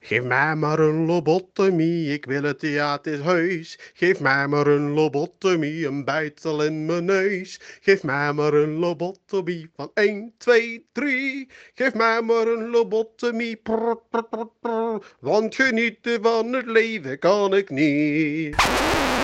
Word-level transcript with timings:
Geef 0.00 0.22
mij 0.22 0.56
maar 0.56 0.78
een 0.78 1.06
lobotomie, 1.06 2.12
ik 2.12 2.24
wil 2.24 2.42
het 2.42 2.58
theaterhuis. 2.58 3.78
Geef 3.94 4.20
mij 4.20 4.48
maar 4.48 4.66
een 4.66 4.90
lobotomie, 4.90 5.86
een 5.86 6.04
bijtel 6.04 6.64
in 6.64 6.84
mijn 6.84 7.04
neus. 7.04 7.60
Geef 7.80 8.02
mij 8.02 8.32
maar 8.32 8.52
een 8.52 8.74
lobotomie 8.74 9.70
van 9.76 9.90
1, 9.94 10.34
2, 10.38 10.86
3. 10.92 11.48
Geef 11.74 11.94
mij 11.94 12.22
maar 12.22 12.46
een 12.46 12.68
lobotomie, 12.68 13.56
prr. 13.56 13.96
want 15.20 15.54
genieten 15.54 16.22
van 16.22 16.52
het 16.52 16.66
leven 16.66 17.18
kan 17.18 17.54
ik 17.54 17.70
niet. 17.70 19.15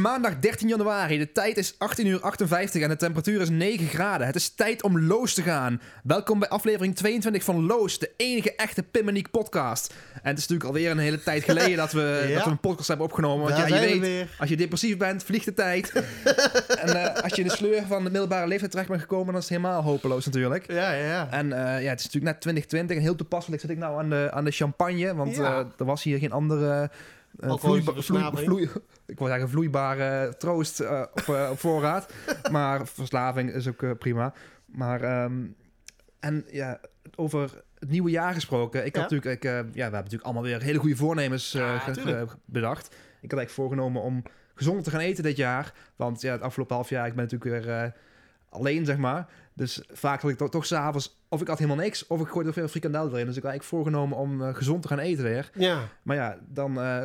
Maandag 0.00 0.38
13 0.38 0.68
januari, 0.68 1.18
de 1.18 1.32
tijd 1.32 1.56
is 1.56 1.74
18 1.78 2.06
uur 2.06 2.20
58 2.20 2.82
en 2.82 2.88
de 2.88 2.96
temperatuur 2.96 3.40
is 3.40 3.48
9 3.48 3.86
graden. 3.86 4.26
Het 4.26 4.36
is 4.36 4.48
tijd 4.54 4.82
om 4.82 5.00
Loos 5.06 5.34
te 5.34 5.42
gaan. 5.42 5.80
Welkom 6.02 6.38
bij 6.38 6.48
aflevering 6.48 6.96
22 6.96 7.44
van 7.44 7.66
Loos, 7.66 7.98
de 7.98 8.10
enige 8.16 8.54
echte 8.54 8.82
Pimmeniek 8.82 9.30
podcast. 9.30 9.94
En 10.12 10.28
het 10.28 10.38
is 10.38 10.46
natuurlijk 10.46 10.64
alweer 10.64 10.90
een 10.90 10.98
hele 10.98 11.22
tijd 11.22 11.44
geleden 11.44 11.76
dat 11.76 11.92
we, 11.92 12.24
Ja. 12.28 12.34
dat 12.36 12.44
we 12.44 12.50
een 12.50 12.60
podcast 12.60 12.88
hebben 12.88 13.06
opgenomen. 13.06 13.44
Want 13.44 13.56
ja, 13.56 13.66
je 13.66 13.74
we 13.74 13.80
weet, 13.80 14.00
weer. 14.00 14.28
als 14.38 14.48
je 14.48 14.56
depressief 14.56 14.96
bent, 14.96 15.24
vliegt 15.24 15.44
de 15.44 15.54
tijd. 15.54 15.92
en 16.82 17.14
eh, 17.14 17.22
als 17.22 17.34
je 17.34 17.42
in 17.42 17.48
de 17.48 17.54
sleur 17.56 17.82
van 17.88 18.04
de 18.04 18.10
middelbare 18.10 18.46
leeftijd 18.46 18.70
terecht 18.70 18.88
bent 18.90 19.00
gekomen, 19.00 19.26
dan 19.26 19.36
is 19.42 19.48
het 19.48 19.58
helemaal 19.58 19.82
hopeloos 19.82 20.24
natuurlijk. 20.26 20.72
Ja, 20.72 20.92
ja, 20.92 21.04
ja. 21.04 21.28
En 21.30 21.52
eh, 21.52 21.82
ja, 21.82 21.90
het 21.90 21.98
is 21.98 22.04
natuurlijk 22.04 22.32
net 22.32 22.40
2020 22.40 22.96
en 22.96 23.02
heel 23.02 23.14
toepasselijk 23.14 23.60
zit 23.62 23.70
ik 23.70 23.78
nou 23.78 23.98
aan 23.98 24.10
de, 24.10 24.28
aan 24.32 24.44
de 24.44 24.50
champagne. 24.50 25.14
Want 25.14 25.36
Ja. 25.36 25.58
eh, 25.58 25.64
er 25.78 25.84
was 25.84 26.02
hier 26.02 26.18
geen 26.18 26.32
andere 26.32 26.90
eh, 27.38 27.48
Alcoholische 27.48 27.92
vloeiba- 27.92 28.02
vloei- 28.02 28.22
verslaving. 28.22 28.46
vloei- 28.46 28.84
ik 29.12 29.18
wil 29.18 29.28
zeggen 29.28 29.48
vloeibare 29.48 30.36
troost 30.36 30.80
eh, 30.80 31.02
op, 31.12 31.28
eh, 31.34 31.48
op 31.50 31.58
voorraad. 31.58 32.12
maar 32.52 32.86
verslaving 32.86 33.52
is 33.52 33.68
ook 33.68 33.82
eh, 33.82 33.90
prima. 33.98 34.32
Maar 34.66 35.02
ehm, 35.02 35.46
en 36.20 36.44
ja, 36.50 36.80
over 37.16 37.62
het 37.78 37.90
nieuwe 37.90 38.10
jaar 38.10 38.34
gesproken. 38.34 38.84
Ik 38.86 38.94
had 38.96 39.10
natuurlijk, 39.10 39.44
ik, 39.44 39.50
eh, 39.50 39.56
ja, 39.56 39.62
we 39.72 39.80
hebben 39.80 39.92
natuurlijk 39.92 40.24
allemaal 40.24 40.42
weer 40.42 40.62
hele 40.62 40.78
goede 40.78 40.96
voornemens 40.96 41.54
eh, 41.54 41.86
Ja, 42.04 42.26
bedacht. 42.44 42.86
Ik 42.86 43.30
had 43.30 43.38
eigenlijk 43.38 43.50
voorgenomen 43.50 44.02
om 44.02 44.22
gezonder 44.54 44.82
te 44.84 44.90
gaan 44.90 45.00
eten 45.00 45.22
dit 45.22 45.36
jaar. 45.36 45.72
Want 45.96 46.20
ja, 46.20 46.32
het 46.32 46.40
afgelopen 46.40 46.74
half 46.74 46.88
jaar, 46.88 47.06
ik 47.06 47.14
ben 47.14 47.24
natuurlijk 47.28 47.64
weer 47.64 47.74
eh, 47.74 47.90
alleen, 48.48 48.84
zeg 48.84 48.96
maar. 48.96 49.28
Dus 49.60 49.80
vaak 49.92 50.20
had 50.22 50.30
ik 50.30 50.36
toch, 50.36 50.50
toch 50.50 50.66
s'avonds, 50.66 51.20
of 51.28 51.40
ik 51.40 51.48
had 51.48 51.58
helemaal 51.58 51.84
niks, 51.84 52.06
of 52.06 52.20
ik 52.20 52.28
gooide 52.28 52.48
er 52.48 52.54
veel 52.54 52.68
frikandel 52.68 53.12
erin. 53.12 53.26
Dus 53.26 53.36
ik 53.36 53.42
had 53.42 53.50
eigenlijk 53.50 53.64
voorgenomen 53.64 54.16
om 54.18 54.42
eh, 54.42 54.54
gezond 54.54 54.82
te 54.82 54.88
gaan 54.88 54.98
eten 54.98 55.24
weer. 55.24 55.50
Ja, 55.54 55.88
Maar 56.02 56.16
ja, 56.16 56.38
dan 56.48 56.80
eh, 56.80 57.04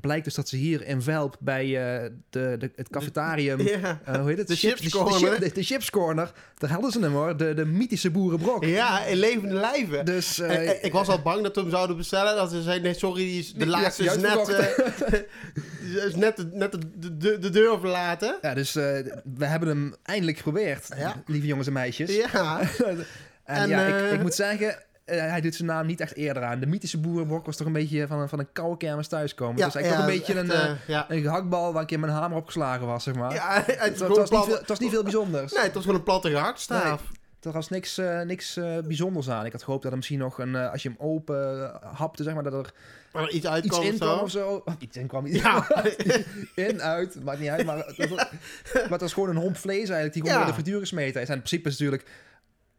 blijkt 0.00 0.24
dus 0.24 0.34
dat 0.34 0.48
ze 0.48 0.56
hier 0.56 0.86
in 0.86 1.02
Velp 1.02 1.36
bij 1.40 1.64
eh, 1.64 2.10
de, 2.30 2.56
de, 2.58 2.70
het 2.76 2.88
cafetarium... 2.88 3.60
ja. 3.68 4.00
eh, 4.04 4.16
hoe 4.20 4.28
heet 4.28 4.38
het? 4.38 4.46
De 4.48 4.56
chips- 4.56 4.80
chips 4.80 4.92
de, 4.92 4.98
de, 4.98 5.04
corner. 5.04 5.40
de, 5.40 5.50
de 5.54 5.62
chips 5.62 5.90
corner. 5.90 6.32
Daar 6.58 6.70
hadden 6.70 6.90
ze 6.90 7.00
hem 7.00 7.12
hoor. 7.12 7.36
De, 7.36 7.54
de 7.54 7.64
mythische 7.64 8.10
boerenbrok. 8.10 8.64
ja, 8.64 9.04
in 9.04 9.16
levende 9.16 9.54
lijven. 9.54 10.04
Dus 10.04 10.38
eh, 10.40 10.84
ik 10.84 10.92
was 10.92 11.08
al 11.08 11.22
bang 11.22 11.42
dat 11.42 11.54
we 11.54 11.60
hem 11.60 11.70
zouden 11.70 11.96
bestellen. 11.96 12.36
Dat 12.36 12.50
ze 12.50 12.62
zeiden, 12.62 12.84
nee, 12.84 12.94
sorry, 12.94 13.24
die 13.24 13.38
is, 13.38 13.52
de 13.52 13.58
Die- 13.58 13.66
laatste 13.68 14.02
ja, 14.04 14.12
is 14.12 14.20
net, 14.20 14.48
is 16.06 16.14
net, 16.14 16.36
de, 16.36 16.48
net 16.52 16.72
de, 16.72 17.16
de, 17.16 17.38
de 17.38 17.50
deur 17.50 17.78
verlaten. 17.80 18.38
ja, 18.42 18.54
dus 18.54 18.72
we 18.72 19.22
hebben 19.38 19.68
hem 19.68 19.94
eindelijk 20.02 20.36
geprobeerd, 20.36 20.88
Ja. 20.96 21.22
lieve 21.26 21.46
jongens 21.46 21.66
en 21.66 21.72
meisjes. 21.72 22.16
Ja, 22.16 22.60
en, 22.60 23.06
En, 23.44 23.68
ja, 23.68 23.86
ik, 23.86 24.12
ik 24.12 24.22
moet 24.22 24.34
zeggen, 24.34 24.78
hij 25.14 25.40
doet 25.40 25.54
zijn 25.54 25.68
naam 25.68 25.86
niet 25.86 26.00
echt 26.00 26.14
eerder 26.14 26.42
aan. 26.44 26.60
De 26.60 26.66
mythische 26.66 26.98
boerenbrok 26.98 27.46
was 27.46 27.56
toch 27.56 27.66
een 27.66 27.72
beetje 27.72 28.06
van 28.06 28.20
een, 28.20 28.28
van 28.28 28.38
een 28.38 28.52
koude 28.52 28.76
kermis 28.76 29.08
thuiskomen. 29.08 29.56
ja, 29.58 29.64
dus 29.64 29.74
eigenlijk 29.74 29.94
ja, 30.04 30.06
toch 30.06 30.12
een 30.12 30.18
beetje 30.18 30.40
echt, 30.40 30.42
een, 30.42 30.68
eh, 30.68 30.70
eh, 30.70 30.76
ja. 30.86 31.06
een 31.10 31.22
gehaktbal 31.22 31.72
waar 31.72 31.80
een 31.80 31.86
keer 31.86 32.00
mijn 32.00 32.12
hamer 32.12 32.36
opgeslagen 32.36 32.86
was, 32.86 33.02
zeg 33.04 33.14
maar. 33.14 33.34
Ja, 33.34 33.62
het, 33.66 33.98
was 33.98 34.30
niet 34.30 34.44
veel, 34.44 34.58
het 34.58 34.68
was 34.68 34.78
niet 34.78 34.90
veel 34.90 35.02
bijzonders. 35.02 35.52
Nee, 35.52 35.62
het 35.64 35.74
was 35.74 35.82
gewoon 35.82 35.98
een 35.98 36.04
platte 36.04 36.30
gehaktstaaf. 36.30 37.02
Er 37.42 37.52
was 37.52 37.68
niks, 37.68 37.98
eh, 37.98 38.20
niks 38.20 38.56
eh, 38.56 38.78
bijzonders 38.78 39.30
aan. 39.30 39.44
Ik 39.46 39.52
had 39.52 39.62
gehoopt 39.62 39.82
dat 39.82 39.90
er 39.90 39.96
misschien 39.96 40.18
nog 40.18 40.38
een, 40.38 40.54
eh, 40.56 40.70
als 40.72 40.82
je 40.82 40.88
hem 40.88 40.98
open 41.00 41.62
eh, 41.82 41.92
hapte, 41.98 42.22
zeg 42.22 42.34
maar, 42.34 42.42
dat 42.42 42.52
er 42.52 42.72
er 43.12 43.24
iets 43.24 43.34
iets 43.34 43.46
uitkwam 43.46 43.82
in 43.82 43.92
of 43.92 43.98
kwam 43.98 44.28
zo. 44.28 44.48
of 44.48 44.62
zo. 44.66 44.76
Iets 44.78 44.96
in 44.96 45.06
kwam. 45.06 45.26
Ja. 45.26 45.66
in, 46.54 46.82
uit, 46.82 47.24
maakt 47.24 47.38
niet 47.40 47.48
uit. 47.48 47.66
Maar, 47.66 47.76
dat 47.76 48.08
was- 48.08 48.28
maar 48.72 48.90
het 48.90 49.00
was 49.00 49.12
gewoon 49.12 49.28
een 49.28 49.36
homp 49.36 49.56
vlees 49.56 49.76
eigenlijk, 49.76 50.12
die 50.12 50.22
gewoon 50.22 50.38
Ja. 50.38 50.44
in 50.44 50.48
de 50.54 50.60
frituur 50.62 50.78
gesmeten 50.80 51.20
is. 51.20 51.28
En 51.28 51.34
in 51.34 51.42
principe 51.42 51.68
is 51.68 51.78
natuurlijk, 51.78 52.08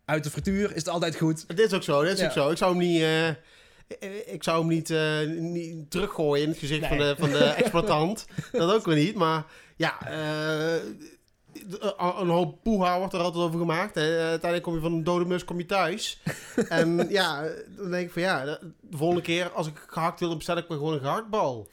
uit 0.08 0.24
de 0.24 0.30
frituur 0.30 0.70
is 0.70 0.76
het 0.76 0.90
altijd 0.90 1.16
goed. 1.16 1.48
Dit 1.48 1.60
is 1.66 1.74
ook 1.74 1.84
zo, 1.84 2.02
dit 2.04 2.14
is 2.14 2.20
Ja. 2.20 2.26
ook 2.26 2.32
zo. 2.32 2.50
Ik 2.50 2.58
zou 2.58 2.72
hem 2.78 2.88
niet... 2.88 3.02
eh, 3.02 3.28
ik 4.34 4.44
zou 4.44 4.60
hem 4.60 4.68
niet, 4.68 4.90
eh, 4.90 5.20
niet 5.28 5.92
teruggooien 5.92 6.44
in 6.44 6.50
het 6.50 6.58
gezicht 6.58 6.80
Nee. 6.82 6.90
van, 6.90 6.98
de, 6.98 7.16
van 7.18 7.30
de 7.30 7.44
exploitant. 7.64 8.26
dat 8.52 8.74
ook 8.74 8.86
weer 8.86 8.96
niet. 8.96 9.16
Maar 9.16 9.46
ja, 9.76 10.08
eh, 10.08 10.76
een 12.20 12.28
hoop 12.30 12.64
poeha 12.64 12.98
wordt 12.98 13.14
er 13.14 13.20
altijd 13.20 13.44
over 13.44 13.60
gemaakt. 13.60 13.96
Hè. 13.96 14.02
Uiteindelijk 14.20 14.64
kom 14.64 14.74
je 14.74 14.80
van 14.82 14.94
een 14.94 15.04
dode 15.04 15.26
mus 15.26 15.46
kom 15.46 15.58
je 15.58 15.66
thuis. 15.66 16.22
en 16.70 17.08
ja, 17.10 17.48
dan 17.78 17.92
denk 17.92 18.08
ik 18.08 18.14
van 18.14 18.22
ja, 18.22 18.46
de 18.46 18.98
volgende 18.98 19.22
keer 19.24 19.50
als 19.52 19.68
ik 19.68 19.86
gehakt 19.88 20.20
wil, 20.20 20.28
dan 20.30 20.38
bestel 20.38 20.58
ik 20.58 20.70
me 20.70 20.76
gewoon 20.76 20.94
een 20.94 21.00
gehaktbal. 21.00 21.68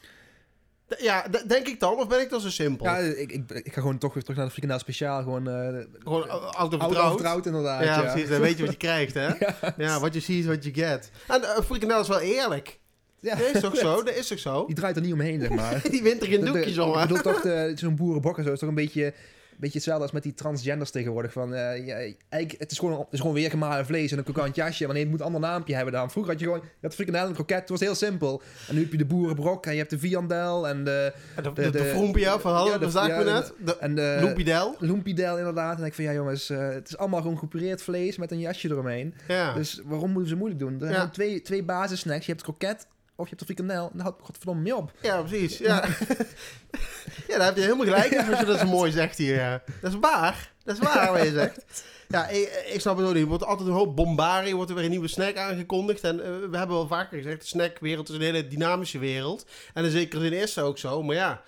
Ja, 0.98 1.26
denk 1.46 1.66
ik 1.68 1.80
dan? 1.80 1.94
Of 1.98 2.08
ben 2.08 2.20
ik 2.20 2.30
dan 2.30 2.40
zo 2.40 2.50
simpel? 2.50 2.86
Ja, 2.86 2.96
ik, 2.98 3.32
ik, 3.32 3.50
ik 3.50 3.72
ga 3.72 3.80
gewoon 3.80 3.98
toch 3.98 4.14
weer 4.14 4.22
terug 4.22 4.36
naar 4.36 4.46
de 4.46 4.52
frikandel 4.52 4.80
speciaal. 4.80 5.22
Gewoon 5.22 5.48
uh, 5.48 5.84
gewoon 6.02 6.28
oud 6.54 6.78
oud 6.78 7.10
vertrouwd. 7.10 7.46
inderdaad. 7.46 7.84
Ja, 7.84 8.02
Ja, 8.02 8.12
precies. 8.12 8.28
Dan 8.28 8.40
weet 8.40 8.56
je 8.56 8.62
wat 8.62 8.72
je 8.72 8.78
krijgt, 8.78 9.14
hè? 9.14 9.28
Ja, 9.84 10.00
wat 10.00 10.14
je 10.14 10.20
ziet, 10.20 10.46
wat 10.46 10.64
je 10.64 10.74
get. 10.74 11.10
En 11.28 11.40
uh, 11.40 11.60
frikandel 11.64 12.00
is 12.00 12.08
wel 12.08 12.20
eerlijk. 12.20 12.78
Ja. 13.20 13.34
Dat 13.34 13.54
is 13.54 13.60
toch 13.60 13.76
zo? 13.76 14.02
Dat 14.04 14.14
is 14.14 14.26
toch 14.26 14.38
zo? 14.38 14.66
Die 14.66 14.74
draait 14.74 14.96
er 14.96 15.02
niet 15.02 15.12
omheen, 15.12 15.40
zeg 15.40 15.48
maar. 15.50 15.80
Die 15.90 16.02
wint 16.02 16.20
er 16.22 16.28
geen 16.28 16.44
doekjes 16.44 16.78
om, 16.78 16.88
Ik 16.92 16.98
hè? 16.98 17.06
bedoel 17.06 17.22
toch, 17.22 17.42
zo'n 17.74 17.96
boerenbrok 17.96 18.38
en 18.38 18.44
zo 18.44 18.52
is 18.52 18.58
toch 18.58 18.68
een 18.68 18.74
beetje, 18.74 19.14
beetje 19.58 19.74
hetzelfde 19.76 20.02
als 20.02 20.12
met 20.12 20.22
die 20.22 20.34
transgenders 20.34 20.90
tegenwoordig. 20.90 21.32
Van, 21.32 21.54
eh, 21.54 21.86
ja, 21.86 21.94
eigenlijk, 21.94 22.54
het, 22.60 22.70
is 22.70 22.78
gewoon, 22.78 22.98
het 22.98 23.06
is 23.12 23.20
gewoon 23.20 23.34
weer 23.34 23.50
gemalen 23.50 23.86
vlees 23.86 24.12
en 24.12 24.18
een 24.18 24.24
krokant 24.24 24.54
jasje. 24.54 24.84
Wanneer 24.84 25.02
het 25.02 25.10
moet 25.10 25.20
een 25.20 25.26
ander 25.26 25.40
naampje 25.40 25.74
hebben 25.74 25.92
dan. 25.92 26.10
Vroeger 26.10 26.32
had 26.32 26.40
je 26.40 26.46
gewoon, 26.46 26.60
je 26.62 26.86
had 26.86 26.94
frikandel 26.94 27.22
en 27.22 27.28
een 27.28 27.34
kroket, 27.34 27.58
het 27.60 27.68
was 27.68 27.80
heel 27.80 27.94
simpel. 27.94 28.42
En 28.68 28.74
nu 28.74 28.80
heb 28.80 28.90
je 28.92 28.98
de 28.98 29.04
boerenbrok 29.04 29.66
en 29.66 29.72
je 29.72 29.78
hebt 29.78 29.90
de 29.90 29.98
viandel 29.98 30.68
en 30.68 30.84
de... 30.84 31.12
De, 31.36 31.42
de, 31.42 31.52
de- 31.52 31.62
de, 31.62 31.70
de- 31.70 31.84
Frompia 31.84 32.38
van 32.38 32.52
Hallo, 32.52 32.70
ja, 32.70 32.78
de- 32.78 32.90
dat 32.92 33.06
we 33.06 33.24
net. 33.24 33.52
De 33.64 33.76
En 33.78 33.94
de 33.94 34.18
Loempidel. 34.20 34.76
Lumpidel 34.78 35.38
inderdaad. 35.38 35.78
En 35.78 35.84
ik 35.84 35.94
van, 35.94 36.04
ja 36.04 36.12
jongens, 36.12 36.50
eh, 36.50 36.68
het 36.68 36.88
is 36.88 36.96
allemaal 36.96 37.20
gewoon 37.22 37.38
gepureerd 37.38 37.82
vlees 37.82 38.16
met 38.16 38.30
een 38.30 38.38
jasje 38.40 38.68
eromheen. 38.70 39.14
Ja. 39.28 39.54
Dus 39.54 39.80
waarom 39.84 40.10
moeten 40.10 40.28
ze 40.28 40.36
moeilijk 40.36 40.60
doen? 40.60 40.80
Er 40.82 40.94
zijn 40.94 41.10
twee, 41.10 41.42
twee 41.42 41.62
basissnacks. 41.62 42.26
Je 42.26 42.32
hebt 42.32 42.46
het 42.46 42.56
kroket 42.56 42.86
of 43.16 43.28
je 43.28 43.34
hebt 43.36 43.38
de 43.38 43.44
frikandel. 43.54 43.90
Daar 43.92 44.02
houdt 44.02 44.22
godverdomme 44.22 44.62
mee 44.62 44.76
op. 44.76 44.92
ja, 45.02 45.22
precies. 45.22 45.58
Ja. 45.58 45.74
ja, 47.28 47.36
daar 47.36 47.46
heb 47.46 47.56
je 47.56 47.62
helemaal 47.62 47.84
gelijk 47.86 48.10
in 48.10 48.30
als 48.30 48.38
je 48.38 48.44
dat 48.44 48.58
zo 48.58 48.66
mooi 48.66 48.92
zegt 48.92 49.18
hier. 49.18 49.34
ja. 49.34 49.62
Dat 49.80 49.92
is 49.92 49.98
waar. 50.00 50.52
Dat 50.64 50.76
is 50.76 50.82
waar 50.82 51.12
wat 51.12 51.22
je 51.22 51.32
zegt. 51.32 51.84
Ja, 52.08 52.28
ik, 52.28 52.64
ik 52.72 52.80
snap 52.80 52.96
het 52.96 53.06
ook 53.06 53.12
niet. 53.12 53.22
Er 53.22 53.28
wordt 53.28 53.44
altijd 53.44 53.68
een 53.68 53.74
hoop 53.74 53.96
bombarie, 53.96 54.54
wordt 54.54 54.70
er 54.70 54.76
weer 54.76 54.84
een 54.84 54.90
nieuwe 54.90 55.08
snack 55.08 55.36
aangekondigd. 55.36 56.04
En 56.04 56.20
eh, 56.20 56.26
we 56.50 56.56
hebben 56.56 56.76
wel 56.76 56.86
vaker 56.86 57.16
gezegd, 57.16 57.40
de 57.40 57.46
snackwereld 57.46 58.08
is 58.08 58.14
een 58.14 58.20
hele 58.20 58.46
dynamische 58.48 58.98
wereld. 58.98 59.46
En 59.74 59.84
in 59.84 59.90
zekere 59.90 60.22
zin 60.22 60.32
is 60.32 60.54
dat 60.54 60.64
ook 60.64 60.78
zo. 60.78 61.02
Maar 61.02 61.16
ja, 61.16 61.42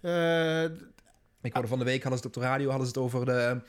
eh, 0.00 0.70
Ik 1.42 1.52
hoorde 1.52 1.68
van 1.68 1.78
de 1.78 1.84
week, 1.84 2.02
hadden 2.02 2.20
ze 2.20 2.26
het 2.26 2.36
op 2.36 2.42
de 2.42 2.48
radio, 2.48 2.68
hadden 2.68 2.86
ze 2.86 2.92
het 2.92 3.02
over 3.02 3.24
de, 3.24 3.60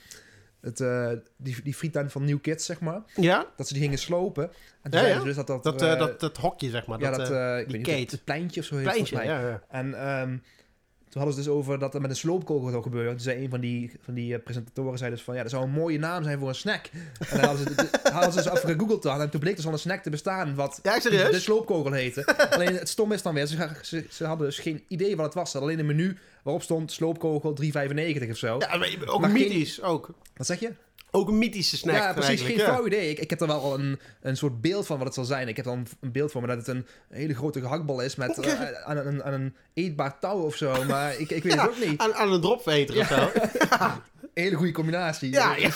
het, 0.62 0.80
eh, 0.80 1.10
die, 1.38 1.58
die 1.64 1.74
frietuin 1.74 2.10
van 2.10 2.26
New 2.26 2.42
Kids, 2.42 2.66
zeg 2.66 2.80
maar. 2.80 3.02
ja, 3.16 3.46
Dat 3.56 3.68
ze 3.68 3.74
die 3.74 3.82
gingen 3.84 3.98
slopen. 3.98 4.44
En 4.44 4.92
toen 4.92 5.00
Ja, 5.00 5.06
zeiden 5.06 5.14
ja. 5.14 5.20
ze 5.20 5.26
dus 5.26 5.36
dat 5.36 5.48
dat... 5.48 5.64
dat, 5.64 5.82
eh, 5.82 6.00
dat, 6.00 6.20
dat 6.20 6.38
hokje 6.38 6.70
zeg 6.70 6.86
maar. 6.86 7.00
ja, 7.00 7.12
dat, 7.12 7.20
ik 7.60 7.68
die 7.70 7.82
weet 7.86 7.98
niet, 7.98 8.12
het 8.12 8.24
pleintje 8.24 8.60
of 8.62 8.66
zo 8.66 8.76
heet 8.76 8.84
pleintje. 8.84 9.16
volgens 9.16 9.30
mij. 9.32 9.42
Ja, 9.42 9.50
ja. 9.50 9.62
En 9.70 9.94
ehm, 9.94 10.38
toen 11.12 11.22
hadden 11.22 11.34
ze 11.44 11.50
dus 11.50 11.58
over 11.58 11.80
dat 11.80 11.94
er 11.94 12.02
met 12.02 12.10
een 12.10 12.16
sloopkogel 12.16 12.70
zou 12.70 12.84
gebeuren. 12.84 13.12
Toen 13.12 13.20
zei 13.20 13.44
een 13.44 13.50
van 13.50 13.60
die, 13.60 13.92
van 14.02 14.14
die 14.14 14.34
eh, 14.36 14.44
presentatoren 14.44 14.98
zei 14.98 15.12
dus 15.12 15.22
van... 15.22 15.36
Ja, 15.36 15.42
dat 15.42 15.52
zou 15.52 15.64
een 15.64 15.70
mooie 15.72 16.00
naam 16.00 16.24
zijn 16.24 16.40
voor 16.40 16.48
een 16.48 16.56
snack. 16.56 16.86
En 17.30 17.38
dan 17.40 17.46
hadden 17.50 17.66
ze, 17.76 17.90
hadden 18.12 18.34
ze 18.34 18.42
dus 18.44 18.52
even 18.58 18.70
gegoogeld 18.70 19.04
dan. 19.04 19.22
En 19.22 19.30
toen 19.30 19.40
bleek 19.40 19.56
dus 19.56 19.66
al 19.66 19.72
een 19.74 19.80
snack 19.80 20.04
te 20.04 20.10
bestaan 20.10 20.56
wat 20.56 20.80
Ja, 20.84 21.00
de 21.00 21.40
sloopkogel 21.40 21.92
heette. 21.92 22.26
alleen 22.56 22.76
het 22.76 22.90
stom 22.90 23.12
is 23.12 23.22
dan 23.22 23.34
weer, 23.34 23.46
ze, 23.48 23.70
ze, 23.82 24.06
ze 24.10 24.26
hadden 24.26 24.48
dus 24.48 24.60
geen 24.60 24.84
idee 24.88 25.16
wat 25.16 25.26
het 25.26 25.34
was. 25.34 25.52
Ze 25.52 25.58
hadden 25.58 25.76
alleen 25.78 25.90
een 25.90 25.96
menu 25.98 26.18
waarop 26.44 26.64
stond 26.64 26.92
sloopkogel 26.92 27.58
3,95 27.64 28.30
of 28.30 28.38
zo. 28.38 28.56
Ja, 28.60 28.78
maar 28.78 28.98
ook 29.06 29.20
Maar 29.22 29.30
geen- 29.30 29.40
mythisch. 29.40 29.82
Ook. 29.82 30.10
Wat 30.36 30.48
zeg 30.48 30.60
je? 30.60 30.72
Ook 31.12 31.28
een 31.28 31.38
mythische 31.38 31.78
snack. 31.78 31.96
ja, 31.96 32.14
precies. 32.14 32.42
Geen 32.42 32.58
ja. 32.58 32.64
flauw 32.64 32.86
idee. 32.86 33.10
Ik, 33.10 33.20
ik 33.20 33.30
heb 33.30 33.42
er 33.42 33.48
wel 33.48 33.62
al 33.62 33.80
een, 33.80 34.00
een 34.22 34.38
soort 34.38 34.62
beeld 34.62 34.86
van 34.86 34.98
wat 34.98 35.06
het 35.06 35.16
zal 35.16 35.24
zijn. 35.26 35.48
Ik 35.48 35.56
heb 35.56 35.66
dan 35.66 35.88
een 36.00 36.12
beeld 36.12 36.32
van 36.32 36.42
me 36.42 36.48
dat 36.48 36.58
het 36.58 36.68
een 36.68 36.88
hele 37.10 37.34
grote 37.34 37.60
gehaktbal 37.60 38.02
is 38.02 38.16
met 38.16 38.40
eh, 38.40 38.72
aan, 38.84 38.98
een, 38.98 39.24
aan 39.24 39.34
een 39.34 39.56
eetbaar 39.74 40.20
touw 40.20 40.40
of 40.40 40.56
zo. 40.56 40.84
Maar 40.84 41.20
ik, 41.20 41.30
ik 41.30 41.44
weet 41.44 41.54
Ja, 41.54 41.62
het 41.62 41.70
ook 41.70 41.86
niet. 41.86 42.00
Aan, 42.00 42.14
aan 42.14 42.32
een 42.32 42.42
dropveter 42.42 43.00
of 43.00 43.08
zo. 43.08 43.30
Hele 44.34 44.56
goede 44.56 44.72
combinatie. 44.72 45.32
Ja, 45.32 45.56
ja. 45.56 45.66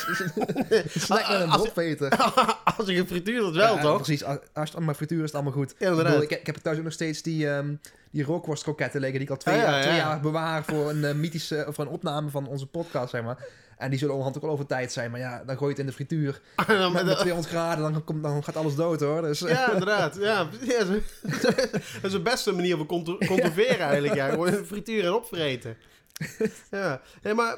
Een 0.69 0.83
snack 0.87 1.27
met 1.29 1.39
een 1.39 1.49
Als- 1.49 1.61
dropveter. 1.61 2.09
Als 2.77 2.87
je 2.87 2.95
gefrituurd 2.95 3.45
het 3.45 3.55
wel, 3.55 3.75
Ja, 3.75 3.81
toch? 3.81 3.95
Precies. 3.95 4.23
Als 4.23 4.37
als 4.53 4.67
het 4.67 4.75
allemaal 4.75 4.93
frituur 4.95 5.17
is, 5.19 5.23
het 5.25 5.33
allemaal 5.33 5.53
goed. 5.53 5.75
Ja, 5.77 5.87
inderdaad. 5.89 6.13
Ik, 6.13 6.19
bedoel, 6.19 6.33
ik, 6.33 6.39
ik 6.39 6.45
heb 6.45 6.55
thuis 6.55 6.77
ook 6.77 6.83
nog 6.83 6.93
steeds 6.93 7.21
die, 7.21 7.49
ehm 7.49 7.73
die 8.11 8.23
rookworstkroketten 8.23 8.99
liggen 8.99 9.19
die 9.19 9.27
ik 9.27 9.33
al 9.33 9.39
twee, 9.41 9.55
Ah, 9.55 9.61
ja, 9.61 9.69
jaar, 9.71 9.81
twee 9.81 9.93
ja. 9.93 9.99
jaar 9.99 10.19
bewaar 10.19 10.63
voor 10.63 10.89
een 10.89 11.03
eh, 11.03 11.13
mythische, 11.13 11.65
voor 11.69 11.85
een 11.85 11.91
opname 11.91 12.29
van 12.29 12.47
onze 12.47 12.65
podcast, 12.67 13.09
zeg 13.09 13.23
maar. 13.23 13.37
En 13.77 13.89
die 13.89 13.99
zullen 13.99 14.13
onderhand 14.13 14.37
ook 14.37 14.43
wel 14.49 14.53
over 14.53 14.65
tijd 14.65 14.91
zijn. 14.91 15.11
Maar 15.11 15.19
ja, 15.19 15.43
dan 15.45 15.57
gooi 15.57 15.61
je 15.63 15.69
het 15.69 15.79
in 15.79 15.85
de 15.85 15.91
frituur. 15.91 16.41
En 16.55 16.77
dan 16.79 16.91
Met, 16.91 16.93
met 16.93 17.03
met 17.05 17.13
de- 17.15 17.19
200 17.21 17.53
graden, 17.53 17.91
dan, 17.93 18.03
komt, 18.03 18.23
dan 18.23 18.43
gaat 18.43 18.55
alles 18.55 18.75
dood 18.75 18.99
hoor. 18.99 19.21
Dus, 19.21 19.39
Ja, 19.39 19.71
inderdaad. 19.71 20.15
Ja, 20.19 20.47
dat 21.23 22.03
is 22.03 22.11
de 22.11 22.21
beste 22.23 22.51
manier 22.51 22.77
van 22.77 22.85
conto- 22.85 23.17
conserveren 23.17 23.79
eigenlijk. 23.79 24.13
Ja. 24.15 24.29
Gewoon 24.29 24.65
frituren 24.65 25.05
en 25.05 25.13
opvreten. 25.13 25.77
Ja. 26.71 27.01
Nee, 27.21 27.33
maar 27.33 27.57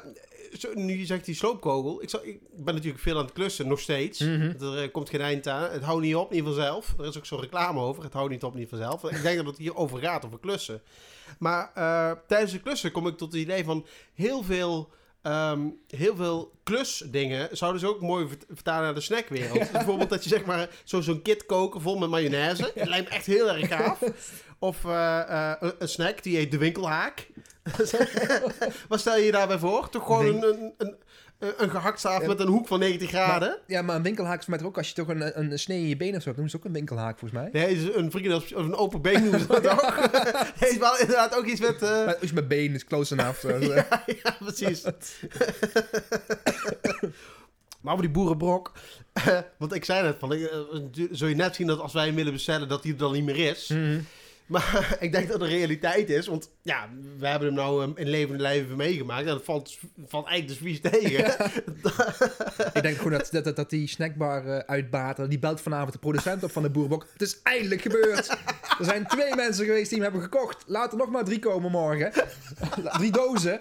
zo, 0.58 0.68
nu 0.74 0.98
je 0.98 1.06
zegt 1.06 1.24
die 1.24 1.34
sloopkogel. 1.34 2.02
Ik, 2.02 2.10
zal, 2.10 2.20
ik 2.24 2.38
ben 2.64 2.74
natuurlijk 2.74 3.02
veel 3.02 3.16
aan 3.18 3.24
het 3.24 3.32
klussen, 3.32 3.68
nog 3.68 3.80
steeds. 3.80 4.18
Mhm. 4.20 4.54
Er 4.60 4.82
eh, 4.82 4.92
komt 4.92 5.10
geen 5.10 5.20
eind 5.20 5.46
aan. 5.48 5.70
Het 5.70 5.82
houdt 5.82 6.02
niet 6.02 6.14
op, 6.16 6.30
niet 6.32 6.44
vanzelf. 6.44 6.94
Er 6.98 7.06
is 7.06 7.16
ook 7.18 7.26
zo'n 7.26 7.40
reclame 7.40 7.80
over. 7.80 8.02
Het 8.02 8.12
houdt 8.12 8.30
niet 8.30 8.42
op, 8.42 8.54
niet 8.54 8.68
vanzelf. 8.68 9.04
Ik 9.04 9.22
denk 9.22 9.36
dat 9.44 9.46
het 9.46 9.58
hier 9.58 9.76
over 9.76 9.98
gaat, 9.98 10.24
over 10.24 10.38
klussen. 10.38 10.82
Maar 11.38 11.70
eh, 11.74 12.10
tijdens 12.26 12.52
de 12.52 12.60
klussen 12.60 12.92
kom 12.92 13.06
ik 13.06 13.16
tot 13.16 13.32
het 13.32 13.40
idee 13.42 13.64
van 13.64 13.86
heel 14.14 14.42
veel... 14.42 14.90
ehm, 15.22 15.60
heel 15.86 16.16
veel 16.16 16.52
klusdingen 16.62 17.56
zouden 17.56 17.80
ze 17.80 17.86
ook 17.88 18.00
mooi 18.00 18.28
vert- 18.28 18.44
vertalen 18.52 18.82
naar 18.84 18.94
de 18.94 19.00
snackwereld. 19.00 19.58
Dus 19.58 19.70
bijvoorbeeld 19.70 20.10
dat 20.10 20.22
je 20.22 20.28
zeg 20.28 20.44
maar 20.44 20.68
zo- 20.84 21.00
zo'n 21.00 21.22
kit 21.22 21.46
koken 21.46 21.80
vol 21.80 21.98
met 21.98 22.08
mayonaise. 22.10 22.72
Dat 22.74 22.88
lijkt 22.88 23.08
me 23.08 23.14
echt 23.14 23.26
heel 23.26 23.48
erg 23.52 23.68
gaaf. 23.68 23.98
Of 24.58 24.84
eh, 24.84 25.52
een, 25.60 25.72
een 25.78 25.88
snack 25.88 26.22
die 26.22 26.36
heet 26.36 26.50
de 26.50 26.58
winkelhaak. 26.58 27.28
Wat 28.88 29.00
stel 29.00 29.16
je 29.16 29.24
je 29.24 29.32
daarbij 29.32 29.58
voor? 29.58 29.88
Toch 29.88 30.04
gewoon 30.06 30.26
een, 30.26 30.42
een, 30.42 30.72
een, 31.38 31.52
een 31.56 31.70
gehaktstaaf 31.70 32.20
Ja. 32.20 32.26
met 32.28 32.40
een 32.40 32.46
hoek 32.48 32.66
van 32.66 32.78
90 32.78 33.08
graden? 33.08 33.58
Ja, 33.66 33.82
maar 33.82 33.96
een 33.96 34.02
winkelhaak 34.02 34.38
is 34.40 34.44
toch 34.46 34.62
ook 34.62 34.76
als 34.76 34.88
je 34.88 34.94
toch 34.94 35.08
een, 35.08 35.38
een 35.40 35.58
snee 35.58 35.78
in 35.80 35.88
je 35.88 35.96
been 35.96 36.16
of 36.16 36.22
zo, 36.22 36.30
noemen 36.30 36.50
ze 36.50 36.56
ook 36.56 36.64
een 36.64 36.72
winkelhaak 36.72 37.18
volgens 37.18 37.40
mij. 37.40 37.48
Nee, 37.52 37.74
is 37.76 37.94
een 37.94 38.10
vriendin 38.10 38.34
of 38.34 38.50
een 38.50 38.74
open 38.74 39.02
been 39.02 39.20
noemen 39.22 39.40
ze 39.40 39.46
dat 39.46 39.66
ook. 39.72 39.94
Heeft 40.64 40.78
wel 40.78 40.98
inderdaad 40.98 41.34
ook 41.36 41.44
iets 41.44 41.60
met... 41.60 41.82
eh, 41.82 41.88
Maar 42.04 42.16
Als 42.16 42.28
je 42.28 42.34
met 42.34 42.48
been 42.48 42.74
is 42.74 42.84
close 42.84 43.12
enough. 43.14 43.42
Ja, 43.60 44.02
ja, 44.22 44.36
precies. 44.44 44.82
maar 47.80 47.92
over 47.92 48.04
die 48.04 48.12
boerenbrok. 48.14 48.72
want 49.58 49.74
ik 49.74 49.84
zei 49.84 50.02
net, 50.02 50.16
van, 50.18 50.32
eh, 50.32 50.46
zul 51.10 51.28
je 51.28 51.34
net 51.34 51.54
zien 51.54 51.66
dat 51.66 51.78
als 51.80 51.92
wij 51.92 52.06
hem 52.06 52.14
willen 52.14 52.32
bestellen, 52.32 52.68
dat 52.68 52.82
hij 52.82 52.92
er 52.92 52.98
dan 52.98 53.12
niet 53.12 53.24
meer 53.24 53.38
is. 53.50 53.68
Mhm. 53.68 53.98
Maar 54.48 54.96
ik 55.00 55.12
denk 55.12 55.28
dat 55.28 55.40
de 55.40 55.46
realiteit 55.46 56.10
is, 56.10 56.26
want 56.26 56.50
ja, 56.62 56.88
we 57.18 57.26
hebben 57.26 57.48
hem 57.48 57.56
nou 57.56 57.82
um, 57.82 57.92
in 57.96 58.08
levende 58.08 58.42
lijven 58.42 58.76
meegemaakt. 58.76 59.20
En 59.26 59.32
dat 59.32 59.44
valt, 59.44 59.78
valt 60.06 60.26
eigenlijk 60.26 60.60
dus 60.60 60.70
vies 60.70 60.80
tegen. 60.90 61.24
Ik 62.72 62.82
denk 62.82 62.96
gewoon 62.96 63.12
dat, 63.12 63.44
dat, 63.44 63.56
dat, 63.56 63.70
die 63.70 63.88
snackbar 63.88 64.46
eh, 64.46 64.58
uitbater, 64.58 65.28
die 65.28 65.38
belt 65.38 65.60
vanavond 65.60 65.92
de 65.92 65.98
producent 65.98 66.42
op 66.44 66.52
van 66.52 66.62
de 66.62 66.70
boerenbok. 66.70 67.06
Het 67.12 67.22
is 67.22 67.40
eindelijk 67.42 67.80
gebeurd. 67.80 68.28
Er 68.78 68.84
zijn 68.84 69.06
twee 69.06 69.34
mensen 69.34 69.64
geweest 69.64 69.88
die 69.90 69.94
hem 70.02 70.02
hebben 70.12 70.22
gekocht. 70.22 70.64
Laat 70.66 70.92
er 70.92 70.98
nog 70.98 71.10
maar 71.10 71.24
drie 71.24 71.38
komen 71.38 71.70
morgen. 71.70 72.12
drie 72.98 73.10
dozen. 73.10 73.60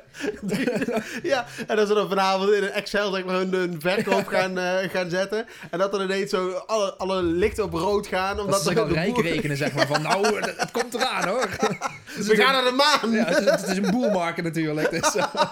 ja, 1.24 1.46
en 1.68 1.76
dat 1.76 1.88
ze 1.88 1.94
dan 1.94 2.10
vanavond 2.10 2.52
in 2.52 2.64
een 2.64 2.72
Excel 2.72 3.12
zeg 3.14 3.26
maar, 3.26 3.36
hun, 3.36 3.54
hun 3.54 3.82
verkoop 3.82 4.28
gaan, 4.28 4.58
eh, 4.58 4.90
gaan 4.90 5.10
zetten. 5.10 5.46
En 5.72 5.80
dat 5.80 5.94
er 5.94 6.04
ineens 6.04 6.30
zo 6.30 6.52
alle, 6.52 6.94
alle 6.94 7.24
lichten 7.24 7.64
op 7.64 7.74
rood 7.74 8.08
gaan. 8.08 8.36
Dat 8.36 8.46
Omdat 8.46 8.62
ze 8.62 8.68
zich 8.70 8.78
al 8.78 8.88
de 8.88 8.94
rijk 8.94 9.14
boer- 9.14 9.24
rekenen, 9.24 9.58
zeg 9.58 9.74
maar. 9.74 9.88
Van 9.88 10.02
nou, 10.02 10.40
het 10.40 10.72
komt 10.80 10.94
eraan 10.94 11.28
hoor. 11.28 11.50
We 12.28 12.36
gaan 12.36 12.54
naar 12.54 12.64
de 12.64 12.72
maan! 12.72 13.12
Ja, 13.12 13.26
het, 13.26 13.40
is, 13.40 13.46
het 13.46 13.70
is 13.70 13.78
een 13.78 13.92
boelmarkt 13.92 14.44
natuurlijk. 14.44 14.90
Dus, 14.90 15.16
eh, 15.16 15.36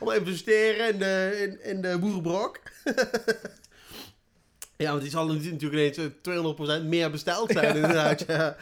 Allemaal 0.00 0.18
investeren 0.18 0.88
in 0.92 0.98
de, 0.98 1.36
in, 1.40 1.70
in 1.70 1.80
de 1.80 1.98
boerenbrok. 1.98 2.60
ja, 4.76 4.90
want 4.90 5.02
die 5.02 5.10
zal 5.10 5.26
natuurlijk 5.26 5.62
ineens 5.72 5.96
eh, 5.96 6.80
200% 6.82 6.84
meer 6.84 7.10
besteld 7.10 7.52
zijn 7.52 7.74
inderdaad. 7.74 8.24
Ja. 8.26 8.56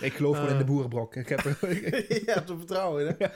ik 0.00 0.12
geloof 0.14 0.36
gewoon 0.36 0.50
in 0.50 0.58
de 0.58 0.64
boerenbrok. 0.64 1.16
Ik 1.16 1.28
heb, 1.28 1.40
je 1.40 2.22
hebt 2.26 2.48
er 2.50 2.56
vertrouwen 2.56 3.06
in, 3.06 3.16
hè? 3.18 3.26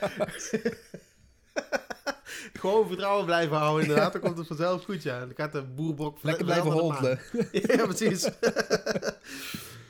Gewoon 2.59 2.87
vertrouwen 2.87 3.25
blijven 3.25 3.57
houden, 3.57 3.81
inderdaad. 3.87 4.11
Dan 4.11 4.21
komt 4.21 4.37
het 4.37 4.47
vanzelf 4.47 4.83
goed, 4.83 5.03
ja. 5.03 5.19
Dan 5.19 5.31
gaat 5.35 5.51
de 5.51 5.61
boerenbrok 5.63 6.17
lekker 6.21 6.45
blijven 6.45 6.71
holdelen. 6.71 7.19
Ja, 7.51 7.85
precies. 7.85 8.23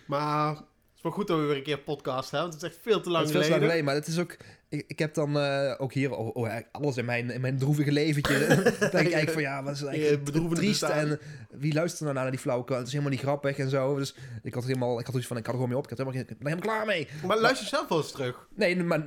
maar 0.05 0.49
het 0.49 0.63
is 0.95 1.01
wel 1.01 1.11
goed 1.11 1.27
dat 1.27 1.39
we 1.39 1.43
weer 1.45 1.55
een 1.57 1.63
keer 1.63 1.79
podcast 1.79 2.31
hebben. 2.31 2.49
Want 2.49 2.61
het 2.61 2.71
is 2.71 2.77
echt 2.77 2.85
veel 2.87 3.01
te 3.01 3.09
lang 3.09 3.25
Het 3.25 3.35
is 3.35 3.39
veel 3.39 3.43
te 3.43 3.49
lang 3.49 3.61
geleden. 3.61 3.69
geleden, 3.69 3.85
maar 3.85 3.95
het 3.95 4.07
is 4.07 4.19
ook... 4.19 4.37
Ik, 4.73 4.83
ik 4.87 4.99
heb 4.99 5.13
dan 5.13 5.39
eh, 5.39 5.73
ook 5.77 5.93
hier 5.93 6.11
oh, 6.11 6.35
oh, 6.35 6.55
alles 6.71 6.97
in 6.97 7.05
mijn, 7.05 7.29
in 7.29 7.41
mijn 7.41 7.57
droevige 7.57 7.91
leventje. 7.91 8.37
denk 8.47 8.73
ik 8.79 8.93
eigenlijk 8.93 9.31
van 9.31 9.41
ja, 9.41 9.63
wat 9.63 9.73
is 9.73 9.83
eigenlijk 9.83 10.55
triest. 10.55 10.81
En 10.81 11.19
wie 11.49 11.73
luistert 11.73 11.99
er 11.99 12.05
nou 12.05 12.17
naar 12.17 12.31
die 12.31 12.39
flauwekul? 12.39 12.75
Het 12.75 12.85
is 12.85 12.91
helemaal 12.91 13.13
niet 13.13 13.21
grappig 13.21 13.57
en 13.57 13.69
zo. 13.69 13.95
Dus 13.95 14.15
ik 14.43 14.53
had 14.53 14.63
helemaal, 14.63 14.99
ik 14.99 15.05
had 15.05 15.15
iets 15.15 15.27
van, 15.27 15.37
ik 15.37 15.45
had 15.45 15.53
er 15.53 15.59
gewoon 15.59 15.69
mee 15.69 15.77
op. 15.77 15.83
Ik 15.83 15.97
had 15.97 16.07
helemaal, 16.07 16.21
ik 16.21 16.27
ben 16.27 16.47
helemaal 16.47 16.75
klaar 16.75 16.85
mee. 16.85 17.07
Maar 17.25 17.39
luister 17.39 17.67
zelf 17.67 17.87
wel 17.87 17.97
eens 17.97 18.11
terug. 18.11 18.47
Nee, 18.55 18.83
maar 18.83 19.05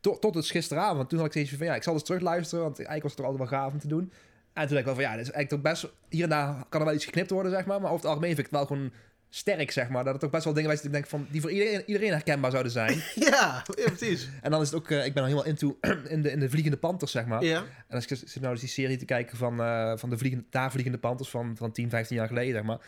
tot, 0.00 0.20
tot 0.20 0.34
het 0.34 0.46
gisteravond. 0.46 0.96
Want 0.96 1.08
toen 1.08 1.18
had 1.18 1.26
ik 1.26 1.32
steeds 1.32 1.50
van 1.50 1.66
ja, 1.66 1.74
ik 1.74 1.82
zal 1.82 1.92
eens 1.92 2.04
terugluisteren. 2.04 2.64
Want 2.64 2.76
eigenlijk 2.76 3.02
was 3.02 3.12
het 3.12 3.20
er 3.20 3.26
altijd 3.26 3.50
wel 3.50 3.60
gaaf 3.60 3.72
om 3.72 3.78
te 3.78 3.88
doen. 3.88 4.12
En 4.52 4.66
toen 4.66 4.76
dacht 4.76 4.78
ik 4.78 4.84
wel 4.84 4.94
van 4.94 5.04
ja, 5.04 5.16
dit 5.16 5.26
is 5.26 5.32
eigenlijk 5.32 5.62
toch 5.62 5.72
best... 5.72 5.94
Hier 6.08 6.22
en 6.22 6.28
daar 6.28 6.64
kan 6.68 6.80
er 6.80 6.86
wel 6.86 6.94
iets 6.94 7.04
geknipt 7.04 7.30
worden, 7.30 7.52
zeg 7.52 7.66
maar. 7.66 7.80
Maar 7.80 7.90
over 7.90 8.02
het 8.02 8.08
algemeen 8.08 8.34
vind 8.34 8.46
ik 8.46 8.52
het 8.52 8.60
wel 8.60 8.66
gewoon 8.66 8.92
sterk, 9.36 9.70
zeg 9.70 9.88
maar. 9.88 10.04
Dat 10.04 10.14
het 10.14 10.24
ook 10.24 10.30
best 10.30 10.44
wel 10.44 10.52
dingen 10.52 10.70
ik 10.70 10.92
denk 10.92 11.06
van... 11.06 11.26
Die 11.30 11.40
voor 11.40 11.50
iedereen, 11.50 11.82
iedereen 11.86 12.10
herkenbaar 12.10 12.50
zouden 12.50 12.72
zijn. 12.72 13.02
Ja, 13.14 13.62
ja 13.76 13.84
precies. 13.84 14.28
En 14.42 14.50
dan 14.50 14.60
is 14.60 14.70
het 14.70 14.76
ook... 14.76 14.90
eh, 14.90 15.06
ik 15.06 15.14
ben 15.14 15.22
al 15.22 15.28
helemaal 15.28 15.48
into 15.48 15.78
in 16.14 16.22
de, 16.22 16.30
in 16.30 16.40
de 16.40 16.50
Vliegende 16.50 16.76
Panthers, 16.76 17.12
zeg 17.12 17.26
maar. 17.26 17.44
Ja. 17.44 17.58
En 17.88 17.94
als 17.94 18.06
ik 18.06 18.16
zit 18.16 18.40
nou 18.40 18.52
eens 18.52 18.60
die 18.60 18.68
serie 18.68 18.96
te 18.96 19.04
kijken 19.04 19.36
van, 19.36 19.60
eh, 19.60 19.92
van 19.96 20.10
de 20.10 20.18
vliegende, 20.18 20.44
daar 20.50 20.70
Vliegende 20.70 20.98
Panthers 20.98 21.30
van, 21.30 21.56
van 21.56 21.72
10, 21.72 21.90
15 21.90 22.16
jaar 22.16 22.26
geleden, 22.26 22.52
zeg 22.52 22.62
maar. 22.62 22.78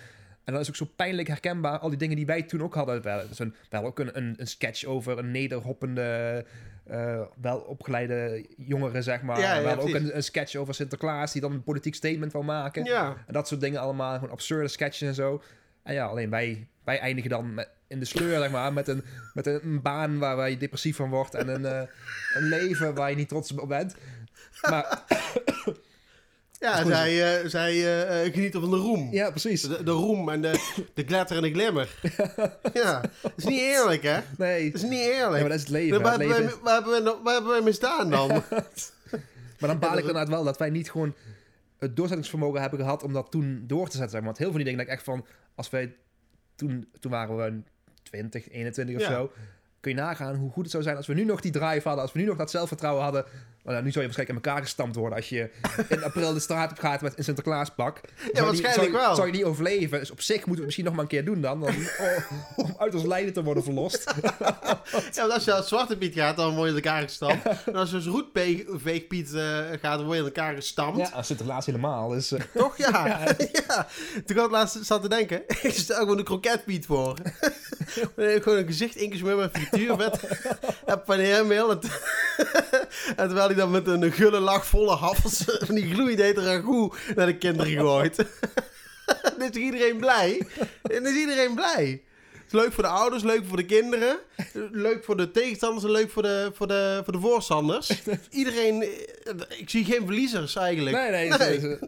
En 0.45 0.53
dan 0.53 0.61
is 0.61 0.69
ook 0.69 0.77
zo 0.77 0.89
pijnlijk 0.97 1.29
herkenbaar 1.29 1.79
al 1.79 1.89
die 1.89 1.99
dingen 1.99 2.17
die 2.17 2.27
wij 2.27 2.43
toen 2.43 2.63
ook 2.63 2.75
hadden. 2.75 3.03
Wel, 3.03 3.23
zo'n, 3.31 3.55
wel 3.71 3.85
ook 3.85 3.99
een, 3.99 4.17
een, 4.17 4.35
een 4.37 4.47
sketch 4.47 4.85
over 4.85 5.19
een 5.19 5.31
nederhoppende, 5.31 6.45
eh, 6.85 7.21
wel 7.41 7.59
opgeleide 7.59 8.47
jongere, 8.57 9.03
zeg 9.03 9.23
maar. 9.23 9.41
Ja, 9.41 9.55
ja, 9.55 9.63
wel 9.63 9.79
ook 9.79 9.91
precies. 9.91 10.09
een, 10.09 10.17
een 10.17 10.23
sketch 10.23 10.55
over 10.55 10.75
Sinterklaas 10.75 11.33
die 11.33 11.41
dan 11.41 11.53
een 11.53 11.63
politiek 11.63 11.95
statement 11.95 12.33
wil 12.33 12.43
maken. 12.43 12.85
Ja. 12.85 13.17
En 13.27 13.33
dat 13.33 13.49
soort 13.49 13.61
dingen 13.61 13.81
allemaal, 13.81 14.15
gewoon 14.15 14.31
absurde 14.31 14.69
sketches 14.69 15.09
en 15.09 15.15
zo. 15.15 15.43
En 15.87 15.95
ja, 15.95 16.07
alleen 16.07 16.31
wij, 16.31 16.69
wij 16.85 16.99
eindigen 16.99 17.31
dan 17.31 17.55
met, 17.55 17.69
in 17.89 17.99
de 17.99 18.05
sleur, 18.05 18.39
zeg 18.39 18.51
maar, 18.51 18.73
met 18.73 18.89
een, 18.89 19.05
met 19.35 19.47
een, 19.47 19.61
een 19.63 19.83
baan 19.83 20.19
waar, 20.19 20.37
waar 20.37 20.51
je 20.51 20.57
depressief 20.57 20.97
van 20.97 21.11
wordt 21.11 21.35
en 21.35 21.49
een, 21.49 21.65
eh, 21.67 21.89
een 22.35 22.49
leven 22.49 22.95
waar 22.95 23.11
je 23.11 23.17
niet 23.17 23.29
trots 23.29 23.53
op 23.53 23.69
bent. 23.69 23.95
Maar 24.71 25.05
Ja, 26.61 26.85
zij, 26.85 27.41
eh, 27.41 27.49
zij 27.49 27.99
eh, 28.09 28.33
genieten 28.33 28.61
van 28.61 28.71
de 28.71 28.77
roem. 28.77 29.13
ja, 29.13 29.31
precies. 29.31 29.63
De, 29.63 29.83
de 29.83 29.91
roem 29.91 30.29
en 30.29 30.43
de, 30.43 30.51
de 30.95 31.03
glitter 31.03 31.37
en 31.37 31.43
de 31.43 31.51
glimmer. 31.51 31.99
ja, 32.73 33.01
dat 33.23 33.33
is 33.37 33.45
niet 33.45 33.61
eerlijk, 33.61 34.03
hè? 34.03 34.21
Nee, 34.39 34.71
Dat 34.71 34.83
is 34.83 34.89
niet 34.89 34.99
ja, 34.99 35.07
eerlijk. 35.07 35.41
maar 35.41 35.49
dat 35.49 35.59
is 35.59 35.61
het 35.61 35.71
leven. 35.71 36.03
waar, 36.03 36.19
hebben 36.19 36.29
wij, 36.29 36.55
waar, 36.63 36.75
hebben 36.75 37.05
wij, 37.05 37.15
waar 37.23 37.35
hebben 37.35 37.53
wij 37.53 37.61
mee 37.63 37.73
staan 37.73 38.11
dan? 38.11 38.29
Maar 39.59 39.69
dan 39.69 39.79
baal 39.79 39.93
ik 39.93 39.99
inderdaad 39.99 40.29
wel 40.29 40.45
dat 40.45 40.59
wij 40.59 40.71
niet 40.71 40.91
gewoon 40.91 41.15
het 41.79 41.97
doorzettingsvermogen 41.97 42.61
hebben 42.61 42.79
gehad 42.79 43.03
om 43.03 43.13
dat 43.13 43.31
toen 43.31 43.65
door 43.67 43.89
te 43.89 43.97
zetten. 43.97 44.11
Zeg 44.11 44.21
maar. 44.21 44.29
Want 44.29 44.39
heel 44.39 44.47
veel 44.49 44.57
die 44.57 44.65
dingen 44.65 44.79
denk 44.79 44.91
ik 44.91 44.97
echt 44.97 45.05
van, 45.05 45.27
als 45.57 45.71
wij 45.71 45.97
toen, 46.55 46.89
toen 47.01 47.11
waren 47.11 47.37
we 47.37 47.63
20, 48.03 48.49
21 48.49 48.95
of 48.97 49.01
Ja. 49.01 49.09
zo. 49.09 49.33
Kun 49.81 49.91
je 49.95 50.01
nagaan 50.01 50.35
hoe 50.35 50.51
goed 50.51 50.63
het 50.63 50.71
zou 50.71 50.83
zijn 50.83 50.97
als 50.97 51.07
we 51.07 51.15
nu 51.15 51.25
nog 51.25 51.41
die 51.41 51.53
drive 51.53 51.87
hadden, 51.89 52.03
als 52.05 52.13
we 52.13 52.19
nu 52.19 52.25
nog 52.25 52.37
dat 52.37 52.51
zelfvertrouwen 52.51 53.03
hadden. 53.03 53.25
Nou, 53.67 53.83
nu 53.83 53.91
zou 53.91 54.05
je 54.05 54.11
waarschijnlijk 54.13 54.29
in 54.29 54.35
elkaar 54.51 54.63
gestampt 54.63 54.97
worden 54.97 55.17
als 55.19 55.29
je 55.29 55.51
in 55.89 56.05
april 56.05 56.35
de 56.35 56.41
straat 56.41 56.71
op 56.71 56.79
gaat 56.79 57.01
met 57.01 57.19
een 57.19 57.25
Sinterklaaspak. 57.25 58.01
Zou 58.17 58.33
die- 58.33 58.43
waarschijnlijk 58.43 58.91
zou 58.91 58.93
wel. 58.93 59.15
Zou 59.15 59.27
je 59.27 59.33
niet 59.33 59.45
overleven? 59.45 59.99
Dus 59.99 60.11
op 60.11 60.21
zich 60.21 60.37
moeten 60.37 60.55
we 60.55 60.57
het 60.57 60.65
misschien 60.65 60.85
nog 60.85 60.95
maar 60.95 61.03
een 61.03 61.09
keer 61.09 61.25
doen 61.25 61.41
dan. 61.41 61.61
dan 61.61 61.75
oh, 61.99 62.31
om 62.57 62.75
uit 62.79 62.95
ons 62.95 63.05
lijden 63.05 63.33
te 63.33 63.43
worden 63.43 63.63
verlost. 63.63 64.05
ja, 64.19 64.81
want 65.15 65.33
als 65.33 65.45
je 65.45 65.53
als 65.55 65.69
Zwarte 65.69 65.97
Piet 65.97 66.15
gaat, 66.15 66.37
dan 66.37 66.55
word 66.55 66.71
je 66.71 66.77
in 66.77 66.83
elkaar 66.85 67.03
gestampt. 67.03 67.47
En 67.67 67.75
als 67.75 67.91
je 67.91 67.97
als 67.97 68.07
Roetveegpiet 68.07 69.35
eh 69.35 69.59
gaat, 69.81 69.97
dan 69.99 70.05
word 70.05 70.17
je 70.19 70.25
in 70.25 70.29
elkaar 70.35 70.55
gestampt. 70.55 70.99
Ja, 70.99 71.23
Sinterklaas 71.23 71.67
helemaal. 71.67 72.09
Dus, 72.09 72.33
Toch? 72.55 72.77
Ja. 72.77 73.19
ja. 73.69 73.87
Toen 74.13 74.37
ik 74.37 74.37
had 74.37 74.51
laatst 74.51 74.85
zat 74.85 75.03
te 75.03 75.09
denken, 75.09 75.43
ik 75.63 75.73
stel 75.75 75.99
gewoon 75.99 76.19
een 76.19 76.25
kroketpiet 76.25 76.87
voor. 76.87 77.17
Gewoon 78.17 78.59
een 78.59 78.67
gezicht 78.67 78.97
ingesmeerd 78.97 79.37
met 79.37 79.51
frituurvet. 79.53 80.21
en 80.87 81.03
paneermeel. 81.03 81.71
En, 81.71 81.79
en 83.17 83.27
terwijl 83.27 83.49
dan 83.57 83.71
met 83.71 83.87
een 83.87 84.13
gulle 84.13 84.39
lach 84.41 84.67
volle 84.67 84.97
hapels 84.97 85.45
van 85.67 85.75
die 85.75 85.95
gloeidete 85.95 86.43
ragout 86.43 86.97
naar 87.17 87.27
de 87.27 87.37
kinderen 87.37 87.73
gooit. 87.73 88.17
dan 89.39 89.49
is 89.51 89.57
iedereen 89.57 89.97
blij. 89.97 90.47
En 90.83 91.03
dan 91.03 91.07
is 91.13 91.19
iedereen 91.19 91.55
blij. 91.55 92.03
Het 92.33 92.55
is 92.55 92.61
leuk 92.61 92.73
voor 92.73 92.83
de 92.83 92.89
ouders, 92.89 93.23
leuk 93.23 93.43
voor 93.49 93.57
de 93.57 93.65
kinderen. 93.67 94.19
Leuk 94.73 95.05
voor 95.05 95.17
de 95.17 95.31
tegenstanders 95.31 95.85
en 95.85 95.91
leuk 95.91 96.11
voor 96.11 96.23
de, 96.23 96.51
voor 96.55 96.67
de, 96.67 97.01
voor 97.05 97.13
de 97.13 97.21
voorstanders. 97.21 97.91
Iedereen... 98.31 98.83
eh, 98.83 99.33
Ik 99.59 99.71
zie 99.71 99.85
geen 99.85 100.05
verliezers 100.07 100.57
eigenlijk. 100.57 100.97
nee, 100.97 101.11
nee. 101.29 101.39
Nee. 101.61 101.79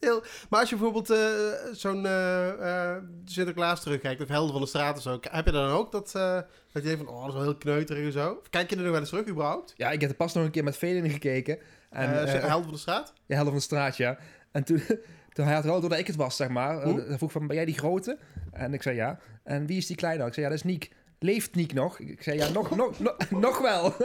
Heel, 0.00 0.22
maar 0.50 0.60
als 0.60 0.70
je 0.70 0.76
bijvoorbeeld 0.76 1.10
eh, 1.10 1.72
zo'n 1.72 2.06
eh, 2.06 2.96
Sinterklaas 3.24 3.82
terugkijkt, 3.82 4.22
of 4.22 4.28
Helden 4.28 4.52
van 4.52 4.60
de 4.60 4.66
Straat 4.66 4.96
of 4.96 5.02
zo, 5.02 5.18
heb 5.30 5.46
je 5.46 5.52
dan 5.52 5.70
ook 5.70 5.92
dat, 5.92 6.12
dat 6.12 6.46
je 6.72 6.80
denkt 6.80 7.04
van, 7.04 7.08
oh, 7.08 7.20
dat 7.20 7.28
is 7.28 7.34
wel 7.34 7.42
heel 7.42 7.56
kneuterig 7.56 8.04
en 8.04 8.12
zo? 8.12 8.30
Of 8.40 8.50
kijk 8.50 8.70
je 8.70 8.76
er 8.76 8.82
nog 8.82 8.90
wel 8.90 9.00
eens 9.00 9.08
terug 9.08 9.28
überhaupt? 9.28 9.74
Ja, 9.76 9.90
ik 9.90 10.00
heb 10.00 10.10
er 10.10 10.16
pas 10.16 10.34
nog 10.34 10.44
een 10.44 10.50
keer 10.50 10.64
met 10.64 10.76
Velen 10.76 11.10
gekeken. 11.10 11.58
En, 11.90 12.26
En, 12.26 12.40
Helden 12.40 12.62
van 12.62 12.72
de 12.72 12.78
Straat? 12.78 13.12
ja, 13.26 13.34
helft 13.34 13.50
van 13.50 13.58
de 13.58 13.64
straat, 13.64 13.96
ja. 13.96 14.18
En 14.50 14.64
toen, 14.64 14.82
toen 15.32 15.44
hij 15.44 15.54
had 15.54 15.64
wel 15.64 15.80
doordat 15.80 15.98
ik 15.98 16.06
het 16.06 16.16
was, 16.16 16.36
zeg 16.36 16.48
maar. 16.48 16.82
Hm? 16.82 16.88
Uh, 16.88 17.06
hij 17.06 17.18
vroeg 17.18 17.32
van, 17.32 17.46
ben 17.46 17.56
jij 17.56 17.64
die 17.64 17.78
grote? 17.78 18.18
En 18.52 18.74
ik 18.74 18.82
zei 18.82 18.96
ja. 18.96 19.18
En 19.44 19.66
wie 19.66 19.76
is 19.76 19.86
die 19.86 19.96
kleine? 19.96 20.26
Ik 20.26 20.34
zei 20.34 20.46
ja, 20.46 20.52
dat 20.52 20.64
is 20.64 20.70
Niek. 20.70 20.90
Leeft 21.18 21.54
Niek 21.54 21.72
nog? 21.72 21.98
Ik 21.98 22.22
zei 22.22 22.38
ja, 22.38 22.48
nog, 22.48 22.70
nog, 22.76 22.98
nog, 22.98 23.16
nog 23.30 23.58
wel. 23.58 23.94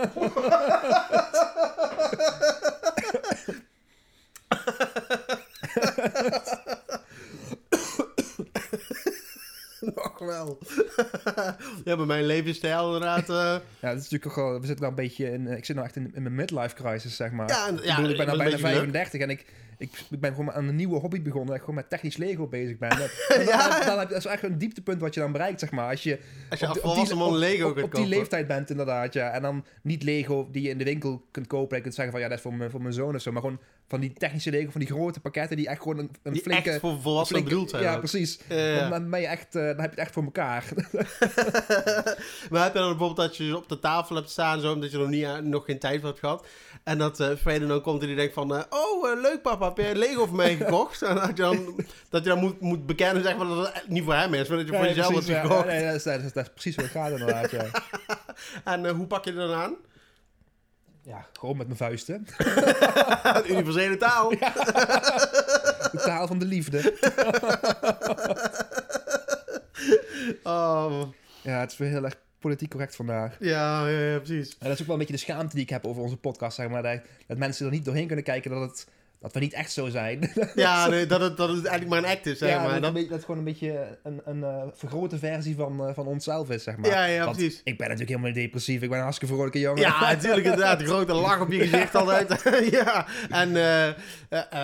Nog 9.96 10.20
wel. 10.20 10.58
Ja, 11.86 11.96
bij 11.96 12.06
mijn 12.06 12.26
levensstijl 12.26 12.86
inderdaad. 12.94 13.30
eh, 13.30 13.56
Ja, 13.80 13.90
het 13.90 13.98
is 14.00 14.10
natuurlijk 14.10 14.26
ook 14.28 14.36
wel, 14.36 14.60
we 14.60 14.66
zitten 14.68 14.86
nou 14.86 14.90
een 14.98 15.04
beetje 15.08 15.32
in, 15.32 15.48
eh, 15.48 15.58
ik 15.58 15.66
zit 15.66 15.76
nou 15.76 15.88
echt 15.88 15.96
in, 15.96 16.12
in 16.16 16.22
mijn 16.22 16.36
midlife 16.36 16.76
crisis, 16.76 17.16
zeg 17.16 17.32
maar. 17.32 17.50
ja, 17.50 17.68
en- 17.68 17.78
ik, 17.78 17.84
ja, 17.84 17.96
bedoel, 17.96 18.12
ik 18.12 18.18
ben 18.18 18.26
dat 18.26 18.36
nou 18.36 18.50
bijna 18.50 18.56
een 18.56 18.62
beetje 18.62 18.80
geluk. 18.80 18.92
35 18.92 19.22
en 19.22 19.30
ik, 19.30 19.46
ik, 19.78 19.92
ik 20.10 20.20
ben 20.20 20.34
gewoon 20.36 20.52
aan 20.52 20.68
een 20.68 20.76
nieuwe 20.76 21.00
hobby 21.00 21.22
begonnen. 21.22 21.48
Dat 21.48 21.56
ik 21.56 21.62
gewoon 21.62 21.76
met 21.76 21.90
technisch 21.90 22.18
Lego 22.18 22.48
bezig 22.48 22.78
ben. 22.78 22.90
Dat, 23.00 23.12
Ja. 23.48 23.86
dan, 23.86 24.00
heb 24.00 24.08
je, 24.08 24.14
dat 24.14 24.26
is 24.26 24.32
echt 24.32 24.44
een 24.44 24.58
dieptepunt 24.58 25.02
wat 25.02 25.14
je 25.14 25.20
dan 25.20 25.32
bereikt, 25.32 25.60
zeg 25.60 25.72
maar. 25.72 25.90
Als 25.90 26.04
je 26.04 26.20
Als 26.50 26.60
je 26.60 26.66
op 26.66 26.72
als 26.72 26.82
die- 26.82 26.90
op 26.92 26.96
volwassen 26.96 27.18
die- 27.18 27.26
op- 27.28 27.34
Lego 27.34 27.68
op, 27.68 27.74
kunt 27.74 27.86
op 27.86 27.96
die 27.96 28.08
leeftijd 28.08 28.48
bent 28.48 28.70
inderdaad, 28.70 29.14
ja. 29.14 29.32
En 29.32 29.42
dan 29.42 29.66
niet 29.82 30.04
Lego 30.04 30.48
die 30.52 30.62
je 30.62 30.70
in 30.70 30.78
de 30.78 30.84
winkel 30.84 31.26
kunt 31.32 31.48
kopen. 31.48 31.70
En 31.70 31.76
je 31.78 31.82
kunt 31.82 31.96
zeggen 31.96 32.14
van 32.14 32.22
ja, 32.24 32.28
dat 32.30 32.38
is 32.38 32.44
voor 32.44 32.54
mijn, 32.54 32.72
voor 32.72 32.82
mijn 32.82 32.94
zoon 32.94 33.16
of 33.16 33.22
zo. 33.22 33.32
Maar 33.32 33.42
gewoon 33.42 33.60
van 33.88 34.00
die 34.00 34.14
technische 34.14 34.50
Lego, 34.52 34.72
van 34.72 34.80
die 34.82 34.90
grote 34.90 35.20
pakketten 35.20 35.58
die 35.58 35.68
echt 35.68 35.82
gewoon 35.82 35.98
een, 35.98 36.10
een 36.24 36.34
Die 36.34 36.42
flinke... 36.42 36.70
echt 36.70 36.80
voor 36.80 37.02
volwassenen 37.02 37.44
bedoeld 37.44 37.70
zijn. 37.70 37.84
Ja, 37.84 37.94
ook. 37.94 38.00
precies. 38.00 38.40
Eh, 38.48 38.80
Dan, 38.80 38.90
dan 38.90 39.10
ben 39.10 39.20
je 39.22 39.28
echt, 39.28 39.56
eh, 39.56 39.62
dan 39.66 39.80
heb 39.80 39.80
je 39.80 39.90
het 39.90 39.98
echt 40.00 40.12
voor 40.14 40.24
elkaar. 40.24 40.64
maar 42.50 42.64
heb 42.64 42.74
je 42.74 42.80
dan 42.80 42.90
bijvoorbeeld 42.90 43.16
dat 43.16 43.38
je 43.38 43.58
op 43.58 43.70
de 43.70 43.80
tafel 43.80 44.16
hebt 44.16 44.30
staan, 44.30 44.60
zo, 44.62 44.72
omdat 44.74 44.92
je 44.92 44.98
nog, 44.98 45.08
niet, 45.10 45.26
aan- 45.26 45.50
nog 45.50 45.66
geen 45.66 45.80
tijd 45.80 46.00
voor 46.00 46.08
hebt 46.10 46.20
gehad. 46.20 46.46
En 46.84 46.98
dat 46.98 47.20
eh 47.20 47.30
Freddy 47.36 47.68
dan 47.68 47.82
komt 47.82 48.02
en 48.02 48.08
die 48.08 48.16
denkt 48.16 48.34
van, 48.34 48.56
eh, 48.56 48.64
oh 48.70 49.10
eh, 49.10 49.22
leuk 49.22 49.42
papa, 49.42 49.66
heb 49.68 49.78
je 49.78 49.96
Lego 49.96 50.26
voor 50.26 50.36
mij 50.36 50.56
gekocht? 50.56 51.02
en 51.10 51.16
dat 51.16 51.28
je 51.28 51.34
dan, 51.34 51.76
dat 52.10 52.24
je 52.24 52.30
dan 52.30 52.40
moet, 52.40 52.60
moet 52.62 52.86
bekennen 52.86 53.24
zeg 53.24 53.38
maar, 53.38 53.48
dat 53.48 53.74
het 53.74 53.88
niet 53.88 54.04
voor 54.04 54.14
hem 54.14 54.34
is, 54.34 54.48
maar 54.48 54.58
dat 54.58 54.68
je 54.68 54.76
voor 54.76 54.86
jezelf 54.86 55.28
hebt 55.28 55.40
gekocht. 55.42 55.64
Ja, 55.66 55.72
nee, 55.72 55.86
dat, 55.86 55.96
is, 55.96 56.04
dat, 56.04 56.22
is, 56.22 56.34
dat 56.34 56.44
is 56.46 56.52
precies 56.52 56.76
wat 56.76 56.86
het 56.86 56.94
gaat 56.94 57.12
inderdaad, 57.12 57.52
ja. 57.52 57.66
En 58.74 58.86
eh, 58.86 58.92
hoe 58.92 59.08
pak 59.08 59.26
je 59.26 59.32
er 59.32 59.38
dan 59.48 59.54
aan? 59.54 59.76
Ja, 61.06 61.26
gewoon 61.34 61.58
met 61.58 61.66
mijn 61.68 61.78
vuisten. 61.80 62.26
De 63.44 63.44
universele 63.48 63.98
taal. 63.98 64.30
De 65.96 66.02
taal 66.04 66.28
van 66.28 66.40
de 66.40 66.46
liefde. 66.46 66.82
Oh, 70.44 71.02
Ja, 71.42 71.60
het 71.60 71.72
is 71.72 71.78
weer 71.78 71.90
heel 71.90 72.04
erg 72.04 72.16
politiek 72.40 72.70
correct 72.70 72.96
vandaag. 72.96 73.36
ja, 73.40 73.88
ja, 73.88 74.00
ja, 74.00 74.18
precies. 74.18 74.50
En 74.50 74.68
dat 74.68 74.74
is 74.74 74.80
ook 74.82 74.86
wel 74.86 74.96
een 74.96 75.02
beetje 75.02 75.14
de 75.16 75.20
schaamte 75.20 75.56
die 75.56 75.64
ik 75.64 75.70
heb 75.70 75.86
over 75.86 76.02
onze 76.02 76.18
podcast, 76.18 76.56
zeg 76.56 76.70
maar. 76.70 76.84
Dat, 76.84 77.00
dat 77.28 77.38
mensen 77.38 77.66
er 77.66 77.72
niet 77.72 77.86
doorheen 77.86 78.08
kunnen 78.08 78.26
kijken 78.26 78.52
dat, 78.52 78.62
het, 78.62 78.88
dat 79.26 79.34
we 79.34 79.40
niet 79.40 79.54
echt 79.54 79.72
zo 79.72 79.90
zijn. 79.90 80.32
Ja, 80.56 80.88
nee, 80.88 81.06
dat, 81.06 81.22
het, 81.22 81.38
dat 81.38 81.48
het 81.50 81.66
eigenlijk 81.66 81.90
maar 81.90 82.12
een 82.12 82.18
act 82.18 82.26
is, 82.26 82.38
zeg 82.38 82.50
ja, 82.50 82.56
maar. 82.64 82.72
dat, 82.74 82.76
Dat- 82.82 82.84
een 82.88 82.94
beetje- 82.94 83.08
dat 83.10 83.18
het 83.18 83.26
gewoon 83.26 83.40
een 83.40 83.46
beetje 83.46 83.98
een, 84.04 84.22
een 84.26 84.44
eh, 84.44 84.62
vergrote 84.74 85.18
versie 85.18 85.56
van, 85.56 85.88
eh, 85.88 85.94
van 85.94 86.06
onszelf 86.08 86.50
is, 86.50 86.64
zeg 86.64 86.78
maar. 86.78 86.90
ja, 86.90 87.06
ja, 87.06 87.26
Want 87.26 87.38
precies. 87.38 87.56
Ik 87.64 87.78
ben 87.78 87.88
natuurlijk 87.88 88.10
helemaal 88.10 88.32
niet 88.32 88.40
depressief. 88.44 88.82
Ik 88.82 88.88
ben 88.90 88.98
een 88.98 89.04
hartstikke 89.04 89.34
vrolijke 89.34 89.60
jongen. 89.60 89.82
Ja, 89.82 90.00
natuurlijk 90.14 90.46
inderdaad. 90.46 90.80
Een 90.80 90.86
grote 90.88 91.14
lach 91.14 91.40
op 91.42 91.52
je 91.52 91.60
gezicht 91.60 91.96
altijd. 92.02 92.42
ja, 92.72 93.06
en, 93.30 93.56
eh, 93.56 93.88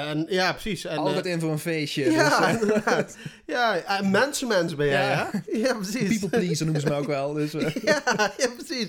en 0.09 0.25
ja, 0.29 0.51
precies. 0.51 0.85
En, 0.85 0.97
Altijd 0.97 1.25
in 1.25 1.39
voor 1.39 1.51
een 1.51 1.59
feestje. 1.59 2.11
Ja, 2.11 2.51
dus, 2.51 2.61
inderdaad. 2.61 3.17
Ja, 3.45 3.81
mensenmens 4.03 4.75
ben 4.75 4.87
jij, 4.87 5.09
Ja. 5.09 5.29
hè? 5.31 5.57
Ja, 5.59 5.73
precies. 5.73 6.19
people 6.19 6.39
pleaser 6.39 6.65
noemen 6.65 6.81
ze 6.81 6.87
me 6.89 6.95
ook 6.95 7.07
wel. 7.07 7.33
Dus, 7.33 7.51
Ja, 7.51 8.01
ja, 8.37 8.47
precies. 8.57 8.87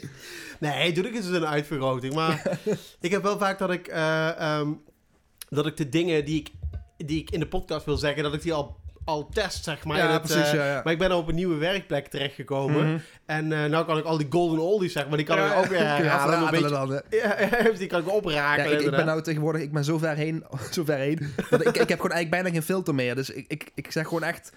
Nee, 0.61 0.89
natuurlijk 0.89 1.15
is 1.15 1.25
het 1.25 1.35
een 1.35 1.47
uitvergroting. 1.47 2.15
Maar 2.15 2.59
ik 3.01 3.11
heb 3.11 3.23
wel 3.23 3.39
vaak 3.39 3.59
dat 3.59 3.71
ik, 3.71 3.89
eh, 3.89 4.29
ehm, 4.41 4.69
dat 5.57 5.67
ik 5.67 5.77
de 5.77 5.89
dingen 5.89 6.25
die 6.25 6.41
ik, 6.41 6.51
die 7.07 7.21
ik 7.21 7.31
in 7.31 7.41
de 7.41 7.47
podcast 7.49 7.85
wil 7.85 7.97
zeggen, 7.97 8.23
dat 8.23 8.35
ik 8.35 8.43
die 8.43 8.53
al, 8.53 8.77
al 9.05 9.29
test, 9.29 9.65
zeg 9.65 9.85
maar. 9.85 9.97
ja, 9.97 10.13
het, 10.13 10.23
precies. 10.23 10.49
eh, 10.49 10.55
ja, 10.55 10.67
ja. 10.67 10.81
Maar 10.85 10.93
ik 10.93 10.99
ben 10.99 11.11
al 11.11 11.19
op 11.19 11.29
een 11.29 11.35
nieuwe 11.35 11.57
werkplek 11.57 12.07
terechtgekomen. 12.07 12.87
Mhm. 12.87 12.99
En 13.27 13.53
eh 13.53 13.65
nou 13.65 13.87
kan 13.87 13.99
ik 13.99 14.05
al 14.05 14.19
die 14.19 14.27
golden 14.31 14.59
oldies, 14.59 14.93
zeg 14.93 15.09
maar, 15.09 15.17
die 15.17 15.27
kan 15.27 15.39
ik 15.39 15.57
ook 15.57 15.67
weer 15.67 15.87
herhalen. 15.87 16.39
Een 16.39 16.51
beetje, 16.51 16.69
dan, 16.69 16.91
hè. 16.91 17.01
ja, 17.17 17.71
die 17.79 17.87
kan 17.87 18.01
ik 18.01 18.13
opraken. 18.13 18.65
Ja, 18.65 18.71
ik, 18.71 18.81
ik 18.81 18.91
ben 18.91 19.07
nou 19.07 19.23
tegenwoordig, 19.23 19.63
ik 19.63 19.73
ben 19.73 19.85
zo 19.85 19.99
ver 19.99 20.17
heen, 20.17 20.45
zo 20.71 20.85
ver 20.85 20.99
heen 20.99 21.33
dat 21.51 21.61
ik, 21.61 21.77
ik 21.77 21.89
heb 21.89 22.01
gewoon 22.01 22.17
eigenlijk 22.17 22.31
bijna 22.31 22.51
geen 22.51 22.63
filter 22.63 22.95
meer. 22.95 23.15
Dus 23.15 23.31
ik, 23.31 23.45
ik, 23.49 23.71
ik 23.75 23.91
zeg 23.93 24.05
gewoon 24.09 24.23
echt 24.23 24.53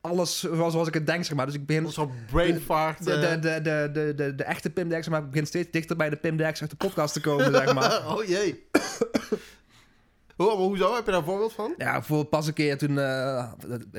alles 0.00 0.38
zoals, 0.40 0.72
zoals 0.72 0.88
ik 0.88 0.94
het 0.94 1.06
denk, 1.06 1.24
zeg 1.24 1.36
maar. 1.36 1.46
Dus 1.46 1.54
ik 1.54 1.66
begin... 1.66 1.90
Soort 1.92 2.26
brain 2.30 2.60
fart. 2.60 3.04
De, 3.04 3.12
eh. 3.12 3.30
de, 3.30 3.38
de, 3.38 3.60
de, 3.62 3.90
de, 3.92 4.14
de, 4.14 4.34
de 4.34 4.44
echte 4.44 4.70
Pim 4.70 4.88
Dex, 4.88 5.08
maar 5.08 5.20
ik 5.22 5.30
begin 5.30 5.46
steeds 5.46 5.70
dichter 5.70 5.96
bij 5.96 6.10
de 6.10 6.16
Pim 6.16 6.36
Dex 6.36 6.60
uit 6.60 6.70
de 6.70 6.76
podcast 6.76 7.12
te 7.12 7.20
komen, 7.20 7.52
zeg 7.52 7.74
maar. 7.74 8.14
oh 8.14 8.24
jee. 8.24 8.66
Maar 10.38 10.56
hoezo? 10.56 10.94
Heb 10.94 11.04
je 11.04 11.10
daar 11.10 11.20
een 11.20 11.26
voorbeeld 11.26 11.52
van? 11.52 11.74
Ja, 11.76 11.92
bijvoorbeeld 11.92 12.30
pas 12.30 12.46
een 12.46 12.52
keer 12.52 12.78
toen... 12.78 12.94
ja, 12.94 13.54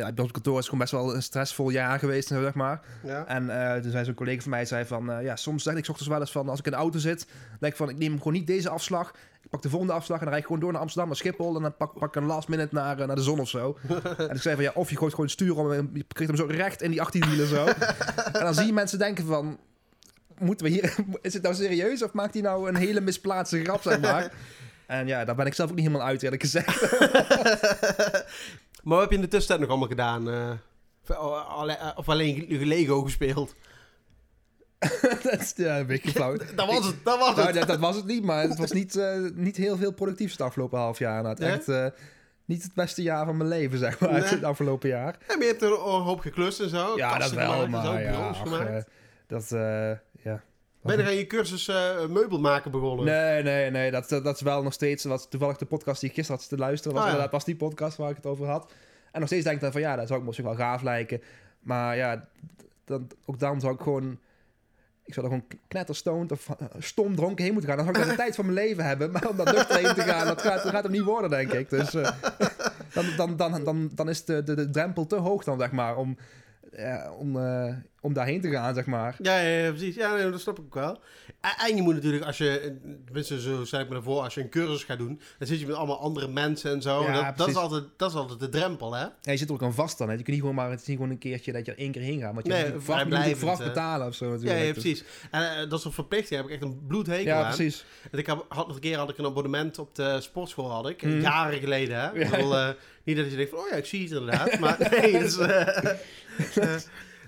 op 0.09 0.17
het 0.17 0.31
kantoor 0.31 0.59
is 0.59 0.65
gewoon 0.65 0.79
best 0.79 0.91
wel 0.91 1.15
een 1.15 1.23
stressvol 1.23 1.69
jaar 1.69 1.99
geweest, 1.99 2.27
zeg 2.27 2.53
maar. 2.53 2.81
Ja. 3.03 3.25
En 3.25 3.49
eh 3.49 3.81
toen 3.81 3.91
zei 3.91 4.05
zo'n 4.05 4.13
collega 4.13 4.41
van 4.41 4.49
mij, 4.49 4.65
zei 4.65 4.85
van... 4.85 5.11
eh, 5.11 5.23
ja, 5.23 5.35
soms 5.35 5.63
zeg 5.63 5.73
ik 5.73 5.87
ochtends 5.87 6.07
wel 6.07 6.19
eens 6.19 6.31
van, 6.31 6.49
als 6.49 6.59
ik 6.59 6.65
in 6.65 6.71
de 6.71 6.77
auto 6.77 6.99
zit... 6.99 7.27
denk 7.59 7.71
ik 7.71 7.77
van, 7.77 7.89
ik 7.89 7.97
neem 7.97 8.17
gewoon 8.17 8.33
niet 8.33 8.47
deze 8.47 8.69
afslag. 8.69 9.13
Ik 9.43 9.49
pak 9.49 9.61
de 9.61 9.69
volgende 9.69 9.93
afslag 9.93 10.17
en 10.17 10.23
dan 10.23 10.33
rijd 10.33 10.41
ik 10.41 10.47
gewoon 10.47 10.61
door 10.61 10.71
naar 10.71 10.81
Amsterdam, 10.81 11.07
naar 11.09 11.17
Schiphol... 11.17 11.55
en 11.55 11.61
dan 11.61 11.75
pak, 11.77 11.93
pak 11.99 12.15
ik 12.15 12.21
een 12.21 12.27
last 12.27 12.47
minute 12.47 12.75
naar, 12.75 12.99
eh, 12.99 13.07
naar 13.07 13.15
de 13.15 13.21
zon 13.21 13.39
of 13.39 13.49
zo. 13.49 13.77
en 14.17 14.35
ik 14.35 14.41
zei 14.41 14.55
van, 14.55 14.63
ja, 14.63 14.71
of 14.73 14.89
je 14.89 14.97
gooit 14.97 15.11
gewoon 15.11 15.25
het 15.25 15.35
stuur 15.35 15.57
om... 15.57 15.71
en 15.71 15.89
je 15.93 16.03
krijgt 16.07 16.37
hem 16.37 16.47
zo 16.47 16.55
recht 16.55 16.81
in 16.81 16.91
die 16.91 17.01
18 17.01 17.29
wielen 17.29 17.47
zo. 17.47 17.65
en 17.65 18.43
dan 18.43 18.53
zie 18.53 18.65
je 18.65 18.73
mensen 18.73 18.99
denken 18.99 19.25
van... 19.25 19.59
Moeten 20.37 20.65
we 20.65 20.71
hier... 20.71 20.95
Is 21.21 21.33
het 21.33 21.43
nou 21.43 21.55
serieus 21.55 22.03
of 22.03 22.13
maakt 22.13 22.33
hij 22.33 22.43
nou 22.43 22.67
een 22.69 22.75
hele 22.75 23.01
misplaatste 23.01 23.63
grap, 23.63 23.81
zeg 23.81 23.99
maar? 23.99 24.31
En 24.89 25.07
ja, 25.07 25.25
daar 25.25 25.35
ben 25.35 25.45
ik 25.45 25.53
zelf 25.53 25.69
ook 25.69 25.75
niet 25.75 25.85
helemaal 25.87 26.07
uit, 26.07 26.23
eerlijk 26.23 26.41
gezegd. 26.41 26.81
maar 28.83 28.97
wat 28.97 28.99
heb 28.99 29.09
je 29.09 29.15
in 29.15 29.21
de 29.21 29.27
tussentijd 29.27 29.59
nog 29.59 29.69
allemaal 29.69 29.87
gedaan? 29.87 30.29
eh? 30.29 30.49
of, 31.09 31.17
oh, 31.17 31.47
alle- 31.57 31.93
of 31.95 32.09
alleen 32.09 32.45
Lego 32.49 33.01
gespeeld? 33.01 33.55
dat 35.23 35.39
is 35.39 35.53
ja, 35.55 35.79
een 35.79 35.85
beetje 35.85 36.11
flauw. 36.11 36.35
Dat 36.55 36.65
was 36.67 36.85
het, 36.85 36.95
dat 37.03 37.19
was 37.19 37.35
Nou, 37.35 37.47
het. 37.47 37.55
dat, 37.55 37.67
dat 37.67 37.79
was 37.79 37.95
het 37.95 38.05
niet, 38.05 38.23
maar 38.23 38.41
het 38.41 38.57
was 38.57 38.71
niet, 38.71 38.95
eh, 38.95 39.17
niet 39.33 39.57
heel 39.57 39.77
veel 39.77 39.91
productiefs 39.93 40.31
het 40.31 40.41
afgelopen 40.41 40.79
half 40.79 40.99
jaar. 40.99 41.21
Nou, 41.23 41.33
het 41.35 41.39
echt 41.43 41.67
eh, 41.67 41.85
niet 42.45 42.63
het 42.63 42.73
beste 42.73 43.01
jaar 43.01 43.25
van 43.25 43.37
mijn 43.37 43.49
leven, 43.49 43.77
zeg 43.77 43.99
maar, 43.99 44.11
Nee. 44.11 44.21
het 44.21 44.43
afgelopen 44.43 44.89
jaar. 44.89 45.15
Ja, 45.27 45.35
maar 45.35 45.43
je 45.45 45.49
hebt 45.51 45.61
er 45.61 45.71
een 45.71 46.01
hoop 46.01 46.19
geklust 46.19 46.59
en 46.59 46.69
zo. 46.69 46.97
ja, 46.97 47.17
dat 47.17 47.31
wel, 47.31 47.59
zo, 47.59 47.67
maar 47.67 48.01
ja, 48.01 48.27
ach, 48.27 48.37
gemaakt. 48.37 48.69
eh, 48.69 48.81
dat, 49.27 49.51
eh. 49.51 49.91
Ben 50.81 50.97
je 50.97 51.03
aan 51.03 51.15
je 51.15 51.27
cursus 51.27 51.67
eh, 51.67 52.05
meubel 52.07 52.39
maken 52.39 52.71
begonnen? 52.71 53.05
Nee, 53.05 53.43
nee, 53.43 53.71
nee, 53.71 53.91
dat, 53.91 54.09
dat, 54.09 54.23
dat 54.23 54.35
is 54.35 54.41
wel 54.41 54.63
nog 54.63 54.73
steeds, 54.73 55.03
wat 55.03 55.29
toevallig 55.29 55.57
de 55.57 55.65
podcast 55.65 55.99
die 55.99 56.09
ik 56.09 56.15
gisteren 56.15 56.41
had 56.41 56.49
te 56.49 56.57
luisteren, 56.57 56.93
was 56.93 57.01
Oh, 57.01 57.07
ja. 57.07 57.13
inderdaad 57.15 57.37
pas 57.37 57.45
die 57.45 57.55
podcast 57.55 57.97
waar 57.97 58.09
ik 58.09 58.15
het 58.15 58.25
over 58.25 58.47
had. 58.47 58.71
En 59.11 59.19
nog 59.19 59.29
steeds 59.29 59.43
denk 59.43 59.55
ik 59.55 59.61
dan 59.61 59.71
van, 59.71 59.81
ja, 59.81 59.95
dat 59.95 60.07
zou 60.07 60.19
ik 60.19 60.25
misschien 60.25 60.47
wel 60.47 60.55
gaaf 60.55 60.81
lijken. 60.81 61.21
Maar 61.59 61.95
ja, 61.95 62.27
dan, 62.85 63.07
ook 63.25 63.39
dan 63.39 63.59
zou 63.59 63.73
ik 63.73 63.81
gewoon... 63.81 64.19
Ik 65.03 65.13
zou 65.15 65.25
er 65.25 65.31
gewoon 65.31 65.47
knetterstoned 65.67 66.31
of 66.31 66.49
eh, 66.49 66.67
stom 66.77 67.15
dronken 67.15 67.43
heen 67.43 67.53
moeten 67.53 67.69
gaan. 67.69 67.85
Dan 67.85 67.93
zou 67.93 68.05
ik 68.05 68.11
de 68.11 68.21
tijd 68.23 68.35
van 68.35 68.45
mijn 68.45 68.57
leven 68.57 68.85
hebben. 68.85 69.11
Maar 69.11 69.29
om 69.29 69.37
daar 69.37 69.53
nuchter 69.53 69.77
heen 69.77 69.93
te 69.93 70.01
gaan, 70.01 70.27
dat 70.27 70.41
gaat, 70.41 70.63
dat 70.63 70.71
gaat 70.71 70.83
hem 70.83 70.91
niet 70.91 71.01
worden, 71.01 71.29
denk 71.29 71.51
ik. 71.51 71.69
Dus 71.69 71.93
eh, 71.93 72.11
dan, 72.93 73.05
dan, 73.17 73.35
dan, 73.37 73.63
dan, 73.63 73.89
dan 73.93 74.09
is 74.09 74.25
de, 74.25 74.43
de, 74.43 74.55
de 74.55 74.69
drempel 74.69 75.05
te 75.05 75.15
hoog 75.15 75.43
dan, 75.43 75.59
zeg 75.59 75.71
maar, 75.71 75.97
om, 75.97 76.17
ja, 76.71 77.11
om, 77.11 77.37
om 78.01 78.13
daarheen 78.13 78.41
te 78.41 78.49
gaan, 78.49 78.73
zeg 78.73 78.85
maar. 78.85 79.15
Ja, 79.21 79.39
ja, 79.39 79.57
ja, 79.63 79.69
precies. 79.69 79.95
Ja, 79.95 80.15
nee, 80.15 80.29
dat 80.29 80.41
snap 80.41 80.57
ik 80.59 80.63
ook 80.65 80.73
wel. 80.73 80.99
En, 81.41 81.51
en 81.69 81.75
je 81.75 81.81
moet 81.81 81.93
natuurlijk, 81.93 82.23
als 82.23 82.37
je, 82.37 82.77
tenminste 83.05 83.41
zo 83.41 83.65
stel 83.65 83.79
ik 83.79 83.89
me 83.89 83.95
ervoor, 83.95 84.21
als 84.21 84.33
je 84.33 84.41
een 84.41 84.49
cursus 84.49 84.83
gaat 84.83 84.97
doen, 84.97 85.21
dan 85.37 85.47
zit 85.47 85.59
je 85.59 85.65
met 85.65 85.75
allemaal 85.75 85.99
andere 85.99 86.27
mensen 86.27 86.71
en 86.71 86.81
zo. 86.81 87.01
Ja, 87.03 87.23
dat, 87.25 87.37
dat, 87.37 87.47
is 87.47 87.55
altijd, 87.55 87.83
dat 87.97 88.09
is 88.09 88.15
altijd 88.15 88.39
de 88.39 88.49
drempel, 88.49 88.93
hè? 88.93 89.01
Ja, 89.01 89.11
je 89.21 89.37
zit 89.37 89.47
er 89.47 89.53
ook 89.53 89.63
aan 89.63 89.73
vast 89.73 89.97
dan. 89.97 90.07
Hè. 90.07 90.13
Je 90.13 90.17
kunt 90.23 90.29
niet 90.31 90.39
gewoon 90.39 90.55
maar, 90.55 90.69
het 90.69 90.81
is 90.81 90.87
niet 90.87 90.95
gewoon 90.97 91.11
een 91.11 91.17
keertje 91.17 91.51
dat 91.51 91.65
je 91.65 91.71
er 91.71 91.77
één 91.77 91.91
keer 91.91 92.01
heen 92.01 92.19
gaat. 92.19 92.33
Want 92.33 92.45
je 92.45 92.51
Nee, 92.51 92.73
moet 92.73 93.57
hè. 93.57 93.63
betalen 93.65 94.07
of 94.07 94.15
zo 94.15 94.25
Ja, 94.25 94.31
natuurlijk. 94.31 94.59
ja, 94.59 94.73
Dus- 94.73 94.81
precies. 94.83 95.03
En 95.31 95.57
eh, 95.57 95.69
dat 95.69 95.81
soort 95.81 95.93
verplichtingen 95.93 96.43
heb 96.43 96.51
ik 96.51 96.57
echt 96.61 96.71
een 96.71 96.85
bloedhekel 96.87 97.25
Ja, 97.25 97.43
aan. 97.43 97.55
precies. 97.55 97.85
En 98.11 98.19
ik 98.19 98.27
had 98.27 98.47
nog 98.67 98.75
een 98.75 98.79
keer 98.81 98.97
had 98.97 99.09
ik 99.09 99.17
een 99.17 99.25
abonnement 99.25 99.79
op 99.79 99.95
de 99.95 100.21
sportschool, 100.21 100.71
had 100.71 100.89
ik. 100.89 101.01
Mhm. 101.03 101.19
Jaren 101.21 101.59
geleden, 101.59 101.99
hè? 101.99 102.13
Ik 102.13 102.23
Ja. 102.23 102.29
bedoel, 102.29 102.55
eh, 102.57 102.69
niet 103.03 103.17
dat 103.17 103.29
je 103.29 103.35
denkt 103.35 103.51
van, 103.51 103.59
oh 103.59 103.69
ja, 103.69 103.75
ik 103.75 103.85
zie 103.85 104.01
het 104.03 104.11
inderdaad. 104.11 104.59
Maar 104.59 104.77
nee, 105.01 105.11
dus, 105.19 105.37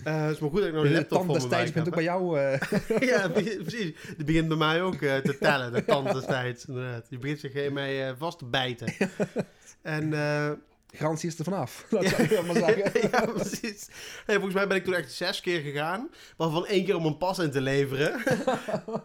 eh, 0.04 0.22
het 0.26 0.32
is 0.34 0.40
maar 0.40 0.50
goed 0.50 0.60
dat 0.60 0.68
ik 0.68 0.74
nog 0.74 0.84
een 0.84 0.92
laptop 0.94 1.26
voor 1.26 1.34
destijds 1.34 1.72
begint 1.72 1.88
ook 1.88 1.96
bij 1.96 2.04
jou... 2.04 2.40
eh, 2.40 2.60
ja, 3.10 3.30
pre- 3.30 3.42
precies. 3.64 3.94
Die 4.18 4.26
begint 4.26 4.48
bij 4.48 4.58
mij 4.58 4.82
ook 4.82 5.02
eh, 5.02 5.18
te 5.18 5.38
tellen, 5.38 5.74
de 5.74 5.86
tand 5.86 6.14
destijds. 6.14 6.66
Inderdaad. 6.66 7.06
Die 7.10 7.20
begint 7.20 7.40
zich 7.40 7.54
eh, 7.54 8.10
vast 8.18 8.38
te 8.40 8.46
bijten. 8.46 8.94
En 9.82 10.14
garantie 10.94 11.30
is 11.30 11.38
er 11.40 11.44
vanaf. 11.44 11.86
Dat 11.90 12.06
zou 12.06 12.24
ik 12.24 12.46
maar 12.46 12.56
zeggen. 12.56 12.92
ja, 13.12 13.26
precies. 13.26 13.88
Volgens 14.26 14.54
mij 14.54 14.68
ben 14.68 14.78
ik 14.78 14.84
toen 14.84 14.94
echt 14.94 15.12
zes 15.12 15.42
keer 15.42 15.60
gegaan. 15.62 16.10
Waarvan 16.38 16.66
één 16.68 16.86
keer 16.86 16.96
om 16.96 17.06
een 17.06 17.18
pas 17.18 17.40
in 17.40 17.52
te 17.52 17.62
leveren. 17.62 18.22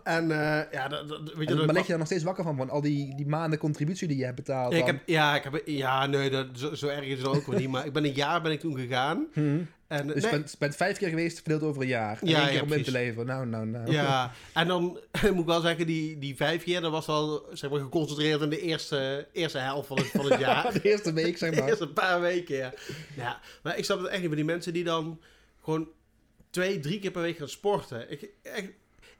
en 0.02 0.28
ja, 0.72 0.88
dat, 0.88 1.08
dat- 1.08 1.20
weet 1.34 1.48
je... 1.48 1.50
En, 1.50 1.56
dat 1.56 1.66
maar 1.66 1.74
lig 1.74 1.86
je 1.86 1.92
er 1.92 1.98
nog 1.98 2.06
steeds 2.06 2.22
wakker 2.24 2.44
van, 2.44 2.56
van 2.56 2.70
al 2.70 2.80
die, 2.80 3.16
die 3.16 3.26
maanden 3.26 3.58
contributie 3.58 4.08
die 4.08 4.16
je 4.16 4.24
hebt 4.24 4.36
betaald? 4.36 4.72
Ja, 4.72 4.78
ik 4.78 4.86
heb, 4.86 5.02
ja, 5.06 5.36
ik 5.36 5.42
heb, 5.42 5.62
ja, 5.64 6.06
nee, 6.06 6.30
dat, 6.30 6.46
zo, 6.52 6.74
zo 6.74 6.86
erg 6.88 7.04
is 7.04 7.18
het 7.18 7.26
ook 7.26 7.46
wel 7.46 7.58
niet. 7.58 7.68
Maar 7.68 7.86
ik 7.86 7.92
ben 7.92 8.04
een 8.04 8.12
jaar 8.14 8.42
ben 8.42 8.52
ik 8.52 8.60
toen 8.60 8.78
gegaan. 8.78 9.26
Hm. 9.32 9.58
En, 9.88 10.06
Dus 10.06 10.14
je 10.14 10.20
nee, 10.20 10.30
bent, 10.30 10.56
bent 10.58 10.76
vijf 10.76 10.98
keer 10.98 11.08
geweest, 11.08 11.36
verdeeld 11.40 11.62
over 11.62 11.82
een 11.82 11.88
jaar. 11.88 12.18
En 12.20 12.28
Ja, 12.28 12.38
één 12.38 12.46
keer 12.46 12.56
ja, 12.56 12.62
om 12.62 12.72
in 12.72 12.82
te 12.82 12.90
leveren. 12.90 13.26
Nou, 13.26 13.46
nou, 13.46 13.66
nou. 13.66 13.90
ja, 13.92 14.32
en 14.54 14.68
dan 14.68 14.82
moet 15.32 15.38
ik 15.40 15.44
wel 15.46 15.60
zeggen, 15.60 15.86
die, 15.86 16.18
die 16.18 16.36
vijf 16.36 16.62
keer, 16.62 16.80
dat 16.80 16.90
was 16.90 17.06
wel 17.06 17.46
zeg 17.52 17.70
maar, 17.70 17.80
geconcentreerd 17.80 18.40
in 18.40 18.50
de 18.50 18.60
eerste, 18.60 19.28
eerste 19.32 19.58
helft 19.58 19.86
van 19.88 19.96
het, 19.98 20.06
van 20.06 20.30
het 20.30 20.40
jaar. 20.48 20.72
De 20.72 20.80
eerste 20.82 21.12
week, 21.12 21.38
zeg 21.38 21.50
De 21.54 21.56
maar. 21.60 21.68
eerste 21.68 21.88
paar 21.88 22.20
weken, 22.20 22.56
ja. 22.56 22.72
ja. 23.16 23.40
Maar 23.62 23.78
ik 23.78 23.84
snap 23.84 23.98
het 23.98 24.06
echt 24.08 24.18
niet 24.18 24.26
van 24.28 24.36
die 24.36 24.44
mensen 24.44 24.72
die 24.72 24.84
dan 24.84 25.20
gewoon 25.62 25.88
twee, 26.50 26.80
drie 26.80 26.98
keer 26.98 27.10
per 27.10 27.22
week 27.22 27.36
gaan 27.38 27.48
sporten. 27.48 28.10
Ik, 28.10 28.28
echt, 28.42 28.68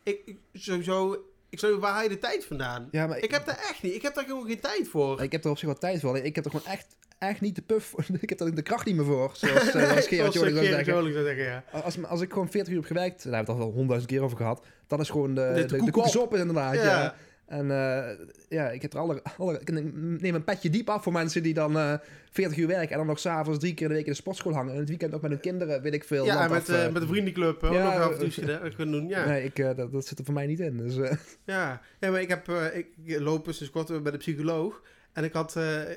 ik, 0.02 0.20
ik 0.26 0.38
sowieso, 0.52 1.24
ik 1.48 1.58
zou 1.58 1.78
waar 1.78 1.92
haal 1.92 2.02
je 2.02 2.08
de 2.08 2.18
tijd 2.18 2.44
vandaan? 2.44 2.88
Ja, 2.90 3.06
maar 3.06 3.18
Ik 3.18 3.30
heb 3.30 3.46
daar 3.46 3.58
echt 3.70 3.82
niet, 3.82 3.94
ik 3.94 4.02
heb 4.02 4.14
daar 4.14 4.24
gewoon 4.24 4.46
geen 4.46 4.60
tijd 4.60 4.88
voor. 4.88 5.22
Ik 5.22 5.32
heb 5.32 5.44
er 5.44 5.50
op 5.50 5.58
zich 5.58 5.68
wel 5.68 5.78
tijd 5.78 6.00
voor. 6.00 6.18
Ik 6.18 6.34
heb 6.34 6.44
er 6.44 6.50
gewoon 6.50 6.66
echt, 6.66 6.96
echt 7.18 7.40
niet 7.40 7.54
de 7.54 7.62
puff. 7.62 7.94
ik 8.20 8.28
heb 8.28 8.38
daar 8.38 8.54
de 8.54 8.62
kracht 8.62 8.86
niet 8.86 8.96
meer 8.96 9.04
voor. 9.04 9.30
Zoals, 9.34 9.64
uh, 9.64 9.70
zoals 9.72 10.06
Gerard 10.06 10.32
Zoals 10.32 10.86
Joling 10.86 11.14
zou 11.14 11.26
zeggen. 11.26 11.44
Ja. 11.44 11.64
Als, 11.72 12.04
als 12.04 12.20
ik 12.20 12.32
gewoon 12.32 12.50
40 12.50 12.72
uur 12.72 12.78
heb 12.78 12.86
gewerkt, 12.86 13.24
daar 13.24 13.34
hebben 13.34 13.54
we 13.54 13.60
het 13.60 13.70
al 13.70 13.76
honderdduizend 13.76 14.12
keer 14.12 14.22
over 14.22 14.36
gehad. 14.36 14.66
Dan 14.86 15.00
is 15.00 15.10
gewoon 15.10 15.34
de, 15.34 15.52
De 15.54 15.64
de, 15.64 15.84
de, 15.84 15.90
koek 15.90 16.14
op. 16.14 16.34
inderdaad. 16.34 16.74
Ja. 16.74 16.82
Ja. 16.82 17.14
En 17.46 17.70
eh, 17.70 18.26
ja, 18.48 18.70
ik 18.70 18.82
heb 18.82 18.92
er 18.92 18.98
alle, 18.98 19.22
alle. 19.38 19.60
Ik 19.60 19.70
neem 19.70 20.34
een 20.34 20.44
petje 20.44 20.70
diep 20.70 20.88
af 20.90 21.02
voor 21.02 21.12
mensen 21.12 21.42
die 21.42 21.54
dan 21.54 21.78
eh 21.78 21.94
40 22.30 22.58
uur 22.58 22.66
werken 22.66 22.90
en 22.90 22.96
dan 22.96 23.06
nog 23.06 23.18
s'avons 23.18 23.58
drie 23.58 23.74
keer 23.74 23.82
in 23.82 23.88
de 23.88 23.94
week 23.94 24.06
in 24.06 24.10
de 24.12 24.18
sportschool 24.18 24.54
hangen. 24.54 24.72
En 24.72 24.78
het 24.78 24.88
weekend 24.88 25.14
ook 25.14 25.22
met 25.22 25.30
hun 25.30 25.40
kinderen, 25.40 25.82
weet 25.82 25.94
ik 25.94 26.04
veel. 26.04 26.24
Ja, 26.24 26.44
en 26.44 26.50
met, 26.50 26.60
af, 26.60 26.68
eh, 26.68 26.84
eh. 26.84 26.92
met 26.92 27.02
de 27.02 27.08
vriendenclub 27.08 27.62
ook 27.62 27.72
Ja, 27.72 27.84
nog 27.84 28.02
af 28.12 28.18
en 28.18 28.30
toe 28.30 28.52
eh, 28.52 28.74
kunnen 28.74 29.00
doen. 29.00 29.08
Ja. 29.08 29.26
Nee, 29.26 29.44
ik, 29.44 29.58
eh, 29.58 29.76
dat, 29.76 29.92
dat 29.92 30.06
zit 30.06 30.18
er 30.18 30.24
voor 30.24 30.34
mij 30.34 30.46
niet 30.46 30.60
in. 30.60 30.76
Dus, 30.76 30.96
eh, 30.96 31.16
Ja, 31.44 31.80
ja 32.00 32.10
maar 32.10 32.20
ik 32.20 32.28
heb 32.28 32.48
eh, 32.48 32.76
ik 32.76 32.88
loop 33.20 33.44
dus 33.44 33.56
sinds 33.56 33.72
kort 33.72 34.02
bij 34.02 34.12
de 34.12 34.18
psycholoog. 34.18 34.82
En 35.12 35.24
ik 35.24 35.32
had, 35.32 35.56
eh, 35.56 35.82
eh, 35.82 35.96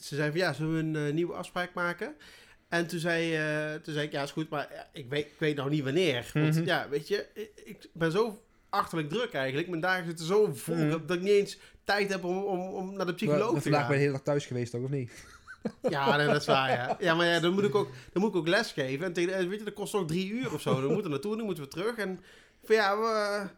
ze 0.00 0.14
zei 0.16 0.30
van 0.30 0.40
ja, 0.40 0.52
zullen 0.52 0.72
we 0.74 0.78
een 0.98 1.06
eh, 1.06 1.12
nieuwe 1.14 1.32
afspraak 1.34 1.74
maken? 1.74 2.14
En 2.68 2.86
toen 2.86 2.98
zei, 2.98 3.34
eh, 3.36 3.74
toen 3.80 3.94
zei 3.94 4.06
ik, 4.06 4.12
ja 4.12 4.22
is 4.22 4.30
goed, 4.30 4.48
maar 4.48 4.68
ja, 4.72 4.88
ik, 4.92 5.08
weet, 5.08 5.24
ik 5.26 5.34
weet 5.38 5.56
nog 5.56 5.68
niet 5.68 5.84
wanneer. 5.84 6.30
Want 6.34 6.54
Mhm. 6.54 6.64
ja, 6.64 6.88
weet 6.88 7.08
je, 7.08 7.26
ik, 7.64 7.88
ben 7.92 8.12
zo 8.12 8.42
achterlijk 8.68 9.08
druk 9.08 9.32
eigenlijk. 9.32 9.68
Mijn 9.68 9.80
dagen 9.80 10.04
zitten 10.06 10.26
zo 10.26 10.50
vol 10.54 10.74
Mhm. 10.76 10.90
dat 11.06 11.16
ik 11.16 11.20
niet 11.22 11.30
eens 11.32 11.58
tijd 11.84 12.08
heb 12.12 12.24
om, 12.24 12.36
om, 12.42 12.60
om 12.60 12.96
naar 12.96 13.06
de 13.06 13.14
psycholoog 13.14 13.52
maar 13.52 13.62
te 13.62 13.68
vandaag 13.70 13.70
ben 13.70 13.80
je 13.80 13.86
gaan. 13.88 13.96
de 13.96 13.98
hele 14.02 14.12
dag 14.12 14.22
thuis 14.22 14.46
geweest, 14.46 14.72
toch, 14.72 14.82
of 14.82 14.90
niet? 14.90 15.24
Ja, 15.88 16.16
nee, 16.16 16.26
dat 16.26 16.40
is 16.40 16.46
waar, 16.46 16.70
ja. 16.70 16.96
Ja, 17.06 17.14
maar 17.14 17.26
ja, 17.26 17.40
dan 17.40 17.52
moet 17.52 17.64
ik 17.64 17.74
ook, 17.74 17.88
dan 18.12 18.22
moet 18.22 18.30
ik 18.30 18.36
ook 18.36 18.48
les 18.48 18.72
geven. 18.72 19.06
En 19.06 19.12
tegen, 19.12 19.34
eh, 19.34 19.46
weet 19.48 19.58
je, 19.58 19.64
dat 19.64 19.74
kost 19.74 19.94
ook 19.94 20.08
drie 20.08 20.30
uur 20.30 20.52
of 20.54 20.60
zo. 20.60 20.74
Dan 20.74 20.84
moeten 20.84 21.02
we 21.02 21.08
naartoe, 21.08 21.36
dan 21.36 21.44
moeten 21.44 21.64
we 21.64 21.70
terug. 21.70 21.96
En 21.96 22.20
van 22.64 22.74
ja, 22.74 22.98
we- 22.98 23.48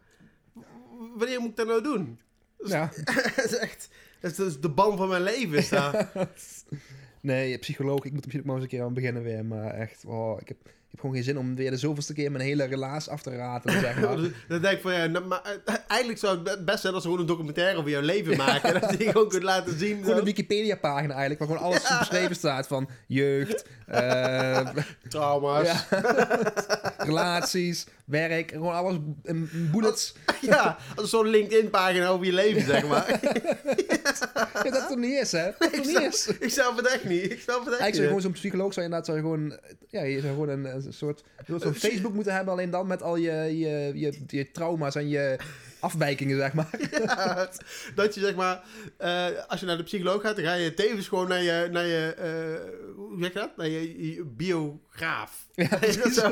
wanneer 1.16 1.40
moet 1.40 1.50
ik 1.50 1.56
dat 1.56 1.66
nou 1.66 1.82
doen? 1.82 2.20
Ja. 2.64 2.90
Het 3.34 3.44
is 3.44 3.56
echt, 3.56 3.88
het 4.20 4.38
is 4.38 4.60
de 4.60 4.68
ban 4.68 4.96
van 4.96 5.08
mijn 5.08 5.22
leven 5.22 5.58
is 5.58 5.68
dat. 5.68 6.06
Nee, 7.24 7.58
psycholoog, 7.58 8.04
ik 8.04 8.12
moet 8.12 8.20
misschien 8.20 8.40
ook 8.40 8.46
maar 8.46 8.54
eens 8.54 8.64
een 8.64 8.70
keer 8.70 8.82
aan 8.82 8.94
beginnen 8.94 9.22
weer. 9.22 9.44
Maar 9.44 9.74
echt, 9.74 10.04
oh, 10.06 10.40
ik, 10.40 10.48
heb, 10.48 10.56
ik 10.64 10.90
heb 10.90 11.00
gewoon 11.00 11.14
geen 11.14 11.24
zin 11.24 11.38
om 11.38 11.54
weer 11.54 11.70
de 11.70 11.76
zoveelste 11.76 12.12
keer 12.12 12.30
mijn 12.30 12.44
hele 12.44 12.64
relaas 12.64 13.08
af 13.08 13.22
te 13.22 13.36
raten. 13.36 13.72
Zeg 13.80 14.00
maar. 14.00 14.16
Dan 14.48 14.60
denk 14.60 14.76
ik 14.76 14.80
van 14.80 14.92
ja, 14.92 15.06
nou, 15.06 15.24
maar 15.24 15.40
eh, 15.64 15.74
eigenlijk 15.86 16.20
zou 16.20 16.48
het 16.48 16.64
best 16.64 16.80
zijn 16.80 16.94
als 16.94 17.02
we 17.02 17.08
gewoon 17.08 17.24
een 17.24 17.30
documentaire 17.30 17.78
over 17.78 17.90
jouw 17.90 18.00
leven 18.00 18.36
maken. 18.36 18.80
dat 18.80 18.98
je 18.98 19.10
gewoon 19.10 19.28
kunt 19.28 19.42
laten 19.42 19.78
zien. 19.78 20.02
Gewoon 20.02 20.18
een 20.18 20.24
Wikipedia-pagina 20.24 21.14
eigenlijk, 21.14 21.38
waar 21.38 21.48
gewoon 21.48 21.62
alles 21.62 21.98
beschreven 21.98 22.36
staat 22.36 22.66
van 22.66 22.88
jeugd, 23.06 23.66
eh, 23.86 24.68
Trauma's. 25.08 25.66
ja, 25.66 25.86
relaties, 26.98 27.86
werk, 28.04 28.50
gewoon 28.50 28.74
alles 28.74 28.96
in 29.22 29.48
bullets. 29.72 30.14
Ja, 30.40 30.76
als 30.96 31.10
zo'n 31.10 31.28
LinkedIn-pagina 31.28 32.08
over 32.08 32.26
je 32.26 32.32
leven, 32.32 32.62
zeg 32.62 32.86
maar. 32.86 33.20
Ja, 34.64 34.70
dat 34.70 34.88
toch 34.88 34.98
niet 34.98 35.20
is, 35.20 35.32
hè? 35.32 35.50
Dat 35.58 35.72
toch 35.72 35.86
niet 35.86 36.00
is. 36.00 36.26
ik 36.26 36.50
snap 36.50 36.76
het 36.76 36.86
echt 36.86 37.04
niet. 37.04 37.30
Ik 37.30 37.40
snap 37.40 37.64
het 37.64 37.72
echt 37.74 37.80
Eigenlijk 37.80 37.94
zou 37.94 38.06
gewoon 38.06 38.20
zo'n 38.20 38.32
psycholoog 38.32 38.72
zou 38.72 38.86
je 38.86 38.92
inderdaad 38.92 39.06
zou 39.06 39.16
je 39.18 39.22
gewoon, 39.22 39.58
ja, 39.88 40.02
je 40.02 40.20
zou 40.20 40.32
gewoon 40.32 40.48
een, 40.48 40.64
een 40.64 40.92
soort, 40.92 41.24
zo'n 41.46 41.74
Facebook 41.74 42.14
moeten 42.14 42.34
hebben, 42.34 42.52
alleen 42.52 42.70
dan 42.70 42.86
met 42.86 43.02
al 43.02 43.16
je, 43.16 43.58
je, 43.58 43.92
je, 43.94 44.22
je 44.26 44.50
trauma's 44.50 44.94
en 44.94 45.08
je 45.08 45.38
afwijkingen, 45.84 46.36
zeg 46.36 46.52
maar. 46.52 46.70
Ja, 47.04 47.48
dat 47.94 48.14
je 48.14 48.20
zeg 48.20 48.34
maar, 48.34 48.62
eh, 48.96 49.26
als 49.48 49.60
je 49.60 49.66
naar 49.66 49.76
de 49.76 49.82
psycholoog 49.82 50.22
gaat, 50.22 50.36
dan 50.36 50.44
ga 50.44 50.54
je 50.54 50.74
tevens 50.74 51.08
gewoon 51.08 51.28
naar 51.28 51.42
je, 51.42 51.68
naar 51.70 51.86
je 51.86 52.14
eh, 52.14 52.94
hoe 52.96 53.16
zeg 53.20 53.32
je 53.32 53.38
dat? 53.38 53.56
Naar 53.56 53.68
je, 53.68 54.14
je 54.14 54.24
biograaf. 54.24 55.46
Ja, 55.54 55.82
Is 55.82 55.96
dat 56.02 56.12
zo? 56.12 56.30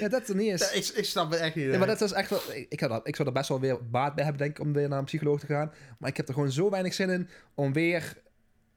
Ja, 0.00 0.08
dat 0.08 0.28
er 0.28 0.36
niet 0.36 0.52
is. 0.52 0.60
Ja, 0.60 0.70
ik, 0.70 0.86
ik 0.86 1.04
snap 1.04 1.30
het 1.30 1.40
echt 1.40 1.54
niet. 1.54 1.70
Ja, 1.70 1.78
maar 1.78 1.86
dat 1.86 2.00
is 2.00 2.12
echt 2.12 2.30
wel. 2.30 2.40
Ik, 2.52 2.66
ik, 2.68 2.78
zou 2.78 2.90
dat, 2.90 3.08
ik 3.08 3.16
zou 3.16 3.28
er 3.28 3.34
best 3.34 3.48
wel 3.48 3.60
weer 3.60 3.88
baat 3.88 4.14
bij 4.14 4.24
hebben, 4.24 4.42
denk 4.42 4.58
ik, 4.58 4.64
om 4.64 4.72
weer 4.72 4.88
naar 4.88 4.98
een 4.98 5.04
psycholoog 5.04 5.40
te 5.40 5.46
gaan. 5.46 5.72
Maar 5.98 6.10
ik 6.10 6.16
heb 6.16 6.28
er 6.28 6.34
gewoon 6.34 6.52
zo 6.52 6.70
weinig 6.70 6.94
zin 6.94 7.10
in 7.10 7.28
om 7.54 7.72
weer, 7.72 8.16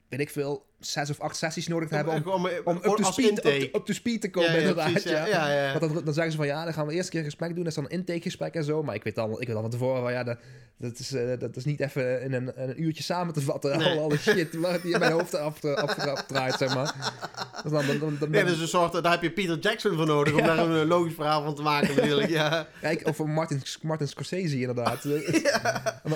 weet 0.09 0.19
ik 0.19 0.29
veel, 0.29 0.65
zes 0.81 1.09
of 1.09 1.19
acht 1.19 1.35
sessies 1.37 1.67
nodig 1.67 1.89
te 1.89 1.95
hebben. 1.95 2.13
Om, 2.13 2.21
Gewoon, 2.23 2.49
om 2.63 2.75
up, 2.75 2.83
to 2.83 3.03
speed, 3.03 3.25
up, 3.31 3.45
intake. 3.45 3.69
to- 3.71 3.79
up 3.79 3.85
to 3.85 3.93
speed 3.93 4.21
te 4.21 4.29
komen, 4.29 4.49
Ja, 4.51 4.55
ja, 4.57 4.61
inderdaad. 4.61 5.03
ja. 5.03 5.25
ja. 5.25 5.51
Ja. 5.53 5.79
Want 5.79 5.93
dan, 5.93 6.03
dan 6.03 6.13
zeggen 6.13 6.31
ze 6.31 6.37
van 6.37 6.47
ja, 6.47 6.63
dan 6.63 6.73
gaan 6.73 6.87
we 6.87 6.93
eerst 6.93 7.05
een 7.05 7.09
keer 7.11 7.19
een 7.19 7.25
gesprek 7.25 7.49
doen. 7.49 7.57
Dat 7.63 7.67
is 7.67 7.75
dan 7.75 7.83
een 7.83 7.89
intakegesprek 7.89 8.53
en 8.53 8.63
zo. 8.63 8.83
Maar 8.83 8.95
ik 8.95 9.03
weet 9.03 9.17
al, 9.17 9.41
ik 9.41 9.47
weet 9.47 9.55
al 9.55 9.61
van 9.61 9.71
tevoren 9.71 10.01
van 10.01 10.11
ja, 10.11 10.23
dat, 10.23 10.37
dat, 10.77 10.99
is, 10.99 11.13
eh, 11.13 11.39
dat 11.39 11.55
is 11.55 11.65
niet 11.65 11.79
even 11.79 12.21
in 12.21 12.33
een, 12.33 12.51
een 12.55 12.81
uurtje 12.81 13.03
samen 13.03 13.33
te 13.33 13.41
vatten. 13.41 13.77
Nee. 13.77 13.97
Al 13.97 14.03
alle 14.03 14.17
shit 14.17 14.51
die 14.51 14.93
in 14.93 14.99
mijn 14.99 15.11
hoofd 15.11 15.35
af, 15.35 15.63
af, 15.65 15.97
afdraait, 15.97 16.55
zeg 16.57 16.75
maar. 16.75 16.95
Dus 17.63 17.71
dan, 17.71 17.85
dan, 17.87 17.99
dan, 17.99 18.17
dan, 18.19 18.29
Nee, 18.29 18.43
dat 18.43 18.53
is 18.53 18.59
een 18.59 18.67
soort, 18.67 19.03
daar 19.03 19.11
heb 19.11 19.21
je 19.21 19.31
Peter 19.31 19.59
Jackson 19.59 19.95
voor 19.95 20.05
nodig 20.05 20.33
om 20.33 20.41
daar 20.45 20.57
een 20.57 20.81
eh, 20.81 20.87
logisch 20.87 21.13
verhaal 21.13 21.43
van 21.43 21.55
te 21.55 21.61
maken 21.61 21.95
natuurlijk. 21.95 22.29
Ja. 22.29 22.67
Ik- 22.89 23.07
of 23.07 23.17
Martin, 23.23 23.61
Martin 23.81 24.07
Scorsese 24.07 24.59
inderdaad. 24.59 25.03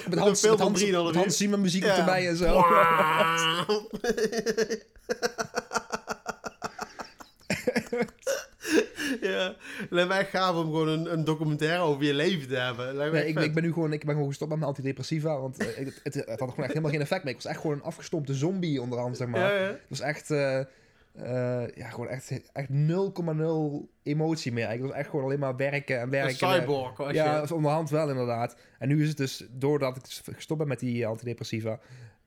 Met 0.10 0.20
Hans, 0.20 0.42
met 0.48 0.60
Hans, 0.60 0.84
3,5 0.84 0.90
met 0.92 1.16
Hans 1.16 1.38
Zimmer 1.38 1.60
muziek 1.60 1.84
erbij 1.84 2.28
en 2.28 2.36
zo. 2.38 2.46
ja, 9.22 9.56
lijkt 9.90 10.10
mij 10.10 10.20
echt 10.20 10.30
gaaf 10.30 10.56
om 10.56 10.64
gewoon 10.64 10.88
een, 10.88 11.12
een 11.14 11.24
documentaire 11.24 11.84
over 11.84 12.04
je 12.04 12.14
leven 12.14 12.48
te 12.48 12.56
hebben. 12.56 13.12
Nee, 13.12 13.28
ik, 13.28 13.40
ik 13.40 13.54
ben 13.54 13.64
nu 13.64 13.74
gewoon, 13.74 13.94
ik 13.94 14.04
ben 14.06 14.14
gewoon 14.14 14.28
gestopt 14.30 14.50
met 14.50 14.60
mijn 14.60 14.72
antidepressiva, 14.72 15.40
want 15.40 15.58
eh, 15.58 15.68
het, 15.76 16.00
het, 16.04 16.14
het 16.14 16.28
had 16.28 16.38
gewoon 16.50 16.56
echt 16.58 16.68
helemaal 16.68 16.92
geen 16.92 17.02
effect 17.02 17.24
meer. 17.24 17.34
Ik 17.34 17.42
was 17.42 17.52
echt 17.52 17.62
gewoon 17.62 17.76
een 17.76 17.84
afgestompte 17.84 18.34
zombie 18.34 18.82
onderhand, 18.82 19.18
zeg 19.18 19.28
maar. 19.28 19.40
Ja, 19.54 19.60
ja. 19.60 19.68
Het 19.68 19.80
was 19.90 20.00
echt, 20.00 20.32
eh, 20.32 20.60
eh, 20.60 21.68
ja, 21.76 21.90
gewoon 21.90 22.08
echt, 22.08 22.32
echt 22.54 22.70
0,0 22.70 23.90
emotie 24.04 24.52
meer. 24.52 24.70
Het 24.70 24.80
was 24.80 24.92
echt 24.92 25.10
gewoon 25.10 25.26
alleen 25.26 25.40
maar 25.40 25.56
werken 25.56 25.96
en 25.98 26.04
Een 26.04 26.10
werken. 26.10 26.48
en- 26.48 26.60
cyborg 26.62 26.98
was 26.98 27.14
Ja, 27.14 27.36
je. 27.38 27.42
is 27.44 27.52
onderhand 27.52 27.90
wel 27.90 28.10
inderdaad. 28.10 28.56
En 28.80 28.88
nu 28.88 29.02
is 29.02 29.08
het 29.08 29.18
dus, 29.18 29.46
doordat 29.52 29.96
ik 29.98 30.04
dus 30.04 30.22
gestopt 30.34 30.60
ben 30.60 30.68
met 30.70 30.80
die 30.80 31.08
antidepressiva, 31.08 31.80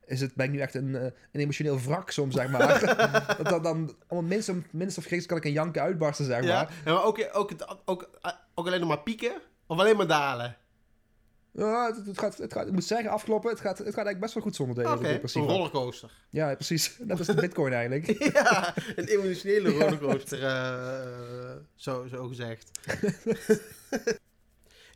is 0.09 0.21
het, 0.21 0.35
ben 0.35 0.45
ik 0.45 0.51
nu 0.51 0.59
echt 0.59 0.73
een, 0.73 0.95
eh, 0.95 1.03
een 1.03 1.41
emotioneel 1.41 1.79
wrak 1.79 2.11
soms, 2.11 2.35
zeg 2.35 2.49
maar. 2.49 2.79
dat 3.37 3.49
dan, 3.49 3.63
dan 3.63 3.95
om 4.07 4.27
minst, 4.27 4.51
minst 4.71 4.97
of 4.97 5.05
geest 5.05 5.25
kan 5.25 5.37
ik 5.37 5.45
een 5.45 5.51
janken 5.51 5.81
uitbarsten, 5.81 6.25
zeg 6.25 6.43
Ja, 6.43 6.53
maar. 6.53 6.73
ja, 6.85 6.93
maar 6.93 7.03
ook, 7.03 7.29
ook, 7.33 7.51
ook, 7.85 8.09
ook 8.55 8.67
alleen 8.67 8.79
nog 8.79 8.89
maar 8.89 8.99
pieken 8.99 9.41
of 9.67 9.79
alleen 9.79 9.97
maar 9.97 10.07
dalen? 10.07 10.57
Ja, 11.51 11.85
het, 11.85 12.05
het 12.05 12.19
gaat, 12.19 12.37
het 12.37 12.53
gaat, 12.53 12.67
ik 12.67 12.73
moet 12.73 12.83
zeggen, 12.83 13.09
afkloppen, 13.09 13.49
het 13.49 13.59
gaat, 13.59 13.77
het 13.77 13.87
gaat 13.87 14.05
eigenlijk 14.05 14.19
best 14.19 14.33
wel 14.33 14.43
goed 14.43 14.55
zonder 14.55 14.75
deze 14.75 14.95
Oké, 14.95 15.19
een 15.33 15.47
rollercoaster. 15.47 16.11
Ja, 16.29 16.55
prees. 16.55 16.95
Dat 16.99 17.19
is 17.19 17.25
de 17.25 17.33
bitcoin 17.33 17.73
eigenlijk. 17.73 18.23
ja, 18.33 18.73
een 18.95 19.07
emotionele 19.07 19.69
rollercoaster, 19.69 20.43
eh, 20.43 21.55
zo, 21.75 22.07
zo 22.07 22.27
gezegd. 22.27 22.71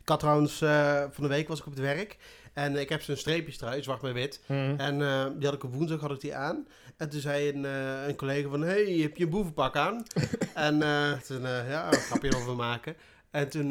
ik 0.02 0.08
had 0.08 0.18
trouwens, 0.20 0.60
eh, 0.60 1.04
van 1.10 1.22
de 1.22 1.28
week 1.28 1.48
was 1.48 1.58
ik 1.60 1.66
op 1.66 1.72
het 1.72 1.80
werk 1.80 2.16
en 2.54 2.76
ik 2.76 2.88
heb 2.88 3.02
zo'n 3.02 3.16
streepjestrui, 3.16 3.82
zwart 3.82 4.02
met 4.02 4.12
wit. 4.12 4.40
En 4.76 5.02
eh, 5.02 5.26
die 5.36 5.44
had 5.44 5.54
ik 5.54 5.64
op 5.64 5.74
woensdag 5.74 6.00
had 6.00 6.10
ik 6.10 6.20
die 6.20 6.34
aan. 6.34 6.66
En 6.96 7.08
toen 7.08 7.20
zei 7.20 7.48
een, 7.48 7.64
eh, 7.64 8.08
een 8.08 8.16
collega 8.16 8.48
van, 8.48 8.62
hey, 8.62 8.84
heb 8.84 9.16
je 9.16 9.24
een 9.24 9.30
boevenpak 9.30 9.76
aan? 9.76 10.02
en 10.54 10.82
eh, 10.82 11.12
toen, 11.12 11.42
ja, 11.42 11.86
een 11.86 11.98
grapje 11.98 12.36
over 12.36 12.56
maken. 12.56 12.96
En 13.30 13.48
toen, 13.48 13.68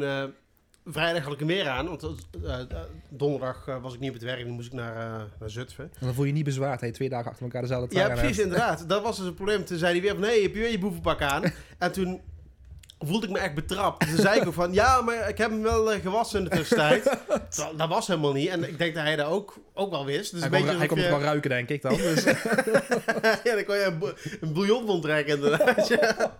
vrijdag 0.86 1.22
had 1.24 1.32
ik 1.32 1.38
hem 1.38 1.48
weer 1.48 1.68
aan, 1.68 1.88
want 1.88 2.26
donderdag 3.08 3.64
was 3.64 3.94
ik 3.94 4.00
niet 4.00 4.08
op 4.08 4.14
het 4.14 4.24
werk, 4.24 4.44
dan 4.44 4.54
moest 4.54 4.66
ik 4.66 4.72
naar, 4.72 5.26
naar 5.38 5.50
Zutphen. 5.50 5.84
En 5.84 6.06
dan 6.06 6.14
voel 6.14 6.24
je 6.24 6.30
je 6.30 6.36
niet 6.36 6.44
bezwaard 6.44 6.80
je 6.80 6.90
twee 6.90 7.08
dagen 7.08 7.30
achter 7.30 7.44
elkaar 7.44 7.62
dezelfde 7.62 7.88
trui 7.88 8.08
Ja, 8.08 8.14
precies, 8.14 8.38
inderdaad. 8.38 8.88
Dat 8.88 9.02
was 9.02 9.16
dus 9.16 9.26
het 9.26 9.34
probleem. 9.34 9.64
Toen 9.64 9.78
zei 9.78 9.92
hij 9.92 10.00
weer 10.00 10.12
van, 10.12 10.20
nee, 10.20 10.42
heb 10.42 10.54
je 10.54 10.60
weer 10.60 10.70
je 10.70 10.78
boevenpak 10.78 11.22
aan? 11.22 11.42
en 11.78 11.92
toen 11.92 12.20
voelde 13.06 13.26
ik 13.26 13.32
me 13.32 13.38
echt 13.38 13.54
betrapt. 13.54 14.06
Toen 14.08 14.16
zei 14.18 14.40
ik 14.40 14.46
ook 14.46 14.54
van, 14.54 14.72
ja, 14.72 15.00
maar 15.00 15.28
ik 15.28 15.38
heb 15.38 15.50
hem 15.50 15.62
wel 15.62 15.92
eh, 15.92 16.00
gewassen 16.00 16.38
in 16.38 16.44
de 16.44 16.50
tussentijd. 16.56 17.02
Terwijl, 17.50 17.76
dat 17.76 17.88
was 17.88 18.06
helemaal 18.06 18.32
niet. 18.32 18.48
En 18.48 18.68
ik 18.68 18.78
denk 18.78 18.94
dat 18.94 19.02
hij 19.04 19.16
dat 19.16 19.26
ook, 19.26 19.54
ook 19.74 19.90
wel 19.90 20.04
wist. 20.04 20.30
Dus 20.32 20.40
Hij, 20.40 20.48
een 20.50 20.54
kon, 20.56 20.62
beetje 20.62 20.78
hij 20.78 20.86
kon 20.86 20.96
het 20.98 21.06
je- 21.06 21.12
wel 21.12 21.22
ruiken, 21.22 21.50
denk 21.50 21.68
ik 21.68 21.82
dan. 21.82 21.96
Dus, 21.96 22.24
ja, 23.44 23.54
dan 23.54 23.64
kon 23.64 23.76
je 23.76 23.84
een, 23.84 24.02
een 24.40 24.52
bouillon 24.52 25.00
trekken 25.00 25.34
inderdaad. 25.34 25.88
ja. 26.00 26.38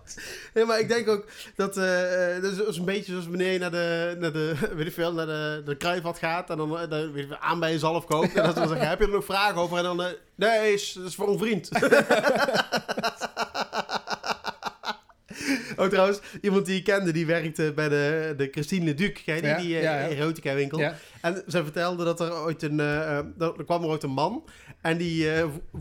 Nee, 0.53 0.65
maar 0.65 0.79
ik 0.79 0.87
denk 0.87 1.07
ook 1.09 1.25
dat... 1.55 1.77
eh, 1.77 2.41
dat 2.41 2.67
is 2.67 2.77
een 2.77 2.85
beetje 2.85 3.11
zoals 3.11 3.27
wanneer 3.27 3.51
je 3.51 3.59
naar 3.59 3.71
de, 3.71 4.15
naar 4.19 4.31
de, 4.33 4.53
weet 4.75 4.87
ik 4.87 4.93
veel, 4.93 5.13
naar 5.13 5.25
de, 5.25 5.61
de 5.65 5.75
kruidvat 5.77 6.17
gaat... 6.17 6.49
en 6.49 6.57
dan, 6.57 6.69
dan 6.89 7.11
weet 7.13 7.23
ik 7.25 7.37
aan 7.39 7.59
bij 7.59 7.71
jezelf 7.71 8.05
koopt. 8.05 8.33
En 8.35 8.43
dan 8.53 8.67
zeggen, 8.67 8.87
heb 8.89 8.99
je 8.99 9.05
er 9.05 9.11
nog 9.11 9.25
vragen 9.25 9.55
over? 9.61 9.77
En 9.77 9.83
dan, 9.83 10.03
nee, 10.35 10.73
is, 10.73 10.93
dat 10.93 11.05
is 11.07 11.15
voor 11.15 11.29
een 11.29 11.37
vriend. 11.39 11.69
Oh, 15.77 15.85
trouwens, 15.87 16.19
iemand 16.41 16.65
die 16.65 16.77
ik 16.77 16.83
kende, 16.83 17.11
die 17.11 17.25
werkte 17.25 17.71
bij 17.75 17.89
de, 17.89 18.33
de 18.37 18.47
Christine 18.51 18.85
Leduc. 18.85 19.21
Ken 19.25 19.35
die, 19.41 19.45
Ja, 19.47 19.57
die 19.57 19.75
eh, 19.77 19.83
ja, 19.83 19.99
ja. 19.99 20.07
erotica 20.07 20.53
winkel? 20.53 20.79
ja. 20.79 20.95
En 21.21 21.43
zij 21.47 21.63
vertelde 21.63 22.03
dat 22.03 22.19
er 22.19 22.33
ooit 22.33 22.63
een... 22.63 22.77
dat- 23.37 23.57
er 23.57 23.63
kwam 23.65 23.83
er 23.83 23.89
ooit 23.89 24.03
een 24.03 24.09
man. 24.09 24.43
En 24.81 24.97
die 24.97 25.27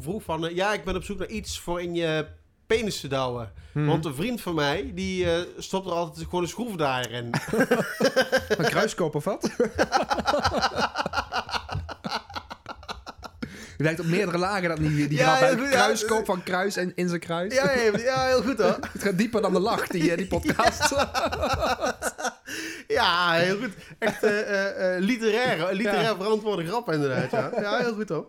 vroeg 0.01 0.23
van... 0.23 0.51
ja, 0.55 0.73
ik 0.73 0.85
ben 0.85 0.97
op 0.97 1.05
zoek 1.05 1.19
naar 1.19 1.29
iets 1.29 1.61
voor 1.61 1.83
in 1.83 1.95
je 1.95 2.27
penis 2.67 3.01
te 3.01 3.09
douwen. 3.09 3.53
Hmm. 3.73 3.87
Want 3.87 4.05
een 4.05 4.15
vriend 4.15 4.41
van 4.41 4.55
mij, 4.55 4.91
die 4.95 5.27
stopt 5.59 5.87
er 5.87 5.93
altijd 5.93 6.25
gewoon 6.27 6.43
een 6.43 6.49
schroevendraaier 6.49 7.11
in. 7.11 7.27
Een 8.59 8.65
kruiskoop 8.65 9.15
of 9.15 9.25
wat? 9.25 9.51
Lijkt 13.85 14.01
op 14.01 14.07
meerdere 14.07 14.39
lagen 14.39 14.69
dat 14.69 14.79
die, 14.79 15.09
die 15.09 15.19
Ja, 15.19 15.37
grap. 15.37 15.71
Kruiskoop 15.71 16.25
van 16.25 16.43
kruis 16.43 16.77
en 16.77 16.93
in 16.95 17.09
zijn 17.09 17.21
kruis. 17.21 17.55
ja, 17.55 17.71
ja, 17.73 17.99
ja, 17.99 18.27
heel 18.27 18.43
goed 18.43 18.59
hoor. 18.59 18.79
Het 18.93 19.03
gaat 19.03 19.19
dieper 19.19 19.43
dan 19.43 19.53
de 19.53 19.61
lach, 19.61 19.87
die, 19.87 20.11
eh, 20.11 20.17
die 20.17 20.27
podcast. 20.27 20.95
Ja, 22.89 23.33
heel 23.33 23.57
goed. 23.59 23.71
Echt 23.99 24.23
eh, 24.23 24.95
literaire, 24.99 25.75
literair 25.75 26.03
Ja. 26.03 26.17
verantwoorde 26.17 26.67
grap 26.67 26.93
inderdaad. 26.93 27.31
Ja. 27.31 27.51
ja, 27.61 27.77
heel 27.79 27.95
goed 27.95 28.09
hoor. 28.09 28.27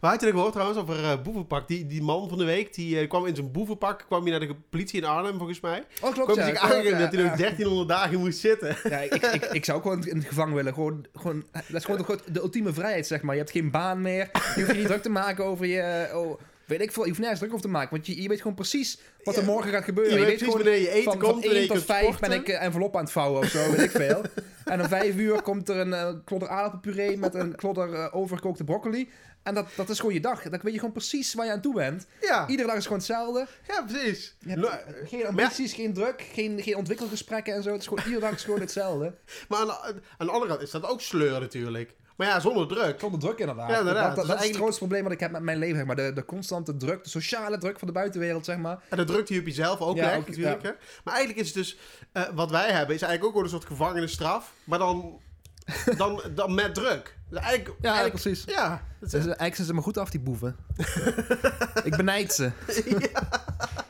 Waar 0.00 0.10
had 0.10 0.20
je 0.20 0.26
dat 0.26 0.34
gehoord 0.34 0.52
trouwens 0.52 0.80
over 0.80 1.04
eh, 1.04 1.22
boevenpak? 1.22 1.68
Die, 1.68 1.86
die 1.86 2.02
man 2.02 2.28
van 2.28 2.38
de 2.38 2.44
week, 2.44 2.74
die 2.74 3.00
eh, 3.00 3.08
kwam 3.08 3.26
in 3.26 3.34
zijn 3.34 3.52
boevenpak, 3.52 4.04
kwam 4.06 4.22
hij 4.22 4.30
naar 4.30 4.40
de 4.40 4.54
politie 4.70 5.00
in 5.00 5.06
Arnhem 5.06 5.36
volgens 5.36 5.60
mij. 5.60 5.84
Oh, 6.00 6.12
klopt, 6.12 6.32
Kwam 6.32 6.38
ja. 6.38 6.44
zich 6.44 6.62
ja, 6.62 6.98
dat 6.98 7.12
hij 7.12 7.22
nog 7.22 7.30
ja. 7.30 7.36
1300 7.36 7.88
dagen 7.88 8.18
moest 8.18 8.38
zitten. 8.38 8.76
Ja, 8.88 8.98
ik, 8.98 9.14
ik, 9.14 9.44
ik 9.44 9.64
zou 9.64 9.78
ook 9.78 9.82
gewoon 9.82 10.06
in 10.06 10.16
het 10.16 10.26
gevangen 10.26 10.54
willen. 10.54 10.74
Gewoon, 10.74 11.06
gewoon, 11.12 11.44
dat 11.52 11.62
is 11.76 11.84
gewoon, 11.84 12.04
gewoon 12.04 12.20
de 12.32 12.40
ultieme 12.40 12.72
vrijheid, 12.72 13.06
zeg 13.06 13.22
maar. 13.22 13.34
Je 13.34 13.40
hebt 13.40 13.52
geen 13.52 13.70
baan 13.70 14.00
meer. 14.00 14.30
Je 14.32 14.52
hoeft 14.54 14.66
je 14.66 14.78
niet 14.78 14.86
druk 14.86 15.02
te 15.02 15.10
maken 15.10 15.44
over 15.44 15.66
je... 15.66 16.10
Oh, 16.14 16.40
weet 16.68 16.80
ik 16.80 16.92
veel, 16.92 17.02
je 17.02 17.08
hoeft 17.08 17.20
nergens 17.20 17.40
druk 17.40 17.52
over 17.52 17.64
te 17.64 17.72
maken. 17.72 17.90
Want 17.90 18.06
je, 18.06 18.22
je 18.22 18.28
weet 18.28 18.40
gewoon 18.40 18.56
precies 18.56 18.98
wat 19.22 19.36
er 19.36 19.44
morgen 19.44 19.70
gaat 19.70 19.84
gebeuren. 19.84 20.14
Je 20.14 20.20
Je, 20.20 20.26
weet 20.26 20.38
gewoon 20.38 20.54
wanneer 20.54 20.80
je 20.80 20.90
eten 20.90 21.02
van, 21.02 21.12
komt, 21.12 21.24
van 21.24 21.32
wanneer 21.32 21.52
1 21.52 21.60
je 21.60 21.66
tot 21.66 21.76
kunt 21.76 21.86
5 21.86 22.18
ben 22.18 22.32
ik 22.32 22.48
eh, 22.48 22.62
envelop 22.62 22.96
aan 22.96 23.02
het 23.02 23.12
vouwen 23.12 23.40
of 23.40 23.48
zo, 23.48 23.70
weet 23.70 23.80
ik 23.80 23.90
veel. 23.90 24.22
En 24.64 24.80
om 24.80 24.88
5 24.88 25.16
uur 25.16 25.42
komt 25.42 25.68
er 25.68 25.76
een 25.76 25.92
eh, 25.92 26.08
klodder 26.24 26.48
aardappelpuree 26.48 27.16
met 27.16 27.34
een 27.34 27.54
klodder 27.54 27.94
eh, 27.94 28.16
overgekookte 28.16 28.64
broccoli. 28.64 29.10
En 29.48 29.54
dat, 29.54 29.66
dat 29.76 29.88
is 29.88 29.98
gewoon 29.98 30.14
je 30.14 30.20
dag. 30.20 30.42
Dan 30.42 30.60
weet 30.62 30.72
je 30.72 30.78
gewoon 30.78 30.94
precies 30.94 31.34
waar 31.34 31.46
je 31.46 31.52
aan 31.52 31.60
toe 31.60 31.74
bent. 31.74 32.06
Ja, 32.20 32.46
Iedere 32.48 32.68
dag 32.68 32.76
is 32.76 32.82
gewoon 32.82 32.98
hetzelfde. 32.98 33.46
ja 33.68 33.82
precies. 33.82 34.34
Je 34.38 34.50
hebt 34.50 34.84
geen 35.08 35.26
ambities, 35.26 35.72
geen 35.72 35.92
druk, 35.94 36.24
geen, 36.32 36.62
geen 36.62 36.76
ontwikkelgesprekken 36.76 37.54
en 37.54 37.62
zo. 37.62 37.70
Het 37.72 37.80
is 37.80 37.86
gewoon, 37.86 38.04
iedere 38.04 38.20
dag 38.26 38.34
is 38.34 38.44
gewoon 38.44 38.60
hetzelfde. 38.60 39.14
Maar 39.48 39.58
aan 39.58 39.66
de, 39.66 39.78
aan 40.18 40.26
de 40.26 40.32
andere 40.32 40.46
kant 40.50 40.60
is 40.62 40.70
dat 40.70 40.86
ook 40.88 41.00
sleur 41.00 41.40
natuurlijk. 41.40 41.94
Maar 42.16 42.26
ja, 42.26 42.40
zonder 42.40 42.68
druk. 42.68 43.00
Zonder 43.00 43.20
druk 43.20 43.38
inderdaad. 43.38 43.70
Ja, 43.70 43.78
inderdaad. 43.78 44.06
Dat, 44.06 44.16
dat, 44.16 44.24
Dus 44.24 44.34
dat 44.34 44.42
is 44.42 44.48
het 44.48 44.56
grootste 44.56 44.78
probleem 44.78 45.02
wat 45.02 45.12
ik 45.12 45.20
heb 45.20 45.30
met 45.30 45.42
mijn 45.42 45.58
leven. 45.58 45.76
Zeg 45.76 45.86
maar. 45.86 45.96
de, 45.96 46.12
de 46.12 46.24
constante 46.24 46.76
druk, 46.76 47.04
de 47.04 47.10
sociale 47.10 47.58
druk 47.58 47.78
van 47.78 47.88
de 47.88 47.94
buitenwereld, 47.94 48.44
zeg 48.44 48.56
maar. 48.56 48.82
En 48.88 48.96
dat 48.96 49.06
drukt 49.06 49.28
hij 49.28 49.38
op 49.38 49.46
jezelf 49.46 49.80
ook 49.80 49.96
Ja, 49.96 50.04
legt 50.04 50.18
ook- 50.18 50.26
natuurlijk. 50.28 50.62
Hè? 50.62 50.70
Maar 51.04 51.14
eigenlijk 51.14 51.46
is 51.46 51.54
het 51.54 51.56
dus, 51.56 51.76
eh, 52.12 52.22
wat 52.34 52.50
wij 52.50 52.70
hebben, 52.70 52.94
is 52.94 53.02
eigenlijk 53.02 53.24
ook 53.24 53.28
gewoon 53.30 53.44
een 53.44 53.50
soort 53.50 53.64
gevangenisstraf. 53.64 54.52
Maar 54.64 54.78
dan, 54.78 55.20
dan, 55.96 56.22
dan 56.34 56.54
met 56.54 56.74
druk. 56.74 57.16
Dus 57.30 57.38
eigenlijk, 57.38 57.74
Ja, 57.80 57.92
eigenlijk- 57.92 58.22
precies. 58.22 58.44
Ja, 58.46 58.82
Dus, 59.00 59.12
eigenlijk 59.12 59.54
zijn 59.54 59.66
ze 59.66 59.74
maar 59.74 59.82
goed 59.82 59.98
af, 59.98 60.10
die 60.10 60.20
boeven. 60.20 60.56
ik 61.84 61.96
benijd 61.96 62.32
ze. 62.32 62.50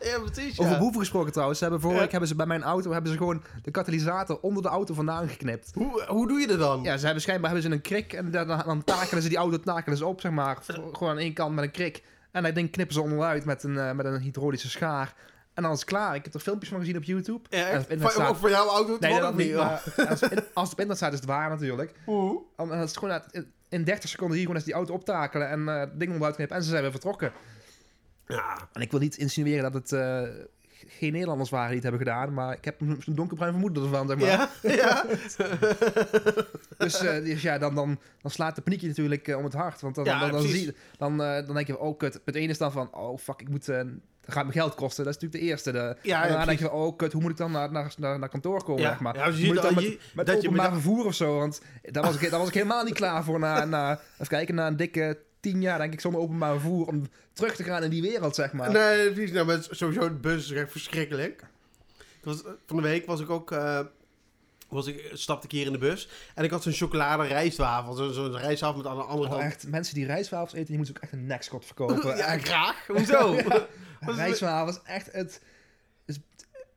ja, 0.01 0.21
precies. 0.21 0.59
Over 0.59 0.73
Ja. 0.73 0.79
boeven 0.79 1.01
gesproken 1.01 1.31
trouwens. 1.33 1.59
Ze 1.59 1.65
hebben 1.65 1.83
vorige 1.83 2.01
week 2.01 2.11
hebben 2.11 2.29
ze 2.29 2.35
bij 2.35 2.47
mijn 2.47 2.63
auto 2.63 2.93
hebben 2.93 3.11
ze 3.13 3.17
gewoon 3.19 3.43
de 3.63 3.71
katalysator 3.71 4.41
onder 4.41 4.63
de 4.63 4.69
auto 4.69 4.95
vandaan 4.95 5.29
geknipt. 5.29 5.71
Hoe, 5.75 6.05
hoe 6.09 6.29
doe 6.29 6.41
je 6.41 6.47
dat 6.47 6.59
dan? 6.59 6.83
Ja, 6.83 6.97
ze 6.97 7.05
hebben 7.05 7.23
schijnbaar 7.23 7.51
hebben 7.51 7.71
ze 7.71 7.75
een 7.77 7.83
krik 7.83 8.13
en 8.13 8.31
dan, 8.31 8.47
dan 8.67 8.85
takelen 8.85 9.23
ze 9.23 9.29
die 9.29 9.39
auto 9.39 9.61
takelen 9.61 9.99
ze 9.99 10.07
op, 10.07 10.21
zeg 10.21 10.33
maar. 10.33 10.59
Gewoon 10.93 11.11
aan 11.11 11.19
één 11.19 11.35
kant 11.35 11.55
met 11.55 11.65
een 11.65 11.71
krik. 11.71 12.03
En 12.31 12.43
dat 12.43 12.55
ding 12.55 12.71
knippen 12.71 12.95
ze 12.95 13.03
onderuit 13.03 13.45
met 13.45 13.63
een, 13.63 13.79
eh, 13.79 13.93
met 13.93 14.07
een 14.07 14.21
hydraulische 14.21 14.71
schaar. 14.71 15.15
En 15.59 15.65
dan 15.65 15.73
is 15.73 15.81
het 15.81 15.89
klaar. 15.89 16.15
Ik 16.15 16.25
heb 16.25 16.35
er 16.35 16.41
filmpjes 16.41 16.71
van 16.71 16.79
gezien 16.81 16.97
op 16.97 17.03
YouTube. 17.03 17.41
Ja, 17.51 17.69
En 17.69 18.05
op 18.05 18.11
staat- 18.11 18.29
ook 18.29 18.37
voor 18.37 18.51
jouw 18.51 18.69
auto? 18.69 18.97
Nee, 19.01 19.21
dat 19.21 19.35
niet. 19.37 19.55
Maar 19.55 19.83
als, 20.09 20.21
het 20.21 20.33
in- 20.33 20.45
als 20.55 20.71
het 20.71 20.73
op 20.73 20.81
internet 20.81 20.97
staat, 20.97 21.13
is 21.13 21.19
het 21.19 21.29
waar 21.29 21.49
natuurlijk. 21.51 21.93
Hoe? 22.05 22.43
En 22.57 22.69
dan 22.69 22.77
is 22.77 22.89
het 22.89 22.99
gewoon 22.99 23.15
uit- 23.15 23.45
in 23.69 23.85
30 23.85 24.09
seconden 24.09 24.35
hier 24.37 24.41
gewoon 24.47 24.57
eens 24.57 24.67
die 24.67 24.75
auto 24.75 24.95
optakelen 24.95 25.49
en 25.49 25.69
eh 25.69 25.79
het 25.81 25.99
ding 25.99 26.11
onderuit 26.11 26.35
knippen. 26.35 26.57
En 26.57 26.63
ze 26.63 26.69
zijn 26.69 26.83
weer 26.83 26.91
vertrokken. 26.91 27.33
Ja, 28.27 28.69
En 28.73 28.81
ik 28.83 28.91
wil 28.91 29.01
niet 29.01 29.17
insinueren 29.17 29.73
dat 29.73 29.75
het 29.75 29.93
eh, 29.93 30.23
geen 30.87 31.13
Nederlanders 31.13 31.51
waren 31.51 31.67
die 31.67 31.81
het 31.81 31.89
hebben 31.91 32.07
gedaan. 32.07 32.35
Maar 32.35 32.57
ik 32.57 32.65
heb 32.65 32.81
een 32.81 33.01
donkerbruin 33.07 33.51
vermoeden 33.53 33.83
ervan, 33.83 34.09
zeg 34.09 34.17
maar. 34.19 34.27
ja, 34.29 34.49
ja. 34.63 35.05
Dus, 36.79 36.99
dus 36.99 37.43
ja, 37.43 37.59
dan, 37.59 37.75
dan, 37.75 37.99
dan 38.23 38.31
slaat 38.31 38.55
de 38.57 38.63
paniek 38.63 38.81
je 38.81 38.87
natuurlijk 38.87 39.27
om 39.37 39.45
het 39.45 39.53
hart. 39.53 39.81
Want 39.81 39.95
dan, 39.95 40.05
Ja, 40.05 40.21
dan, 40.21 40.31
dan, 40.31 40.43
zie, 40.43 40.65
je- 40.67 40.75
dan, 40.99 41.17
dan 41.19 41.55
denk 41.55 41.67
je, 41.67 41.79
oh 41.79 41.99
kut. 41.99 42.21
Het 42.25 42.35
ene 42.35 42.49
is 42.49 42.59
dan 42.59 42.73
van, 42.73 42.95
oh 42.95 43.19
fuck, 43.19 43.41
ik 43.41 43.49
moet... 43.49 43.69
eh, 44.29 44.35
dat 44.35 44.35
gaat 44.35 44.47
me 44.47 44.53
geld 44.61 44.75
kosten. 44.75 45.05
Dat 45.05 45.15
is 45.17 45.21
natuurlijk 45.23 45.43
de 45.45 45.51
eerste. 45.51 45.73
De, 45.73 45.97
Ja, 46.09 46.23
en 46.23 46.29
daarna 46.29 46.45
denk 46.45 46.59
je, 46.59 46.71
oh 46.71 46.97
kut, 46.97 47.13
hoe 47.13 47.23
moet 47.23 47.31
ik 47.31 47.37
dan 47.37 47.53
naar, 47.53 47.73
naar, 47.73 47.93
naar, 47.99 48.19
naar 48.19 48.29
kantoor 48.29 48.65
komen? 48.65 48.83
Ja, 48.83 48.89
zeg 48.89 49.01
maar. 49.01 49.17
ja, 49.17 49.27
je 49.27 49.47
moet 49.47 49.63
dan 49.63 49.75
met, 49.75 49.85
je- 49.85 49.99
met 50.15 50.27
dat 50.27 50.43
je 50.43 50.49
openbaar 50.49 50.73
met- 50.73 50.81
vervoer 50.83 51.05
of 51.05 51.15
zo? 51.15 51.39
Want 51.39 51.61
daar 51.83 52.03
was, 52.03 52.15
ik, 52.21 52.31
daar 52.31 52.39
was 52.39 52.49
ik 52.49 52.55
helemaal 52.55 52.85
niet 52.85 52.95
klaar 52.95 53.25
voor. 53.25 53.39
Na, 53.39 53.65
na, 53.65 54.01
even 54.15 54.27
kijken, 54.27 54.55
na 54.55 54.67
een 54.67 54.77
dikke 54.77 55.19
tien 55.41 55.61
jaar 55.61 55.79
denk 55.79 55.93
ik 55.93 56.01
zonder 56.01 56.21
openbaar 56.21 56.53
vervoer. 56.53 56.87
Om 56.87 57.09
terug 57.33 57.57
te 57.57 57.65
gaan 57.65 57.83
in 57.83 57.91
die 57.91 58.03
wereld, 58.03 58.35
zeg 58.35 58.53
maar. 58.53 58.73
Nee, 58.73 59.13
precies. 59.13 59.33
Nou, 59.33 59.47
maar 59.47 59.59
sowieso 59.71 60.01
de 60.09 60.15
bus 60.15 60.51
is 60.51 60.57
echt 60.59 60.71
verschrikkelijk. 60.71 61.45
Was, 62.23 62.43
van 62.67 62.77
de 62.77 62.83
week 62.83 63.07
was 63.07 63.21
ik 63.21 63.31
ook... 63.31 63.53
eh, 63.53 63.81
was 64.69 64.87
ik, 64.87 65.11
stapte 65.13 65.47
ik 65.47 65.53
hier 65.53 65.67
in 65.67 65.73
de 65.73 65.79
bus. 65.79 66.09
En 66.35 66.45
ik 66.45 66.51
had 66.51 66.63
zo'n 66.63 66.73
chocolade 66.73 67.23
rijstwafel. 67.27 67.93
Zo'n 67.93 68.13
zo'n 68.13 68.37
rijstwafel 68.39 68.77
met 68.77 68.87
aan 68.87 68.97
de 68.97 69.03
andere 69.03 69.35
Oh, 69.35 69.45
echt, 69.45 69.67
mensen 69.67 69.95
die 69.95 70.07
rijstwafels 70.07 70.53
eten, 70.53 70.67
die 70.67 70.77
moeten 70.77 70.97
ook 70.97 71.03
echt 71.03 71.13
een 71.13 71.27
nekskot 71.27 71.65
verkopen. 71.65 72.17
Ja, 72.17 72.25
Echt. 72.27 72.47
graag. 72.49 72.87
Hoezo? 72.87 73.33
Is- 73.37 73.45
Rijstwafels 74.17 74.81
echt 74.85 75.13
het... 75.13 75.41
is- 76.07 76.19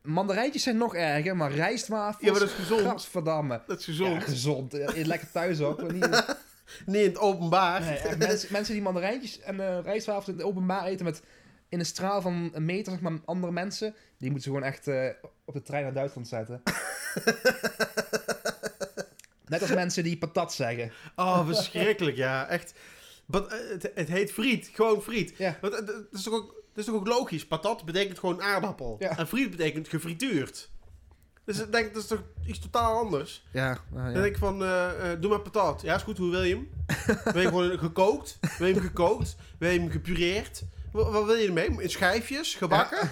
mandarijntjes 0.01 0.63
zijn 0.63 0.77
nog 0.77 0.95
erger, 0.95 1.35
maar 1.37 1.51
rijstwafels... 1.51 2.23
Ja, 2.25 2.31
maar 2.31 2.39
dat 2.39 2.49
is 2.49 2.55
gezond. 2.55 2.81
Gadverdamme. 2.81 3.61
Dat 3.67 3.79
is 3.79 3.85
Ja, 3.85 3.91
gezond. 3.93 4.23
gezond. 4.23 4.71
Ja, 4.71 4.91
lekker 5.05 5.31
thuis 5.31 5.61
ook. 5.61 5.81
maar 5.81 5.93
Niet, 5.93 6.35
Niet 6.85 6.95
in 6.95 7.07
het 7.09 7.17
openbaar. 7.19 7.81
nee, 8.17 8.37
mensen 8.49 8.73
die 8.73 8.81
mandarijntjes 8.81 9.39
en 9.39 9.59
eh, 9.59 9.83
rijstwafels 9.83 10.27
in 10.27 10.33
het 10.33 10.43
openbaar 10.43 10.85
eten 10.85 11.05
met... 11.05 11.21
In 11.71 11.79
een 11.79 11.85
straal 11.85 12.21
van 12.21 12.49
een 12.53 12.65
meter, 12.65 12.91
zeg 12.91 13.01
maar, 13.01 13.19
andere 13.25 13.51
mensen... 13.51 13.95
Die 14.17 14.31
moeten 14.31 14.41
ze 14.41 14.55
gewoon 14.55 14.73
echt 14.73 14.87
eh, 14.87 15.09
op 15.45 15.53
de 15.53 15.61
trein 15.61 15.83
naar 15.83 15.93
Duitsland 15.93 16.27
zetten. 16.27 16.61
Net 19.47 19.61
als 19.61 19.73
mensen 19.73 20.03
die 20.03 20.17
patat 20.17 20.53
zeggen. 20.53 20.91
Oh, 21.15 21.45
verschrikkelijk, 21.45 22.17
ja. 22.17 22.47
Echt. 22.47 22.73
Maar, 23.25 23.45
eh, 23.45 23.69
het, 23.69 23.91
het 23.95 24.07
heet 24.07 24.31
friet. 24.31 24.69
Gewoon 24.73 25.01
friet. 25.01 25.33
Ja. 25.37 25.57
Want, 25.61 25.73
eh, 25.73 25.85
dat, 25.85 26.05
is 26.11 26.23
toch 26.23 26.33
ook, 26.33 26.47
dat 26.47 26.77
is 26.77 26.85
toch 26.85 26.95
ook 26.95 27.07
logisch? 27.07 27.47
Patat 27.47 27.85
betekent 27.85 28.19
gewoon 28.19 28.41
aardappel. 28.41 28.95
Ja. 28.99 29.17
En 29.17 29.27
friet 29.27 29.49
betekent 29.49 29.87
gefrituurd. 29.87 30.69
Dus 31.45 31.59
ik 31.59 31.71
denk, 31.71 31.93
dat 31.93 32.01
is 32.01 32.07
toch 32.07 32.23
iets 32.45 32.59
totaal 32.59 32.97
anders? 32.97 33.45
Ja, 33.51 33.67
nou 33.67 34.03
Dan 34.03 34.13
ja. 34.13 34.21
denk 34.21 34.33
ik 34.33 34.37
van, 34.37 34.63
eh, 34.63 35.11
eh, 35.11 35.21
doe 35.21 35.29
maar 35.29 35.39
patat. 35.39 35.81
Ja, 35.81 35.95
is 35.95 36.01
goed. 36.03 36.17
Hoe 36.17 36.31
wil 36.31 36.43
je 36.43 36.55
hem? 36.55 36.69
wil 37.33 37.41
je 37.41 37.47
hem 37.47 37.57
gewoon 37.57 37.79
gekookt? 37.79 38.39
Wil 38.57 38.67
je 38.67 38.73
hem 38.73 38.83
gekookt? 38.83 39.35
Wil 39.57 39.69
je 39.69 39.79
hem 39.79 39.89
gepureerd? 39.89 40.63
Wat, 40.91 41.11
wat 41.11 41.25
wil 41.25 41.35
je 41.35 41.47
ermee? 41.47 41.81
In 41.81 41.89
schijfjes? 41.89 42.55
Gebakken? 42.55 43.11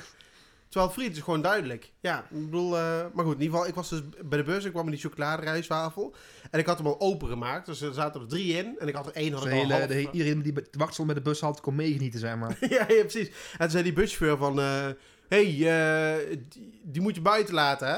Terwijl 0.70 0.92
friet 0.92 1.16
is 1.16 1.24
gewoon 1.24 1.42
duidelijk. 1.42 1.92
Ja, 2.00 2.20
ik 2.20 2.46
bedoel... 2.46 2.78
eh, 2.78 3.06
maar 3.14 3.26
goed, 3.26 3.36
in 3.36 3.42
ieder 3.42 3.56
geval, 3.56 3.68
ik 3.68 3.76
was 3.76 3.90
dus 3.90 4.02
bij 4.26 4.38
de 4.38 4.44
bus. 4.44 4.66
Ik 4.66 4.72
kwam 4.72 4.86
met 4.86 4.94
die 4.94 5.04
chocoladerijstwafel. 5.04 6.16
En 6.52 6.60
ik 6.60 6.66
had 6.66 6.78
hem 6.78 6.88
al 6.88 7.00
open 7.00 7.28
gemaakt. 7.28 7.66
Dus 7.66 7.82
er 7.82 7.94
zaten 7.94 8.22
er 8.22 8.28
drie 8.28 8.58
in. 8.58 8.80
En 8.80 8.88
ik 8.88 8.96
had 8.96 9.06
er 9.08 9.14
één 9.14 9.34
had 9.34 9.44
De 9.44 9.50
ik 9.50 9.54
al 9.54 9.60
hele, 9.60 9.74
half... 9.74 9.88
de, 9.88 10.12
iedereen 10.12 10.42
die 10.42 10.54
te 10.54 10.68
wachten 10.72 10.94
stond 10.94 11.08
met 11.08 11.18
de 11.18 11.24
bus 11.24 11.40
had, 11.40 11.62
kon 11.62 11.76
meegenieten, 11.76 12.20
zeg 12.20 12.36
maar. 12.36 12.58
ja, 12.70 12.86
ja, 12.88 13.02
precies. 13.02 13.28
En 13.28 13.58
toen 13.58 13.70
zei 13.70 13.84
die 13.84 13.94
buschauffeur 13.94 14.38
van... 14.38 14.60
eh 14.60 14.88
hey, 15.28 15.46
eh, 15.48 16.38
die, 16.50 16.82
die 16.84 17.02
moet 17.02 17.16
je 17.16 17.22
buiten 17.22 17.54
laten, 17.54 17.88
hè? 17.88 17.98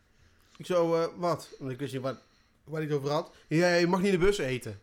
ik 0.58 0.66
zo, 0.66 1.12
wat? 1.16 1.48
Want 1.58 1.70
ik 1.72 1.78
wist 1.78 1.92
niet 1.92 2.02
wat, 2.02 2.18
waar 2.64 2.80
hij 2.80 2.88
het 2.88 2.98
over 2.98 3.10
had. 3.10 3.34
Ja, 3.48 3.74
je 3.74 3.86
mag 3.86 4.00
niet 4.00 4.12
in 4.12 4.18
de 4.18 4.24
bus 4.26 4.38
eten. 4.38 4.80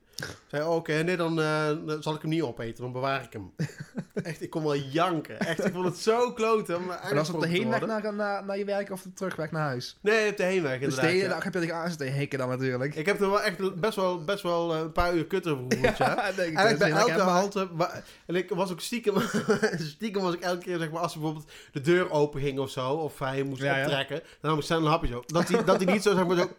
Zei, 0.47 0.63
oh, 0.63 0.76
oké, 0.76 0.93
nee, 0.93 1.17
dan, 1.17 1.41
eh, 1.41 1.67
dan 1.86 2.04
zal 2.04 2.15
ik 2.15 2.21
hem 2.21 2.30
niet 2.30 2.41
opeten. 2.41 2.84
Dan 2.84 2.91
bewaar 2.91 3.23
ik 3.23 3.34
hem. 3.34 3.54
Echt, 4.23 4.41
ik 4.41 4.49
kon 4.49 4.63
wel 4.63 4.76
janken. 4.76 5.39
Echt, 5.39 5.65
ik 5.65 5.73
vond 5.73 5.86
het 5.86 5.97
zo 5.97 6.32
kloten. 6.32 6.76
En 6.76 6.86
was 6.86 6.99
aangesproken 7.02 7.49
de 7.49 7.58
heenweg 7.58 7.86
naar, 7.86 8.13
naar, 8.13 8.45
naar 8.45 8.58
je 8.58 8.65
werk 8.65 8.91
of 8.91 9.02
de 9.02 9.13
terugweg 9.13 9.52
naar 9.52 9.62
huis? 9.62 9.97
Nee, 10.02 10.30
op 10.30 10.38
de 10.38 10.43
heenweg 10.43 10.71
Dus 10.71 10.80
de 10.80 10.86
inderdaad. 10.86 11.12
hele 11.12 11.23
ja. 11.23 11.30
dag 11.30 11.43
heb 11.43 11.54
je 11.54 11.60
tegen 11.60 11.76
aan 11.76 11.89
zitten 11.89 12.13
hikken 12.13 12.39
dan 12.39 12.49
natuurlijk. 12.49 12.95
Ik 12.95 13.06
heb 13.06 13.21
er 13.21 13.30
wel 13.30 13.41
echt 13.41 13.80
best 13.80 13.95
wel, 13.95 14.23
best 14.23 14.43
wel 14.43 14.73
eh, 14.73 14.80
een 14.80 14.91
paar 14.91 15.15
uur 15.15 15.26
kut 15.26 15.47
over 15.47 15.65
gehoord, 15.69 15.97
ja. 16.08 16.32
denk 16.32 16.60
ik. 16.60 16.78
Bij 16.78 16.91
elke 16.91 17.21
halte... 17.21 17.67
En 18.26 18.36
ik 18.36 18.49
was 18.49 18.71
ook 18.71 18.82
stiekem... 18.82 19.15
stiekem 19.95 20.21
was 20.21 20.34
ik 20.34 20.41
elke 20.41 20.63
keer, 20.63 20.78
zeg 20.78 20.91
maar, 20.91 21.02
als 21.02 21.13
bijvoorbeeld 21.13 21.52
de 21.71 21.82
deur 21.82 22.12
open 22.12 22.41
ging 22.41 22.60
of 22.60 22.69
zo... 22.69 22.89
of 22.89 23.19
hij 23.19 23.43
moest 23.43 23.62
ja. 23.62 23.82
optrekken... 23.82 24.21
dan 24.41 24.49
nam 24.52 24.60
ik 24.60 24.65
snel 24.65 24.80
een 24.80 24.86
hapje 24.86 25.08
zo. 25.08 25.23
Dat 25.26 25.47
hij, 25.47 25.63
dat 25.63 25.84
hij 25.84 25.93
niet 25.93 26.04
zo, 26.04 26.15
zeg 26.15 26.28
maar, 26.28 26.38
zo... 26.38 26.49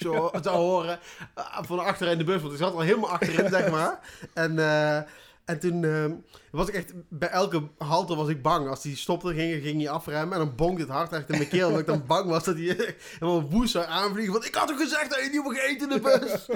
Zo 0.00 0.30
zou 0.42 0.56
horen 0.56 0.98
eh, 1.34 1.58
van 1.62 1.78
achter 1.78 2.08
in 2.08 2.18
de 2.18 2.24
bus. 2.24 2.40
Want 2.40 2.52
ik 2.52 2.58
zat 2.58 2.72
al 2.72 2.80
helemaal 2.80 3.10
achterin, 3.10 3.50
zeg 3.50 3.70
maar. 3.70 4.00
En, 4.34 4.58
eh, 4.58 4.96
en 5.44 5.60
toen 5.60 5.84
eh, 5.84 6.04
was 6.50 6.68
ik 6.68 6.74
echt... 6.74 6.92
Bij 7.08 7.28
elke 7.28 7.62
halte 7.78 8.16
was 8.16 8.28
ik 8.28 8.42
bang. 8.42 8.68
Als 8.68 8.82
hij 8.82 8.94
stopte, 8.94 9.34
ging, 9.34 9.62
ging 9.62 9.82
hij 9.82 9.90
afremmen. 9.90 10.38
En 10.38 10.44
dan 10.44 10.56
bonkte 10.56 10.82
het 10.82 10.90
hard 10.90 11.12
echt 11.12 11.30
in 11.30 11.36
mijn 11.36 11.48
keel. 11.48 11.66
Omdat 11.66 11.80
ik 11.80 11.86
dan 11.86 12.06
bang 12.06 12.28
was 12.28 12.44
dat 12.44 12.56
hij 12.56 12.64
helemaal 13.18 13.50
woest 13.50 13.72
zou 13.72 13.86
aanvliegen. 13.86 14.32
Want 14.32 14.46
ik 14.46 14.54
had 14.54 14.68
toch 14.68 14.78
gezegd 14.78 15.10
dat 15.10 15.24
je 15.24 15.30
niet 15.30 15.44
mag 15.44 15.58
eten 15.58 15.90
in 15.90 16.02
de 16.02 16.18
bus? 16.18 16.46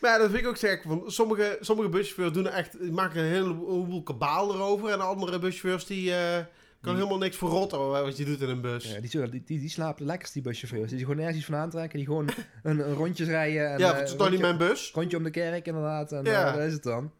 Maar 0.00 0.10
ja, 0.10 0.18
dat 0.18 0.30
vind 0.30 0.42
ik 0.42 0.48
ook 0.48 0.56
sterk. 0.56 0.82
Van 0.82 1.02
sommige, 1.06 1.58
sommige 1.60 1.88
buschauffeurs 1.88 2.32
doen 2.32 2.46
er 2.46 2.52
echt, 2.52 2.80
die 2.80 2.92
maken 2.92 3.20
een 3.20 3.30
heleboel 3.32 4.02
kabaal 4.02 4.54
erover. 4.54 4.90
En 4.90 5.00
andere 5.00 5.38
buschauffeurs 5.38 5.86
die 5.86 6.14
eh, 6.14 6.44
kan 6.80 6.94
helemaal 6.94 7.18
niks 7.18 7.36
verrotten 7.36 7.78
wat 7.88 8.16
je 8.16 8.24
doet 8.24 8.40
in 8.40 8.48
een 8.48 8.60
bus. 8.60 8.92
Ja, 8.92 9.00
die, 9.00 9.10
zullen- 9.10 9.30
die, 9.30 9.42
die, 9.44 9.58
die 9.60 9.68
slapen 9.68 10.06
lekkerst, 10.06 10.32
die 10.32 10.42
buschauffeurs. 10.42 10.90
Die 10.90 10.98
gewoon 11.00 11.16
nergens 11.16 11.36
iets 11.36 11.46
van 11.46 11.54
aantrekken. 11.54 11.98
Die 11.98 12.06
gewoon 12.06 12.28
een, 12.62 12.78
een 12.88 12.94
rondjes 12.94 13.28
rijden. 13.28 13.70
En, 13.72 13.78
ja, 13.78 13.92
eh, 13.92 13.98
het 13.98 14.08
is 14.08 14.16
toch 14.16 14.30
niet 14.30 14.40
mijn 14.40 14.58
bus? 14.58 14.90
rondje 14.94 15.16
om 15.16 15.22
de 15.22 15.30
kerk 15.30 15.66
inderdaad. 15.66 16.12
En 16.12 16.24
Ja. 16.24 16.46
eh, 16.48 16.54
daar 16.54 16.66
is 16.66 16.72
het 16.72 16.82
dan. 16.82 17.12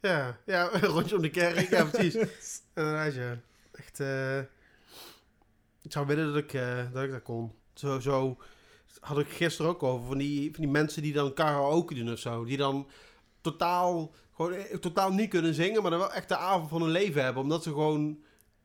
Ja, 0.00 0.38
ja, 0.46 0.68
een 0.74 0.80
rondje 0.96 1.16
om 1.16 1.22
de 1.22 1.30
kerk. 1.30 1.70
Ja, 1.70 1.84
precies. 1.84 2.14
Inderdaad, 2.74 3.14
ja. 3.14 3.38
Echt, 3.72 4.00
eh, 4.00 4.38
ik 5.82 5.92
zou 5.92 6.06
willen 6.06 6.26
dat 6.26 6.36
ik, 6.42 6.52
eh, 6.54 6.92
dat 6.92 7.02
ik 7.04 7.10
dat 7.10 7.22
kon. 7.22 7.52
Zo, 7.74 7.98
zo 8.00 8.38
had 9.00 9.18
ik 9.18 9.28
gisteren 9.28 9.70
ook 9.70 9.82
over. 9.82 10.06
Van 10.06 10.18
die, 10.18 10.52
van 10.54 10.62
die 10.64 10.72
mensen 10.72 11.02
die 11.02 11.12
dan 11.12 11.34
karaoke 11.34 11.94
doen 11.94 12.12
of 12.12 12.18
zo. 12.18 12.44
Die 12.44 12.56
dan 12.56 12.88
totaal, 13.40 14.14
gewoon, 14.34 14.52
eh, 14.52 14.76
totaal 14.76 15.12
niet 15.12 15.30
kunnen 15.30 15.54
zingen, 15.54 15.82
maar 15.82 15.90
dan 15.90 16.00
wel 16.00 16.12
echt 16.12 16.28
de 16.28 16.36
avond 16.36 16.68
van 16.68 16.82
hun 16.82 16.90
leven 16.90 17.22
hebben. 17.24 17.42
Omdat 17.42 17.62
ze 17.62 17.68
gewoon, 17.68 18.18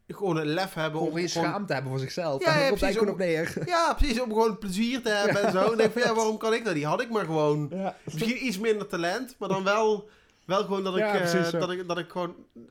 gewoon 0.08 0.38
een 0.38 0.46
lef 0.48 0.74
hebben. 0.74 0.92
Gewoon 1.00 1.08
om 1.14 1.18
geen 1.20 1.30
gewoon- 1.30 1.48
schaamte 1.48 1.74
hebben 1.74 1.92
voor 1.92 2.00
zichzelf. 2.00 2.44
Ja, 2.46 2.72
precies, 2.74 2.98
gewoon 2.98 3.14
op 3.14 3.18
neer. 3.18 3.54
Ja, 3.66 3.94
precies. 3.94 4.22
Om 4.22 4.30
gewoon 4.30 4.58
plezier 4.58 5.02
te 5.02 5.10
hebben 5.10 5.44
en 5.44 5.52
zo. 5.52 5.72
En 5.72 5.78
denk 5.78 5.92
van, 5.94 6.02
ja, 6.02 6.14
waarom 6.14 6.38
kan 6.38 6.54
ik 6.54 6.66
dat 6.66 6.74
niet? 6.76 6.84
Had 6.84 7.02
ik 7.02 7.10
maar 7.10 7.26
gewoon 7.26 7.68
Ja. 7.74 7.96
misschien 8.04 8.46
iets 8.46 8.58
minder 8.60 8.88
talent, 8.88 9.36
maar 9.40 9.50
dan 9.50 9.64
wel 9.64 10.10
Wel 10.46 10.64
gewoon 10.64 10.84
dat 10.84 10.98
ik, 10.98 11.04
eh, 11.04 11.52
dat 11.52 11.72
ik, 11.72 11.88
dat 11.88 11.98
ik 11.98 12.10
gewoon... 12.10 12.36
Dat 12.54 12.64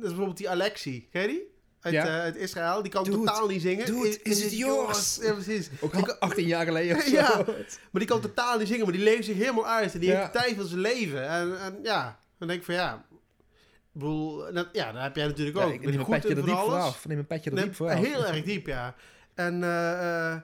bijvoorbeeld 0.08 0.36
die 0.36 0.50
Alexi, 0.50 1.08
ken 1.12 1.22
je 1.22 1.28
die? 1.28 1.42
Uit, 1.80 1.94
eh, 1.94 2.02
uit 2.20 2.36
Israël, 2.36 2.82
die 2.82 2.92
kan 2.92 3.04
Dude, 3.04 3.16
totaal 3.16 3.46
niet 3.46 3.60
zingen. 3.62 3.86
dude, 3.86 4.18
is 4.22 4.42
het 4.42 4.56
yours? 4.56 5.18
Ja, 5.22 5.32
precies. 5.32 5.70
Ook 5.80 5.94
al 5.94 6.14
18 6.28 6.46
jaar 6.46 6.64
geleden 6.64 6.96
of 6.96 7.02
zo. 7.08 7.10
Ja. 7.10 7.36
Maar 7.46 7.56
die 7.92 8.04
kan 8.04 8.20
totaal 8.20 8.58
niet 8.58 8.68
zingen, 8.68 8.84
maar 8.84 8.92
die 8.94 9.02
leeft 9.02 9.24
zich 9.24 9.36
helemaal 9.36 9.66
uit. 9.66 9.94
En 9.94 10.00
die 10.00 10.10
heeft 10.10 10.32
de 10.32 10.38
tijd 10.38 10.56
van 10.56 10.66
zijn 10.66 10.80
leven. 10.80 11.28
En, 11.28 11.60
en 11.60 11.78
ja, 11.82 12.18
dan 12.38 12.48
denk 12.48 12.60
ik 12.60 12.66
van 12.66 12.74
ja... 12.74 13.04
Ik 14.00 14.06
bedoel, 14.06 14.52
dat, 14.52 14.68
ja, 14.72 14.92
dat 14.92 15.02
heb 15.02 15.16
jij 15.16 15.26
natuurlijk 15.26 15.56
Ja, 15.56 15.64
ook. 15.64 15.72
ik 15.72 15.80
Ben 15.80 15.90
je 15.92 15.96
neem 15.98 16.06
een 16.06 16.20
petje 16.20 16.28
er 16.28 16.44
diep 16.44 16.54
alles? 16.54 16.64
vooraf. 16.68 17.06
Neem 17.06 17.18
een 17.18 17.26
petje 17.26 17.50
er 17.50 17.56
diep 17.62 17.74
vooraf. 17.74 17.98
Heel 17.98 18.26
erg 18.26 18.42
diep, 18.42 18.66
ja. 18.66 18.94
En 19.34 19.54
eh, 19.54 20.36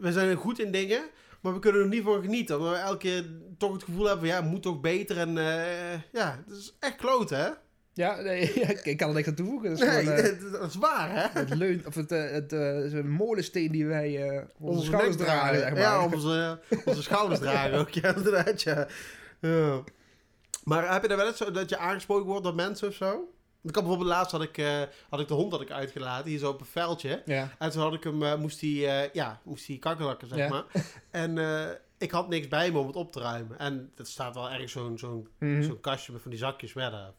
we 0.00 0.12
zijn 0.12 0.36
goed 0.36 0.58
in 0.60 0.70
dingen, 0.72 1.02
maar 1.40 1.52
we 1.52 1.58
kunnen 1.58 1.80
er 1.82 1.88
niet 1.88 2.02
van 2.04 2.22
genieten. 2.22 2.56
Omdat 2.58 2.72
we 2.72 2.78
elke 2.78 2.98
keer 2.98 3.24
toch 3.58 3.72
het 3.72 3.82
gevoel 3.82 4.04
hebben 4.06 4.18
van 4.26 4.28
ja, 4.36 4.42
het 4.42 4.50
moet 4.50 4.62
toch 4.62 4.80
beter. 4.80 5.18
En 5.18 5.38
eh, 5.38 5.92
ja, 6.12 6.42
het 6.46 6.56
is 6.56 6.76
echt 6.80 6.96
kloot, 6.96 7.30
hè? 7.30 7.48
Ja, 7.92 8.20
nee, 8.20 8.52
ja, 8.60 8.68
ik 8.68 8.84
ik 8.84 8.96
kan 8.96 9.08
er 9.08 9.14
niks 9.14 9.28
aan 9.28 9.34
toevoegen. 9.34 9.70
Dat 9.70 9.78
is 9.78 9.84
Nee, 9.86 10.04
gewoon, 10.04 10.50
dat 10.60 10.70
is 10.70 10.76
waar, 10.76 11.10
hè? 11.10 11.40
het 11.40 11.54
leun, 11.54 11.82
of 11.86 11.94
het, 11.94 12.10
het 12.10 12.52
is 12.52 12.92
een 12.92 13.10
molensteen 13.10 13.72
die 13.72 13.86
wij 13.86 14.18
onze 14.58 14.78
Onze 14.78 14.84
schouders 14.84 15.16
nek 15.16 15.26
dragen, 15.26 15.58
zeg 15.58 15.70
maar. 15.70 15.78
Ja, 15.80 16.04
onze, 16.04 16.60
onze 16.84 17.02
schouders 17.02 17.40
dragen 17.40 17.78
ook, 17.78 17.88
ja, 18.00 18.14
inderdaad, 18.14 18.62
ja. 18.62 18.86
ja. 19.40 19.82
Maar 20.64 20.92
heb 20.92 21.02
je 21.02 21.08
er 21.08 21.16
wel 21.16 21.26
eens 21.26 21.36
zo 21.36 21.50
dat 21.50 21.68
je 21.68 21.76
aangesproken 21.78 22.26
wordt 22.26 22.44
door 22.44 22.54
mensen 22.54 22.88
of 22.88 22.94
zo? 22.94 23.28
Ik 23.62 23.74
had 23.74 23.84
bijvoorbeeld 23.84 24.08
laatst 24.10 24.32
had 24.32 24.42
ik, 24.42 24.58
eh, 24.58 24.82
had 25.08 25.20
ik 25.20 25.28
de 25.28 25.34
hond 25.34 25.52
had 25.52 25.60
ik 25.60 25.70
uitgelaten, 25.70 26.30
hier 26.30 26.38
zo 26.38 26.48
op 26.50 26.60
een 26.60 26.66
veldje. 26.66 27.22
Ja. 27.24 27.50
En 27.58 27.70
toen 27.70 27.82
had 27.82 27.94
ik 27.94 28.04
hem, 28.04 28.22
eh, 28.22 28.34
moest 28.36 28.60
hij, 28.60 28.70
eh, 29.04 29.10
ja, 29.12 29.40
moest 29.44 29.66
hij 29.66 29.78
kakkerlakken, 29.78 30.28
zeg 30.28 30.38
Ja. 30.38 30.48
maar. 30.48 30.64
En 31.10 31.38
ik 31.98 32.10
had 32.10 32.28
niks 32.28 32.48
bij 32.48 32.72
me 32.72 32.78
om 32.78 32.86
het 32.86 32.96
op 32.96 33.12
te 33.12 33.20
ruimen. 33.20 33.58
En 33.58 33.92
er 33.96 34.06
staat 34.06 34.34
wel 34.34 34.50
ergens 34.50 34.72
zo'n 34.72 34.98
zo'n 34.98 35.28
Mhm. 35.38 35.62
zo'n 35.62 35.80
kastje 35.80 36.12
met 36.12 36.22
van 36.22 36.30
die 36.30 36.40
zakjes. 36.40 36.72
Daar 36.72 36.90
daar 36.90 37.12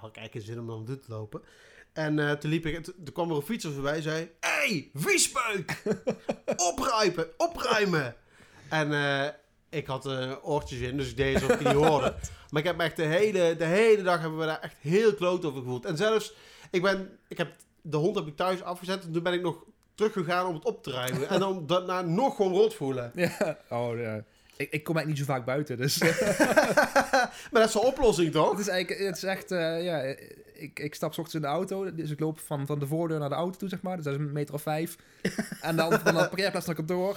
had 0.00 0.08
ik 0.10 0.16
eigenlijk 0.16 0.32
geen 0.32 0.42
zin 0.42 0.58
om 0.60 0.66
dan 0.66 0.76
naartoe 0.76 0.98
te 0.98 1.10
lopen. 1.10 1.42
En 1.92 2.38
toen 2.38 2.50
liep 2.50 2.66
ik, 2.66 2.74
en 2.74 2.82
toen 2.82 3.12
kwam 3.12 3.30
er 3.30 3.36
een 3.36 3.42
fietser 3.42 3.72
voorbij 3.72 3.94
en 3.96 4.02
zei... 4.02 4.30
Hé, 4.40 4.48
hey, 4.50 4.90
viespeuk! 4.94 5.82
opruimen, 6.70 7.26
opruimen! 7.36 8.16
En 8.68 8.92
eh, 8.92 9.28
ik 9.72 9.86
had 9.86 10.06
eh, 10.06 10.32
oortjes 10.42 10.80
in, 10.80 10.96
dus 10.96 11.10
ik 11.10 11.16
deed 11.16 11.34
alsof 11.34 11.50
ik 11.50 11.58
die 11.58 11.68
niet 11.68 11.76
hoorde. 11.76 12.14
Maar 12.50 12.60
ik 12.60 12.66
heb 12.66 12.76
me 12.76 12.82
echt 12.82 12.96
de 12.96 13.02
hele, 13.02 13.56
de 13.56 13.64
hele 13.64 14.02
dag 14.02 14.20
hebben 14.20 14.38
we 14.38 14.46
daar 14.46 14.60
echt 14.60 14.76
heel 14.80 15.14
kloot 15.14 15.44
over 15.44 15.58
gevoeld. 15.60 15.84
En 15.84 15.96
zelfs, 15.96 16.34
ik 16.70 16.82
ben, 16.82 17.18
ik 17.28 17.38
heb, 17.38 17.52
de 17.82 17.96
hond 17.96 18.16
heb 18.16 18.26
ik 18.26 18.36
thuis 18.36 18.62
afgezet 18.62 19.04
en 19.04 19.12
toen 19.12 19.22
ben 19.22 19.32
ik 19.32 19.42
nog 19.42 19.64
teruggegaan 19.94 20.46
om 20.46 20.54
het 20.54 20.64
op 20.64 20.82
te 20.82 20.90
ruimen. 20.90 21.28
En 21.28 21.40
dan 21.40 21.66
daarna 21.66 22.02
nog 22.02 22.36
gewoon 22.36 22.52
rot 22.52 22.74
voelen. 22.74 23.12
Ja. 23.38 23.58
Oh, 23.68 23.98
ja. 23.98 24.24
Ik, 24.56 24.70
ik 24.70 24.84
kom 24.84 24.96
eigenlijk 24.96 25.06
niet 25.06 25.18
zo 25.18 25.24
vaak 25.24 25.44
buiten, 25.44 25.76
dus... 25.76 25.98
maar 27.50 27.50
dat 27.50 27.66
is 27.66 27.72
de 27.72 27.82
oplossing 27.82 28.32
toch? 28.32 28.50
Het 28.50 28.60
is 28.60 28.68
eigenlijk, 28.68 29.06
het 29.06 29.16
is 29.16 29.22
echt, 29.22 29.50
eh, 29.50 29.84
ja, 29.84 29.98
ik, 30.52 30.78
ik 30.78 30.94
stap 30.94 31.12
's 31.12 31.18
ochtends 31.18 31.34
in 31.34 31.40
de 31.40 31.46
auto, 31.46 31.94
dus 31.94 32.10
ik 32.10 32.20
loop 32.20 32.40
van, 32.40 32.66
van 32.66 32.78
de 32.78 32.86
voordeur 32.86 33.18
naar 33.18 33.28
de 33.28 33.34
auto 33.34 33.58
toe, 33.58 33.68
zeg 33.68 33.82
maar. 33.82 33.96
Dus 33.96 34.04
dat 34.04 34.14
is 34.14 34.20
een 34.20 34.32
meter 34.32 34.54
of 34.54 34.62
vijf. 34.62 34.96
en 35.60 35.76
dan 35.76 35.90
van 35.90 36.14
de 36.14 36.28
parkeerplaats 36.28 36.66
naar 36.66 36.74
kantoor. 36.74 37.16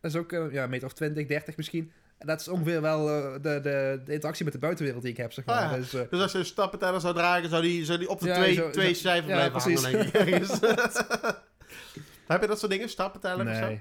Dat 0.00 0.10
is 0.10 0.16
ook 0.16 0.32
eh, 0.32 0.52
ja, 0.52 0.62
een 0.64 0.70
meter 0.70 0.86
of 0.86 0.92
20, 0.92 1.26
30 1.26 1.56
misschien. 1.56 1.92
En 2.18 2.26
dat 2.26 2.40
is 2.40 2.48
ongeveer 2.48 2.80
wel 2.80 3.08
eh, 3.08 3.32
de, 3.32 3.40
de, 3.40 4.00
de 4.04 4.12
interactie 4.12 4.44
met 4.44 4.52
de 4.54 4.58
buitenwereld 4.60 5.02
die 5.02 5.10
ik 5.12 5.16
heb, 5.18 5.32
zeg 5.32 5.44
maar. 5.44 5.64
Ah, 5.64 5.70
ja. 5.70 5.76
dus, 5.76 5.94
eh, 5.94 6.00
Dus 6.10 6.20
als 6.20 6.32
je 6.32 6.38
een 6.38 6.44
stappenteller 6.44 7.00
zou 7.00 7.14
dragen, 7.14 7.48
zou 7.48 7.62
die, 7.62 7.84
zou 7.84 7.98
die 7.98 8.08
op 8.08 8.20
de 8.20 8.26
Ja, 8.26 8.34
twee, 8.34 8.54
zo- 8.54 8.70
twee 8.70 8.94
zo- 8.94 9.00
cijfers 9.00 9.28
ja, 9.32 9.48
blijven 9.48 9.60
hangen, 9.82 9.92
denk 9.92 10.06
ik. 10.06 10.14
ergens. 10.32 10.60
Heb 12.26 12.40
je 12.40 12.46
dat 12.46 12.58
soort 12.58 12.70
dingen, 12.72 12.88
stappenteller 12.88 13.48
of 13.48 13.54
zo? 13.56 13.66
nee, 13.66 13.80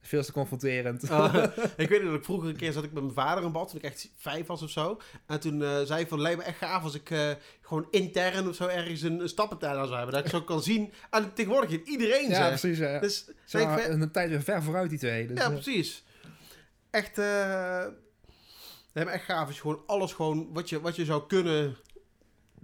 veel 0.00 0.22
te 0.22 0.32
confronterend. 0.32 1.10
Oh, 1.10 1.34
ik 1.76 1.88
weet 1.88 2.02
dat 2.02 2.14
ik 2.14 2.24
vroeger 2.24 2.48
een 2.48 2.56
keer 2.56 2.72
zat 2.72 2.84
ik 2.84 2.92
met 2.92 3.02
mijn 3.02 3.14
vader 3.14 3.44
in 3.44 3.52
bad, 3.52 3.68
toen 3.68 3.78
ik 3.78 3.84
echt 3.84 4.10
vijf 4.16 4.46
was 4.46 4.62
of 4.62 4.70
zo. 4.70 5.00
En 5.26 5.40
toen 5.40 5.62
eh, 5.62 5.68
zei 5.68 5.92
hij 5.92 6.06
van, 6.06 6.20
lijkt 6.20 6.38
me 6.38 6.44
echt 6.44 6.58
gaaf 6.58 6.82
als 6.82 6.94
ik 6.94 7.10
eh, 7.10 7.30
gewoon 7.60 7.86
intern 7.90 8.48
of 8.48 8.54
zo 8.54 8.66
ergens 8.66 9.02
een, 9.02 9.20
een 9.20 9.28
stappenteller 9.28 9.86
zou 9.86 9.96
hebben. 9.96 10.14
Dat 10.14 10.24
ik 10.24 10.30
zo 10.30 10.42
kan 10.52 10.62
zien. 10.62 10.92
En 11.10 11.32
tegenwoordig 11.34 11.70
in 11.70 11.82
iedereen 11.84 12.28
ja, 12.28 12.48
precies. 12.48 12.78
Ja. 12.78 12.98
Dus 12.98 13.28
ik 13.28 13.36
van, 13.46 13.78
een 13.78 14.10
tijd 14.10 14.30
weer 14.30 14.42
ver 14.42 14.62
vooruit, 14.62 14.90
die 14.90 14.98
twee. 14.98 15.26
Dus, 15.26 15.38
ja, 15.38 15.44
eh, 15.44 15.52
precies. 15.52 16.04
Echt, 16.90 17.16
lijkt 17.16 19.10
me 19.10 19.10
echt 19.10 19.24
gaaf 19.24 19.46
als 19.46 19.54
je 19.54 19.60
gewoon 19.60 19.82
alles 19.86 20.12
gewoon, 20.12 20.52
wat 20.52 20.68
je, 20.68 20.80
wat 20.80 20.96
je 20.96 21.04
zou 21.04 21.26
kunnen, 21.26 21.76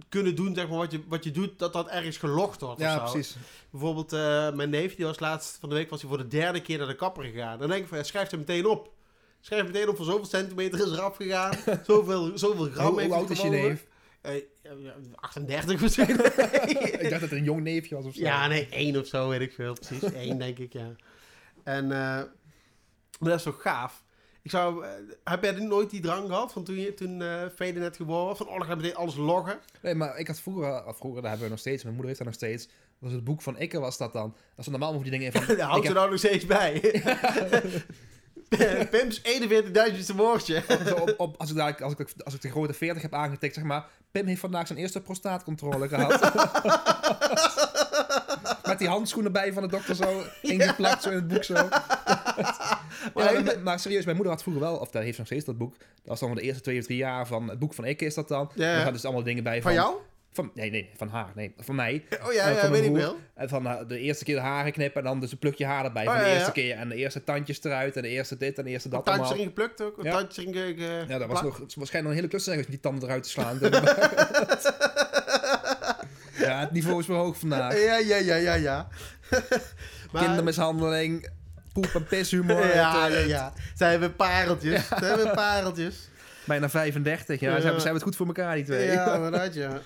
kunnen 0.09 0.35
doen, 0.35 0.55
zeg 0.55 0.67
maar, 0.67 0.77
wat 0.77 0.91
je, 0.91 1.01
wat 1.07 1.23
je 1.23 1.31
doet, 1.31 1.59
dat 1.59 1.73
dat 1.73 1.87
ergens 1.87 2.17
gelogd 2.17 2.61
wordt 2.61 2.79
ja, 2.79 2.95
of 2.95 3.07
zo. 3.07 3.13
precies. 3.13 3.35
Bijvoorbeeld, 3.69 4.13
eh, 4.13 4.51
mijn 4.51 4.69
neef, 4.69 4.95
die 4.95 5.05
was 5.05 5.19
laatst 5.19 5.57
van 5.59 5.69
de 5.69 5.75
week 5.75 5.89
was 5.89 6.01
hij 6.01 6.09
voor 6.09 6.17
de 6.17 6.27
derde 6.27 6.61
keer 6.61 6.77
naar 6.77 6.87
de 6.87 6.95
kapper 6.95 7.23
gegaan. 7.23 7.59
Dan 7.59 7.69
denk 7.69 7.81
ik 7.81 7.87
van, 7.87 7.97
ja, 7.97 8.03
schrijf 8.03 8.29
het 8.29 8.39
meteen 8.39 8.65
op. 8.65 8.91
Schrijf 9.39 9.63
meteen 9.63 9.89
op 9.89 9.95
van 9.95 10.05
zoveel 10.05 10.25
centimeter 10.25 10.79
is 10.79 10.91
eraf 10.91 11.15
gegaan. 11.15 11.57
zoveel, 11.87 12.37
zoveel 12.37 12.65
gram 12.65 12.87
Hoe, 12.87 13.01
heeft 13.01 13.13
oud 13.13 13.29
is 13.29 13.41
je 13.41 13.49
neef? 13.49 13.85
Eh, 14.21 14.35
ja, 14.63 14.71
ja, 14.79 14.95
38 15.15 15.81
misschien. 15.81 16.09
ik 16.69 16.97
dacht 16.99 17.09
dat 17.09 17.21
het 17.21 17.31
een 17.31 17.43
jong 17.43 17.61
neefje 17.61 17.95
was 17.95 18.05
of 18.05 18.13
zo. 18.13 18.21
ja, 18.21 18.47
nee, 18.47 18.67
één 18.69 18.99
of 18.99 19.07
zo, 19.07 19.29
weet 19.29 19.41
ik 19.41 19.53
veel. 19.53 19.73
Precies, 19.73 20.11
één 20.11 20.37
denk 20.37 20.57
ik, 20.57 20.73
ja. 20.73 20.95
En, 21.63 21.83
eh, 21.83 22.23
maar 23.19 23.29
dat 23.29 23.37
is 23.37 23.43
toch 23.43 23.61
gaaf. 23.61 24.03
Ik 24.47 24.53
zou, 24.53 24.85
eh, 24.85 24.91
heb 25.23 25.43
jij 25.43 25.51
nooit 25.51 25.89
die 25.89 26.01
drang 26.01 26.27
gehad 26.27 26.51
van 26.51 26.63
toen, 26.63 26.75
je, 26.75 26.93
toen 26.93 27.21
eh 27.21 27.41
Vede 27.55 27.79
net 27.79 27.95
geboren 27.95 28.25
was? 28.25 28.37
Van, 28.37 28.47
oh, 28.47 28.67
dan 28.67 28.95
alles 28.95 29.15
loggen. 29.15 29.59
Nee, 29.81 29.95
maar 29.95 30.17
ik 30.17 30.27
had 30.27 30.39
vroeger, 30.39 30.85
of 30.85 30.97
vroeger, 30.97 31.21
dat 31.21 31.29
hebben 31.29 31.47
we 31.47 31.51
nog 31.51 31.59
steeds, 31.59 31.83
mijn 31.83 31.95
moeder 31.95 32.05
heeft 32.05 32.17
dat 32.17 32.27
nog 32.27 32.37
steeds. 32.37 32.69
was 32.99 33.11
het 33.11 33.23
boek 33.23 33.41
van 33.41 33.57
Ikke 33.57 33.79
was 33.79 33.97
dat 33.97 34.13
dan. 34.13 34.35
Dat 34.55 34.65
is 34.65 34.67
normaal 34.67 34.89
over 34.89 35.01
die 35.01 35.11
dingen 35.11 35.25
in 35.25 35.41
van... 35.41 35.55
Daar 35.55 35.67
houdt 35.67 35.85
ze 35.85 35.93
nou 35.93 36.09
nog 36.09 36.19
steeds 36.19 36.45
bij. 36.45 36.79
Pim's 38.91 39.21
41.000ste 39.21 40.15
woordje. 40.15 40.63
op, 41.01 41.13
op, 41.17 41.35
als, 41.37 41.49
ik 41.49 41.55
dadelijk, 41.55 41.81
als, 41.81 41.93
ik, 41.93 42.13
als 42.23 42.33
ik 42.33 42.41
de 42.41 42.49
grote 42.49 42.73
40 42.73 43.01
heb 43.01 43.13
aangetikt, 43.13 43.53
zeg 43.53 43.63
maar... 43.63 43.85
Pim 44.11 44.25
heeft 44.25 44.39
vandaag 44.39 44.67
zijn 44.67 44.79
eerste 44.79 45.01
prostaatcontrole 45.01 45.87
gehad. 45.87 46.19
Met 48.67 48.79
die 48.79 48.87
handschoenen 48.87 49.31
bij 49.31 49.53
van 49.53 49.63
de 49.63 49.69
dokter 49.69 49.95
zo 49.95 50.23
ingeplakt 50.41 51.03
zo 51.03 51.09
in 51.09 51.15
het 51.15 51.27
boek 51.27 51.43
zo. 51.43 51.53
Ja, 53.15 53.41
maar, 53.41 53.59
maar 53.63 53.79
serieus, 53.79 54.03
mijn 54.03 54.15
moeder 54.15 54.33
had 54.33 54.43
vroeger 54.43 54.63
wel, 54.63 54.77
of 54.77 54.89
dat 54.89 55.03
heeft 55.03 55.17
nog 55.17 55.27
steeds 55.27 55.45
dat 55.45 55.57
boek. 55.57 55.77
Dat 55.77 55.87
was 56.03 56.19
dan 56.19 56.29
van 56.29 56.37
de 56.37 56.43
eerste 56.43 56.61
twee 56.61 56.79
of 56.79 56.85
drie 56.85 56.97
jaar 56.97 57.27
van 57.27 57.49
het 57.49 57.59
boek 57.59 57.73
van 57.73 57.85
Ikke 57.85 58.05
is 58.05 58.13
dat 58.13 58.27
dan. 58.27 58.51
Ja. 58.55 58.73
Daar 58.73 58.83
gaan 58.83 58.93
dus 58.93 59.05
allemaal 59.05 59.23
dingen 59.23 59.43
bij 59.43 59.61
Van 59.61 59.73
jou? 59.73 59.95
Van, 60.37 60.51
nee, 60.53 60.69
nee, 60.69 60.89
van 60.97 61.09
haar. 61.09 61.31
Nee, 61.35 61.53
van 61.57 61.75
mij. 61.75 62.03
Oh 62.27 62.33
ja, 62.33 62.47
Eh, 62.47 62.53
ja 62.53 62.59
van 62.59 62.71
weet 62.71 62.83
ik 62.83 62.91
wel. 62.91 63.17
En 63.33 63.49
van 63.49 63.67
eh, 63.67 63.87
de 63.87 63.99
eerste 63.99 64.23
keer 64.23 64.35
de 64.35 64.41
haren 64.41 64.71
knippen 64.71 65.01
en 65.01 65.07
dan 65.07 65.19
dus 65.19 65.31
een 65.31 65.37
plukje 65.37 65.65
haar 65.65 65.85
erbij. 65.85 66.07
Oh, 66.07 66.13
van 66.13 66.21
de 66.21 66.27
ja, 66.27 66.33
eerste 66.33 66.45
ja. 66.45 66.51
keer. 66.51 66.75
En 66.75 66.89
de 66.89 66.95
eerste 66.95 67.23
tandjes 67.23 67.63
eruit 67.63 67.95
en 67.95 68.01
de 68.01 68.07
eerste 68.07 68.37
dit 68.37 68.57
en 68.57 68.63
de 68.63 68.69
eerste 68.69 68.89
dat 68.89 69.05
Tandjes 69.05 69.27
allemaal. 69.27 69.45
erin 69.45 69.55
geplukt 69.55 69.81
ook? 69.81 70.03
Ja. 70.03 70.11
Tandjes 70.11 70.45
erin 70.45 70.77
Ja, 71.07 71.17
dat 71.17 71.27
was 71.27 71.41
nog 71.41 71.57
waarschijnlijk 71.57 71.93
nog 71.93 72.05
een 72.05 72.13
hele 72.13 72.27
klus 72.27 72.43
zijn 72.43 72.57
als 72.57 72.67
die 72.67 72.79
tanden 72.79 73.03
eruit 73.03 73.23
te 73.23 73.29
slaan. 73.29 73.59
ja, 76.47 76.59
het 76.59 76.71
niveau 76.71 76.99
is 76.99 77.07
weer 77.07 77.17
hoog 77.17 77.37
vandaag. 77.37 77.83
Ja, 77.83 77.97
ja, 77.97 78.17
ja, 78.17 78.35
ja, 78.35 78.53
ja. 78.53 78.87
maar, 80.11 80.23
Kindermishandeling, 80.23 81.29
poep- 81.81 81.95
en 81.95 82.05
pishumor. 82.05 82.65
ja, 82.75 83.03
het, 83.03 83.13
ja, 83.13 83.19
eh, 83.19 83.27
ja. 83.27 83.53
Zijn 83.75 83.99
we 83.99 84.09
pareltjes? 84.09 84.87
Zijn 84.99 85.17
we 85.17 85.31
pareltjes? 85.35 86.09
Bijna 86.45 86.69
35, 86.69 87.39
ja. 87.39 87.47
Ze 87.47 87.61
hebben, 87.61 87.81
ze 87.81 87.87
hebben 87.87 87.93
het 87.93 88.03
goed 88.03 88.15
voor 88.15 88.25
elkaar, 88.25 88.55
die 88.55 88.63
twee. 88.63 88.91
Ja, 88.91 89.13
inderdaad, 89.15 89.53
ja. 89.53 89.81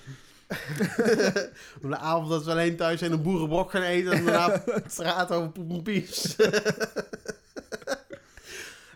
Op 1.82 1.90
de 1.90 1.96
avond 1.96 2.28
dat 2.28 2.44
we 2.44 2.50
alleen 2.50 2.76
thuis 2.76 2.98
zijn 2.98 3.12
een 3.12 3.22
boerenbrok 3.22 3.70
gaan 3.70 3.82
eten 3.82 4.12
en 4.12 4.24
daarna 4.24 4.62
straat 4.86 5.30
over 5.30 5.50
poep 5.50 5.70
en 5.70 5.82
pies. 5.82 6.36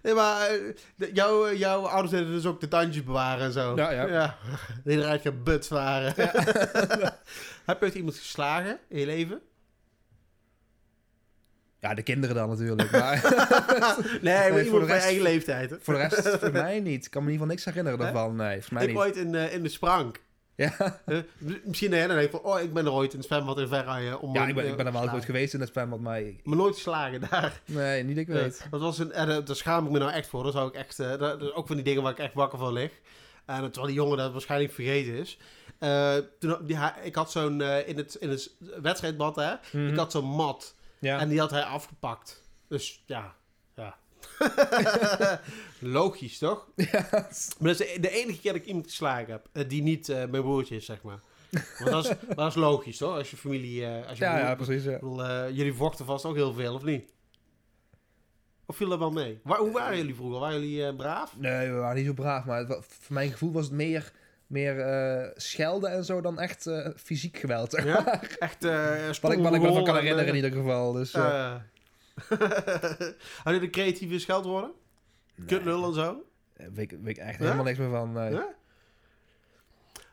nee, 0.02 0.14
maar 0.14 0.48
eh, 0.48 1.14
jouw, 1.14 1.46
eh, 1.46 1.58
jouw 1.58 1.86
ouders 1.86 2.10
deden 2.10 2.32
dus 2.32 2.46
ook 2.46 2.60
de 2.60 2.68
tandjes 2.68 3.04
bewaren 3.04 3.44
en 3.44 3.52
zo. 3.52 3.76
Ja, 3.76 3.90
ja. 3.90 4.06
ja. 4.06 4.36
Die 4.84 4.98
eruit 4.98 5.22
gebut 5.22 5.68
waren. 5.68 6.12
Heb 7.66 7.78
je 7.80 7.84
ooit 7.84 7.94
iemand 7.94 8.16
geslagen 8.16 8.78
in 8.88 8.98
je 8.98 9.06
leven? 9.06 9.40
Ja, 11.80 11.94
de 11.94 12.02
kinderen 12.02 12.36
dan 12.36 12.48
natuurlijk. 12.48 12.90
Maar 12.96 13.20
Nee, 14.20 14.52
maar 14.52 14.64
voor 14.64 14.80
de 14.80 14.86
rest- 14.86 15.04
eigen 15.04 15.22
leeftijd. 15.22 15.70
Hè? 15.70 15.76
voor 15.80 15.94
de 15.94 16.00
rest, 16.00 16.28
voor 16.28 16.52
mij 16.62 16.80
niet. 16.80 17.04
Ik 17.04 17.10
kan 17.10 17.22
me 17.24 17.28
in 17.28 17.32
ieder 17.32 17.46
geval 17.46 17.46
niks 17.46 17.64
herinneren 17.64 17.98
daarvan. 17.98 18.36
Nee, 18.36 18.62
voor 18.62 18.74
mij 18.74 18.82
Ik 18.82 18.88
niet. 18.88 18.98
ooit 18.98 19.16
in, 19.16 19.34
eh, 19.34 19.52
in 19.54 19.62
de 19.62 19.68
sprank. 19.68 20.24
Ja, 20.54 21.00
Eh, 21.06 21.18
misschien 21.64 21.90
dan 21.90 22.08
denkt 22.08 22.30
van, 22.30 22.40
oh, 22.40 22.60
ik 22.60 22.72
ben 22.72 22.84
er 22.84 22.92
ooit 22.92 23.12
in 23.12 23.18
het 23.18 23.26
zwembad 23.28 23.58
in 23.58 23.68
Verrijen. 23.68 24.20
Om 24.20 24.34
ja 24.34 24.46
ik, 24.46 24.54
ben, 24.54 24.64
eh, 24.64 24.70
ik 24.70 24.76
ben 24.76 24.86
er 24.86 24.92
wel 24.92 25.10
ooit 25.12 25.24
geweest 25.24 25.54
in 25.54 25.60
het 25.60 25.68
zwembad, 25.72 26.00
maar... 26.00 26.20
ik- 26.20 26.40
Maar 26.44 26.56
nooit 26.56 26.74
geslagen 26.74 27.20
daar. 27.30 27.60
Nee, 27.64 28.02
niet 28.04 28.16
ik 28.16 28.26
weet. 28.26 28.66
Dat 28.70 28.80
was 28.80 28.98
een, 28.98 29.12
en, 29.12 29.28
eh, 29.30 29.38
daar 29.44 29.56
schaam 29.56 29.84
ik 29.86 29.90
me 29.92 29.98
nou 29.98 30.12
echt 30.12 30.28
voor. 30.28 30.42
Dat 30.42 30.52
zou 30.52 30.68
ik 30.68 30.74
echt, 30.74 30.96
dat, 30.96 31.18
dat 31.18 31.42
is 31.42 31.52
ook 31.52 31.66
van 31.66 31.76
die 31.76 31.84
dingen 31.84 32.02
waar 32.02 32.12
ik 32.12 32.18
echt 32.18 32.34
wakker 32.34 32.58
van 32.58 32.72
lig. 32.72 32.90
En 33.46 33.60
terwijl 33.62 33.86
die 33.86 33.94
jongen 33.94 34.16
dat 34.16 34.32
waarschijnlijk 34.32 34.72
vergeten 34.72 35.12
is. 35.12 35.38
Toen, 36.38 36.56
die, 36.66 36.76
ik 37.02 37.14
had 37.14 37.30
zo'n, 37.30 37.62
in, 37.62 37.96
het, 37.96 38.14
in 38.14 38.30
het 38.30 38.50
wedstrijdbad 38.82 39.36
hè, 39.36 39.52
Mhm. 39.72 39.88
ik 39.88 39.96
had 39.96 40.12
zo'n 40.12 40.24
mat. 40.24 40.74
Ja. 40.98 41.18
En 41.18 41.28
die 41.28 41.38
had 41.38 41.50
hij 41.50 41.62
afgepakt. 41.62 42.42
Dus 42.68 43.02
ja, 43.06 43.34
ja. 43.76 43.96
Logisch, 45.80 46.38
toch? 46.38 46.68
ja. 46.92 47.06
Maar 47.10 47.28
dat 47.58 47.80
is 47.80 48.00
de, 48.00 48.10
enige 48.10 48.40
keer 48.40 48.52
dat 48.52 48.60
ik 48.60 48.66
iemand 48.66 48.86
geslagen 48.86 49.30
heb. 49.32 49.48
eh, 49.52 49.68
die 49.68 49.82
niet 49.82 50.08
eh, 50.08 50.16
mijn 50.16 50.42
broertje 50.42 50.76
is, 50.76 50.84
zeg 50.84 51.02
maar. 51.02 51.20
Want 51.78 51.90
dat 51.90 52.04
is, 52.04 52.10
dat 52.36 52.46
is 52.48 52.54
logisch, 52.54 52.96
toch? 52.96 53.14
Als 53.16 53.30
je 53.30 53.36
familie... 53.36 53.86
eh, 53.86 54.08
als 54.08 54.18
je 54.18 54.24
Ja, 54.24 54.34
broer- 54.34 54.46
ja, 54.48 54.54
precies. 54.54 54.84
Ja. 54.84 54.92
bedoel, 54.92 55.50
jullie 55.52 55.74
vochten 55.74 56.04
vast 56.04 56.24
ook 56.24 56.34
heel 56.34 56.52
veel, 56.52 56.74
of 56.74 56.82
niet? 56.82 57.10
Of 58.66 58.76
viel 58.76 58.88
dat 58.88 58.98
wel 58.98 59.10
mee? 59.10 59.40
Waar, 59.42 59.58
hoe 59.58 59.72
waren 59.72 59.96
jullie 59.96 60.14
vroeger? 60.14 60.38
Waren 60.40 60.60
jullie 60.60 60.86
eh, 60.86 60.96
braaf? 60.96 61.36
Nee, 61.36 61.68
we 61.70 61.76
waren 61.76 61.96
niet 61.96 62.06
zo 62.06 62.12
braaf, 62.12 62.44
maar 62.44 62.58
het 62.58 62.86
voor 63.00 63.14
mijn 63.14 63.30
gevoel 63.30 63.52
was 63.52 63.64
het 63.64 63.74
meer, 63.74 64.12
meer 64.46 64.80
eh, 64.80 65.30
schelden 65.36 65.90
en 65.90 66.04
zo 66.04 66.20
dan 66.20 66.38
echt 66.40 66.66
eh, 66.66 66.88
fysiek 66.96 67.36
geweld. 67.38 67.70
zeg 67.70 67.84
Ja? 67.84 68.22
Echt 68.38 68.64
uh, 68.64 69.06
Wat 69.20 69.32
ik, 69.32 69.38
wat 69.38 69.54
ik 69.54 69.60
me 69.60 69.72
van 69.72 69.84
kan 69.84 69.94
herinneren 69.94 70.26
in 70.28 70.34
ieder 70.34 70.52
geval. 70.52 70.92
Dus, 70.92 71.12
Hadden 71.12 71.62
jullie 73.44 73.70
creatieve 73.70 74.18
scheldwoorden? 74.18 74.72
nee, 75.34 75.46
Kutlul 75.46 75.84
en 75.86 75.94
zo? 75.94 76.22
weet, 76.56 76.92
ik- 76.92 76.98
weet 77.02 77.18
ik 77.18 77.24
echt 77.24 77.38
Ja? 77.38 77.44
helemaal 77.44 77.64
niks 77.64 77.78
meer 77.78 77.90
van. 77.90 78.12
nee. 78.12 78.30
Ja? 78.32 78.54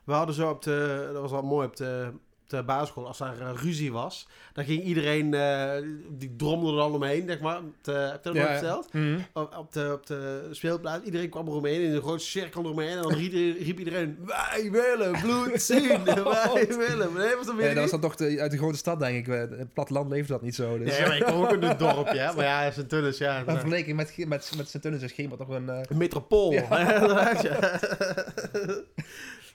We 0.03 0.13
hadden 0.13 0.35
zo 0.35 0.49
op 0.49 0.61
de, 0.63 1.09
dat 1.13 1.21
was 1.21 1.31
al 1.31 1.41
mooi 1.41 1.67
op 1.67 1.75
de, 1.75 2.11
de 2.57 2.63
basisschool, 2.63 3.07
als 3.07 3.17
daar 3.17 3.39
eh, 3.39 3.49
ruzie 3.55 3.91
was, 3.91 4.27
dan 4.53 4.65
ging 4.65 4.83
iedereen, 4.83 5.33
eh, 5.33 5.71
die 6.09 6.35
drommelde 6.37 6.71
er 6.71 6.83
dan 6.83 6.93
omheen, 6.93 7.27
zeg 7.27 7.39
maar. 7.39 7.57
Op 7.57 7.63
de, 7.81 7.91
heb 7.91 8.23
je 8.23 8.29
dat 8.31 8.35
Ja, 8.35 8.61
ja. 8.61 8.83
Mhm. 8.91 9.19
Op, 9.33 9.57
op 9.57 9.73
de, 9.73 9.89
op 9.93 10.05
de 10.07 10.47
speelplaats, 10.51 11.05
iedereen 11.05 11.29
kwam 11.29 11.47
er 11.47 11.53
omheen, 11.53 11.81
in 11.81 11.93
een 11.93 12.01
grote 12.01 12.23
cirkel 12.23 12.63
eromheen, 12.63 12.89
en 12.89 13.01
dan 13.01 13.13
riep, 13.13 13.31
riep 13.61 13.79
iedereen, 13.79 14.17
wij 14.25 14.69
willen 14.71 15.21
bloed 15.21 15.61
zien, 15.71 16.03
wij 16.03 16.67
willen. 16.67 17.13
Nee, 17.13 17.35
was 17.35 17.45
dat 17.45 17.55
Ja, 17.59 17.63
dat 17.65 17.73
was 17.73 17.81
niet? 17.81 17.91
dan 17.91 17.99
toch 17.99 18.15
de, 18.15 18.41
uit 18.41 18.51
de 18.51 18.57
grote 18.57 18.77
stad, 18.77 18.99
denk 18.99 19.17
ik. 19.17 19.27
In 19.27 19.57
het 19.59 19.73
platteland 19.73 20.09
leefde 20.09 20.33
dat 20.33 20.41
niet 20.41 20.55
zo. 20.55 20.77
Dus, 20.77 20.97
Nee, 20.97 21.07
maar 21.07 21.17
ik 21.17 21.23
kom 21.23 21.41
ook 21.43 21.51
in 21.53 21.61
het 21.63 21.79
dorpje, 21.79 22.19
hè. 22.19 22.33
Maar 22.33 22.45
ja, 22.45 22.71
Sint-Tunis, 22.71 23.17
ja. 23.17 23.43
Maar 23.45 23.55
vergeleken 23.55 23.95
met, 23.95 24.13
met, 24.17 24.51
met 24.57 24.69
Sint-Tunis 24.69 25.01
is 25.01 25.11
Gemert 25.11 25.39
toch 25.39 25.49
een... 25.49 25.69
eh, 25.69 25.79
Een 25.89 25.97
metropool. 25.97 26.51
Ja. 26.51 26.67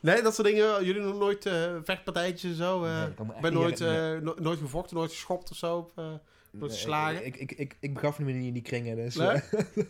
Nee, 0.00 0.22
dat 0.22 0.34
soort 0.34 0.46
dingen. 0.46 0.84
Jullie 0.84 1.02
nog 1.02 1.18
nooit 1.18 1.46
eh, 1.46 1.72
vechtpartijtjes 1.84 2.50
en 2.50 2.56
zo? 2.56 2.84
eh 2.84 2.90
Nee, 3.02 3.08
ik 3.34 3.40
ben 3.40 3.52
nooit, 3.52 3.80
no- 4.22 4.34
nooit 4.38 4.58
gevochten, 4.58 4.96
nooit 4.96 5.10
geschopt 5.10 5.50
of 5.50 5.56
zo? 5.56 5.90
Eh, 5.96 6.04
Wordt 6.04 6.20
nee, 6.50 6.68
geslagen? 6.82 7.26
Ik, 7.26 7.36
ik, 7.36 7.52
ik, 7.52 7.76
ik 7.80 7.94
begaf 7.94 8.18
me 8.18 8.32
niet 8.32 8.46
in 8.46 8.52
die 8.52 8.62
kringen, 8.62 8.96
dus... 8.96 9.14
Nee? 9.14 9.40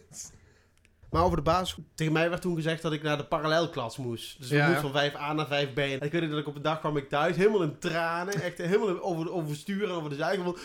Maar 1.10 1.22
over 1.22 1.36
de 1.36 1.42
basisschool. 1.42 1.84
Tegen 1.94 2.12
mij 2.12 2.30
werd 2.30 2.42
toen 2.42 2.54
gezegd 2.54 2.82
dat 2.82 2.92
ik 2.92 3.02
naar 3.02 3.16
de 3.16 3.24
parallelklas 3.24 3.96
moest. 3.96 4.38
Dus 4.38 4.48
Ja. 4.48 4.68
moesten 4.68 4.90
van 4.92 5.10
5A 5.10 5.34
naar 5.36 5.46
5B. 5.66 5.74
En 5.78 6.00
ik 6.00 6.12
weet 6.12 6.30
dat 6.30 6.38
ik 6.38 6.46
op 6.46 6.56
een 6.56 6.62
dag 6.62 6.78
kwam 6.80 6.96
ik 6.96 7.08
thuis, 7.08 7.36
helemaal 7.36 7.62
in 7.62 7.78
tranen. 7.78 8.40
Echt 8.42 8.58
helemaal 8.58 9.00
over, 9.02 9.32
over 9.32 9.56
sturen 9.56 9.88
en 9.88 9.94
over 9.94 10.10
de 10.10 10.16
zeiken. 10.16 10.44
Van, 10.44 10.56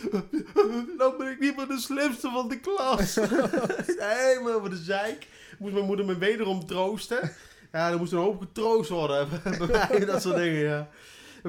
nou 0.98 1.18
ben 1.18 1.32
ik 1.32 1.40
niet 1.40 1.56
meer 1.58 1.68
de 1.68 1.80
slimste 1.80 2.30
van 2.30 2.50
de 2.50 2.60
klas. 2.60 3.16
helemaal 4.16 4.54
over 4.54 4.70
de 4.70 4.76
zeik. 4.84 5.28
Moest 5.60 5.74
mijn 5.74 5.86
moeder 5.86 6.06
me 6.06 6.18
wederom 6.18 6.66
troosten. 6.66 7.32
Ja, 7.74 7.92
er 7.92 7.98
moest 7.98 8.12
een 8.12 8.18
hoop 8.18 8.40
getroost 8.42 8.90
worden. 8.90 9.28
Dat 10.06 10.22
soort 10.22 10.36
dingen, 10.36 10.60
ja. 10.60 10.88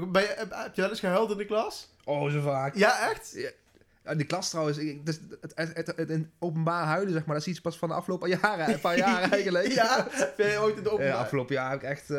Ben 0.08 0.22
je, 0.22 0.34
heb, 0.36 0.50
heb 0.50 0.74
je 0.74 0.80
wel 0.80 0.90
eens 0.90 1.00
gehuild 1.00 1.30
in 1.30 1.36
de 1.36 1.44
klas? 1.44 1.94
Oh, 2.04 2.30
zo 2.30 2.40
vaak. 2.40 2.74
Ja, 2.76 3.10
echt? 3.10 3.32
Ja, 3.34 4.10
in 4.10 4.18
de 4.18 4.24
klas 4.24 4.50
trouwens, 4.50 4.78
ik, 4.78 5.06
dus 5.06 5.18
het, 5.40 5.52
het, 5.54 5.76
het, 5.76 5.96
het 5.96 6.10
in 6.10 6.30
openbaar 6.38 6.84
huilen, 6.86 7.12
zeg 7.12 7.24
maar, 7.24 7.34
dat 7.34 7.44
is 7.46 7.50
iets 7.52 7.60
pas 7.60 7.78
van 7.78 7.88
de 7.88 7.94
afgelopen 7.94 8.28
jaren, 8.28 8.68
een 8.72 8.80
paar 8.80 8.98
jaar 8.98 9.30
eigenlijk. 9.32 9.66
Ja, 9.66 10.08
ben 10.36 10.50
je 10.50 10.60
ooit 10.60 10.76
in 10.76 10.82
de 10.82 10.88
Ja, 10.88 10.94
openbaar? 10.94 11.16
afgelopen 11.16 11.54
jaar 11.54 11.70
heb 11.70 11.82
ik 11.82 11.88
echt 11.88 12.10
eh, 12.10 12.18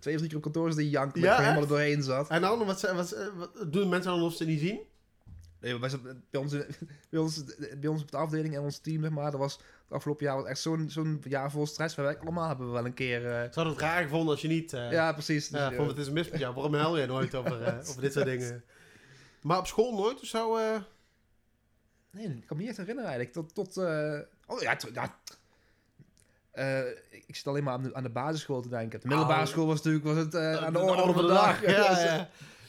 twee 0.00 0.14
of 0.14 0.18
drie 0.20 0.26
keer 0.26 0.36
op 0.36 0.42
kantoor 0.42 0.66
zitten 0.72 0.88
janken, 0.88 1.20
Ja, 1.20 1.32
ik 1.32 1.40
helemaal 1.40 1.62
er 1.62 1.68
doorheen 1.68 2.02
zat. 2.02 2.28
En 2.28 2.40
dan, 2.40 2.64
wat, 2.66 2.80
wat, 2.80 3.16
wat 3.36 3.72
doen 3.72 3.88
mensen 3.88 4.10
dan 4.10 4.22
of 4.22 4.34
ze 4.34 4.44
niet 4.44 4.60
zien? 4.60 4.80
Nee, 5.60 5.78
bij, 5.78 5.90
bij, 6.30 6.40
ons, 6.40 6.56
bij, 7.10 7.20
ons, 7.20 7.44
bij 7.80 7.88
ons 7.90 8.02
op 8.02 8.10
de 8.10 8.16
afdeling 8.16 8.54
en 8.54 8.60
ons 8.60 8.78
team, 8.78 9.02
zeg 9.02 9.10
maar, 9.10 9.30
dat 9.30 9.40
was 9.40 9.60
het 9.88 9.94
afgelopen 9.94 10.24
jaar 10.26 10.36
was 10.36 10.44
echt 10.46 10.60
zo'n 10.60 10.90
zo'n 10.90 11.22
jaar 11.28 11.50
vol 11.50 11.66
stress. 11.66 11.94
Wij 11.94 12.18
allemaal 12.18 12.48
hebben 12.48 12.66
we 12.66 12.72
wel 12.72 12.84
een 12.84 12.94
keer... 12.94 13.26
eh, 13.26 13.42
Ze 13.42 13.50
hadden 13.54 13.72
het 13.72 13.82
raar 13.82 14.02
gevonden 14.02 14.28
als 14.30 14.40
je 14.40 14.48
niet... 14.48 14.72
eh, 14.72 14.90
ja, 14.92 15.12
precies. 15.12 15.48
Dus, 15.48 15.60
ja, 15.60 15.70
eh, 15.70 15.76
van, 15.76 15.88
het 15.88 15.98
is 15.98 16.10
mis 16.10 16.28
met 16.30 16.40
jou. 16.40 16.54
Waarom 16.54 16.74
huil 16.74 16.96
jij 16.96 17.06
nooit 17.06 17.34
over, 17.34 17.78
over 17.88 18.00
dit 18.00 18.12
soort 18.12 18.24
dingen? 18.26 18.64
Maar 19.42 19.58
op 19.58 19.66
school 19.66 19.94
nooit 19.94 20.20
of 20.20 20.26
zo? 20.26 20.58
Nee, 22.10 22.26
ik 22.26 22.46
kan 22.46 22.56
me 22.56 22.62
niet 22.62 22.68
echt 22.68 22.76
herinneren 22.78 23.10
eigenlijk. 23.10 23.32
Tot, 23.32 23.54
tot 23.54 23.76
oh 24.46 24.60
ja, 24.60 24.76
ja. 24.92 25.16
Ik 27.10 27.36
zit 27.36 27.46
alleen 27.46 27.64
maar 27.64 27.72
aan 27.72 27.82
de, 27.82 27.94
aan 27.94 28.02
de 28.02 28.08
basisschool 28.08 28.60
te 28.62 28.68
denken. 28.68 29.00
De 29.00 29.08
middelbare 29.08 29.40
Oh. 29.42 29.46
school 29.46 29.66
was 29.66 29.76
natuurlijk 29.76 30.04
was 30.04 30.16
het, 30.16 30.34
aan 30.36 30.72
de 30.72 30.78
De 30.78 30.84
orde 30.84 31.12
van 31.12 31.26
de 31.26 31.32
dag. 31.32 31.60
Ja, 31.66 31.88
Dus, 31.90 32.02
ja. 32.02 32.28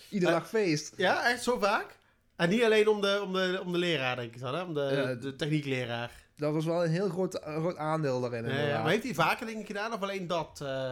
Iedere 0.10 0.32
dag 0.32 0.50
feest. 0.50 0.94
ja, 0.98 1.30
echt 1.30 1.44
zo 1.44 1.60
vaak? 1.60 1.98
En 2.36 2.50
niet 2.50 2.64
alleen 2.64 2.88
om 2.88 3.02
de, 3.02 3.22
om 3.24 3.34
de, 3.34 3.62
om 3.66 3.72
de 3.72 3.78
leraar, 3.78 4.16
denk 4.16 4.34
ik 4.36 4.40
dan, 4.42 4.56
hè? 4.56 4.62
Om 4.62 4.74
de, 4.74 5.18
de 5.22 5.36
techniekleraar. 5.36 6.12
Dat 6.38 6.54
was 6.54 6.66
wel 6.66 6.84
een 6.84 6.92
heel 6.92 7.10
groot, 7.10 7.46
een 7.46 7.60
groot 7.60 7.78
aandeel 7.78 8.22
daarin. 8.22 8.46
Ja. 8.46 8.82
Maar 8.82 8.92
heeft 8.92 9.04
hij 9.04 9.14
vaker 9.14 9.46
dingen 9.46 9.66
gedaan 9.66 9.94
of 9.94 10.02
alleen 10.02 10.28
dat? 10.28 10.62
eh 10.62 10.92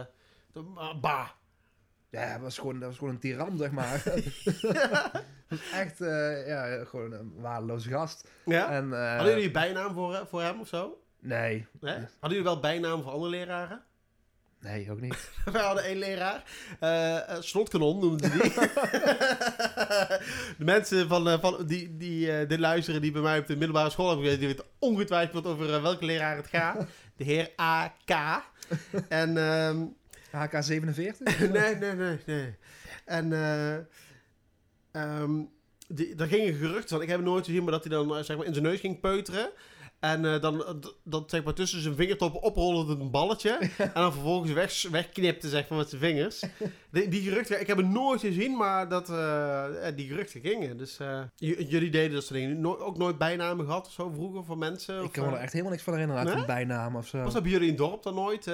de, 0.56 0.64
ah, 0.74 1.00
bah. 1.00 1.28
Ja, 2.10 2.32
dat 2.32 2.40
was 2.40 2.58
gewoon, 2.58 2.78
dat 2.78 2.88
was 2.88 2.98
gewoon 2.98 3.12
een 3.12 3.20
tiran, 3.20 3.56
zeg 3.56 3.70
maar. 3.70 4.02
was 5.48 5.70
echt, 5.82 6.00
eh, 6.00 6.46
ja, 6.46 6.84
gewoon 6.84 7.12
een 7.12 7.32
waardeloze 7.36 7.88
gast. 7.90 8.28
Ja? 8.44 8.70
En, 8.70 8.92
eh, 8.92 9.14
Hadden 9.14 9.34
jullie 9.34 9.50
bijnaam 9.50 9.94
voor, 9.94 10.14
eh, 10.14 10.26
voor 10.26 10.42
hem 10.42 10.60
of 10.60 10.68
zo? 10.68 11.00
Nee, 11.20 11.66
Nee? 11.80 11.94
Hadden 11.94 12.38
jullie 12.38 12.42
wel 12.42 12.60
bijnaam 12.60 13.02
voor 13.02 13.12
andere 13.12 13.30
leraren? 13.30 13.82
Nee, 14.60 14.90
ook 14.90 15.00
niet. 15.00 15.30
Wij 15.52 15.62
hadden 15.62 15.84
één 15.84 15.98
leraar. 15.98 16.42
eh 16.80 17.30
eh, 17.30 17.40
slotkanon 17.40 17.98
noemden 17.98 18.30
ze 18.30 18.38
die. 18.38 18.52
de 20.58 20.64
mensen 20.64 21.08
van, 21.08 21.28
eh, 21.28 21.40
van, 21.40 21.66
die, 21.66 21.96
die 21.96 22.32
eh, 22.32 22.48
dit 22.48 22.58
luisteren, 22.58 23.00
die 23.00 23.10
bij 23.10 23.22
mij 23.22 23.38
op 23.38 23.46
de 23.46 23.56
middelbare 23.56 23.90
school 23.90 24.06
hebben 24.08 24.24
gezeten, 24.24 24.46
die 24.46 24.56
weten 24.56 24.70
ongetwijfeld 24.78 25.46
over 25.46 25.82
welke 25.82 26.04
leraar 26.04 26.36
het 26.36 26.46
gaat. 26.46 26.86
De 27.16 27.24
heer 27.24 27.50
A.K. 27.60 28.42
En, 29.08 29.36
ehm, 29.36 29.84
HK47? 30.30 31.38
nee, 31.52 31.74
nee, 31.76 31.92
nee, 31.94 32.18
nee. 32.26 32.54
En, 33.04 33.32
eh 33.32 33.74
ehm, 34.92 35.30
die, 35.88 36.14
daar 36.14 36.28
ging 36.28 36.48
een 36.48 36.54
gerucht 36.54 36.88
van. 36.88 37.02
Ik 37.02 37.08
heb 37.08 37.16
het 37.16 37.26
nooit 37.26 37.44
gezien, 37.44 37.62
maar 37.62 37.72
dat 37.72 37.84
hij 37.84 37.92
dan 37.92 38.24
zeg 38.24 38.36
maar, 38.36 38.46
in 38.46 38.52
zijn 38.52 38.64
neus 38.64 38.80
ging 38.80 39.00
peuteren. 39.00 39.50
En 40.00 40.24
eh, 40.24 40.40
dan 40.40 40.64
eh, 40.64 40.70
d- 40.74 40.96
dat 41.04 41.30
zeg 41.30 41.44
maar 41.44 41.54
tussen 41.54 41.80
zijn 41.82 41.94
vingertoppen 41.94 42.42
oprolde 42.42 42.96
een 43.00 43.10
balletje. 43.10 43.50
en 43.78 43.90
dan 43.94 44.12
vervolgens 44.12 44.52
weg, 44.52 44.82
wegknipte 44.90 45.48
zeg 45.48 45.68
maar 45.68 45.78
met 45.78 45.88
zijn 45.88 46.00
vingers. 46.00 46.42
Die, 46.90 47.08
die 47.08 47.22
geruchten, 47.22 47.60
ik 47.60 47.66
heb 47.66 47.76
het 47.76 47.88
nooit 47.88 48.20
gezien, 48.20 48.56
maar 48.56 48.88
dat, 48.88 49.10
eh, 49.10 49.64
die 49.96 50.08
geruchten 50.08 50.40
gingen. 50.40 50.76
Dus 50.76 50.98
jullie 51.36 51.90
deden 51.90 52.12
dat 52.12 52.24
soort 52.24 52.38
dingen. 52.40 52.60
No- 52.60 52.76
ook 52.78 52.98
nooit 52.98 53.18
bijnamen 53.18 53.66
gehad 53.66 53.86
of 53.86 53.92
zo 53.92 54.10
vroeger 54.10 54.44
van 54.44 54.58
mensen? 54.58 55.02
ik 55.04 55.12
kan 55.12 55.26
me 55.26 55.30
er 55.32 55.40
echt 55.40 55.52
helemaal 55.52 55.72
niks 55.72 55.84
van 55.84 55.92
herinneren. 55.92 56.24
Nee? 56.24 56.34
Een 56.34 56.46
bijnaam 56.46 56.96
of 56.96 57.06
zo. 57.06 57.22
Was 57.22 57.32
dat 57.32 57.42
bij 57.42 57.52
jullie 57.52 57.66
in 57.68 57.74
het 57.74 57.82
dorp 57.82 58.02
dan 58.02 58.14
nooit? 58.14 58.50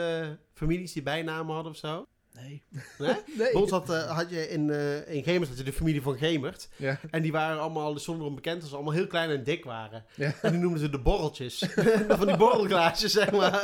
families 0.55 0.92
die 0.92 1.02
bijnamen 1.02 1.55
hadden 1.55 1.72
of 1.72 1.78
zo? 1.78 2.07
Nee. 2.35 2.62
Nee? 2.99 3.09
nee. 3.38 3.53
Bij 3.53 3.53
ons 3.53 3.71
had, 3.71 3.90
eh, 3.90 4.16
had 4.16 4.31
je 4.31 4.49
in, 4.49 4.71
eh 4.71 5.14
in 5.14 5.23
Gemert 5.23 5.49
had 5.49 5.59
je 5.59 5.64
de 5.64 5.73
familie 5.73 6.03
van 6.03 6.18
Gemert. 6.18 6.68
Ja. 6.77 6.99
En 7.11 7.23
die 7.23 7.33
waren 7.33 7.61
allemaal, 7.61 7.99
zonder 7.99 8.27
om 8.27 8.35
bekend, 8.35 8.61
dat 8.61 8.68
ze 8.68 8.75
allemaal 8.75 8.92
heel 8.92 9.07
klein 9.07 9.31
en 9.31 9.45
dik 9.45 9.64
waren. 9.64 10.05
Ja. 10.14 10.33
En 10.42 10.51
die 10.51 10.61
noemden 10.61 10.81
ze 10.81 10.90
de 10.90 11.01
borreltjes. 11.01 11.59
van 12.09 12.27
die 12.27 12.37
borrelglaasjes, 12.37 13.12
zeg 13.12 13.31
maar. 13.31 13.62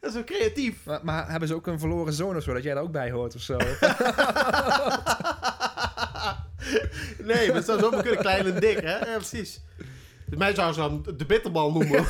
dat 0.00 0.08
is 0.08 0.12
wel 0.12 0.24
creatief. 0.24 0.84
Maar, 0.84 1.00
maar 1.02 1.30
hebben 1.30 1.48
ze 1.48 1.54
ook 1.54 1.66
een 1.66 1.78
verloren 1.78 2.12
zoon 2.12 2.36
of 2.36 2.42
zo, 2.42 2.52
dat 2.52 2.62
jij 2.62 2.74
daar 2.74 2.82
ook 2.82 2.92
bij 2.92 3.10
hoort 3.10 3.34
of 3.34 3.40
zo? 3.40 3.56
nee, 7.18 7.46
maar 7.46 7.56
het 7.56 7.64
zou 7.64 7.80
zomaar 7.80 8.02
kunnen 8.02 8.20
klein 8.20 8.46
en 8.46 8.60
dik, 8.60 8.80
hè? 8.80 8.98
Ja, 8.98 9.16
precies. 9.16 9.60
Dus 10.30 10.38
mij 10.38 10.54
zouden 10.54 10.74
ze 10.74 10.80
dan 11.04 11.16
de 11.16 11.26
bitterbal 11.26 11.72
noemen. 11.72 11.98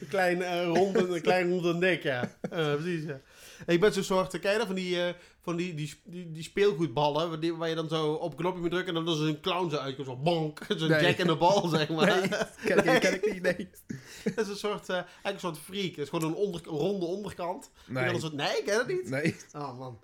een 0.00 0.08
klein 0.08 0.42
eh, 0.42 0.64
rond 0.64 0.96
en 0.96 1.12
een 1.12 1.20
klein 1.22 1.50
rond 1.50 1.64
en 1.64 1.80
dik, 1.80 2.02
ja. 2.02 2.30
Eh, 2.50 2.74
precies, 2.74 3.04
ja. 3.04 3.20
En 3.66 3.72
je 3.72 3.78
bent 3.78 3.94
zo'n 3.94 4.02
soort, 4.02 4.40
ken 4.40 4.52
je 4.52 4.58
dat, 4.58 4.66
van 4.66 4.74
die, 4.76 5.02
eh, 5.04 5.14
van 5.42 5.56
die, 5.56 5.74
die, 5.74 5.94
die, 6.04 6.32
die 6.32 6.42
speelgoedballen, 6.42 7.28
waar, 7.28 7.40
die- 7.40 7.54
waar 7.54 7.68
je 7.68 7.74
dan 7.74 7.88
zo 7.88 8.12
op 8.12 8.30
een 8.30 8.36
knopje 8.36 8.60
moet 8.60 8.70
drukken 8.70 8.96
en 8.96 9.04
dan 9.04 9.14
is 9.14 9.20
er 9.20 9.26
een 9.28 9.40
clown 9.40 9.70
zo 9.70 9.76
uitkomt, 9.76 10.06
zo 10.06 10.16
bonk, 10.16 10.58
zo'n 10.68 10.88
Nee. 10.88 11.02
jack 11.02 11.16
in 11.16 11.26
de 11.26 11.36
bal, 11.36 11.68
zeg 11.68 11.88
maar. 11.88 12.06
Nee, 12.06 12.28
ken 12.64 12.94
ik, 12.94 13.00
ken 13.00 13.14
ik 13.14 13.32
niet, 13.32 13.42
nee. 13.42 13.70
Dat 14.34 14.44
is 14.44 14.48
een 14.48 14.56
soort, 14.56 14.88
eigenlijk 14.88 15.34
een 15.34 15.38
soort 15.40 15.58
freak. 15.58 15.90
Het 15.90 15.98
is 15.98 16.08
gewoon 16.08 16.28
een, 16.30 16.36
onder, 16.36 16.60
een 16.64 16.76
ronde 16.78 17.06
onderkant. 17.06 17.70
En 17.86 17.94
dan 17.94 18.30
Nee, 18.34 18.46
nee, 18.48 18.58
ik 18.58 18.64
ken 18.64 18.78
het 18.78 18.86
niet. 18.88 19.08
nee. 19.10 19.36
Oh 19.52 19.78
man. 19.78 19.98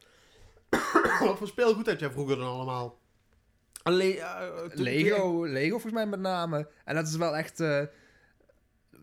Wat 1.26 1.38
voor 1.38 1.46
speelgoed 1.48 1.86
had 1.86 2.00
jij 2.00 2.10
vroeger 2.10 2.36
dan 2.36 2.46
allemaal? 2.48 2.98
Eh, 3.92 4.68
Lego, 4.72 5.44
Lego 5.44 5.70
volgens 5.70 5.92
mij 5.92 6.06
met 6.06 6.20
name. 6.20 6.68
En 6.84 6.94
dat 6.94 7.06
is 7.08 7.16
wel 7.16 7.36
echt... 7.36 7.60
eh, 7.60 7.82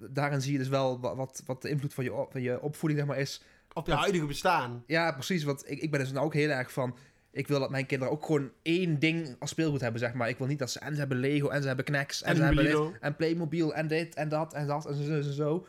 daarin 0.09 0.41
zie 0.41 0.51
je 0.51 0.57
dus 0.57 0.67
wel 0.67 0.99
wa- 0.99 1.15
wat, 1.15 1.43
wat 1.45 1.61
de 1.61 1.69
invloed 1.69 1.93
van 1.93 2.03
je, 2.03 2.13
op- 2.13 2.31
van 2.31 2.41
je 2.41 2.61
opvoeding 2.61 2.99
zeg 2.99 3.09
maar, 3.09 3.19
is. 3.19 3.41
Op 3.73 3.87
je 3.87 3.93
huidige 3.93 4.25
bestaan. 4.25 4.83
Ja, 4.87 5.11
precies. 5.11 5.43
Want 5.43 5.69
ik, 5.71 5.79
ik 5.81 5.91
ben 5.91 5.99
dus 5.99 6.11
nou 6.11 6.25
ook 6.25 6.33
heel 6.33 6.49
erg 6.49 6.71
van... 6.71 6.97
Ik 7.31 7.47
wil 7.47 7.59
dat 7.59 7.69
mijn 7.69 7.85
kinderen 7.85 8.13
ook 8.13 8.25
gewoon 8.25 8.51
één 8.61 8.99
ding 8.99 9.35
als 9.39 9.49
speelgoed 9.49 9.81
hebben, 9.81 9.99
zeg 9.99 10.13
maar. 10.13 10.29
Ik 10.29 10.37
wil 10.37 10.47
niet 10.47 10.59
dat 10.59 10.71
ze... 10.71 10.79
En 10.79 10.93
ze 10.93 10.99
hebben 10.99 11.17
Lego, 11.19 11.47
en 11.49 11.61
ze 11.61 11.67
hebben 11.67 11.85
Knacks, 11.85 12.21
en, 12.21 12.29
En 12.29 12.35
ze 12.35 12.43
hebben 12.43 12.63
dit, 12.63 12.99
en 13.01 13.15
Playmobil, 13.15 13.73
en 13.73 13.87
dit, 13.87 14.15
en 14.15 14.29
dat, 14.29 14.53
en 14.53 14.67
dat, 14.67 14.85
en 14.85 14.95
zo, 14.95 15.11
en 15.13 15.23
zo. 15.33 15.67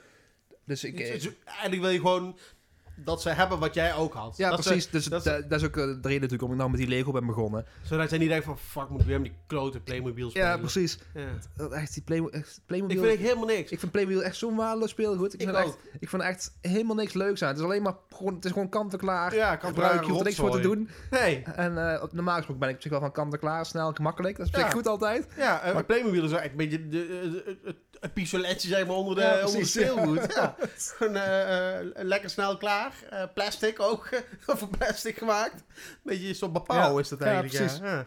Dus 0.64 0.84
ik... 0.84 1.00
Eh, 1.00 1.12
dus 1.12 1.28
eigenlijk 1.44 1.80
wil 1.82 1.90
je 1.90 1.98
gewoon 2.00 2.38
dat 3.04 3.22
ze 3.22 3.28
hebben 3.28 3.58
wat 3.58 3.74
jij 3.74 3.94
ook 3.94 4.14
had. 4.14 4.36
Ja, 4.36 4.50
dat 4.50 4.62
ze- 4.62 4.68
precies. 4.68 4.90
dus 4.90 5.04
dat 5.04 5.26
is 5.50 5.64
ook 5.64 5.76
eh, 5.76 5.82
de 5.84 5.90
reden 5.92 6.00
natuurlijk 6.02 6.30
waarom 6.30 6.50
ik 6.52 6.56
nou 6.56 6.70
met 6.70 6.78
die 6.80 6.88
Lego 6.88 7.12
ben 7.12 7.26
begonnen. 7.26 7.66
zodat 7.82 8.10
jij 8.10 8.18
niet 8.18 8.28
denkt 8.28 8.44
van, 8.44 8.58
fuck, 8.58 8.88
moet 8.88 9.00
ik 9.00 9.06
weer 9.06 9.20
met 9.20 9.30
die 9.30 9.38
klote 9.46 9.80
Playmobil 9.80 10.30
spelen. 10.30 10.48
Ja, 10.48 10.56
precies. 10.58 10.98
Ja. 11.14 11.24
Dat 11.56 11.72
echt, 11.72 11.94
die 11.94 12.02
Playmo 12.02 12.28
echt, 12.28 12.56
Ik 12.56 12.62
Playmobil... 12.66 12.96
vind 13.02 13.12
echt 13.12 13.22
helemaal 13.22 13.46
niks. 13.46 13.70
Ik 13.70 13.78
vind 13.78 13.92
Playmobil 13.92 14.22
echt 14.22 14.36
zo'n 14.36 14.56
waardeloos 14.56 14.90
speelgoed. 14.90 15.34
Ik, 15.34 15.40
Ik 15.40 15.46
vind, 15.46 15.58
ook. 15.58 15.64
echt, 15.64 15.76
ik 16.00 16.08
vind 16.08 16.22
echt 16.22 16.56
helemaal 16.60 16.96
niks 16.96 17.12
leuks 17.12 17.42
aan. 17.42 17.48
Het 17.48 17.58
is 17.58 17.64
alleen 17.64 17.82
maar 17.82 17.94
gewoon, 18.10 18.34
het 18.34 18.44
is 18.44 18.52
gewoon 18.52 18.68
kant-en-klaar. 18.68 19.34
Ja, 19.34 19.56
kan 19.56 19.68
gebruik, 19.68 20.00
je 20.00 20.06
hoeft 20.06 20.18
er 20.18 20.24
niks 20.24 20.36
voor 20.36 20.50
te 20.50 20.60
doen. 20.60 20.88
Nee. 21.10 21.42
En 21.42 21.92
eh, 21.94 22.02
op 22.02 22.12
normaal 22.12 22.34
gesproken 22.36 22.60
ben 22.60 22.68
ik 22.68 22.74
op 22.76 22.82
zich 22.82 22.90
wel 22.90 23.00
van 23.00 23.12
kant-en-klaar, 23.12 23.66
snel, 23.66 23.92
gemakkelijk. 23.92 24.36
Dat 24.36 24.46
is 24.46 24.52
Ja. 24.52 24.70
goed 24.70 24.86
altijd. 24.86 25.26
Ja, 25.36 25.62
eh, 25.62 25.74
Maar- 25.74 25.84
Playmobil 25.84 26.24
is 26.24 26.30
wel 26.30 26.40
echt 26.40 26.50
een 26.50 26.56
beetje 26.56 26.88
de, 26.88 26.88
de- 26.88 27.56
de- 27.62 27.76
het 28.06 28.14
pistoletje 28.14 28.68
zeg 28.68 28.86
maar 28.86 28.96
onder 28.96 29.14
de, 29.14 29.20
Ja, 29.20 29.44
onder 29.46 29.60
de 29.60 29.66
speelgoed. 29.66 30.34
Ja. 30.34 30.56
Eh, 30.98 31.78
eh, 31.80 31.86
lekker 31.92 32.30
snel 32.30 32.56
klaar. 32.56 32.92
Eh, 33.10 33.22
plastic 33.34 33.80
ook, 33.80 34.08
van 34.46 34.70
plastic 34.78 35.16
gemaakt. 35.18 35.64
Beetje 36.02 36.34
zo'n 36.34 36.52
bepaal 36.52 36.94
Ja. 36.94 37.00
is 37.00 37.08
dat 37.08 37.20
eigenlijk. 37.20 37.52
Ja, 37.52 37.58
precies. 37.60 37.78
Ja. 37.78 38.06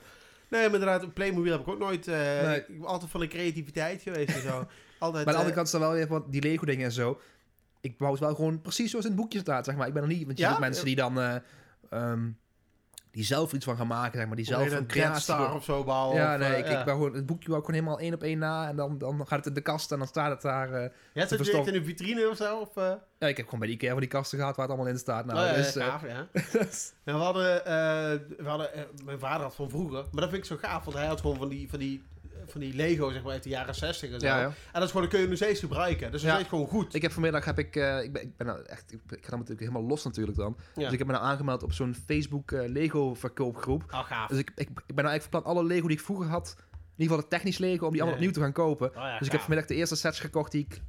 Nee, 0.50 0.70
maar 0.70 0.80
inderdaad, 0.80 1.14
Playmobil 1.14 1.52
heb 1.52 1.62
ik 1.62 1.68
ook 1.68 1.80
nooit... 1.80 2.06
Nee. 2.06 2.58
Ik 2.58 2.80
ben 2.80 2.86
altijd 2.88 3.12
van 3.12 3.20
de 3.20 3.28
creativiteit 3.28 4.02
geweest 4.02 4.36
en 4.36 4.42
zo. 4.42 4.58
Altijd, 5.00 5.26
Maar 5.26 5.34
aan 5.36 5.40
de 5.40 5.48
andere 5.48 5.56
kant 5.56 5.68
is 5.68 5.74
er 5.74 5.80
wel 5.80 5.92
weer 5.92 6.08
wat 6.08 6.32
die 6.32 6.42
Lego 6.42 6.66
dingen 6.66 6.86
en 6.86 6.92
zo. 6.92 7.20
Ik 7.82 7.98
bouw 7.98 8.12
het 8.12 8.20
wel 8.20 8.36
gewoon 8.36 8.62
precies 8.62 8.90
zoals 8.90 9.06
in 9.06 9.12
het 9.12 9.20
boekje 9.20 9.40
staat, 9.40 9.66
zeg 9.66 9.76
maar. 9.76 9.88
Ik 9.88 9.94
ben 9.94 10.02
er 10.02 10.08
niet, 10.08 10.26
want 10.26 10.38
je 10.38 10.48
ziet 10.48 10.60
mensen 10.60 10.86
die 10.86 10.96
dan... 10.96 11.20
eh, 11.20 11.36
ehm, 11.90 12.30
die 13.20 13.28
zelf 13.28 13.54
iets 13.54 13.66
van 13.66 13.76
gaan 13.78 13.88
maken, 13.88 14.18
zeg 14.18 14.28
maar. 14.28 14.36
Die 14.36 14.46
zelf 14.46 14.72
een 14.72 14.88
creatie... 14.88 15.22
Star 15.22 15.56
of 15.56 15.64
zo 15.64 15.84
bouwen. 15.84 16.18
Ja, 16.18 16.38
nee, 16.38 16.58
ik, 16.58 16.68
ja. 16.68 16.80
ik 16.82 16.88
gewoon, 16.90 17.14
het 17.14 17.26
boekje 17.26 17.48
ik 17.50 17.56
gewoon 17.56 17.74
helemaal 17.74 18.00
één 18.00 18.14
op 18.14 18.24
één 18.24 18.40
na. 18.40 18.68
En 18.68 18.76
dan, 18.76 18.98
dan 18.98 19.18
gaat 19.28 19.38
het 19.38 19.46
in 19.46 19.54
de 19.54 19.62
kast 19.62 19.92
en 19.92 19.98
dan 19.98 20.08
staat 20.08 20.30
het 20.30 20.42
daar. 20.42 20.74
eh, 20.74 20.82
Ja, 21.14 21.22
zit 21.22 21.30
je 21.30 21.36
verstopt. 21.36 21.58
echt 21.68 21.76
in 21.76 21.82
een 21.82 21.86
vitrine 21.86 22.30
of 22.30 22.38
zo? 22.38 22.58
Of, 22.60 22.76
eh? 22.78 22.92
ja, 23.20 23.28
ik 23.28 23.38
heb 23.38 23.46
gewoon 23.46 23.60
bij 23.60 23.68
die 23.70 23.78
keer 23.78 23.90
van 23.92 24.00
die 24.00 24.08
kasten 24.10 24.38
gehad 24.40 24.56
waar 24.56 24.66
het 24.66 24.76
allemaal 24.76 24.94
in 24.94 25.00
staat. 25.00 25.26
Nou, 25.26 25.40
Oh, 25.40 25.46
ja, 25.46 25.54
dus, 25.54 25.76
eh, 25.76 25.86
gaaf, 25.88 26.02
ja. 26.08 26.28
Ja, 27.04 27.14
we 27.14 27.24
hadden, 27.24 27.44
we 28.38 28.44
hadden 28.50 28.70
mijn 29.06 29.20
vader 29.20 29.42
had 29.44 29.56
van 29.56 29.70
vroeger, 29.70 30.04
maar 30.12 30.22
dat 30.22 30.30
vind 30.30 30.34
ik 30.42 30.46
zo 30.46 30.58
gaaf, 30.58 30.84
want 30.86 30.98
hij 30.98 31.06
had 31.08 31.22
gewoon 31.22 31.38
van 31.38 31.50
die, 31.50 31.70
van 31.70 31.80
die, 31.80 32.04
van 32.52 32.62
die 32.62 32.74
Lego, 32.74 33.12
zeg 33.12 33.24
maar, 33.24 33.32
uit 33.32 33.44
de 33.44 33.50
jaren 33.50 33.76
60 33.76 34.12
en 34.12 34.20
zo. 34.20 34.26
ja, 34.26 34.40
ja. 34.40 34.46
En 34.46 34.54
dat 34.72 34.84
is 34.84 34.88
gewoon, 34.88 35.02
dat 35.02 35.12
kun 35.12 35.20
je 35.22 35.28
nog 35.28 35.36
steeds 35.38 35.60
gebruiken. 35.60 36.12
Dus 36.12 36.22
dat 36.22 36.32
Ja. 36.32 36.40
is 36.40 36.48
gewoon 36.48 36.68
goed. 36.68 36.94
Ik 36.94 37.02
heb 37.02 37.12
vanmiddag 37.12 37.46
heb 37.46 37.60
ik, 37.60 37.76
eh, 37.76 38.04
ik 38.04 38.14
ben, 38.14 38.22
ik 38.22 38.38
ben 38.38 38.48
nou 38.48 38.62
echt, 38.66 38.94
ik, 38.94 39.00
ga 39.08 39.30
dan 39.30 39.40
natuurlijk 39.40 39.60
helemaal 39.60 39.84
los 39.84 40.04
natuurlijk 40.04 40.38
dan. 40.38 40.58
Dus 40.74 40.92
ik 40.92 40.98
heb 40.98 41.08
me 41.08 41.14
nou 41.14 41.26
aangemeld 41.26 41.64
op 41.64 41.74
zo'n 41.74 41.96
Facebook 42.06 42.52
eh, 42.52 42.68
Lego 42.70 43.14
verkoopgroep. 43.14 43.84
Oh, 43.92 44.00
gaaf. 44.04 44.28
Dus 44.30 44.38
ik, 44.38 44.52
ik, 44.56 44.70
ik 44.70 44.76
ben 44.76 44.96
nou 44.96 45.08
eigenlijk 45.08 45.22
van 45.32 45.42
plan 45.42 45.56
alle 45.56 45.64
Lego 45.64 45.88
die 45.88 45.98
ik 45.98 46.04
vroeger 46.04 46.28
had, 46.28 46.56
in 46.58 46.66
ieder 47.06 47.16
geval 47.16 47.18
het 47.18 47.30
technisch 47.30 47.58
Lego, 47.58 47.86
om 47.86 47.92
die 47.92 48.02
allemaal 48.02 48.20
opnieuw 48.20 48.34
te 48.34 48.42
gaan 48.42 48.52
kopen. 48.54 48.90
Oh, 48.96 49.18
dus 49.18 49.26
ik 49.28 49.32
heb 49.32 49.42
vanmiddag 49.42 49.68
de 49.68 49.76
eerste 49.76 49.96
sets 49.96 50.20
gekocht 50.20 50.52
die 50.52 50.66
ik 50.70 50.82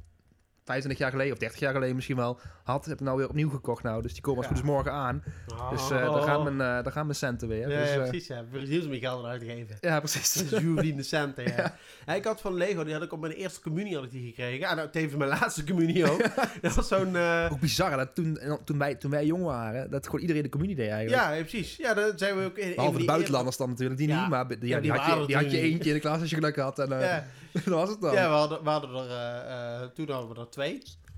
25 0.71 0.97
jaar 1.01 1.11
geleden 1.11 1.33
of 1.33 1.39
30 1.39 1.59
jaar 1.59 1.73
geleden 1.73 1.95
misschien 1.95 2.15
wel 2.15 2.39
had. 2.63 2.85
Heb 2.85 2.93
ik 2.99 3.05
nou 3.05 3.17
weer 3.17 3.29
opnieuw 3.29 3.49
gekocht 3.49 3.83
nou. 3.83 4.01
Dus 4.01 4.13
die 4.13 4.21
komen 4.21 4.37
als 4.39 4.47
goed 4.47 4.57
is 4.57 4.63
morgen 4.63 4.91
aan. 4.91 5.23
Dus 5.71 5.89
eh 5.91 6.07
Oh. 6.07 6.13
daar, 6.13 6.23
gaan 6.23 6.43
mijn, 6.43 6.77
eh, 6.77 6.83
daar 6.83 6.91
gaan 6.91 7.05
mijn 7.05 7.17
centen 7.17 7.47
weer. 7.47 7.69
Ja, 7.69 7.79
dus, 7.79 7.89
ja, 7.93 8.01
eh, 8.01 8.09
precies, 8.09 8.27
ja. 8.27 8.43
Iets 8.67 8.85
om 8.85 8.93
je 8.93 8.99
geld 8.99 9.23
eruit 9.23 9.39
te 9.39 9.45
geven. 9.45 9.77
ja, 9.81 9.99
precies. 9.99 10.33
Dat 10.33 10.51
is 10.51 10.59
Julie 10.59 10.95
de 10.95 11.03
centen, 11.03 11.43
ja. 11.55 11.75
Ja, 12.05 12.13
Ik 12.13 12.23
had 12.25 12.41
van 12.41 12.53
Lego, 12.53 12.83
die 12.83 12.93
had 12.93 13.03
ik 13.03 13.11
op 13.13 13.19
mijn 13.19 13.33
eerste 13.33 13.61
communie 13.61 13.95
had 13.95 14.03
ik 14.03 14.11
die 14.11 14.27
gekregen. 14.27 14.67
En 14.67 14.75
nou, 14.75 14.89
tevens 14.89 15.15
mijn 15.15 15.29
laatste 15.29 15.63
communie 15.63 16.11
ook. 16.11 16.21
dat 16.61 16.73
was 16.73 16.87
zo'n... 16.87 17.17
Ook 17.51 17.59
bizar 17.59 17.97
dat 17.97 18.15
toen, 18.15 18.39
toen, 18.65 18.77
wij, 18.77 18.95
toen 18.95 19.11
wij 19.11 19.25
jong 19.25 19.43
waren, 19.43 19.91
dat 19.91 20.05
gewoon 20.05 20.21
iedereen 20.21 20.41
de 20.43 20.49
communie 20.49 20.75
deed 20.75 20.89
eigenlijk. 20.89 21.21
ja, 21.35 21.39
precies. 21.39 21.75
Ja, 21.75 21.93
dat 21.93 22.19
zijn 22.19 22.37
we 22.37 22.45
ook... 22.45 22.57
in- 22.57 22.75
Behalve 22.75 22.97
de 22.97 23.05
buitenlanders 23.05 23.57
dan 23.57 23.69
natuurlijk, 23.69 23.97
die 23.99 24.07
niet. 24.07 24.29
Maar 24.29 24.47
die, 24.47 24.57
die 24.57 24.79
die, 24.79 24.91
had, 24.91 25.19
je, 25.19 25.25
die 25.25 25.35
had 25.35 25.51
je 25.51 25.59
eentje 25.59 25.89
in 25.89 25.95
de 25.95 26.01
klas 26.01 26.19
als 26.19 26.29
je 26.29 26.35
geluk 26.35 26.55
had. 26.55 26.79
En 26.79 26.89
Ja, 26.99 27.25
dat 27.51 27.63
was 27.63 27.89
het 27.89 28.01
dan. 28.01 28.13
ja 28.13 28.27
we, 28.29 28.35
hadden, 28.35 28.63
we 28.63 28.69
hadden 28.69 28.89
er... 29.09 29.91
toen 29.93 30.09
hadden 30.09 30.33
we 30.35 30.39
er 30.39 30.49
twee. 30.49 30.60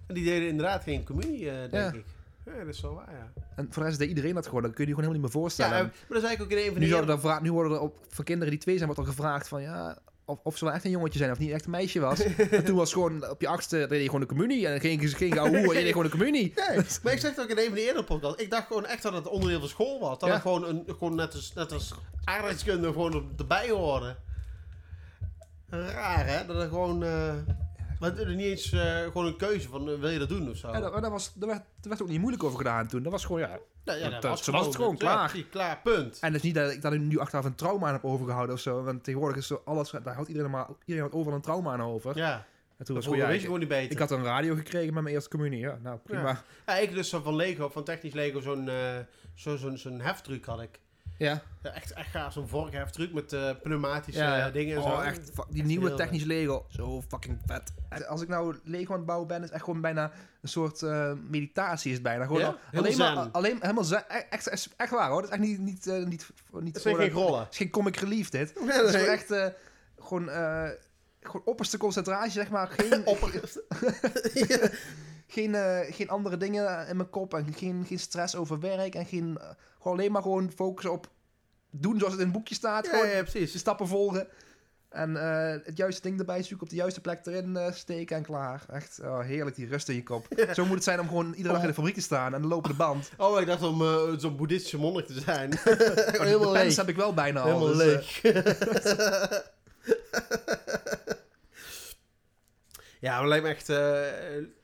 En 0.07 0.13
die 0.13 0.23
deden 0.23 0.47
inderdaad 0.47 0.83
geen 0.83 1.03
communie, 1.05 1.49
eh, 1.49 1.55
denk 1.59 1.73
Ja. 1.73 1.91
ik. 1.93 2.05
Ja, 2.45 2.57
dat 2.57 2.67
is 2.67 2.79
zo 2.79 2.93
waar, 2.93 3.11
ja. 3.11 3.41
En 3.55 3.67
voor 3.69 3.81
de 3.83 3.87
rest 3.87 3.99
deed 3.99 4.09
iedereen 4.09 4.33
dat 4.33 4.47
gewoon. 4.47 4.61
Dat 4.61 4.73
kun 4.73 4.83
je 4.85 4.89
je 4.89 4.95
gewoon 4.95 5.09
helemaal 5.11 5.29
niet 5.31 5.41
meer 5.43 5.43
Ja, 5.43 5.63
voorstellen. 5.67 5.77
eh, 5.77 6.07
maar 6.07 6.07
dat 6.07 6.17
is 6.17 6.23
eigenlijk 6.23 6.51
ook 6.51 6.57
in 6.57 6.57
een 6.57 6.71
van 6.71 6.73
nu, 6.73 6.79
die... 6.79 6.89
zouden 6.95 7.31
er 7.31 7.41
nu 7.41 7.51
worden 7.51 7.71
er 7.71 7.79
op, 7.79 7.97
van 8.09 8.23
kinderen 8.25 8.49
die 8.53 8.59
twee 8.61 8.75
zijn, 8.77 8.89
wordt 8.89 9.03
er 9.03 9.09
gevraagd 9.15 9.47
van 9.47 9.61
ja, 9.61 9.97
of, 10.25 10.39
of 10.43 10.57
ze 10.57 10.65
wel 10.65 10.73
echt 10.73 10.83
een 10.85 10.91
jongetje 10.91 11.19
zijn 11.19 11.31
of 11.31 11.37
niet 11.39 11.51
echt 11.51 11.65
een 11.65 11.71
meisje 11.71 11.99
was. 11.99 12.19
en 12.51 12.63
toen 12.65 12.75
was 12.75 12.93
gewoon 12.93 13.29
op 13.29 13.41
je 13.41 13.47
achtste 13.47 13.85
deed 13.89 13.99
je 13.99 14.05
gewoon 14.05 14.19
de 14.21 14.25
communie 14.27 14.67
en 14.67 14.79
geen, 14.79 14.99
geen 15.07 15.33
gauw 15.33 15.47
hoe, 15.47 15.57
je 15.59 15.73
deed 15.73 15.87
gewoon 15.87 16.03
de 16.03 16.09
communie. 16.09 16.53
Nee, 16.69 16.77
maar 17.03 17.13
ik 17.13 17.19
zeg 17.19 17.35
het 17.35 17.41
ook 17.41 17.49
in 17.49 17.57
een 17.57 17.65
van 17.65 17.73
die 17.75 17.85
eerdere 17.85 18.03
podcasts. 18.05 18.41
Ik 18.43 18.49
dacht 18.49 18.67
gewoon 18.67 18.85
echt 18.85 19.01
dat 19.03 19.13
het 19.13 19.27
onderdeel 19.27 19.59
van 19.59 19.69
school 19.69 19.99
was. 19.99 20.19
Dat 20.19 20.27
Ja. 20.29 20.33
het 20.33 20.41
gewoon, 20.41 20.65
een, 20.65 20.83
gewoon 20.87 21.15
net, 21.15 21.33
als, 21.33 21.53
net 21.53 21.71
als 21.71 21.93
aardrijkskunde 22.23 22.87
gewoon 22.91 23.13
er- 23.13 23.23
erbij 23.37 23.69
hoorde. 23.69 24.15
Raar, 25.69 26.27
hè? 26.27 26.45
Dat 26.45 26.61
er 26.61 26.67
gewoon... 26.67 27.03
eh 27.03 27.33
maar 28.03 28.11
het 28.17 28.27
is 28.27 28.35
niet 28.35 28.45
eens 28.45 28.71
eh, 28.71 29.01
gewoon 29.01 29.25
een 29.25 29.35
keuze 29.35 29.67
van 29.69 29.89
eh, 29.89 29.99
wil 29.99 30.09
je 30.09 30.19
dat 30.19 30.29
doen 30.29 30.49
of 30.49 30.57
zo. 30.57 30.71
Ja, 30.71 30.79
dat, 30.79 31.01
dat 31.01 31.11
was, 31.11 31.33
daar, 31.33 31.49
werd, 31.49 31.61
werd 31.81 32.01
ook 32.01 32.07
niet 32.07 32.19
moeilijk 32.19 32.43
over 32.43 32.57
gedaan 32.57 32.87
toen. 32.87 33.03
Dat 33.03 33.11
was 33.11 33.25
gewoon, 33.25 33.41
ja. 33.41 33.59
Nou 33.85 33.99
ja, 33.99 34.09
dat- 34.09 34.23
was 34.45 34.65
het 34.65 34.75
gewoon, 34.75 34.97
klaar. 34.97 35.35
klaar, 35.49 35.81
punt. 35.81 36.19
En 36.19 36.27
het 36.27 36.35
is 36.35 36.41
niet 36.41 36.55
dat 36.55 36.71
ik 36.71 36.81
daar 36.81 36.99
nu 36.99 37.19
achteraf 37.19 37.45
een 37.45 37.55
trauma 37.55 37.87
aan 37.87 37.93
heb 37.93 38.03
overgehouden 38.03 38.55
of 38.55 38.61
zo. 38.61 38.83
Want 38.83 39.03
tegenwoordig 39.03 39.37
is 39.37 39.47
zo 39.47 39.61
alles, 39.65 39.91
daar 39.91 40.13
houdt 40.13 40.29
iedereen 40.29 40.51
maar 40.51 40.67
iedereen 40.79 40.99
houdt 40.99 41.15
overal 41.15 41.35
een 41.35 41.41
trauma 41.41 41.73
aan 41.73 41.81
over. 41.81 42.17
Ja, 42.17 42.45
en 42.77 42.85
toen 42.85 42.95
was 42.95 43.03
gewoon, 43.03 43.19
ja, 43.19 43.25
weet 43.25 43.33
je 43.33 43.39
ik, 43.39 43.45
gewoon 43.45 43.59
niet 43.59 43.69
beter. 43.69 43.91
ik 43.91 43.97
had 43.97 44.11
een 44.11 44.23
radio 44.23 44.55
gekregen 44.55 44.93
met 44.93 45.03
mijn 45.03 45.15
eerste 45.15 45.29
communie. 45.29 45.59
Ja, 45.59 45.79
nou 45.81 45.97
prima. 46.03 46.43
Ja, 46.65 46.75
ik 46.77 46.93
dus 46.93 47.09
van 47.09 47.35
Lego, 47.35 47.69
van 47.69 47.83
technisch 47.83 48.13
Lego, 48.13 48.39
zo'n 48.39 48.69
eh 48.69 48.97
zo, 49.35 49.55
zo'n 49.55 49.77
zo'n 49.77 49.99
heftruck 50.01 50.45
had 50.45 50.61
ik. 50.61 50.79
Ja, 51.23 51.41
Ja, 51.63 51.73
echt, 51.73 51.91
echt 51.91 52.09
gaaf, 52.09 52.33
zo'n 52.33 52.47
vorkheftruck 52.47 53.13
met 53.13 53.33
eh, 53.33 53.49
pneumatische 53.63 54.21
ja, 54.21 54.37
ja. 54.37 54.47
eh, 54.47 54.53
dingen 54.53 54.75
en 54.75 54.81
oh, 54.81 54.95
zo. 54.97 55.01
echt, 55.01 55.31
die 55.49 55.59
Echt 55.59 55.63
nieuwe 55.67 55.87
heel 55.87 55.95
technische 55.97 56.27
Lego, 56.27 56.65
zo 56.69 57.01
fucking 57.07 57.39
vet. 57.45 57.73
Als 58.07 58.21
ik 58.21 58.27
nou 58.27 58.55
Lego 58.63 58.91
aan 58.91 58.97
het 58.97 59.05
bouwen 59.05 59.27
ben, 59.27 59.43
is 59.43 59.49
echt 59.49 59.63
gewoon 59.63 59.81
bijna 59.81 60.11
een 60.41 60.49
soort 60.49 60.81
eh, 60.81 61.11
meditatie 61.29 61.87
is 61.89 61.93
het 61.93 62.03
bijna. 62.03 62.25
Gewoon 62.25 62.41
Ja? 62.41 62.47
al- 62.47 62.57
Helemaal 62.71 62.91
alleen 63.07 63.15
maar, 63.15 63.29
alleen 63.31 63.57
helemaal 63.61 63.83
zen. 63.83 64.09
Echt, 64.09 64.27
echt, 64.29 64.47
echt, 64.47 64.69
echt 64.77 64.91
waar 64.91 65.09
hoor, 65.09 65.21
dat 65.21 65.29
is 65.31 65.37
echt 65.37 65.47
niet, 65.47 65.59
niet, 65.59 65.87
eh, 65.87 65.93
niet, 66.05 66.29
niet 66.51 66.73
Het 66.73 66.83
zijn 66.83 66.95
geen. 66.95 67.15
Het 67.39 67.47
is 67.51 67.57
geen 67.57 67.69
comic 67.69 67.95
relief 67.95 68.29
dit. 68.29 68.53
Nee, 68.59 68.71
Het 68.77 68.85
is 68.87 68.93
nee. 68.93 69.05
echt 69.05 69.31
eh, 69.31 69.45
gewoon, 69.99 70.29
eh, 70.29 70.69
gewoon 71.21 71.41
opperste 71.45 71.77
concentratie, 71.77 72.31
zeg 72.31 72.49
maar. 72.49 72.67
Geen, 72.67 73.05
geen, 75.33 75.55
eh, 75.55 75.93
geen 75.93 76.09
andere 76.09 76.37
dingen 76.37 76.87
in 76.87 76.97
mijn 76.97 77.09
kop 77.09 77.33
en 77.33 77.53
geen, 77.53 77.83
geen 77.87 77.99
stress 77.99 78.35
over 78.35 78.59
werk 78.59 78.95
en 78.95 79.05
geen, 79.05 79.37
eh, 79.41 79.47
gewoon 79.77 79.97
alleen 79.97 80.11
maar 80.11 80.21
gewoon 80.21 80.51
focussen 80.55 80.91
op 80.91 81.07
doen 81.69 81.97
zoals 81.97 82.13
het 82.13 82.21
in 82.21 82.27
het 82.27 82.35
boekje 82.35 82.55
staat. 82.55 82.85
Ja, 82.85 82.91
gewoon 82.91 83.07
ja, 83.07 83.17
de 83.17 83.23
precies. 83.23 83.59
stappen 83.59 83.87
volgen. 83.87 84.27
En 84.89 85.17
eh, 85.17 85.59
het 85.63 85.77
juiste 85.77 86.01
ding 86.01 86.19
erbij 86.19 86.43
zoeken, 86.43 86.65
op 86.65 86.69
de 86.69 86.75
juiste 86.75 87.01
plek 87.01 87.25
erin 87.25 87.57
steken 87.73 88.17
en 88.17 88.23
klaar. 88.23 88.65
Echt 88.69 88.99
oh, 89.03 89.19
heerlijk, 89.19 89.55
die 89.55 89.67
rust 89.67 89.89
in 89.89 89.95
je 89.95 90.03
kop. 90.03 90.27
Zo 90.53 90.65
moet 90.65 90.75
het 90.75 90.83
zijn 90.83 90.99
om 90.99 91.07
gewoon 91.07 91.33
iedere 91.33 91.53
dag 91.53 91.61
in 91.61 91.67
de 91.67 91.73
fabriek 91.73 91.95
te 91.95 92.01
staan 92.01 92.33
en 92.33 92.41
de 92.41 92.47
lopende 92.47 92.77
band. 92.77 93.11
Oh, 93.17 93.39
ik 93.39 93.47
dacht 93.47 93.61
om 93.61 93.83
zo'n 94.19 94.35
boeddhistische 94.35 94.77
monnik 94.77 95.05
te 95.05 95.19
zijn. 95.19 95.49
De 95.63 96.17
Helemaal 96.19 96.51
pens 96.51 96.65
leeg. 96.65 96.75
heb 96.75 96.89
ik 96.89 96.95
wel 96.95 97.13
bijna 97.13 97.41
al. 97.41 97.45
Helemaal 97.45 97.67
dus, 97.67 98.21
leeg. 98.21 98.21
ja, 103.03 103.19
maar 103.19 103.27
lijkt 103.27 103.43
me 103.45 103.49
echt... 103.49 103.69
eh, 103.69 104.01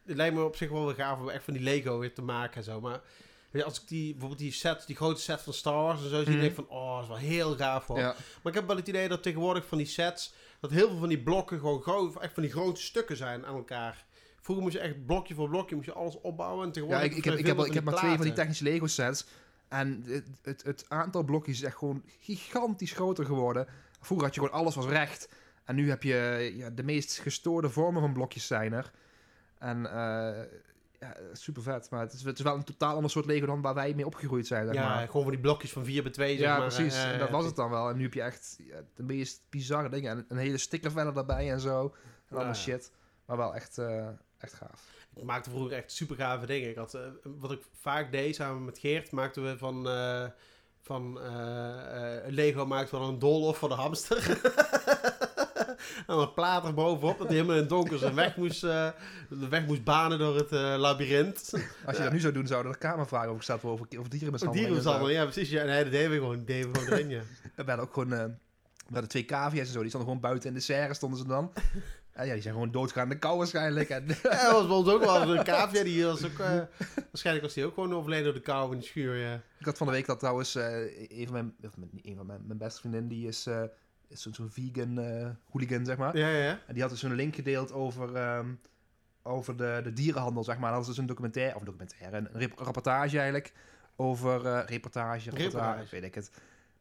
het 0.06 0.16
lijkt 0.18 0.36
me 0.36 0.44
op 0.44 0.56
zich 0.56 0.70
wel 0.70 0.86
weer 0.86 0.96
gaaf 0.96 1.20
om 1.20 1.30
echt 1.30 1.44
van 1.44 1.54
die 1.54 1.64
Lego 1.64 1.98
weer 2.00 2.14
te 2.14 2.22
maken 2.22 2.56
en 2.58 2.64
zo. 2.64 2.82
Maar 2.82 3.02
weet 3.52 3.62
je, 3.62 3.64
als 3.64 3.82
ik 3.82 3.88
die, 3.88 4.10
bijvoorbeeld 4.12 4.40
die 4.40 4.52
set, 4.52 4.84
die 4.88 4.96
grote 4.96 5.22
set 5.22 5.42
van 5.42 5.54
Star 5.54 5.74
Wars 5.84 6.04
en 6.04 6.10
zo 6.10 6.18
zie, 6.24 6.30
Mhm. 6.30 6.40
denk 6.40 6.50
ik 6.50 6.56
van... 6.56 6.68
Oh, 6.70 6.94
dat 6.94 7.02
is 7.04 7.08
wel 7.08 7.18
heel 7.18 7.56
gaaf 7.56 7.88
hoor. 7.88 8.00
ja. 8.00 8.16
Maar 8.44 8.54
ik 8.54 8.60
heb 8.60 8.68
wel 8.68 8.76
het 8.76 8.88
idee 8.88 9.08
dat 9.08 9.24
tegenwoordig 9.24 9.66
van 9.66 9.78
die 9.78 9.88
sets... 9.88 10.34
Dat 10.60 10.72
heel 10.72 10.90
veel 10.90 10.98
van 10.98 11.08
die 11.10 11.20
blokken 11.24 11.60
gewoon 11.60 11.82
groot, 11.82 12.16
echt 12.22 12.34
van 12.34 12.44
die 12.44 12.52
grote 12.52 12.82
stukken 12.82 13.18
zijn 13.18 13.46
aan 13.46 13.56
elkaar. 13.56 14.06
Vroeger 14.42 14.64
moest 14.64 14.76
je 14.76 14.82
echt 14.82 15.06
blokje 15.06 15.34
voor 15.34 15.50
blokje 15.50 15.76
moest 15.76 15.88
je 15.88 15.94
alles 15.94 16.22
opbouwen. 16.22 16.62
En 16.62 16.68
Ja, 16.68 16.74
tegenwoordig 16.74 17.12
ik, 17.12 17.18
ik 17.18 17.24
heb, 17.24 17.38
ik 17.38 17.46
heb, 17.46 17.60
ik 17.66 17.74
heb 17.74 17.84
maar 17.84 17.96
twee 17.96 18.16
van 18.16 18.26
die 18.26 18.34
technische 18.34 18.64
Lego 18.64 18.88
sets. 18.88 19.26
En 19.68 20.04
het, 20.08 20.26
het, 20.42 20.64
het 20.64 20.86
aantal 20.88 21.24
blokjes 21.24 21.58
is 21.58 21.64
echt 21.64 21.78
gewoon 21.78 22.04
gigantisch 22.20 22.92
groter 22.92 23.26
geworden. 23.26 23.68
Vroeger 24.02 24.26
had 24.26 24.36
je 24.36 24.42
gewoon 24.42 24.60
alles 24.60 24.76
was 24.76 24.86
recht. 24.86 25.30
En 25.70 25.76
nu 25.76 25.90
heb 25.90 26.04
je 26.04 26.52
ja, 26.56 26.70
de 26.70 26.84
meest 26.84 27.20
gestoorde 27.20 27.70
vormen 27.70 28.02
van 28.02 28.14
blokjes 28.14 28.48
zijn 28.48 28.74
er. 28.74 28.92
En 29.58 29.86
eh, 29.86 30.44
ja, 31.00 31.16
super 31.34 31.62
vet. 31.62 31.90
Maar 31.90 32.00
het 32.00 32.14
is, 32.14 32.24
het 32.24 32.38
is 32.38 32.44
wel 32.44 32.56
een 32.56 32.64
totaal 32.64 32.96
ander 32.96 33.12
soort 33.12 33.26
Lego 33.26 33.46
dan 33.46 33.62
waar 33.62 33.74
wij 33.74 33.94
mee 33.94 34.06
opgegroeid 34.06 34.48
zijn. 34.48 34.66
Zeg 34.66 34.76
Ja, 34.76 34.90
maar. 34.90 35.06
gewoon 35.06 35.22
van 35.22 35.32
die 35.32 35.42
blokjes 35.42 35.72
van 35.72 35.86
4 35.86 36.04
bij 36.04 36.12
2 36.12 36.38
zeg 36.38 36.48
ja, 36.48 36.58
maar. 36.58 36.68
precies. 36.68 37.04
En 37.04 37.20
dat 37.20 37.30
was 37.30 37.46
het 37.46 37.56
dan 37.56 37.70
wel. 37.70 37.90
En 37.90 37.98
nu 37.98 38.04
heb 38.04 38.14
je 38.14 38.22
echt 38.22 38.60
ja, 38.64 38.82
de 38.96 39.04
meest 39.04 39.42
bizarre 39.50 39.90
dingen. 39.90 40.12
En 40.12 40.26
een 40.28 40.38
hele 40.38 40.58
sticker 40.58 40.92
verder 40.92 41.14
daarbij 41.14 41.52
en 41.52 41.60
zo. 41.60 41.96
En 42.30 42.36
allemaal 42.36 42.56
shit. 42.56 42.92
Maar 43.26 43.38
wel 43.38 43.56
echt, 43.56 43.78
eh, 43.78 44.08
echt 44.38 44.54
gaaf. 44.54 44.88
Ik 45.16 45.24
maakte 45.24 45.50
vroeger 45.50 45.78
echt 45.78 45.92
super 45.92 46.16
gave 46.16 46.46
dingen. 46.46 46.70
Ik 46.70 46.76
had, 46.76 46.94
eh, 46.94 47.02
wat 47.24 47.52
ik 47.52 47.62
vaak 47.74 48.12
deed 48.12 48.36
samen 48.36 48.66
met 48.66 48.80
Geert, 48.80 49.12
maakten 49.12 49.44
we 49.44 49.58
van, 49.58 49.84
van 50.82 51.22
eh, 51.22 52.18
Lego 52.28 52.66
maakten 52.66 52.94
we 52.96 53.04
dan 53.06 53.14
een 53.14 53.20
doolhof 53.20 53.58
voor 53.58 53.70
de 53.70 53.76
hamster. 53.76 54.18
en 56.08 56.18
een 56.18 56.34
plaat 56.34 56.66
er 56.66 56.74
bovenop, 56.74 57.18
dat 57.18 57.28
hij 57.28 57.36
helemaal 57.36 57.56
in 57.56 57.62
het 57.62 57.70
donker 57.70 57.98
zijn 57.98 58.16
weg 58.16 58.36
moest, 58.36 58.62
de 58.62 58.94
weg 59.50 59.66
moest 59.66 59.84
banen 59.84 60.20
door 60.20 60.36
het 60.36 60.52
eh 60.52 60.76
labyrint. 60.78 61.54
Als 61.86 61.98
je 61.98 62.04
dat 62.04 62.12
nu 62.12 62.20
zou 62.20 62.34
doen, 62.34 62.48
zouden 62.48 62.72
er 62.72 62.78
kamervragen 62.78 63.30
over 63.30 63.46
worden 63.62 63.70
over, 63.86 64.00
over 64.00 64.10
dierenmishandeling. 64.10 64.68
Dierenmishandeling, 64.68 65.20
ja 65.20 65.24
precies. 65.26 65.50
Ja, 65.50 65.64
nee, 65.64 65.84
dat 65.84 65.92
deden 65.92 66.12
we 66.12 66.18
gewoon, 66.18 66.46
deden 66.46 66.72
we 66.72 66.80
gewoon 66.80 66.94
erin, 66.94 67.10
ja. 67.10 67.22
We 67.56 67.64
hadden 67.66 67.80
ook 67.80 67.94
gewoon... 67.94 68.14
eh, 68.14 68.26
we 68.88 68.96
hadden 68.96 69.10
twee 69.10 69.26
cavia's 69.26 69.68
en 69.68 69.74
zo. 69.74 69.80
Die 69.80 69.90
stonden 69.90 70.10
gewoon 70.10 70.24
buiten 70.30 70.50
in 70.50 70.56
de 70.56 70.62
serre, 70.62 70.94
stonden 70.94 71.20
ze 71.20 71.28
dan. 71.28 71.52
En 72.12 72.26
ja, 72.26 72.34
die 72.34 72.42
zijn 72.42 72.54
gewoon 72.54 72.72
doodgaan 72.72 73.10
de 73.10 73.18
kou 73.18 73.38
waarschijnlijk. 73.38 73.90
En, 73.90 74.06
Ja, 74.24 74.44
dat 74.44 74.52
was 74.52 74.68
bij 74.68 74.76
ons 74.76 74.90
ook 74.90 75.04
wel 75.04 75.36
een 75.36 75.44
cavia. 75.54 75.84
Die 75.84 76.06
was 76.06 76.26
ook, 76.26 76.38
waarschijnlijk 77.12 77.46
was 77.46 77.54
die 77.54 77.66
ook 77.66 77.74
gewoon 77.74 77.94
overleden 77.94 78.24
door 78.24 78.34
de 78.34 78.40
kou 78.40 78.74
in 78.74 78.80
de 78.80 78.86
schuur. 78.86 79.16
Ja. 79.16 79.34
ik 79.60 79.66
had 79.66 79.78
van 79.78 79.88
de 79.88 79.94
week 79.94 80.06
dat 80.06 80.20
trouwens, 80.20 80.56
een 80.56 81.24
van 81.26 81.32
mijn, 81.32 81.56
of 81.64 81.72
een 82.04 82.16
van 82.16 82.26
mijn, 82.26 82.42
mijn 82.46 82.58
beste 82.58 82.80
vriendin, 82.80 83.08
die 83.08 83.28
is, 83.28 83.48
is 83.48 83.70
zo'n 84.10 84.34
zo'n 84.34 84.50
vegan 84.52 85.00
eh, 85.00 85.30
hooligan, 85.52 85.86
zeg 85.86 85.98
maar. 85.98 86.18
Ja, 86.18 86.28
ja, 86.30 86.44
ja. 86.44 86.60
En 86.68 86.74
die 86.74 86.82
had 86.82 86.92
dus 86.92 87.04
een 87.04 87.14
link 87.16 87.36
gedeeld 87.36 87.72
over, 87.72 88.16
ehm, 88.16 88.48
over 89.24 89.58
de, 89.58 89.80
de 89.84 89.94
dierenhandel, 89.94 90.44
zeg 90.44 90.58
maar. 90.58 90.70
Dat 90.70 90.78
was 90.78 90.88
dus 90.88 90.98
een 90.98 91.06
documentaire, 91.06 91.54
of 91.56 91.60
een 91.60 91.66
documentaire, 91.66 92.18
een 92.18 92.30
rep- 92.34 92.58
rapportage 92.60 93.16
eigenlijk, 93.18 93.54
over 93.96 94.46
eh, 94.46 94.60
reportage, 94.66 95.30
reportage, 95.30 95.88
weet 95.92 96.04
ik 96.04 96.16
het. 96.16 96.32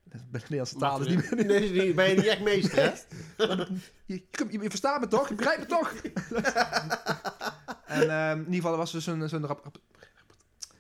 De 0.04 0.18
Nederlandse 0.32 0.76
taal 0.76 1.00
is 1.00 1.06
niet 1.06 1.30
meer... 1.30 1.46
Nee, 1.46 1.70
nee, 1.70 1.94
ben 1.94 2.08
je 2.08 2.14
niet 2.16 2.26
echt 2.26 2.40
meester, 2.40 2.78
hè? 2.82 2.92
Je, 4.06 4.22
je, 4.30 4.46
je 4.60 4.68
verstaat 4.68 5.00
me 5.00 5.06
toch? 5.08 5.28
Je 5.28 5.34
begrijpt 5.34 5.60
me 5.60 5.66
toch? 5.66 5.94
en 7.86 8.10
ehm, 8.10 8.32
in 8.38 8.38
ieder 8.44 8.54
geval, 8.54 8.72
er 8.72 8.78
was 8.78 8.92
dus 8.92 9.06
een, 9.06 9.28
zo'n 9.28 9.46
rap- 9.46 9.60
rap- 9.64 9.78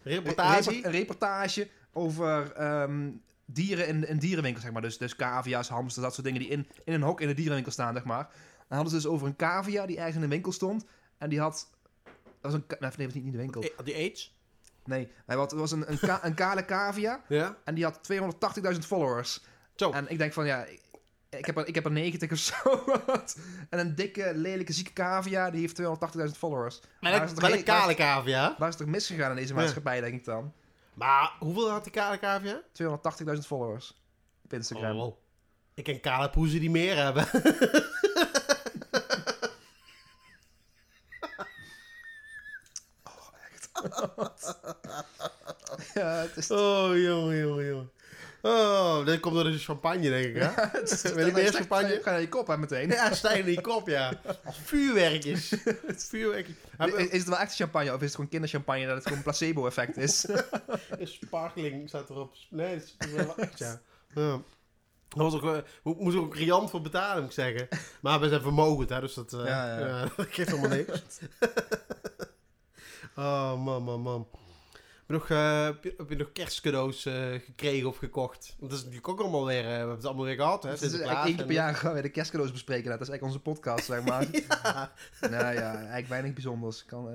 Reportage. 0.02 0.84
Een 0.84 0.90
reportage 0.90 1.68
over 1.92 2.52
ehm, 2.52 3.10
dieren 3.50 3.86
in, 3.86 4.06
in 4.08 4.18
dierenwinkels, 4.18 4.64
zeg 4.64 4.72
maar. 4.72 4.82
Dus, 4.82 4.98
dus 4.98 5.16
cavia's, 5.16 5.68
hamsters, 5.68 6.04
dat 6.04 6.14
soort 6.14 6.26
dingen 6.26 6.40
die 6.40 6.50
in, 6.50 6.66
in 6.84 6.92
een 6.92 7.02
hok 7.02 7.20
in 7.20 7.26
de 7.28 7.34
dierenwinkel 7.34 7.72
staan, 7.72 7.94
zeg 7.94 8.04
maar. 8.04 8.22
Dan 8.68 8.78
hadden 8.78 8.88
ze 8.88 8.94
dus 8.96 9.06
over 9.06 9.26
een 9.26 9.36
cavia 9.36 9.86
die 9.86 9.96
ergens 9.96 10.16
in 10.16 10.22
een 10.22 10.28
winkel 10.28 10.52
stond. 10.52 10.84
En 11.18 11.28
die 11.28 11.40
had... 11.40 11.68
Dat 12.40 12.52
was 12.52 12.52
een... 12.52 12.64
Nee, 12.68 12.78
dat 12.80 12.96
was 12.96 13.14
niet 13.14 13.24
in 13.24 13.30
de 13.30 13.36
winkel. 13.38 13.64
Die 13.84 13.94
AIDS. 13.94 14.36
Nee, 14.84 15.08
hij 15.26 15.36
had, 15.36 15.50
het 15.50 15.60
was 15.60 15.72
een, 15.72 15.90
een, 15.90 15.98
ka- 15.98 16.24
een 16.24 16.34
kale 16.34 16.64
cavia. 16.64 17.22
Ja. 17.28 17.56
En 17.64 17.74
die 17.74 17.84
had 17.84 18.00
280.000 18.72 18.78
followers. 18.78 19.44
Zo. 19.76 19.90
En 19.90 20.08
ik 20.10 20.18
denk 20.18 20.32
van, 20.32 20.46
ja... 20.46 20.64
Ik, 20.64 20.80
ik 21.30 21.46
heb, 21.46 21.56
er, 21.56 21.66
ik 21.66 21.74
heb 21.74 21.84
er 21.84 21.90
90 21.90 22.32
of 22.32 22.38
zo. 22.52 22.84
en 23.70 23.78
een 23.78 23.94
dikke, 23.94 24.32
lelijke, 24.34 24.72
zieke 24.72 24.92
cavia, 24.92 25.50
die 25.50 25.60
heeft 25.60 25.80
280.000 25.82 25.84
followers. 26.36 26.80
Waar 27.00 27.12
is 27.12 27.18
Wel, 27.18 27.26
het 27.26 27.34
toch 27.38 27.48
wel 27.48 27.58
een 27.58 27.64
kale 27.64 27.94
cavia. 27.94 28.54
Waar 28.58 28.68
is 28.68 28.74
het 28.74 28.82
toch 28.84 28.94
misgegaan 28.94 29.30
in 29.30 29.36
deze 29.36 29.54
Ja. 29.54 29.60
maatschappij, 29.60 30.00
denk 30.00 30.14
ik 30.14 30.24
dan? 30.24 30.52
Maar 30.98 31.32
hoeveel 31.38 31.70
had 31.70 31.84
die 31.84 31.92
kale 31.92 32.18
cavia? 32.18 32.62
280.000 32.62 33.46
followers 33.46 34.02
op 34.44 34.52
Instagram. 34.52 34.98
Oh, 34.98 35.16
ik 35.74 35.84
ken 35.84 36.00
kale 36.00 36.30
poezen 36.30 36.60
die 36.60 36.70
meer 36.70 36.96
hebben. 36.96 37.28
Ja, 45.94 46.14
het 46.14 46.36
is... 46.36 46.50
Oh, 46.50 46.96
jongen, 46.96 47.36
jongen, 47.36 47.66
jongen. 47.66 47.90
Oh, 48.48 49.04
dit 49.06 49.20
komt 49.20 49.34
door 49.34 49.44
de 49.44 49.58
champagne, 49.58 50.08
denk 50.08 50.24
ik, 50.24 50.42
hè? 50.42 50.48
het 50.78 51.12
Wil 51.14 51.26
je 51.26 51.32
meer 51.32 51.52
champagne? 51.52 52.00
Ga 52.02 52.10
naar 52.10 52.20
je 52.20 52.28
kop, 52.28 52.46
hè, 52.46 52.58
meteen. 52.58 52.88
Ja, 52.88 53.14
stijgen 53.14 53.46
in 53.46 53.52
je 53.52 53.60
kop, 53.60 53.88
ja. 53.88 54.12
Als 54.44 54.56
vuurwerkjes. 54.64 55.52
Vuurwerkjes. 55.96 56.56
Is, 56.78 57.06
is 57.16 57.18
het 57.18 57.28
wel 57.28 57.38
echt 57.38 57.54
champagne 57.54 57.88
of 57.92 57.96
is 57.96 58.02
het 58.06 58.14
gewoon 58.14 58.30
kinderchampagne 58.30 58.86
dat 58.86 58.94
het 58.94 59.02
gewoon 59.02 59.18
een 59.18 59.24
placebo-effect 59.24 59.96
is? 59.96 60.26
Sparkling 61.02 61.88
staat 61.88 62.10
erop. 62.10 62.34
Nee, 62.50 62.74
het 62.74 62.94
is 62.98 63.10
wel 63.12 63.36
echt, 63.36 63.58
ja. 63.58 63.80
ja. 64.14 64.40
Dat 65.08 65.32
was 65.32 65.34
ook, 65.34 65.42
eh, 65.54 65.62
mo- 65.82 65.96
moest 65.98 66.16
er 66.16 66.22
ook 66.22 66.36
riant 66.36 66.70
voor 66.70 66.80
betalen, 66.80 67.22
moet 67.22 67.38
ik 67.38 67.44
zeggen. 67.44 67.68
Maar 68.00 68.20
we 68.20 68.28
zijn 68.28 68.40
vermogend, 68.40 68.88
hè, 68.88 69.00
dus 69.00 69.14
dat, 69.14 69.30
Ja, 69.30 69.46
ja. 69.46 69.78
ja, 69.86 70.08
dat 70.16 70.26
geeft 70.30 70.50
helemaal 70.50 70.76
niks. 70.76 71.02
oh, 73.16 73.64
man, 73.64 73.82
man, 73.82 74.00
man. 74.00 74.28
Heb 75.08 75.16
je 75.16 75.22
nog, 75.34 75.38
eh, 75.38 75.64
heb 75.64 75.84
je, 75.84 75.94
heb 75.96 76.08
je 76.08 76.16
nog 76.16 76.32
kerstcadeaus 76.32 77.06
eh, 77.06 77.14
gekregen 77.44 77.88
of 77.88 77.96
gekocht? 77.96 78.54
Want 78.58 78.70
dat 78.70 78.78
is 78.78 78.84
natuurlijk 78.84 79.08
ook 79.08 79.20
allemaal 79.20 79.46
weer... 79.46 79.64
eh, 79.64 79.70
we 79.70 79.76
hebben 79.76 79.96
het 79.96 80.04
allemaal 80.04 80.24
weer 80.24 80.34
gehad, 80.34 80.62
hè? 80.62 80.70
Het 80.70 80.82
is 80.82 80.92
eigenlijk 80.92 81.24
één 81.26 81.36
keer 81.36 81.44
per 81.44 81.54
jaar 81.54 81.74
gaan 81.74 81.94
we 81.94 82.02
de 82.02 82.08
kerstcadeaus 82.08 82.52
bespreken. 82.52 82.90
Dat 82.90 83.00
is 83.00 83.08
eigenlijk 83.08 83.22
onze 83.22 83.50
podcast, 83.50 83.84
zeg 83.84 84.04
maar. 84.04 84.26
Ja, 84.62 84.92
nou 85.20 85.54
ja, 85.54 85.74
eigenlijk 85.74 86.08
weinig 86.08 86.32
bijzonders. 86.32 86.80
Ik 86.80 86.86
kan, 86.86 87.08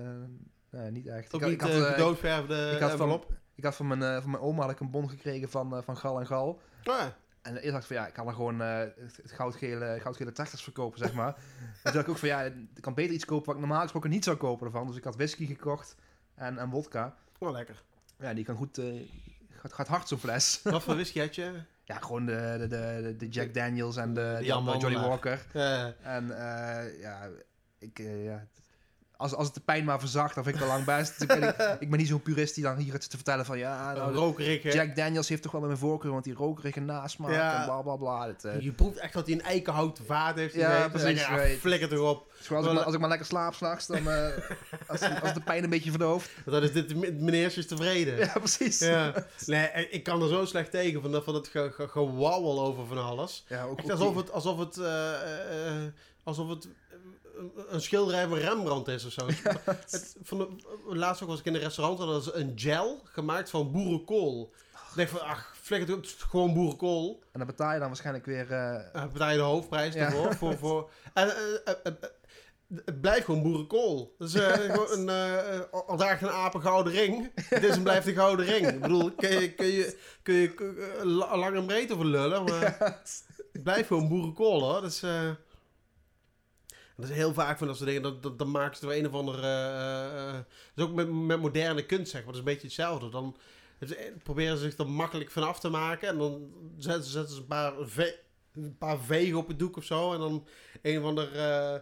niet 0.91 1.07
echt. 1.07 1.33
ook 1.33 1.41
ik, 1.41 1.61
had- 1.61 1.69
niet 1.69 1.77
ik, 1.77 1.81
had, 1.81 1.87
eh, 1.87 1.93
gedoodverfde 1.93 2.71
ik 2.75 2.81
had 2.81 2.91
van, 2.91 3.23
ik 3.55 3.63
had 3.63 3.75
van 3.75 3.87
mijn, 3.87 4.21
van 4.21 4.31
mijn 4.31 4.43
oma 4.43 4.61
had 4.61 4.71
ik 4.71 4.79
een 4.79 4.91
bon 4.91 5.09
gekregen 5.09 5.49
van, 5.49 5.83
van 5.83 5.97
Gal 5.97 6.19
en 6.19 6.27
Gal. 6.27 6.49
Oh, 6.49 6.59
ja. 6.83 7.15
En 7.41 7.55
eerst 7.55 7.71
dacht 7.71 7.81
ik 7.81 7.87
van 7.87 7.95
ja, 7.95 8.07
ik 8.07 8.13
kan 8.13 8.27
er 8.27 8.33
gewoon 8.33 8.59
het, 8.59 8.95
het 9.21 9.31
goudgele, 9.31 9.97
goudgele 10.01 10.31
verkopen, 10.45 10.99
zeg 10.99 11.13
maar. 11.13 11.35
en 11.35 11.43
toen 11.83 11.93
dacht 11.93 12.05
ik 12.05 12.09
ook 12.09 12.17
van 12.17 12.27
ja, 12.27 12.41
ik 12.41 12.81
kan 12.81 12.93
beter 12.93 13.13
iets 13.13 13.25
kopen 13.25 13.45
wat 13.45 13.55
ik 13.55 13.61
normaal 13.61 13.81
gesproken 13.81 14.09
niet 14.09 14.23
zou 14.23 14.37
kopen 14.37 14.65
ervan. 14.65 14.87
Dus 14.87 14.95
ik 14.95 15.03
had 15.03 15.15
whisky 15.15 15.45
gekocht 15.45 15.95
en, 16.35 16.57
en 16.57 16.69
wodka. 16.69 17.15
Lekker. 17.51 17.83
Ja, 18.19 18.33
die 18.33 18.43
kan 18.45 18.55
goed, 18.55 18.77
eh, 18.77 18.85
gaat, 19.49 19.73
gaat 19.73 19.87
hard 19.87 20.07
zo'n 20.07 20.17
fles. 20.17 20.59
Wat 20.63 20.83
voor 20.83 20.93
whisky 20.93 21.19
had 21.19 21.35
je? 21.35 21.61
ja, 21.83 21.97
gewoon 21.99 22.25
de, 22.25 22.55
de, 22.59 22.67
de, 22.67 23.15
de 23.17 23.29
Jack 23.29 23.53
Daniels 23.53 23.97
en 23.97 24.13
de, 24.13 24.53
andere 24.53 24.77
Johnny. 24.77 24.99
Walker. 24.99 25.45
En 26.01 26.37
eh, 26.37 26.99
ja, 26.99 27.29
ik, 27.77 27.99
eh, 27.99 28.23
ja, 28.23 28.47
als, 29.23 29.33
als 29.35 29.45
het 29.45 29.55
de 29.55 29.61
pijn 29.61 29.83
maar 29.85 29.99
verzacht, 29.99 30.35
dan 30.35 30.43
vind 30.43 30.55
ik 30.55 30.61
al 30.61 30.67
lang 30.67 30.85
best. 30.85 31.21
ik, 31.21 31.27
ben, 31.27 31.43
ik, 31.43 31.75
ik 31.79 31.89
ben 31.89 31.99
niet 31.99 32.07
zo'n 32.07 32.21
purist 32.21 32.55
die 32.55 32.63
dan 32.63 32.77
hier 32.77 32.93
het 32.93 33.09
te 33.09 33.15
vertellen 33.15 33.45
van 33.45 33.57
ja, 33.57 33.93
nou, 33.93 34.13
rokerig? 34.13 34.73
Jack 34.73 34.95
Daniels 34.95 35.29
heeft 35.29 35.41
toch 35.41 35.51
wel 35.51 35.61
met 35.61 35.69
mijn 35.69 35.81
voorkeur, 35.81 36.11
want 36.11 36.23
die 36.23 36.33
rokerige 36.33 36.79
nasmaak 36.79 37.31
Ja. 37.31 37.59
en 37.59 37.65
bla 37.65 37.81
bla 37.81 37.95
bla. 37.95 38.33
Eh, 38.51 38.59
Je 38.61 38.71
proeft 38.71 38.97
echt 38.97 39.13
dat 39.13 39.25
hij 39.25 39.35
een 39.35 39.41
eikenhouten 39.41 40.05
vaat 40.05 40.35
heeft 40.35 40.53
Ja, 40.55 40.89
precies, 40.89 41.19
Ja, 41.19 41.37
flikker 41.59 41.89
toch 41.89 42.09
op. 42.09 42.31
Dus 42.37 42.51
als, 42.51 42.65
ik 42.65 42.73
maar, 42.73 42.83
als 42.83 42.93
ik 42.93 42.99
maar 42.99 43.09
lekker 43.09 43.27
slaap 43.27 43.53
s'nachts, 43.53 43.87
dan 43.87 44.09
eh, 44.09 44.27
als, 44.87 45.01
als 45.21 45.33
de 45.33 45.41
pijn 45.41 45.63
een 45.63 45.69
beetje 45.69 45.89
verdooft. 45.91 46.29
Want 46.45 46.57
dan 46.57 46.63
is 46.69 46.71
dit 46.73 47.19
meneertjes 47.19 47.67
tevreden. 47.67 48.17
Ja, 48.17 48.33
precies. 48.39 48.79
Ja. 48.79 49.13
Nee, 49.45 49.89
ik 49.89 50.03
kan 50.03 50.21
er 50.21 50.27
zo 50.29 50.45
slecht 50.45 50.71
tegen 50.71 51.01
van, 51.01 51.11
dat- 51.11 51.23
van 51.23 51.41
gewauwel 51.89 52.61
over 52.61 52.85
van 52.87 52.97
alles. 53.05 53.45
Ja, 53.47 53.63
ook, 53.63 53.77
Echt 53.77 53.85
ook 53.85 53.91
alsof 53.91 54.13
die- 54.13 54.21
het, 54.21 54.31
alsof 54.31 54.57
het, 54.59 54.77
eh, 54.77 55.13
eh, 55.13 55.67
eh, 55.67 55.91
alsof 56.23 56.49
het 56.49 56.65
eh, 56.65 56.71
een 57.67 57.81
schilderij 57.81 58.27
van 58.27 58.37
Rembrandt 58.37 58.87
is 58.87 59.05
of 59.05 59.11
zo. 59.11 59.27
Het, 59.89 60.15
van 60.23 60.37
de, 60.37 60.47
laatst 60.95 61.23
ook 61.23 61.29
was 61.29 61.39
ik 61.39 61.45
in 61.45 61.53
een 61.55 61.59
restaurant 61.61 61.99
en 61.99 62.05
dat 62.05 62.21
is 62.21 62.33
een 62.41 62.51
gel 62.55 63.01
gemaakt 63.03 63.49
van 63.49 63.71
boerenkool. 63.71 64.53
Ik 64.89 64.95
denk 64.95 65.09
van, 65.09 65.21
ach, 65.21 65.55
flikker 65.61 65.95
het 65.95 66.05
is 66.05 66.13
gewoon 66.13 66.53
boerenkool. 66.53 67.23
En 67.31 67.39
dan 67.39 67.47
betaal 67.47 67.73
je 67.73 67.79
dan 67.79 67.87
waarschijnlijk 67.87 68.25
weer... 68.25 68.51
eh, 68.51 68.79
Uh, 68.95 69.11
betaal 69.11 69.29
je 69.31 69.37
de 69.37 69.43
hoofdprijs 69.43 69.93
Ja. 69.93 70.05
ervoor. 70.05 70.35
Voor, 70.35 70.57
voor, 70.63 70.89
en, 71.13 71.27
eh, 71.35 71.75
eh, 71.83 71.93
het 72.85 73.01
blijft 73.01 73.25
gewoon 73.25 73.43
boerenkool. 73.43 74.15
Dus 74.17 74.33
eh, 74.33 74.47
gewoon 74.51 74.91
een, 74.91 75.09
eh, 75.09 75.59
al- 75.87 75.97
draagt 75.97 76.21
een 76.21 76.29
aap 76.29 76.53
een 76.53 76.61
gouden 76.61 76.93
ring. 76.93 77.31
Dit 77.49 77.63
is 77.63 77.75
en 77.75 77.83
blijft 77.83 78.07
een 78.07 78.13
gouden 78.13 78.45
ring. 78.45 78.67
Ik 78.67 78.81
bedoel, 78.81 79.11
kun 79.11 79.29
je, 79.41 79.53
kun 79.53 79.65
je, 79.65 79.95
kun 80.23 80.33
je 80.35 80.75
la- 81.03 81.37
lang 81.37 81.55
en 81.55 81.65
breed 81.65 81.91
over 81.91 82.05
lullen, 82.05 82.43
maar 82.43 82.75
het 83.53 83.63
blijft 83.63 83.87
gewoon 83.87 84.07
boerenkool 84.07 84.61
hoor. 84.61 84.81
Dus, 84.81 85.03
dat 87.03 87.11
is 87.11 87.17
heel 87.23 87.33
vaak 87.33 87.57
van 87.57 87.67
dat 87.67 87.75
soort 87.75 87.87
dingen, 87.87 88.03
dat, 88.03 88.23
dat, 88.23 88.39
dan 88.39 88.51
maken 88.51 88.77
ze 88.77 88.97
een 88.97 89.07
of 89.07 89.13
andere... 89.13 89.41
eh, 89.41 90.27
eh, 90.29 90.33
dat 90.33 90.43
is 90.75 90.83
ook 90.83 90.93
met, 90.93 91.11
met 91.11 91.39
moderne 91.41 91.85
kunst, 91.85 92.11
zeg 92.11 92.23
maar. 92.23 92.33
Dat 92.33 92.41
is 92.41 92.47
een 92.47 92.53
beetje 92.53 92.67
hetzelfde. 92.67 93.09
Dan 93.09 93.35
ze- 93.87 94.13
proberen 94.23 94.57
ze 94.57 94.63
zich 94.63 94.77
er 94.77 94.89
makkelijk 94.89 95.31
van 95.31 95.43
af 95.47 95.59
te 95.59 95.69
maken. 95.69 96.07
En 96.07 96.17
dan 96.17 96.51
zetten, 96.77 97.03
zetten 97.11 97.35
ze 97.35 97.41
een 97.41 97.47
paar, 97.47 97.73
ve- 97.81 98.19
een 98.53 98.77
paar 98.77 98.99
vegen 98.99 99.37
op 99.37 99.47
het 99.47 99.59
doek 99.59 99.77
of 99.77 99.83
zo. 99.83 100.13
En 100.13 100.19
dan 100.19 100.47
een 100.81 100.99
of 100.99 101.03
ander 101.05 101.35
eh, 101.35 101.79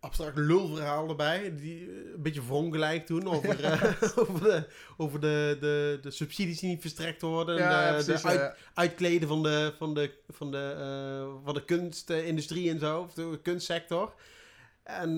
abstract 0.00 0.36
lulverhaal 0.36 1.08
erbij. 1.08 1.54
Die 1.56 1.80
eh, 1.80 1.94
een 2.14 2.22
beetje 2.22 2.42
verongelijkt 2.42 3.08
doen 3.08 3.28
over, 3.28 3.64
eh, 3.64 3.82
over, 4.28 4.42
de, 4.42 4.66
over 4.96 5.20
de, 5.20 5.56
de, 5.60 5.98
de 6.02 6.10
subsidies 6.10 6.58
die 6.60 6.68
niet 6.68 6.80
verstrekt 6.80 7.22
worden. 7.22 7.56
en 7.58 7.62
ja, 7.70 7.96
de, 7.96 8.04
precies. 8.04 8.22
de 8.22 8.28
uit- 8.28 8.40
eh, 8.40 8.62
uitkleden 8.74 9.28
van 9.28 9.42
de, 9.42 9.74
van 9.78 9.94
de, 9.94 10.12
van 10.28 10.50
de, 10.50 10.74
eh, 10.78 11.44
van 11.44 11.54
de 11.54 11.64
kunstindustrie 11.64 12.70
en 12.70 12.78
zo, 12.78 13.00
of 13.00 13.14
de 13.14 13.38
kunstsector. 13.42 14.14
En 14.82 15.16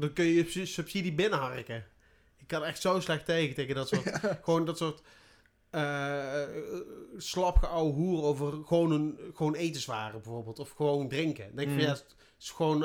dan 0.00 0.12
kun 0.14 0.24
je 0.24 0.34
je 0.34 0.44
subs- 0.50 0.72
subsidie 0.72 1.12
binnenharken. 1.14 1.84
Ik 2.38 2.46
kan 2.46 2.64
echt 2.64 2.80
zo 2.80 3.00
slecht 3.00 3.24
tegen, 3.24 3.54
tegen 3.54 3.74
dat 3.74 3.88
soort, 3.88 4.10
gewoon 4.44 4.64
dat 4.64 4.76
soort 4.78 5.02
eh 5.70 6.42
slap 7.16 7.56
geouwe 7.56 7.92
hoer 7.92 8.22
over 8.22 8.52
gewoon, 8.66 8.90
een, 8.92 9.18
gewoon 9.34 9.54
etenswaren 9.54 10.22
bijvoorbeeld, 10.22 10.58
of 10.58 10.70
gewoon 10.70 11.08
drinken. 11.08 11.46
Dan 11.46 11.56
denk 11.56 11.68
ik 11.68 11.74
Mm. 11.74 11.80
van 11.80 11.88
ja, 11.88 11.94
het 11.94 12.14
is 12.40 12.50
gewoon, 12.50 12.84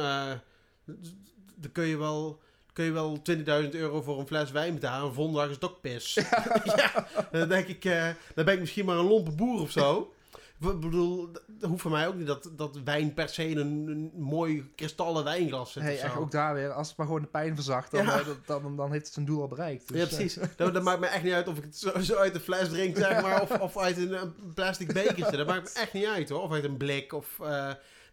dan 1.55 1.71
kun 1.71 1.85
je 1.85 1.97
wel... 1.97 2.43
Kun 2.73 2.85
je 2.85 2.91
wel 2.91 3.21
20.000 3.63 3.69
euro 3.69 4.01
voor 4.01 4.19
een 4.19 4.27
fles 4.27 4.51
wijn 4.51 4.73
betalen? 4.73 5.07
En 5.07 5.13
volgende 5.13 5.39
dag 5.39 5.49
is 5.49 5.55
het 5.55 5.63
ook 5.63 5.81
pis. 5.81 6.13
ja, 6.75 7.07
dan 7.31 7.49
denk 7.49 7.67
ik, 7.67 7.85
eh, 7.85 8.07
dan 8.35 8.45
ben 8.45 8.53
ik 8.53 8.59
misschien 8.59 8.85
maar 8.85 8.97
een 8.97 9.07
lompe 9.07 9.31
boer 9.31 9.61
of 9.61 9.71
zo. 9.71 10.13
Ik 10.59 10.79
bedoel, 10.79 11.29
dat 11.47 11.69
hoeft 11.69 11.81
voor 11.81 11.91
mij 11.91 12.07
ook 12.07 12.15
niet 12.15 12.27
dat, 12.27 12.49
dat 12.55 12.79
wijn 12.83 13.13
per 13.13 13.29
se 13.29 13.49
een, 13.49 13.87
een 13.87 14.11
mooi 14.15 14.71
kristallen 14.75 15.23
wijnglas 15.23 15.71
zit 15.71 15.83
hey, 15.83 15.99
echt 15.99 16.15
ook 16.17 16.31
daar 16.31 16.53
weer, 16.53 16.71
als 16.71 16.87
het 16.87 16.97
maar 16.97 17.05
gewoon 17.05 17.21
de 17.21 17.27
pijn 17.27 17.55
verzacht, 17.55 17.91
dan, 17.91 18.05
Ja. 18.05 18.19
eh, 18.19 18.25
dan, 18.45 18.61
dan, 18.61 18.75
dan 18.75 18.91
heeft 18.91 19.05
het 19.05 19.13
zijn 19.13 19.25
doel 19.25 19.41
al 19.41 19.47
bereikt. 19.47 19.87
Dus, 19.87 19.97
ja, 19.97 20.03
eh, 20.03 20.09
precies. 20.09 20.33
Dat, 20.57 20.73
dat 20.73 20.83
maakt 20.83 20.99
me 20.99 21.07
echt 21.07 21.23
niet 21.23 21.33
uit 21.33 21.47
of 21.47 21.57
ik 21.57 21.63
het 21.63 21.77
zo, 21.77 21.99
zo 21.99 22.15
uit 22.15 22.33
de 22.33 22.39
fles 22.39 22.69
drink, 22.69 22.97
zeg 22.97 23.21
maar, 23.21 23.41
of, 23.41 23.59
of 23.59 23.77
uit 23.77 23.97
een, 23.97 24.13
een 24.21 24.33
plastic 24.53 24.93
bekertje. 24.93 25.37
Dat 25.37 25.47
maakt 25.47 25.73
me 25.73 25.79
echt 25.81 25.93
niet 25.93 26.05
uit, 26.05 26.29
hoor. 26.29 26.41
Of 26.41 26.51
uit 26.51 26.63
een 26.63 26.77
blik, 26.77 27.13
of 27.13 27.39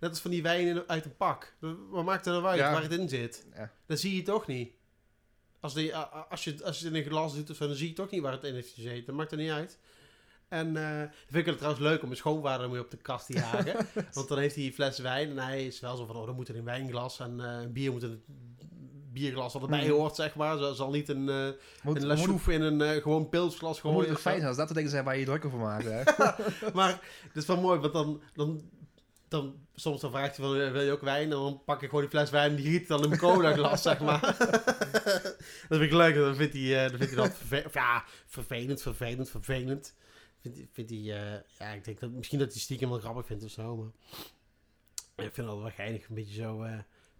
net 0.02 0.10
als 0.10 0.20
van 0.20 0.30
die 0.30 0.42
wijn 0.42 0.82
uit 0.88 1.04
een 1.04 1.16
pak. 1.16 1.54
Wat 1.90 2.04
maakt 2.04 2.26
er 2.26 2.32
nou 2.32 2.44
uit 2.44 2.58
Ja. 2.58 2.72
waar 2.72 2.82
het 2.82 2.92
in 2.92 3.08
zit? 3.08 3.46
Ja. 3.54 3.70
Dat 3.86 3.98
zie 3.98 4.16
je 4.16 4.22
toch 4.22 4.46
niet. 4.46 4.72
Als, 5.60 5.74
die, 5.74 5.96
als, 5.96 6.44
je, 6.44 6.64
als 6.64 6.78
je 6.78 6.84
het 6.84 6.94
in 6.94 7.00
een 7.02 7.08
glas 7.08 7.34
doet 7.34 7.58
dan 7.58 7.74
zie 7.74 7.88
je 7.88 7.94
toch 7.94 8.10
niet 8.10 8.20
waar 8.22 8.32
het 8.32 8.44
in 8.44 8.54
heeft 8.54 8.72
gezeten. 8.74 9.06
Dat 9.06 9.14
maakt 9.14 9.30
er 9.32 9.38
niet 9.38 9.50
uit. 9.50 9.78
En 10.48 10.76
eh 10.76 10.98
vind 11.26 11.34
ik 11.36 11.46
het 11.46 11.56
trouwens 11.56 11.82
leuk 11.84 12.00
om 12.00 12.06
mijn 12.06 12.18
schoonvader 12.18 12.70
mee 12.70 12.80
op 12.80 12.90
de 12.90 12.96
kast 12.96 13.26
te 13.26 13.32
jagen. 13.32 13.86
Want 14.12 14.28
dan 14.28 14.38
heeft 14.38 14.54
hij 14.54 14.64
een 14.64 14.72
fles 14.72 14.98
wijn 14.98 15.30
en 15.30 15.38
hij 15.38 15.66
is 15.66 15.80
wel 15.80 15.96
zo 15.96 16.06
van, 16.06 16.16
oh, 16.16 16.26
dan 16.26 16.34
moet 16.34 16.48
er 16.48 16.56
een 16.56 16.64
wijnglas 16.64 17.20
en 17.20 17.40
eh, 17.40 17.62
een 17.62 17.72
bier 17.72 17.92
moet 17.92 18.02
in 18.02 18.10
het 18.10 18.20
bierglas 19.12 19.52
wat 19.52 19.62
erbij 19.62 19.82
Mhm. 19.86 19.90
hoort, 19.90 20.14
zeg 20.14 20.34
maar. 20.34 20.58
Zo 20.58 20.72
zal 20.72 20.90
niet 20.90 21.08
een, 21.08 21.24
Moet, 21.24 22.02
een 22.02 22.18
moet, 22.18 22.48
in 22.48 22.62
een 22.62 23.02
gewoon 23.02 23.28
pilsglas 23.28 23.82
moet 23.82 23.92
gooien. 23.92 24.08
het 24.08 24.16
of 24.16 24.22
zo. 24.22 24.28
fijn 24.28 24.36
zijn 24.36 24.48
als 24.48 24.56
dat 24.56 24.68
de 24.68 24.74
dingen 24.74 24.90
zijn 24.90 25.04
waar 25.04 25.14
je 25.14 25.20
je 25.20 25.26
drukker 25.26 25.50
voor 25.50 25.58
maakt. 25.58 25.84
Hè? 25.84 26.02
Maar 26.74 27.00
het 27.22 27.36
is 27.36 27.46
wel 27.46 27.60
mooi, 27.60 27.80
want 27.80 27.92
dan, 27.92 28.22
dan, 28.34 28.62
dan 29.32 29.66
soms 29.74 30.00
dan 30.00 30.10
vraagt 30.10 30.36
hij 30.36 30.46
van, 30.46 30.60
eh, 30.60 30.70
wil 30.72 30.82
je 30.82 30.92
ook 30.92 31.00
wijn? 31.00 31.22
En 31.22 31.30
dan 31.30 31.62
pak 31.64 31.82
ik 31.82 31.88
gewoon 31.88 32.00
die 32.04 32.10
fles 32.10 32.30
wijn 32.30 32.50
en 32.50 32.56
die 32.56 32.70
giet 32.70 32.88
dan 32.88 33.02
in 33.02 33.08
mijn 33.08 33.20
cola 33.20 33.52
glas, 33.52 33.82
zeg 33.82 34.00
maar. 34.00 34.20
dat 35.68 35.78
vind 35.78 35.82
ik 35.82 35.92
leuk, 35.92 36.14
dan 36.14 36.36
vindt 36.36 36.52
hij, 36.52 36.84
eh, 36.84 36.90
dan 36.90 36.98
vindt 36.98 37.14
hij 37.14 37.24
dat 37.28 37.36
verve- 37.36 37.68
ja, 37.78 38.04
vervelend, 38.26 38.82
vervelend, 38.82 39.30
vervelend. 39.30 39.94
Vindt, 40.40 40.56
hij- 40.58 40.68
vindt 40.72 40.90
hij, 40.90 40.98
eh, 41.00 41.40
ja, 41.58 41.68
ik 41.72 41.84
denk 41.84 42.00
dat 42.00 42.10
misschien 42.10 42.38
dat 42.38 42.52
hij 42.52 42.60
stiekem 42.60 42.88
wel 42.90 42.98
grappig 42.98 43.26
vindt 43.26 43.44
of 43.44 43.50
zo, 43.50 43.76
maar 43.76 43.90
ik 45.26 45.34
vind 45.34 45.36
het 45.36 45.46
altijd 45.46 45.62
wel 45.76 45.86
geinig, 45.86 46.08
een 46.08 46.14
beetje 46.14 46.34
zo 46.42 46.66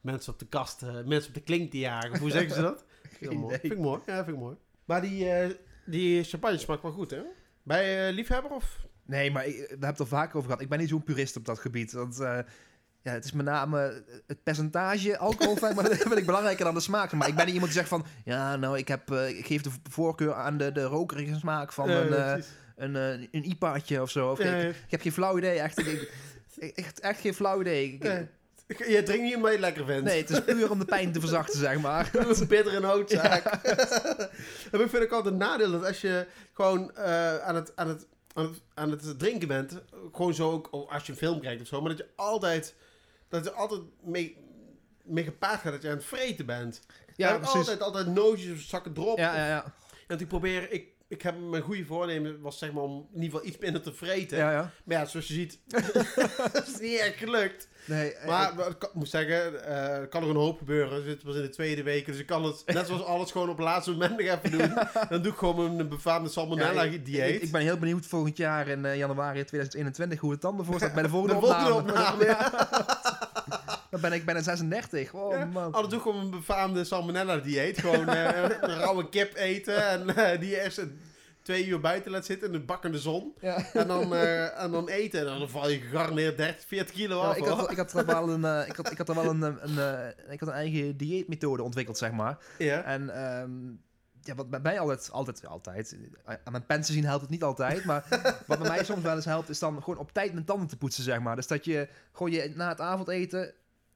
mensen 0.01 0.33
op 0.33 0.39
de 0.39 0.47
kast, 0.47 0.81
mensen 1.05 1.29
op 1.29 1.35
de 1.35 1.41
klink 1.43 1.71
te 1.71 1.79
jagen. 1.79 2.19
Hoe 2.19 2.31
zeggen 2.31 2.55
ze 2.55 2.61
dat? 2.61 2.85
Vind 3.19 3.33
ik 3.33 3.39
mooi. 3.39 3.59
Vind 3.59 3.73
ik 3.73 3.79
mooi, 3.79 4.01
ja, 4.07 4.25
vind 4.25 4.37
ik 4.37 4.43
mooi. 4.43 4.57
Maar 4.85 5.01
die, 5.01 5.29
die 5.87 6.25
champagne 6.25 6.59
smaakt 6.59 6.83
wel 6.83 6.93
goed, 6.93 7.11
hè? 7.11 7.21
Bij 7.63 8.13
liefhebber 8.13 8.51
of? 8.51 8.87
Nee, 9.07 9.31
maar 9.31 9.47
ik, 9.47 9.55
we 9.57 9.67
hebben 9.69 9.89
het 9.89 9.99
er 9.99 10.07
vaker 10.07 10.37
over 10.37 10.49
gehad. 10.49 10.63
Ik 10.63 10.69
ben 10.69 10.79
niet 10.79 10.89
zo'n 10.89 11.05
purist 11.05 11.37
op 11.37 11.45
dat 11.45 11.59
gebied. 11.59 11.93
Want 11.93 12.21
eh, 12.21 12.39
ja, 13.03 13.13
het 13.13 13.25
is 13.25 13.33
met 13.33 13.45
name 13.47 14.03
het 14.27 14.43
percentage 14.43 15.19
alcohol, 15.19 15.57
maar 15.61 15.75
dat 15.85 15.97
vind 16.09 16.17
ik 16.17 16.27
belangrijker 16.27 16.65
dan 16.65 16.75
de 16.75 16.81
smaak. 16.81 17.13
Maar 17.13 17.29
ik 17.29 17.35
ben 17.35 17.45
niet 17.45 17.55
iemand 17.55 17.73
die 17.73 17.81
zegt 17.81 17.93
van... 17.93 18.05
Ja, 18.25 18.57
nou, 18.57 18.79
ik, 18.79 18.89
heb, 18.89 19.11
eh, 19.11 19.29
ik 19.29 19.47
geef 19.47 19.63
de 19.63 19.71
voorkeur 19.91 20.35
aan 20.35 20.57
de, 20.59 20.73
de 20.73 20.83
rokerige 20.85 21.35
smaak 21.39 21.73
van 21.73 21.89
een, 21.91 22.09
Ja, 22.09 22.15
eh, 22.17 22.33
precies. 22.33 22.51
een, 22.77 22.97
eh, 22.97 23.11
een 23.11 23.45
IPA'tje 23.51 24.03
of 24.03 24.11
zo. 24.11 24.31
Of, 24.31 24.39
Ja, 24.43 24.55
ik, 24.55 24.63
ja. 24.63 24.69
ik 24.69 24.91
heb 24.91 25.01
geen 25.01 25.13
flauw 25.13 25.39
idee. 25.39 25.59
Echt, 25.59 25.87
ik, 25.87 26.09
echt, 26.77 27.01
echt 27.01 27.21
geen 27.21 27.35
flauw 27.35 27.61
idee. 27.61 27.93
Ik- 27.93 28.03
Ja. 28.03 28.27
Je 28.87 29.03
drinkt 29.03 29.23
niet 29.25 29.35
omdat 29.37 29.51
je 29.51 29.57
het 29.57 29.65
lekker 29.67 29.85
vindt. 29.87 30.05
nee, 30.05 30.21
het 30.21 30.31
is 30.31 30.45
puur 30.45 30.71
om 30.71 30.79
de 30.79 30.85
pijn 30.85 31.13
te 31.13 31.21
verzachten, 31.21 31.59
zeg 31.59 31.81
maar. 31.81 32.11
een 32.13 32.47
bittere 32.49 32.81
noodzaak. 32.81 33.45
en 34.73 34.81
ik 34.81 34.89
vind 34.91 35.03
ook 35.03 35.11
altijd 35.13 35.33
een 35.35 35.41
nadeel 35.41 35.71
dat 35.71 35.85
als 35.85 36.01
je 36.01 36.27
gewoon 36.53 36.97
eh, 36.97 37.39
aan, 37.39 37.55
het, 37.55 37.73
aan, 37.77 37.89
het, 37.89 38.07
aan, 38.35 38.45
het, 38.45 38.61
aan 38.75 38.91
het 38.91 39.19
drinken 39.19 39.49
bent, 39.49 39.83
gewoon 40.13 40.35
zo 40.35 40.51
ook 40.51 40.69
oh, 40.71 40.93
als 40.93 41.07
je 41.07 41.13
een 41.13 41.19
film 41.19 41.41
kijkt 41.41 41.61
of 41.61 41.67
zo, 41.67 41.81
maar 41.81 41.91
dat 41.91 41.99
je 41.99 42.09
altijd, 42.17 42.75
dat 43.29 43.45
je 43.45 43.53
altijd 43.53 43.81
mee, 44.03 44.37
mee 45.03 45.25
gepaard 45.25 45.61
gaat 45.61 45.73
dat 45.73 45.83
je 45.83 45.89
aan 45.89 45.97
het 45.97 46.05
vreten 46.05 46.47
bent. 46.47 46.81
Ja, 47.17 47.35
En. 47.35 47.59
Altijd, 47.59 47.81
altijd 47.81 48.07
nootjes 48.07 48.53
of 48.53 48.59
zakken 48.59 48.93
drop. 48.93 49.19
Ja, 49.19 49.37
ja, 49.37 49.47
ja. 49.47 49.75
Want 50.09 50.21
ik 50.21 50.29
probeer, 50.29 50.71
ik, 50.73 50.89
ik 51.13 51.23
heb 51.23 51.35
mijn 51.51 51.63
goede 51.63 51.85
voornemen 51.85 52.41
was 52.41 52.59
zeg 52.59 52.73
maar 52.73 52.83
om 52.83 53.09
in 53.15 53.23
ieder 53.23 53.31
geval 53.31 53.47
iets 53.47 53.59
minder 53.59 53.83
te 53.83 53.93
vreten. 53.93 54.39
ja, 54.39 54.51
ja. 54.53 54.71
Maar 54.85 54.97
ja, 54.99 55.05
zoals 55.07 55.27
je 55.29 55.35
ziet, 55.35 55.59
is 56.67 56.73
het 56.73 56.81
niet 56.81 56.99
echt 56.99 57.17
gelukt. 57.17 57.69
Nee, 57.85 58.13
eh, 58.15 58.27
Maar 58.29 58.53
ik 58.69 58.91
moet 58.93 59.09
zeggen, 59.09 59.65
er 59.67 60.07
kan 60.09 60.23
er 60.23 60.29
een 60.29 60.37
hoop 60.37 60.59
gebeuren. 60.59 61.03
We 61.03 61.09
zitten 61.09 61.27
pas 61.27 61.37
in 61.37 61.43
de 61.43 61.49
tweede 61.49 61.83
week, 61.83 62.07
dus 62.07 62.19
ik 62.19 62.27
kan 62.27 62.45
het 62.45 62.63
net 62.67 62.87
zoals 62.87 63.05
alles 63.05 63.31
gewoon 63.31 63.49
op 63.49 63.57
het 63.57 63.67
laatste 63.67 63.91
moment 63.91 64.11
nog 64.11 64.21
even 64.29 64.51
doen. 64.59 64.75
Dan 65.11 65.23
doe 65.23 65.33
ik 65.33 65.39
gewoon 65.39 65.79
een 65.79 65.89
befaamde 65.89 66.27
Ja, 66.27 66.33
salmonella 66.33 66.83
ik- 66.83 67.05
dieet. 67.05 67.43
Ik, 67.43 67.51
ben 67.53 67.61
heel 67.61 67.79
benieuwd 67.79 68.07
volgend 68.07 68.37
jaar 68.37 68.69
in 68.69 68.85
eh, 68.85 68.97
januari 68.97 69.45
2021 69.45 70.21
hoe 70.21 70.31
het 70.31 70.41
dan 70.41 70.59
ervoor 70.59 70.77
staat 70.77 70.95
bij 70.95 71.03
de 71.03 71.09
volgende, 71.09 71.35
de 71.35 71.41
volgende 71.47 71.75
opname. 71.75 72.23
opname. 72.23 73.22
Dan 73.93 74.01
ben 74.01 74.13
ik 74.13 74.25
bijna 74.25 74.41
36. 74.43 75.15
Oh 75.15 75.33
Ja. 75.33 75.45
man. 75.45 75.73
Doe 75.73 75.85
ik 75.95 76.01
gewoon 76.01 76.21
een 76.21 76.31
befaamde 76.31 76.85
salmonella 76.85 77.37
dieet. 77.37 77.79
Gewoon 77.79 78.09
een 78.71 78.79
rauwe 78.79 79.09
kip 79.09 79.35
eten 79.37 79.89
en 79.89 80.17
eh, 80.17 80.41
die 80.41 80.63
eerst 80.63 80.81
twee 81.43 81.67
uur 81.67 81.81
buiten 81.81 82.11
laat 82.11 82.25
zitten 82.27 82.47
in 82.47 82.53
de 82.53 82.61
bakkende 82.65 82.99
zon. 82.99 83.35
Ja. 83.41 83.73
En 83.73 83.87
dan, 83.87 84.15
eh, 84.15 84.63
en 84.63 84.71
dan 84.71 84.89
eten. 84.89 85.21
En 85.21 85.39
dan 85.39 85.51
val 85.51 85.69
je 85.69 85.79
gegarneerd 85.81 86.37
30, 86.37 86.65
40 86.67 86.95
kilo 86.95 87.21
Ja, 87.23 87.29
af. 87.29 87.37
ik, 87.37 87.45
had, 87.45 87.71
ik 87.71 87.77
had 87.77 87.93
er 87.93 88.07
wel 88.07 88.31
een, 88.31 88.67
ik 88.69 88.77
had, 88.77 88.91
ik 88.91 88.99
had 88.99 89.09
er 89.09 89.15
wel 89.15 89.27
een, 89.31 89.43
een, 89.43 90.15
ik 90.31 90.41
had 90.41 90.49
een 90.49 90.55
eigen 90.55 90.97
dieetmethode 90.97 91.63
ontwikkeld, 91.63 91.99
zeg 91.99 92.13
maar. 92.13 92.39
Ja. 92.59 92.83
En 92.83 93.11
ehm, 93.11 93.51
ja, 94.21 94.35
wat 94.35 94.51
bij 94.51 94.61
mij 94.61 94.79
altijd, 94.81 95.11
altijd, 95.13 95.47
altijd, 95.47 95.97
aan 96.25 96.39
mijn 96.53 96.67
pensen 96.67 96.95
zien 96.95 97.05
helpt 97.05 97.21
het 97.23 97.31
niet 97.31 97.43
altijd, 97.43 97.85
maar 97.85 98.05
wat 98.47 98.59
bij 98.59 98.69
mij 98.69 98.85
soms 98.85 99.03
wel 99.03 99.15
eens 99.17 99.25
helpt, 99.25 99.49
is 99.49 99.59
dan 99.59 99.83
gewoon 99.83 99.99
op 99.99 100.13
tijd 100.13 100.33
mijn 100.33 100.45
tanden 100.45 100.69
te 100.69 100.77
poetsen, 100.77 101.05
zeg 101.05 101.21
maar. 101.21 101.37
Dus 101.37 101.47
dat 101.47 101.65
je 101.65 101.89
gewoon 102.13 102.33
je, 102.33 102.53
na 102.55 102.69
het 102.69 102.81
avondeten, 102.81 103.53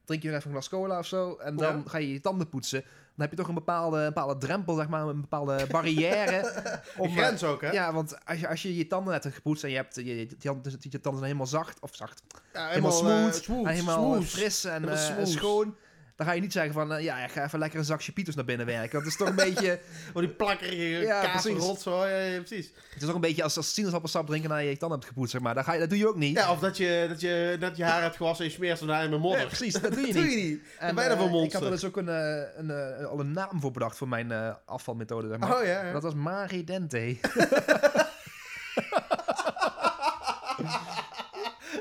drink 0.06 0.22
je 0.22 0.28
nog 0.28 0.36
even 0.38 0.50
een 0.50 0.56
glas 0.56 0.68
cola 0.68 0.98
of 0.98 1.06
zo, 1.06 1.34
en 1.36 1.56
dan 1.56 1.76
Ja. 1.76 1.82
ga 1.90 1.98
je 1.98 2.12
je 2.12 2.20
tanden 2.20 2.48
poetsen. 2.48 2.80
Dan 2.82 3.24
heb 3.26 3.30
je 3.30 3.36
toch 3.36 3.48
een 3.48 3.54
bepaalde, 3.64 3.98
een 3.98 4.06
bepaalde 4.06 4.38
drempel, 4.38 4.74
zeg 4.74 4.88
maar, 4.88 5.02
een 5.06 5.20
bepaalde 5.20 5.66
barrière. 5.70 6.52
Om 6.96 7.06
eh, 7.08 7.16
grens 7.16 7.44
ook, 7.44 7.60
hè? 7.60 7.70
ja, 7.70 7.92
want 7.92 8.24
als 8.24 8.40
je, 8.40 8.48
als 8.48 8.62
je 8.62 8.76
je 8.76 8.86
tanden 8.86 9.12
net 9.12 9.22
hebt 9.22 9.34
gepoetst 9.36 9.64
en 9.64 9.70
je 9.70 9.76
hebt 9.76 9.94
je, 9.94 10.04
je, 10.04 10.16
je, 10.16 10.36
tanden- 10.36 10.72
je 10.80 10.90
tanden 10.90 11.12
zijn 11.12 11.24
helemaal 11.24 11.46
zacht, 11.46 11.80
of 11.80 11.94
zacht, 11.94 12.22
Ja, 12.52 12.68
helemaal, 12.68 12.90
eh, 12.90 13.32
smooth, 13.32 13.66
helemaal 13.68 14.12
smooth. 14.14 14.24
fris 14.28 14.64
en, 14.64 14.72
Helemaal 14.72 15.18
eh, 15.18 15.24
schoon. 15.24 15.76
Dan 16.16 16.26
ga 16.26 16.32
je 16.32 16.40
niet 16.40 16.52
zeggen 16.52 16.72
van, 16.72 16.92
eh, 16.92 17.04
ja, 17.04 17.16
ik 17.24 17.30
ga 17.30 17.44
even 17.44 17.58
lekker 17.58 17.78
een 17.78 17.84
zakje 17.84 18.12
Pieters 18.12 18.36
naar 18.36 18.44
binnen 18.44 18.66
werken. 18.66 18.98
Dat 18.98 19.08
is 19.08 19.16
toch 19.16 19.28
een 19.28 19.34
beetje, 19.54 19.80
Oh, 20.14 20.20
die 20.20 20.28
plakkerige 20.28 20.82
Ja, 21.06 21.40
rotzooi. 21.42 22.10
Ja, 22.10 22.18
ja, 22.18 22.38
precies. 22.38 22.72
het 22.90 23.00
is 23.00 23.06
toch 23.06 23.14
een 23.14 23.20
beetje 23.20 23.42
als, 23.42 23.56
als 23.56 23.74
sinaasappelsap 23.74 24.26
drinken 24.26 24.48
nadat 24.50 24.64
je 24.64 24.70
je 24.70 24.76
tanden 24.76 24.98
hebt 24.98 25.10
gepoetst, 25.10 25.32
zeg 25.32 25.40
maar. 25.40 25.54
Dat, 25.54 25.64
ga 25.64 25.72
je, 25.72 25.78
dat 25.78 25.88
doe 25.88 25.98
je 25.98 26.08
ook 26.08 26.16
niet. 26.16 26.36
Ja, 26.36 26.50
of 26.50 26.58
dat 26.58 26.76
je, 26.76 27.06
dat 27.08 27.20
je 27.20 27.56
net 27.60 27.76
je 27.76 27.84
haar 27.84 28.02
hebt 28.02 28.16
gewassen 28.16 28.44
en 28.44 28.50
je 28.50 28.56
smeert 28.56 28.78
ze 28.78 28.86
daar 28.86 29.02
in 29.04 29.08
mijn 29.10 29.20
modder. 29.20 29.40
Ja, 29.40 29.46
precies, 29.46 29.72
dat 29.72 29.92
doe 29.92 30.06
je 30.06 30.12
doe 30.12 30.22
niet. 30.22 30.32
je 30.32 30.38
niet. 30.38 30.60
En, 30.78 30.94
bijna 30.94 31.14
eh, 31.14 31.24
ik 31.24 31.30
monster. 31.30 31.52
had 31.58 31.68
er 31.68 31.74
dus 31.74 31.84
ook 31.84 31.96
een, 31.96 32.08
eh, 32.08 32.42
een, 32.56 32.70
eh, 32.70 33.06
al 33.06 33.20
een 33.20 33.32
naam 33.32 33.60
voor 33.60 33.70
bedacht 33.70 33.96
voor 33.96 34.08
mijn 34.08 34.32
afvalmethode, 34.64 35.28
zeg 35.28 35.38
maar. 35.38 35.58
Oh 35.58 35.64
ja. 35.64 35.92
Dat 35.92 36.02
was 36.02 36.14
Mare 36.14 36.64
Dente. 36.64 37.16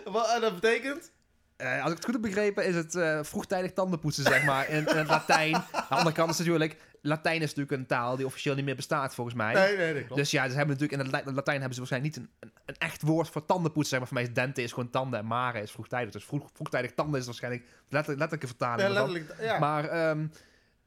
Wat 0.05 0.29
en 0.35 0.41
dat 0.41 0.53
betekent? 0.59 1.11
Eh, 1.57 1.81
als 1.83 1.89
ik 1.91 1.95
het 1.95 2.05
goed 2.05 2.13
heb 2.13 2.21
begrepen, 2.21 2.65
is 2.65 2.75
het 2.75 2.95
eh, 2.95 3.19
vroegtijdig 3.23 3.73
tandenpoetsen, 3.73 4.23
zeg 4.23 4.43
maar, 4.43 4.69
in, 4.69 4.87
in 4.87 4.95
het 4.97 5.07
Latijn. 5.07 5.55
Aan 5.55 5.61
de 5.71 5.95
andere 5.95 6.15
kant 6.15 6.31
is 6.31 6.37
natuurlijk, 6.37 6.77
Latijn 7.01 7.41
is 7.41 7.47
natuurlijk 7.55 7.71
een 7.71 7.85
taal 7.85 8.15
die 8.15 8.25
officieel 8.25 8.55
niet 8.55 8.65
meer 8.65 8.75
bestaat, 8.75 9.15
volgens 9.15 9.35
mij. 9.35 9.53
Nee, 9.53 9.77
nee, 9.77 9.93
klopt. 10.03 10.15
Dus 10.15 10.31
ja, 10.31 10.49
ze 10.49 10.55
hebben 10.55 10.75
natuurlijk 10.77 11.01
in 11.01 11.11
het 11.13 11.25
La- 11.25 11.33
Latijn 11.33 11.55
hebben 11.61 11.73
ze 11.73 11.79
waarschijnlijk 11.79 12.15
niet 12.17 12.25
een, 12.25 12.31
een, 12.39 12.51
een 12.65 12.75
echt 12.77 13.01
woord 13.01 13.29
voor 13.29 13.45
tandenpoetsen. 13.45 13.89
Zeg 13.89 13.99
maar 13.99 14.07
voor 14.07 14.17
mij 14.17 14.27
is 14.27 14.33
dente 14.33 14.61
is 14.63 14.71
gewoon 14.73 14.89
tanden 14.89 15.19
en 15.19 15.25
mare 15.25 15.61
is 15.61 15.71
vroegtijdig. 15.71 16.11
Dus 16.13 16.25
vroeg, 16.25 16.49
vroegtijdig 16.53 16.93
tanden 16.93 17.19
is 17.19 17.25
waarschijnlijk 17.25 17.63
letterlijk, 17.89 18.19
letterlijke 18.19 18.47
vertaling. 18.47 18.87
ja, 18.87 18.93
letterlijk. 18.93 19.35
Ja. 19.41 19.59
Maar 19.59 19.83
ehm, 19.85 20.21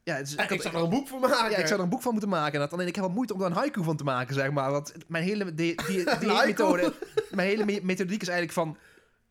ja, 0.03 0.16
Ja, 0.16 0.43
ik, 0.43 0.51
ik 0.51 0.62
zou 0.62 0.75
er 0.77 0.83
een 0.83 0.91
boek 0.91 1.09
voor 1.09 1.21
maken. 1.21 1.51
ja, 1.51 1.57
ik 1.57 1.66
zou 1.66 1.79
er 1.79 1.85
een 1.85 1.91
boek 1.91 2.03
van 2.03 2.12
moeten 2.12 2.31
maken. 2.31 2.53
En 2.55 2.61
dat, 2.61 2.73
alleen 2.73 2.87
ik 2.87 2.95
heb 2.95 3.05
wel 3.05 3.12
moeite 3.14 3.33
om 3.33 3.39
daar 3.39 3.51
een 3.51 3.57
haiku 3.57 3.83
van 3.85 3.97
te 3.97 4.05
maken, 4.05 4.35
zeg 4.35 4.51
maar. 4.51 4.71
Want 4.71 4.95
mijn 5.07 5.25
hele 5.25 5.55
die, 5.55 5.83
die, 5.87 6.05
die 6.21 6.29
methode, 6.47 6.95
mijn 7.31 7.49
hele 7.49 7.64
me- 7.64 7.81
methodiek 7.83 8.23
is 8.23 8.29
eigenlijk 8.29 8.59
van, 8.59 8.77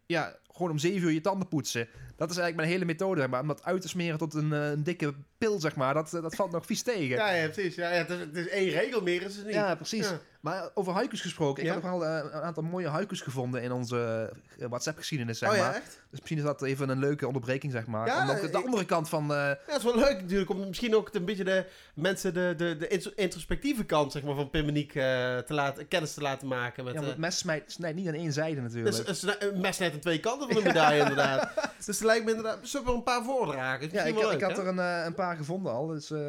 ja, 0.06 0.36
gewoon 0.58 0.72
om 0.72 0.80
zeven 0.80 1.08
uur 1.08 1.14
je 1.14 1.22
tanden 1.22 1.48
poetsen. 1.48 1.88
Dat 2.18 2.30
is 2.30 2.38
eigenlijk 2.38 2.56
mijn 2.56 2.70
hele 2.70 2.86
methode, 2.86 3.20
zeg 3.22 3.30
maar. 3.30 3.42
Om 3.42 3.48
dat 3.48 3.64
uit 3.64 3.82
te 3.82 3.88
smeren 3.88 4.18
tot 4.18 4.34
een, 4.34 4.54
eh, 4.54 4.70
een 4.70 4.84
dikke 4.84 5.14
pil, 5.38 5.60
zeg 5.60 5.76
maar. 5.76 5.94
Dat, 5.94 6.10
dat 6.10 6.36
valt 6.36 6.52
nog 6.52 6.66
vies 6.66 6.82
tegen. 6.82 7.08
Ja, 7.08 7.30
ja, 7.34 7.48
precies. 7.50 7.76
Ja, 7.76 7.90
ja, 7.90 7.98
het, 7.98 8.10
is, 8.10 8.20
het 8.20 8.36
is 8.36 8.48
één 8.48 8.70
regel, 8.70 9.02
meer 9.02 9.22
is 9.22 9.36
het 9.36 9.46
niet. 9.46 9.54
Ja, 9.54 9.76
precies. 9.76 10.10
Ja. 10.10 10.20
Maar 10.42 10.70
over 10.74 10.94
haikus 10.94 11.22
gesproken. 11.22 11.64
Ik 11.64 11.70
heb 11.72 11.84
nog 11.84 11.92
wel 11.92 12.06
eh, 12.06 12.24
een 12.32 12.42
aantal 12.42 12.64
mooie 12.64 12.88
haikus 12.88 13.22
gevonden 13.22 13.62
in 13.62 13.72
onze 13.72 14.30
eh, 14.60 14.68
WhatsApp-geschiedenis, 14.68 15.38
zeg 15.38 15.50
oh 15.50 15.56
ja, 15.56 15.62
maar. 15.62 15.76
echt? 15.76 15.86
Dus 16.10 16.20
misschien 16.20 16.38
is 16.38 16.44
dat 16.44 16.62
even 16.62 16.90
een 16.90 17.00
leuke 17.00 17.28
onderbreking, 17.28 17.72
zeg 17.72 17.86
maar. 17.86 18.08
Ja, 18.08 18.24
Om 18.24 18.30
ook 18.30 18.42
de 18.42 18.48
ik- 18.48 18.54
andere 18.66 18.86
kant 18.86 19.10
van... 19.10 19.24
eh, 19.32 19.38
Ja, 19.38 19.58
dat 19.68 19.78
is 19.78 19.84
wel 19.84 19.96
leuk 19.98 20.22
natuurlijk. 20.22 20.50
Om 20.50 20.68
misschien 20.68 20.96
ook 20.96 21.10
een 21.14 21.26
beetje 21.26 21.44
de 21.44 21.66
mensen 21.94 22.34
de, 22.34 22.54
de, 22.58 22.78
de 22.78 22.88
intro- 22.88 23.12
introspectieve 23.16 23.84
kant 23.84 24.12
zeg 24.12 24.24
maar, 24.24 24.36
van 24.36 24.50
Pimmeniek 24.50 24.96
eh 24.96 25.04
te 25.38 25.54
laten, 25.54 25.88
kennis 25.88 26.14
te 26.14 26.22
laten 26.22 26.48
maken. 26.48 26.84
Met, 26.84 26.94
ja, 26.94 27.00
want 27.00 27.12
eh, 27.12 27.18
het 27.18 27.26
mes 27.26 27.38
snijdt, 27.38 27.72
snijdt 27.72 27.98
niet 27.98 28.08
aan 28.08 28.14
één 28.14 28.34
zijde 28.34 28.62
natuurlijk. 28.62 29.06
dus, 29.06 29.24
een, 29.24 29.62
mes 29.62 29.78
net 29.78 29.94
aan 29.94 30.00
twee 30.00 30.20
kanten 30.20 30.48
van 30.48 30.58
de 30.58 30.68
medaille, 30.68 31.00
inderdaad. 31.02 31.52
Dus 31.78 31.86
lijkt 32.08 32.26
me 32.26 32.30
inderdaad... 32.30 32.68
Zullen 32.68 32.86
we 32.86 32.92
er 32.92 32.98
een 32.98 33.04
paar 33.04 33.24
voordragen? 33.24 33.90
Ja, 33.92 34.04
ik, 34.04 34.42
had 34.42 34.58
er 34.58 34.68
een, 34.68 34.80
eh, 34.80 35.04
een 35.06 35.14
paar 35.14 35.36
gevonden 35.36 35.72
al. 35.72 35.88
Dus 35.88 36.12
eh, 36.12 36.20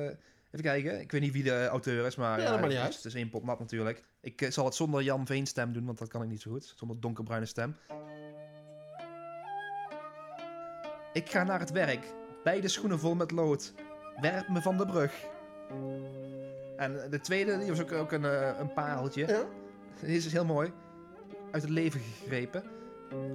even 0.51 0.63
kijken. 0.63 1.01
Ik 1.01 1.13
weet 1.13 1.21
niet 1.21 1.33
wie 1.33 1.43
de 1.43 1.67
auteur 1.67 2.07
is, 2.07 2.17
maar 2.17 2.41
Ja, 2.41 2.51
dat 2.51 2.61
maakt 2.61 2.63
niet 2.63 2.73
het, 2.73 2.83
uit. 2.83 2.91
is, 2.91 2.97
het 2.97 3.05
is 3.05 3.15
één 3.15 3.31
pot 3.31 3.45
nat 3.45 3.59
natuurlijk. 3.59 4.05
Ik 4.21 4.43
eh, 4.43 4.51
zal 4.51 4.65
het 4.65 4.75
zonder 4.75 5.03
Jan 5.03 5.27
Veen 5.27 5.47
stem 5.47 5.73
doen, 5.73 5.85
want 5.85 5.99
dat 5.99 6.09
kan 6.09 6.23
ik 6.23 6.29
niet 6.29 6.41
zo 6.41 6.51
goed. 6.51 6.73
Zonder 6.77 7.01
donkerbruine 7.01 7.47
stem. 7.47 7.77
Ik 11.13 11.31
ga 11.31 11.43
naar 11.45 11.61
het 11.61 11.71
werk. 11.71 12.13
Beide 12.45 12.69
schoenen 12.69 12.99
vol 12.99 13.15
met 13.15 13.31
lood. 13.31 13.73
Werp 14.21 14.49
me 14.49 14.63
van 14.63 14.77
de 14.77 14.87
brug. 14.87 15.13
En 16.77 17.11
de 17.11 17.21
tweede, 17.21 17.59
die 17.59 17.69
was 17.69 17.81
ook, 17.81 17.93
ook 17.93 18.13
een, 18.13 18.25
eh, 18.25 18.59
een 18.59 18.73
pareltje. 18.73 19.27
Ja? 19.27 19.43
Deze 20.01 20.27
is 20.27 20.33
heel 20.33 20.45
mooi. 20.45 20.73
Uit 21.51 21.63
het 21.63 21.71
leven 21.71 22.01
gegrepen. 22.01 22.63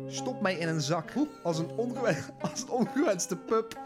Stop 0.07 0.41
mij 0.41 0.55
in 0.55 0.67
een 0.67 0.81
zak. 0.81 1.09
Als 1.43 1.57
een, 1.57 1.69
ongewen 1.75 2.15
als 2.51 2.61
een 2.61 2.69
ongewenste 2.69 3.35
pup. 3.35 3.77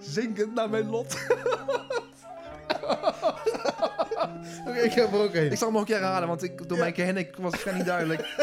Zinkend 0.00 0.54
naar 0.54 0.70
mijn 0.70 0.90
lot. 0.90 1.16
Oké, 4.66 4.78
ik 4.78 4.92
heb 4.92 5.12
er 5.12 5.20
ook 5.20 5.34
een. 5.34 5.50
Ik 5.50 5.56
zal 5.58 5.66
hem 5.66 5.72
nog 5.76 5.80
een 5.80 5.94
keer 5.94 5.98
raden, 5.98 6.28
want 6.28 6.42
ik, 6.42 6.68
door 6.68 6.78
mijn 6.78 6.94
gehenne 6.94 7.28
was 7.38 7.64
het 7.64 7.74
niet 7.74 7.84
duidelijk. 7.86 8.20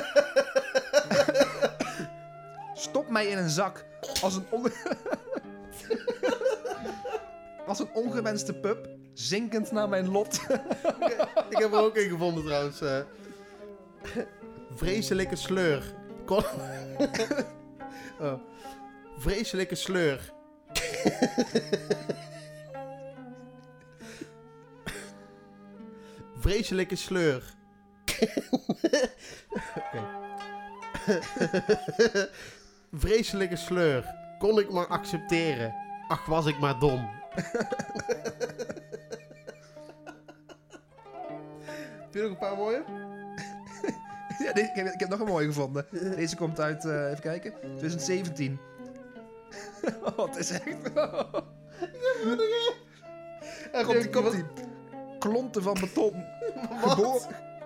Stop 2.74 3.10
mij 3.10 3.26
in 3.28 3.38
een 3.38 3.50
zak. 3.50 3.86
Als 4.22 4.36
een 4.36 4.46
on... 4.50 4.72
Als 7.68 7.80
een 7.80 7.90
ongewenste 7.94 8.54
pup. 8.54 8.90
Zinkend 9.14 9.72
naar 9.72 9.90
mijn 9.90 10.10
lot. 10.12 10.40
Ik 11.50 11.58
heb 11.58 11.74
er 11.74 11.80
ook 11.80 11.96
een 11.98 12.10
gevonden 12.10 12.44
trouwens. 12.46 12.82
eh. 12.82 12.98
Vreselijke 14.76 15.36
sleur. 15.36 15.94
Kon... 16.28 16.44
oh. 18.28 18.40
Vreselijke 19.18 19.76
sleur. 19.76 20.34
Vreselijke 26.40 26.96
sleur. 26.96 27.44
Vreselijke 33.04 33.56
sleur. 33.56 34.06
Kon 34.40 34.60
ik 34.60 34.72
maar 34.72 34.88
accepteren. 34.88 35.74
Ach, 36.08 36.26
was 36.26 36.46
ik 36.46 36.60
maar 36.60 36.80
dom. 36.80 37.10
Heb 42.02 42.14
je 42.14 42.22
nog 42.22 42.30
een 42.30 42.38
paar 42.38 42.58
mooie? 42.58 42.84
Ja, 44.44 44.56
ik, 44.56 44.72
heb, 44.74 44.88
ik 44.88 45.00
heb 45.00 45.10
nog 45.10 45.20
een 45.20 45.26
mooie 45.26 45.48
gevonden. 45.48 45.86
Deze 45.92 46.36
komt 46.36 46.60
uit, 46.60 46.86
eh, 46.86 47.06
even 47.06 47.20
kijken, 47.20 47.54
2017. 47.60 48.60
oh, 50.18 50.26
het 50.26 50.36
is 50.36 50.52
echt... 50.52 50.94
komt 53.86 54.04
ie, 54.04 54.10
komt 54.10 54.34
ie. 54.34 54.46
Klonten 55.20 55.64
van 55.64 55.78
beton. 55.80 56.26
Geboren, 56.84 57.22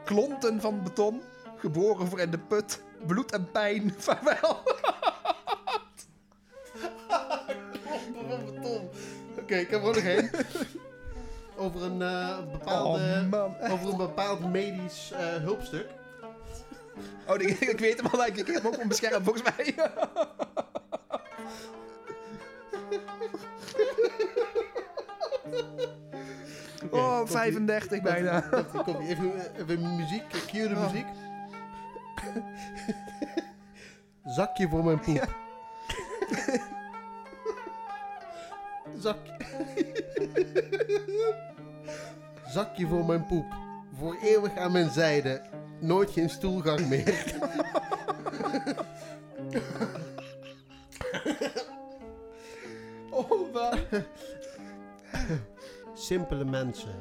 klonten 0.05 0.61
van 0.61 0.83
beton. 0.83 1.21
Geboren 1.57 2.07
voor 2.07 2.19
in 2.19 2.31
de 2.31 2.39
put. 2.39 2.81
Bloed 3.07 3.31
en 3.31 3.51
pijn. 3.51 3.93
Vaarwel. 3.97 4.63
Klompen 7.83 8.29
van 8.29 8.45
beton. 8.45 8.89
Oké, 9.39 9.55
ik 9.55 9.69
heb 9.69 9.81
er 9.81 9.87
ook 9.87 9.95
nog 9.95 10.03
één. 10.03 10.29
Over 11.57 11.81
een 11.81 12.01
eh, 12.01 12.37
bepaalde... 12.51 12.99
Oh, 12.99 13.29
man. 13.29 13.71
over 13.71 13.89
een 13.89 13.97
bepaald 13.97 14.51
medisch 14.51 15.11
eh, 15.11 15.35
hulpstuk. 15.35 15.87
Oh, 17.31 17.41
ik, 17.41 17.59
ik 17.73 17.79
weet 17.79 18.01
hem 18.01 18.05
al. 18.11 18.25
Ik, 18.25 18.37
ik 18.37 18.47
heb 18.47 18.63
hem 18.63 18.73
ook 18.73 18.93
scherm, 18.93 19.23
volgens 19.23 19.55
mij. 19.55 19.75
oh, 26.91 27.17
komt-ie. 27.17 27.35
35 27.37 28.01
bijna. 28.01 28.39
Komt-ie. 28.83 29.07
Even, 29.07 29.55
even 29.57 29.95
muziek, 29.95 30.23
cue 30.47 30.67
de 30.67 30.75
Oh. 30.75 30.81
muziek. 30.91 31.05
Zakje 34.23 34.69
voor 34.69 34.83
mijn 34.83 34.99
poep. 34.99 35.35
Zakje. 39.03 39.37
Zakje 42.45 42.87
voor 42.87 43.05
mijn 43.05 43.25
poep. 43.25 43.45
Voor 43.97 44.17
eeuwig 44.21 44.57
aan 44.57 44.71
mijn 44.71 44.89
zijde. 44.89 45.41
Nooit 45.81 46.11
geen 46.11 46.29
stoelgang 46.29 46.87
meer. 46.87 47.25
Oh, 53.09 53.53
man. 53.53 53.79
Simpele 55.95 56.45
mensen. 56.45 56.95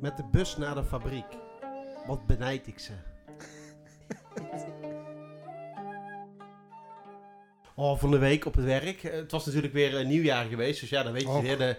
Met 0.00 0.16
de 0.16 0.24
bus 0.30 0.56
naar 0.56 0.74
de 0.74 0.84
fabriek. 0.84 1.26
Wat 2.06 2.26
benijd 2.26 2.66
ik 2.66 2.78
ze. 2.78 2.92
Oh, 7.74 7.98
van 7.98 8.10
de 8.10 8.18
week 8.18 8.44
op 8.44 8.54
het 8.54 8.64
werk. 8.64 9.04
Eh, 9.04 9.12
Het 9.12 9.30
was 9.30 9.46
natuurlijk 9.46 9.72
weer 9.72 9.94
een 9.94 10.08
nieuwjaar 10.08 10.44
geweest. 10.44 10.80
Dus 10.80 10.88
ja, 10.90 11.02
dan 11.02 11.12
weet 11.12 11.22
je 11.22 11.28
Och, 11.28 11.40
weer. 11.42 11.58
De, 11.58 11.76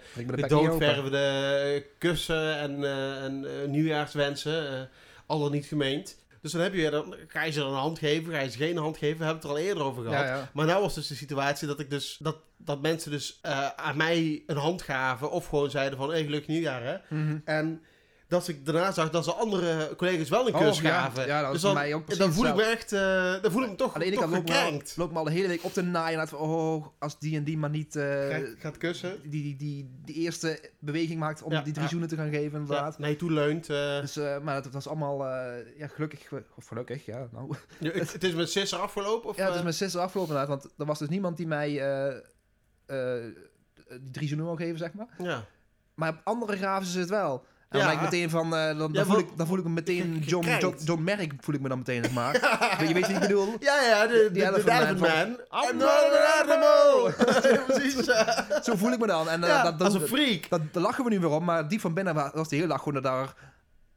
de 1.10 1.86
kussen 1.98 2.58
en, 2.58 2.84
eh, 2.84 3.24
en 3.24 3.62
eh, 3.62 3.68
nieuwjaarswensen. 3.68 4.72
eh 4.72 4.82
al 5.32 5.40
dan 5.40 5.52
niet 5.52 5.66
gemeend. 5.66 6.18
Dus 6.42 6.52
dan 6.52 6.62
heb 6.62 6.74
je 6.74 6.78
weer, 6.78 6.92
dan 6.92 7.16
ga 7.28 7.44
je 7.44 7.52
ze 7.52 7.62
een 7.62 7.74
hand 7.74 8.00
geven, 8.00 8.34
ga 8.34 8.40
je 8.40 8.50
ze 8.50 8.58
geen 8.58 8.78
hand 8.78 8.98
geven. 8.98 9.18
We 9.18 9.24
hebben 9.24 9.42
het 9.42 9.52
er 9.52 9.58
al 9.58 9.68
eerder 9.68 9.84
over 9.84 10.04
gehad. 10.04 10.26
Ja, 10.26 10.36
ja. 10.36 10.50
Maar 10.54 10.66
nou 10.66 10.82
was 10.82 10.94
dus 10.94 11.08
de 11.08 11.16
situatie 11.16 11.68
dat 11.68 11.80
ik 11.80 11.90
dus 11.90 12.18
dat, 12.20 12.38
dat 12.58 12.82
mensen 12.82 13.12
dus 13.12 13.40
eh, 13.42 13.68
aan 13.68 13.98
mij 13.98 14.44
een 14.48 14.58
hand 14.58 14.82
gaven 14.82 15.32
of 15.32 15.46
gewoon 15.48 15.70
zeiden 15.70 15.98
van 15.98 16.10
hey, 16.10 16.24
gelukkig 16.24 16.50
nieuwjaar 16.50 16.84
hè. 16.84 17.16
Mhm. 17.16 17.38
En 17.46 17.82
dat 18.32 18.48
ik 18.48 18.66
daarna 18.66 18.92
zag 18.92 19.10
dat 19.10 19.24
ze 19.24 19.34
andere 19.34 19.96
collega's 19.96 20.30
wel 20.30 20.48
een 20.48 20.54
kus 20.54 20.78
Oh, 20.78 20.84
ja. 20.84 21.02
gaven. 21.02 21.26
Ja, 21.28 21.42
dat 21.42 21.52
dus 21.52 21.62
dan, 21.62 21.74
mij 21.74 21.94
ook 21.94 22.06
precies 22.06 22.24
dan 22.24 22.34
voel 22.34 22.46
ik 22.46 22.56
me 22.56 22.64
echt, 22.64 22.92
eh, 22.92 23.42
dan 23.42 23.52
voel 23.52 23.64
ik 23.64 23.70
me 23.70 23.76
toch, 23.76 23.94
Aan 23.94 24.00
de 24.00 24.06
ene 24.06 24.16
toch 24.16 24.24
kant 24.24 24.34
loop 24.36 24.44
ik, 24.44 24.50
me 24.50 24.56
al, 24.56 24.64
gekrenkt. 24.66 24.98
loop 24.98 25.08
ik 25.08 25.14
me 25.14 25.20
al 25.20 25.26
de 25.26 25.32
hele 25.32 25.48
week 25.48 25.64
op 25.64 25.74
te 25.74 25.82
naaien. 25.82 26.28
Van, 26.28 26.40
oh, 26.40 26.86
als 27.00 27.20
die 27.20 27.36
en 27.38 27.44
die 27.44 27.58
maar 27.58 27.70
niet 27.70 27.96
eh, 27.96 28.28
Gaat, 28.30 28.44
gaat 28.58 28.78
kussen. 28.78 29.22
die, 29.22 29.42
die, 29.42 29.56
die, 29.56 29.90
die 30.06 30.16
eerste 30.16 30.60
beweging 30.80 31.20
maakt 31.20 31.42
om 31.42 31.52
Ja, 31.52 31.62
die 31.62 31.74
drie 31.74 31.88
zoenen 31.88 32.08
te 32.08 32.16
gaan 32.16 32.30
geven, 32.30 32.60
inderdaad. 32.60 33.00
naar 33.00 33.10
je 33.10 33.16
toe 33.16 33.32
leunt. 33.32 33.70
eh. 33.70 34.00
Dus, 34.02 34.16
maar 34.16 34.64
dat 34.64 34.74
was 34.74 34.88
allemaal, 34.88 35.26
ja, 35.78 35.88
gelukkig, 35.88 36.32
of 36.56 36.66
gelukkig, 36.68 37.06
ja, 37.06 37.28
nou. 37.32 37.56
Ja, 37.80 37.92
het, 37.92 38.14
het 38.14 38.24
is 38.24 38.34
met 38.34 38.50
sisser 38.52 38.80
afgelopen? 38.80 39.30
Of, 39.30 39.38
Ja, 39.38 39.46
het 39.46 39.56
is 39.56 39.62
mijn 39.62 39.74
sister 39.74 40.02
afgelopen 40.02 40.34
inderdaad, 40.36 40.62
want 40.62 40.74
er 40.78 40.86
was 40.86 41.00
dus 41.00 41.10
niemand 41.10 41.38
die 41.38 41.48
mij 41.48 41.70
die 44.02 44.12
drie 44.12 44.28
zoenen 44.28 44.46
wil 44.46 44.56
geven, 44.56 44.78
zeg 44.78 44.94
maar. 44.94 45.08
ja. 45.18 45.46
Maar 45.96 46.10
op 46.10 46.20
andere 46.24 46.58
gaven 46.58 46.88
ze 46.88 47.00
het 47.00 47.10
wel. 47.10 47.46
En 47.72 47.80
Ja. 47.80 47.86
dan 47.86 47.96
ben 47.96 48.06
ik 48.06 48.12
meteen 48.12 48.30
van, 48.30 48.56
eh, 48.56 48.66
dan, 48.68 48.78
dan, 48.78 48.90
Ja, 48.94 49.06
voel 49.06 49.18
ik, 49.18 49.28
dan 49.36 49.48
voel 49.48 49.58
ik 49.58 49.64
me 49.64 49.70
meteen 49.70 50.24
John. 50.26 50.48
John, 50.60 50.76
John 50.84 51.04
Merrick 51.04 51.34
voel 51.40 51.56
ik 51.56 51.62
me 51.62 51.70
dan 51.70 51.78
meteen, 51.78 52.04
zeg 52.04 52.14
maar. 52.14 52.34
Je 52.88 52.94
weet 52.94 53.02
wat 53.08 53.10
ik 53.10 53.20
bedoel? 53.20 53.56
Ja, 53.60 53.82
ja, 53.82 54.08
de, 54.08 54.14
de, 54.14 54.30
Die 54.32 54.42
de, 54.42 54.48
Elephant 54.48 54.66
de 54.66 54.72
Elephant 54.72 55.00
Man 55.00 55.10
Man. 55.10 55.38
van- 55.50 55.70
I'm 55.70 55.78
not 55.78 55.90
an 55.90 56.50
animal! 56.50 57.08
Ja, 57.52 57.62
Precies. 57.68 58.06
ja. 58.06 58.48
Zo 58.64 58.76
voel 58.76 58.92
ik 58.92 59.00
me 59.00 59.08
dan. 59.08 59.30
En 59.30 59.44
eh, 59.44 59.50
Ja, 59.50 59.64
dat, 59.64 59.80
dat, 59.80 59.88
als 59.94 60.02
een 60.02 60.08
freak. 60.08 60.50
dat, 60.50 60.62
daar 60.72 60.84
lachen 60.84 61.04
we 61.04 61.10
nu 61.10 61.20
weer 61.20 61.30
om, 61.30 61.44
maar 61.44 61.68
diep 61.68 61.80
van 61.82 61.94
binnen 61.94 62.14
wa- 62.14 62.32
was 62.34 62.48
de 62.50 62.56
hele 62.56 62.68
dag 62.68 62.82
gewoon 62.84 63.02
daar... 63.02 63.34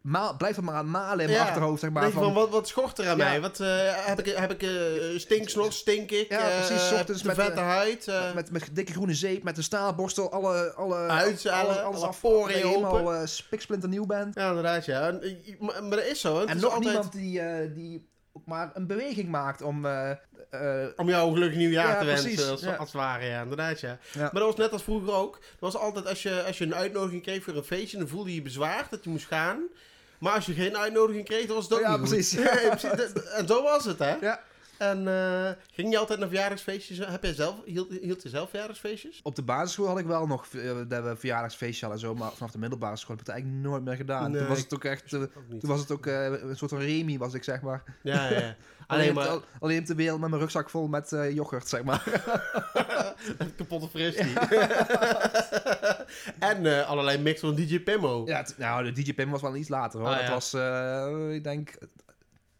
Ma 0.05 0.33
blijft 0.33 0.57
het 0.57 0.65
maar 0.65 0.75
aan 0.75 0.91
malen 0.91 1.21
in 1.25 1.31
mijn 1.31 1.41
Ja. 1.43 1.47
achterhoofd, 1.47 1.81
zeg 1.81 1.91
maar. 1.91 2.11
Van, 2.11 2.23
van, 2.23 2.33
wat, 2.35 2.51
wat 2.51 2.69
schort 2.69 2.99
er 2.99 3.09
aan 3.09 3.17
Ja. 3.17 3.25
mij? 3.25 3.41
Wat, 3.41 3.61
eh, 3.61 3.69
heb 4.07 4.19
ik, 4.27 4.37
heb 4.37 4.51
ik 4.51 4.63
eh, 4.63 5.19
stinksnor, 5.19 5.73
stink 5.73 6.11
ik? 6.11 6.29
Ja, 6.31 6.51
eh, 6.51 6.57
precies, 6.67 6.89
heb 6.91 6.99
ochtends 6.99 7.21
te 7.21 7.27
met, 7.27 7.37
vette 7.37 7.61
eh, 7.61 7.67
huid. 7.67 8.09
eh, 8.09 8.35
met, 8.35 8.51
met 8.51 8.69
dikke 8.73 8.93
groene 8.93 9.15
zeep, 9.15 9.43
met 9.43 9.57
een 9.57 9.63
staalborstel, 9.63 10.33
alle... 10.33 10.73
alle 10.73 10.97
Uitzalen, 10.97 11.67
alles, 11.85 12.03
alles 12.03 12.23
alle 12.23 12.43
af. 12.45 12.51
je 12.51 12.57
helemaal 12.57 13.15
uh, 13.15 13.21
spiksplinternieuw 13.25 14.07
bent. 14.07 14.35
Ja, 14.35 14.49
inderdaad, 14.49 14.85
ja. 14.85 15.07
En, 15.09 15.23
eh, 15.23 15.33
maar, 15.59 15.83
maar 15.85 15.97
dat 15.99 16.07
is 16.07 16.21
zo. 16.21 16.41
Het 16.41 16.49
En 16.49 16.57
is 16.57 16.63
nog 16.63 16.73
altijd 16.75 16.91
niemand 16.93 17.13
die, 17.13 17.41
eh, 17.41 17.75
die 17.75 18.09
ook 18.33 18.47
maar 18.47 18.71
een 18.75 18.87
beweging 18.87 19.29
maakt 19.29 19.63
om... 19.63 19.87
eh, 19.87 20.11
eh, 20.51 20.89
Om 20.97 21.09
jou 21.09 21.27
een 21.29 21.33
gelukkig 21.35 21.59
nieuwjaar 21.59 21.89
Ja, 21.89 21.99
te 21.99 22.05
wensen, 22.05 22.31
precies, 22.33 22.51
als, 22.51 22.61
ja. 22.61 22.75
als 22.75 22.93
het 22.93 23.01
ware, 23.01 23.25
ja. 23.27 23.43
Inderdaad, 23.43 23.81
ja. 23.81 23.99
Ja. 24.13 24.21
Maar 24.21 24.31
dat 24.33 24.43
was 24.43 24.57
net 24.57 24.73
als 24.73 24.83
vroeger 24.83 25.13
ook. 25.15 25.33
Dat 25.41 25.73
was 25.73 25.77
altijd, 25.77 26.07
als 26.09 26.23
je, 26.23 26.43
als 26.47 26.59
je 26.59 26.65
een 26.65 26.75
uitnodiging 26.75 27.23
kreeg 27.23 27.43
voor 27.45 27.57
een 27.57 27.65
feestje, 27.65 27.99
dan 27.99 28.09
voelde 28.09 28.29
je 28.29 28.35
je 28.35 28.43
bezwaard 28.43 28.91
dat 28.91 29.05
je 29.05 29.11
moest 29.11 29.27
gaan. 29.27 29.63
Maar 30.25 30.33
als 30.35 30.47
je 30.47 30.53
geen 30.53 30.77
uitnodiging 30.77 31.25
kreeg, 31.25 31.47
dan 31.47 31.55
was 31.57 31.65
het 31.65 31.75
ook 31.75 31.81
Ja, 31.81 31.97
niet 31.97 32.09
precies. 32.09 32.31
Ja, 32.43 32.77
precies. 32.77 33.13
En 33.39 33.47
zo 33.47 33.63
was 33.63 33.85
het, 33.85 33.99
hè? 33.99 34.15
ja. 34.21 34.41
En 34.79 35.09
eh, 35.09 35.51
ging 35.73 35.91
je 35.91 35.99
altijd 35.99 36.19
naar 36.19 36.29
verjaardagsfeestjes? 36.29 36.99
Heb 36.99 37.23
je 37.25 37.35
zelf, 37.35 37.55
hield, 37.65 37.93
hield 38.01 38.23
je 38.23 38.29
zelf 38.29 38.49
verjaardagsfeestjes? 38.51 39.21
Op 39.23 39.37
de 39.37 39.43
basisschool 39.43 39.87
had 39.87 39.99
ik 39.99 40.07
wel 40.07 40.27
nog 40.27 40.47
eh, 40.55 40.71
dat 40.89 41.05
we 41.05 41.17
verjaardagsfeestjes 41.17 41.81
hadden 41.81 42.01
en 42.01 42.07
zo, 42.07 42.15
maar 42.15 42.33
vanaf 42.33 42.51
de 42.53 42.59
middelbare 42.59 42.97
school 42.97 43.11
heb 43.17 43.21
ik 43.21 43.27
het 43.27 43.35
eigenlijk 43.35 43.67
nooit 43.69 43.85
meer 43.85 43.97
gedaan. 43.97 44.31
Nee, 44.31 44.41
toen 44.41 44.49
was 44.49 44.59
het 44.59 44.75
ook 44.75 44.85
echt... 44.85 45.13
eh, 45.13 45.21
Ook 45.21 45.31
toen 45.61 45.71
was 45.71 45.81
het 45.81 45.91
ook 45.91 46.07
eh, 46.07 46.25
een 46.25 46.57
soort 46.57 46.71
van 46.71 46.81
Remy, 46.81 47.19
was 47.19 47.35
ik 47.35 47.45
zeg 47.45 47.61
maar. 47.61 47.83
Ja, 48.03 48.29
ja, 48.31 48.39
ja. 48.39 48.57
Alleen, 48.87 49.15
maar 49.15 49.29
al- 49.29 49.43
alleen 49.61 49.79
op 49.81 49.87
de 49.87 49.95
wereld 49.95 50.21
met 50.21 50.29
mijn 50.29 50.41
rugzak 50.43 50.71
vol 50.71 50.87
met 50.87 51.13
eh, 51.13 51.35
yoghurt, 51.35 51.69
zeg 51.69 51.83
maar. 51.85 52.03
een 53.39 53.55
kapotte 53.55 53.89
fristie. 53.89 54.33
en 56.39 56.67
eh, 56.67 56.89
allerlei 56.89 57.19
mix 57.19 57.41
van 57.41 57.55
DJ 57.55 57.81
Pimmo. 57.81 58.23
Ja, 58.27 58.37
het- 58.37 58.55
nou, 58.59 58.85
de 58.93 59.03
DJ 59.03 59.15
Pim 59.15 59.31
was 59.31 59.41
wel 59.41 59.57
iets 59.57 59.69
later 59.69 60.01
hoor. 60.01 60.09
Ah, 60.09 60.17
dat 60.17 60.27
ja. 60.27 60.33
was, 60.33 60.53
eh, 60.55 61.35
ik 61.35 61.45
denk, 61.45 61.71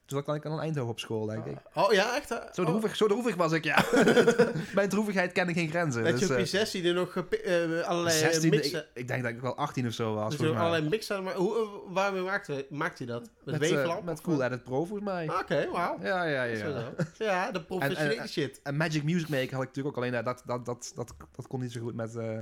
toen 0.07 0.23
zat 0.27 0.37
ik 0.37 0.47
aan 0.47 0.61
Eindhoven 0.61 0.91
op 0.91 0.99
school, 1.01 1.27
denk 1.27 1.45
ik. 1.45 1.57
Oh 1.75 1.93
ja, 1.93 2.17
echt? 2.17 2.29
hè? 2.29 2.37
Zo 2.53 2.63
Oh, 2.63 2.67
droevig, 2.69 2.97
zo 2.97 3.07
droevig 3.07 3.35
was 3.35 3.53
ik, 3.53 3.65
ja. 3.65 3.85
Mijn 4.75 4.89
droevigheid 4.89 5.33
kende 5.33 5.53
geen 5.53 5.69
grenzen. 5.69 6.03
Dat 6.05 6.13
Dus, 6.13 6.21
je 6.21 6.27
op 6.27 6.33
je 6.39 6.43
eh, 6.43 6.49
16 6.49 6.85
er 6.85 6.95
nog 6.95 7.17
eh, 7.17 7.81
allerlei 7.83 8.19
16, 8.19 8.51
mixen... 8.51 8.79
ik, 8.81 8.87
ik 8.95 9.09
denk 9.09 9.23
dat 9.23 9.31
ik 9.33 9.41
wel 9.41 9.57
18 9.57 9.87
of 9.87 9.93
zo 9.93 10.15
was, 10.15 10.37
Dus 10.37 10.49
er 10.49 10.57
allerlei 10.57 10.89
mixen... 10.89 11.23
Maar 11.23 11.35
hoe, 11.35 11.57
eh, 11.57 11.93
waarmee 11.95 12.23
maakte, 12.23 12.67
maakte 12.71 13.05
hij 13.05 13.13
dat? 13.13 13.31
Met, 13.45 13.59
Met, 13.61 13.71
eh, 13.71 13.77
weeflamp? 13.77 14.05
met 14.05 14.21
Cool? 14.21 14.43
Edit 14.43 14.65
Pro, 14.65 14.85
volgens 14.85 15.09
mij. 15.09 15.29
Ah, 15.31 15.39
Oké, 15.39 15.69
wauw. 15.73 15.99
Ja, 16.03 16.25
ja, 16.25 16.43
ja. 16.43 16.57
Zo, 16.57 16.69
ja. 16.69 16.81
zo. 17.19 17.25
Ja, 17.25 17.51
de 17.51 17.63
professionele 17.63 18.15
En- 18.15 18.21
en- 18.21 18.29
shit. 18.29 18.61
En 18.63 18.77
Magic 18.77 19.03
Music 19.03 19.29
Maker 19.29 19.53
had 19.55 19.63
ik 19.63 19.69
natuurlijk 19.69 19.97
ook 19.97 20.03
alleen, 20.03 20.15
eh, 20.15 20.25
dat, 20.25 20.43
dat, 20.47 20.65
dat, 20.67 20.93
dat, 20.95 21.15
dat 21.37 21.47
kon 21.47 21.61
niet 21.61 21.73
zo 21.73 21.81
goed 21.81 21.95
met, 21.95 22.17
eh, 22.17 22.39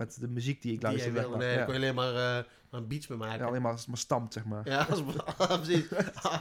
met 0.00 0.16
de 0.20 0.28
muziek 0.28 0.62
die 0.62 0.72
ik 0.72 0.80
Die 0.80 0.98
zeg 0.98 1.12
maar. 1.12 1.38
Nee, 1.38 1.64
kon 1.64 1.66
ja. 1.66 1.66
je 1.66 1.74
alleen 1.74 1.94
maar 1.94 2.14
eh, 2.14 2.44
maar 2.70 2.86
beats 2.86 3.06
mee 3.06 3.18
maken. 3.18 3.38
Ja, 3.38 3.46
alleen 3.46 3.62
maar, 3.62 3.78
maar 3.86 3.98
stampt, 3.98 4.32
zeg 4.32 4.44
maar. 4.44 4.68
Ja, 4.68 4.86
als, 4.90 5.02
precies. 5.60 5.84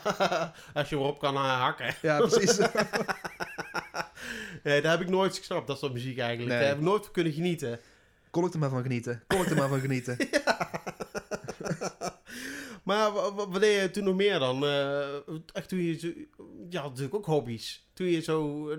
Als 0.74 0.89
je 0.89 0.95
erop 0.95 1.20
kan 1.20 1.36
eh, 1.36 1.62
hakken. 1.62 1.95
Ja, 2.01 2.18
precies. 2.18 2.57
Nee, 4.64 4.82
daar 4.82 4.91
heb 4.91 5.01
ik 5.01 5.10
nooit 5.10 5.38
gesnapt, 5.38 5.68
dat 5.68 5.80
soort 5.80 5.93
muziek 5.93 6.18
eigenlijk. 6.18 6.49
Nee. 6.49 6.60
Daar 6.60 6.68
heb 6.68 6.78
ik 6.78 6.84
nooit 6.84 7.03
van 7.03 7.12
kunnen 7.14 7.34
genieten. 7.34 7.80
Kon 8.30 8.45
ik 8.45 8.53
er 8.53 8.60
maar 8.60 8.70
van 8.70 8.82
genieten. 8.82 9.24
Kon 9.28 9.41
ik 9.41 9.49
er 9.49 9.55
maar 9.55 9.68
van 9.68 9.80
genieten. 9.80 10.18
Maar 12.89 13.11
wa- 13.13 13.33
wa- 13.33 13.47
wat 13.49 13.61
deed 13.61 13.81
je 13.81 13.91
toen 13.91 14.03
nog 14.03 14.15
meer 14.15 14.39
dan? 14.39 14.63
Eh, 14.65 15.07
echt 15.53 15.69
toen 15.69 15.79
je 15.79 15.99
zo... 15.99 16.07
Je 16.69 16.77
had 16.77 16.89
natuurlijk 16.89 17.15
ook 17.15 17.25
hobby's. 17.25 17.87
Toen 17.93 18.07
je 18.07 18.19
zo, 18.21 18.69
eh, 18.69 18.77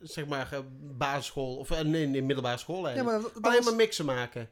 zeg 0.00 0.26
maar, 0.26 0.48
eh, 0.52 0.58
basisschool... 0.96 1.56
Of 1.56 1.82
nee, 1.82 2.06
nee, 2.06 2.22
middelbare 2.22 2.58
school 2.58 2.78
Ja, 2.80 2.84
eigenlijk. 2.86 3.12
maar 3.16 3.22
dat, 3.22 3.34
dat 3.34 3.42
Alleen 3.44 3.56
was- 3.56 3.66
maar 3.66 3.74
mixen 3.74 4.04
maken. 4.04 4.48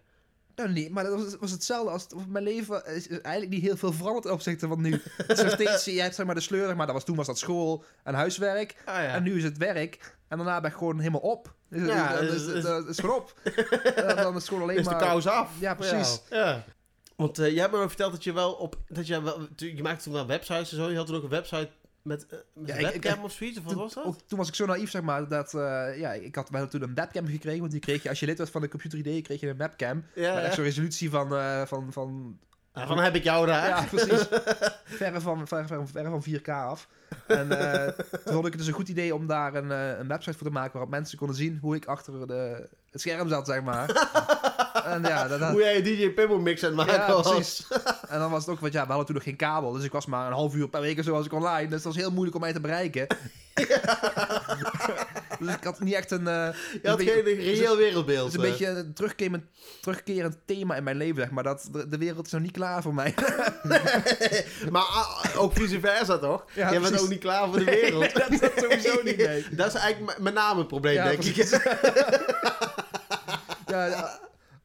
Nou, 0.54 0.70
nee, 0.72 0.90
maar 0.90 1.04
dat 1.04 1.22
was, 1.24 1.36
was 1.40 1.50
hetzelfde 1.50 1.90
als 1.90 2.06
mijn 2.28 2.44
leven 2.44 2.86
is 2.86 3.06
is 3.06 3.20
eigenlijk 3.20 3.54
niet 3.54 3.62
heel 3.64 3.76
veel 3.76 3.92
veranderd 3.92 4.22
ten 4.24 4.32
opzichte 4.32 4.66
van 4.68 4.80
nu. 4.80 5.00
Het 5.16 5.38
is 5.38 5.52
steeds, 5.52 5.84
je 5.84 6.00
hebt 6.00 6.14
zeg 6.14 6.26
maar 6.26 6.34
de 6.34 6.40
sleur, 6.40 6.76
maar 6.76 6.86
dat 6.86 6.94
was, 6.94 7.04
toen 7.04 7.16
was 7.16 7.26
dat 7.26 7.38
school 7.38 7.84
en 8.04 8.14
huiswerk. 8.14 8.76
Ah, 8.84 8.94
ja. 8.94 9.14
En 9.14 9.22
nu 9.22 9.36
is 9.36 9.44
het 9.44 9.56
werk. 9.56 10.16
En 10.28 10.36
daarna 10.36 10.60
ben 10.60 10.70
ik 10.70 10.76
gewoon 10.76 10.98
helemaal 10.98 11.20
op. 11.20 11.54
Dus, 11.70 11.86
Ja, 11.88 12.12
dat, 12.12 12.20
dus- 12.20 12.46
is, 12.46 12.62
dat 12.62 12.88
is 12.88 12.98
gewoon 12.98 13.16
op. 13.16 13.34
Dan 14.16 14.28
is 14.28 14.34
het 14.34 14.48
gewoon 14.48 14.62
alleen 14.62 14.76
is 14.78 14.84
de 14.84 14.90
maar... 14.90 15.00
kous 15.00 15.26
af. 15.26 15.50
Ja, 15.60 15.74
precies. 15.74 16.20
Ja. 16.30 16.64
Want 17.18 17.38
eh, 17.38 17.50
jij 17.52 17.60
hebt 17.60 17.72
me 17.72 17.88
verteld 17.88 18.12
dat 18.12 18.24
je 18.24 18.32
wel 18.32 18.52
op... 18.52 18.76
Dat 18.88 19.06
je, 19.06 19.22
wel, 19.22 19.48
je 19.56 19.82
maakte 19.82 20.04
toen 20.04 20.12
wel 20.12 20.26
websites 20.26 20.70
en 20.70 20.76
zo. 20.76 20.90
Je 20.90 20.96
had 20.96 21.06
toen 21.06 21.16
ook 21.16 21.22
een 21.22 21.28
website 21.28 21.68
met, 22.02 22.26
eh, 22.26 22.38
met 22.54 22.68
Ja, 22.68 22.74
een 22.74 22.80
ik- 22.80 22.94
ik- 22.94 23.02
webcam 23.02 23.24
of 23.24 23.32
zoiets. 23.32 23.58
Of 23.58 23.64
wat 23.64 23.72
Toen, 23.72 23.82
was 23.82 23.94
dat? 23.94 24.04
ook, 24.04 24.16
toen 24.26 24.38
was 24.38 24.48
ik 24.48 24.54
zo 24.54 24.66
naïef, 24.66 24.90
zeg 24.90 25.02
maar, 25.02 25.28
dat... 25.28 25.54
eh, 25.54 25.98
ja, 25.98 26.12
ik 26.12 26.34
had, 26.34 26.48
we 26.50 26.56
hadden 26.58 26.80
toen 26.80 26.88
een 26.88 26.94
webcam 26.94 27.26
gekregen, 27.26 27.60
want 27.60 27.70
die 27.72 27.80
kreeg 27.80 28.02
je, 28.02 28.08
als 28.08 28.20
je 28.20 28.26
lid 28.26 28.38
was 28.38 28.50
van 28.50 28.60
de 28.60 28.68
Computer 28.68 28.98
ID, 29.06 29.22
kreeg 29.24 29.40
je 29.40 29.48
een 29.48 29.56
webcam. 29.56 30.04
ja, 30.14 30.34
Met 30.34 30.44
echt 30.44 30.54
zo'n 30.54 30.64
resolutie 30.64 31.10
van, 31.10 31.28
van, 31.68 31.92
van 31.92 32.38
Ja, 32.74 32.86
van 32.86 32.98
heb 32.98 33.14
ik 33.14 33.24
jou 33.24 33.46
daar. 33.46 33.68
Ja, 33.68 33.82
precies. 33.90 34.26
verre, 34.98 35.20
van, 35.20 35.48
verre, 35.48 35.88
van 35.92 36.24
4K 36.28 36.48
af. 36.48 36.88
En 37.26 37.48
toen 38.24 38.32
vond 38.32 38.46
ik 38.46 38.52
het 38.52 38.58
dus 38.58 38.66
een 38.66 38.72
goed 38.74 38.88
idee 38.88 39.14
om 39.14 39.26
daar 39.26 39.54
een, 39.54 39.70
een 39.70 40.08
website 40.08 40.36
voor 40.38 40.46
te 40.46 40.52
maken 40.52 40.72
waarop 40.72 40.90
mensen 40.90 41.18
konden 41.18 41.36
zien 41.36 41.58
hoe 41.60 41.76
ik 41.76 41.86
achter 41.86 42.26
de, 42.26 42.68
het 42.90 43.00
scherm 43.00 43.28
zat, 43.28 43.46
zeg 43.46 43.62
maar. 43.62 43.86
en 44.92 45.02
ja, 45.02 45.28
dat, 45.28 45.40
dat- 45.40 45.50
Hoe 45.50 45.60
jij 45.60 45.76
je 45.76 45.82
DJ 45.82 46.10
Pimble 46.10 46.38
mix 46.38 46.62
aan 46.64 46.68
het 46.68 46.76
maken 46.76 46.94
ja, 46.94 47.12
was. 47.12 47.30
precies. 47.30 47.66
En 48.08 48.18
dan 48.18 48.30
was 48.30 48.40
het 48.44 48.54
ook, 48.54 48.60
want 48.60 48.72
ja, 48.72 48.80
we 48.82 48.86
hadden 48.88 49.06
toen 49.06 49.14
nog 49.14 49.24
geen 49.24 49.36
kabel, 49.36 49.72
dus 49.72 49.84
ik 49.84 49.92
was 49.92 50.06
maar 50.06 50.26
een 50.26 50.32
half 50.32 50.54
uur 50.54 50.68
per 50.68 50.80
week 50.80 50.98
of 50.98 51.04
zo 51.04 51.12
was 51.12 51.26
ik 51.26 51.32
online. 51.32 51.68
Dus 51.68 51.82
dat 51.82 51.92
was 51.94 51.96
heel 52.02 52.10
moeilijk 52.10 52.34
om 52.34 52.40
mij 52.40 52.52
te 52.52 52.60
bereiken. 52.60 53.06
dus 55.40 55.54
ik 55.54 55.64
had 55.64 55.80
niet 55.80 55.94
echt 55.94 56.10
een... 56.10 56.26
eh, 56.28 56.48
Je 56.82 56.88
had 56.88 57.00
een 57.00 57.06
geen 57.06 57.24
beetje- 57.24 57.42
reëel 57.52 57.76
wereldbeeld. 57.76 58.32
het 58.32 58.34
is 58.34 58.38
een 58.38 58.44
eh. 58.44 58.50
beetje 58.50 58.66
een 58.66 58.92
terugkerend, 58.94 59.44
terugkerend 59.80 60.36
thema 60.46 60.76
in 60.76 60.82
mijn 60.84 60.96
leven, 60.96 61.16
zeg 61.16 61.30
maar. 61.30 61.44
Dat 61.44 61.68
de, 61.72 61.88
de 61.88 61.98
wereld 61.98 62.26
is 62.26 62.32
nog 62.32 62.40
niet 62.40 62.52
klaar 62.52 62.82
voor 62.82 62.94
mij. 62.94 63.14
Maar 64.70 64.82
ah, 64.82 65.24
ook 65.36 65.52
vice 65.52 65.80
versa, 65.80 66.18
toch? 66.18 66.44
Ja, 66.54 66.70
Jij 66.70 66.80
bent 66.80 67.00
ook 67.00 67.08
niet 67.08 67.20
klaar 67.20 67.46
voor 67.48 67.58
de 67.58 67.64
wereld. 67.64 68.14
dat 68.14 68.30
is 68.30 68.38
sowieso 68.56 69.00
niet, 69.02 69.16
nee. 69.16 69.46
Dat 69.50 69.66
is 69.66 69.80
eigenlijk 69.80 70.18
met 70.18 70.34
name 70.34 70.58
het 70.58 70.68
probleem, 70.68 71.02
denk 71.04 71.20
precies. 71.20 71.52
ik. 71.52 71.78
Ja, 73.66 74.18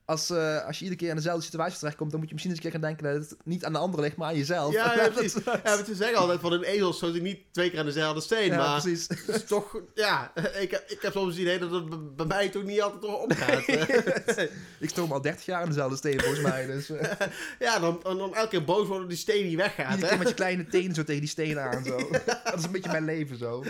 als, 0.06 0.30
eh, 0.30 0.66
als 0.66 0.78
je 0.78 0.84
iedere 0.84 1.02
keer 1.02 1.10
in 1.10 1.16
dezelfde 1.16 1.44
situatie 1.44 1.78
terechtkomt, 1.78 2.12
dan 2.12 2.20
moet 2.20 2.30
je 2.30 2.34
misschien 2.36 2.56
eens 2.56 2.64
een 2.66 2.72
keer 2.72 2.80
gaan 2.82 2.90
denken 2.90 3.20
dat 3.20 3.30
het 3.30 3.40
niet 3.46 3.66
aan 3.66 3.74
de 3.74 3.80
ander 3.80 4.02
ligt, 4.02 4.16
maar 4.16 4.28
aan 4.28 4.38
jezelf. 4.38 4.74
Ja, 4.74 4.96
ja, 5.02 5.10
precies. 5.10 5.34
Ja, 5.46 5.60
maar 5.64 5.86
ze 5.86 5.96
zeggen 5.96 6.18
altijd 6.18 6.40
van 6.40 6.54
een 6.54 6.64
ezel 6.64 6.94
stoot 6.94 7.22
niet 7.22 7.40
twee 7.52 7.70
keer 7.70 7.80
aan 7.80 7.86
dezelfde 7.86 8.22
steen. 8.22 8.52
ja, 8.52 8.58
maar 8.58 8.82
precies. 8.82 9.08
is 9.28 9.44
toch, 9.44 9.82
ja, 9.94 10.32
ik 10.60 10.72
heb, 10.72 10.90
ik 10.90 11.02
heb 11.02 11.12
soms 11.12 11.32
het 11.32 11.42
idee 11.42 11.60
dat 11.60 11.72
het 11.72 12.16
bij 12.16 12.26
mij 12.26 12.50
toch 12.50 12.64
niet 12.64 12.82
altijd 12.82 13.02
toch 13.02 13.22
omgaat. 13.22 13.68
Ik 14.80 14.90
stoom 14.90 15.12
al 15.12 15.22
30 15.22 15.46
jaar 15.46 15.62
in 15.62 15.68
dezelfde 15.68 15.98
steen, 15.98 16.20
volgens 16.20 16.42
mij. 16.42 16.66
Dus 16.66 16.90
uh, 16.90 17.02
ja, 17.60 17.80
dan, 17.80 18.00
dan, 18.04 18.18
dan 18.18 18.36
elke 18.36 18.50
keer 18.50 18.64
boos 18.64 18.88
worden 18.88 19.08
die 19.08 19.18
steen 19.18 19.46
niet 19.46 19.56
weggaat. 19.56 19.90
iedere 19.90 20.02
Hè? 20.02 20.10
keer 20.10 20.18
met 20.18 20.28
je 20.28 20.34
kleine 20.34 20.66
tenen 20.66 20.96
zo 20.96 21.04
tegen 21.04 21.22
die 21.22 21.30
stenen 21.30 21.64
aan. 21.64 21.84
Zo. 21.84 21.98
Dat 22.44 22.58
is 22.58 22.64
een 22.64 22.72
beetje 22.72 22.92
mijn 22.92 23.06
leven 23.06 23.38
zo. 23.38 23.64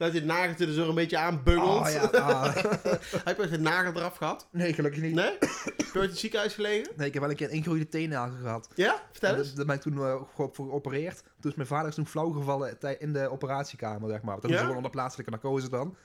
Dat 0.00 0.12
je 0.12 0.18
het 0.18 0.28
nageltje 0.28 0.66
er 0.66 0.72
zo 0.72 0.88
een 0.88 0.94
beetje 0.94 1.18
aanbungelt. 1.18 1.80
Oh, 1.86 1.92
ja, 1.92 2.00
ah. 2.02 2.56
Heb 3.28 3.38
je 3.38 3.48
een 3.50 3.62
nagel 3.62 3.92
eraf 3.92 4.16
gehad? 4.16 4.48
Nee, 4.52 4.72
gelukkig 4.72 5.02
niet. 5.02 5.14
Nee? 5.14 5.36
Heb 5.40 5.76
je 5.76 5.90
in 5.92 6.00
het 6.00 6.18
ziekenhuis 6.18 6.54
gelegen? 6.54 6.92
Nee, 6.96 7.06
ik 7.06 7.12
heb 7.12 7.22
wel 7.22 7.30
een 7.30 7.36
keer 7.36 7.48
een 7.48 7.54
ingroeide 7.54 7.88
teennagel 7.88 8.36
gehad. 8.42 8.68
Ja? 8.74 9.02
Vertel 9.12 9.32
En 9.32 9.38
eens. 9.38 9.46
dat- 9.46 9.56
Daar 9.56 9.66
ben 9.66 9.74
ik 9.74 9.80
toen 9.80 9.96
gewoon 9.96 10.28
voor 10.54 10.66
geopereerd. 10.66 11.22
Toen 11.40 11.50
is 11.50 11.56
mijn 11.56 11.68
vader 11.68 11.88
is 11.88 11.94
toen 11.94 12.06
flauw 12.06 12.30
gevallen 12.30 12.78
in 12.98 13.12
de 13.12 13.30
operatiekamer, 13.30 14.10
zeg 14.10 14.22
maar. 14.22 14.38
Ja? 14.42 14.48
hij 14.48 14.58
gewoon 14.58 14.76
onder 14.76 14.90
plaatselijke 14.90 15.30
narcose 15.30 15.68
dan. 15.70 15.96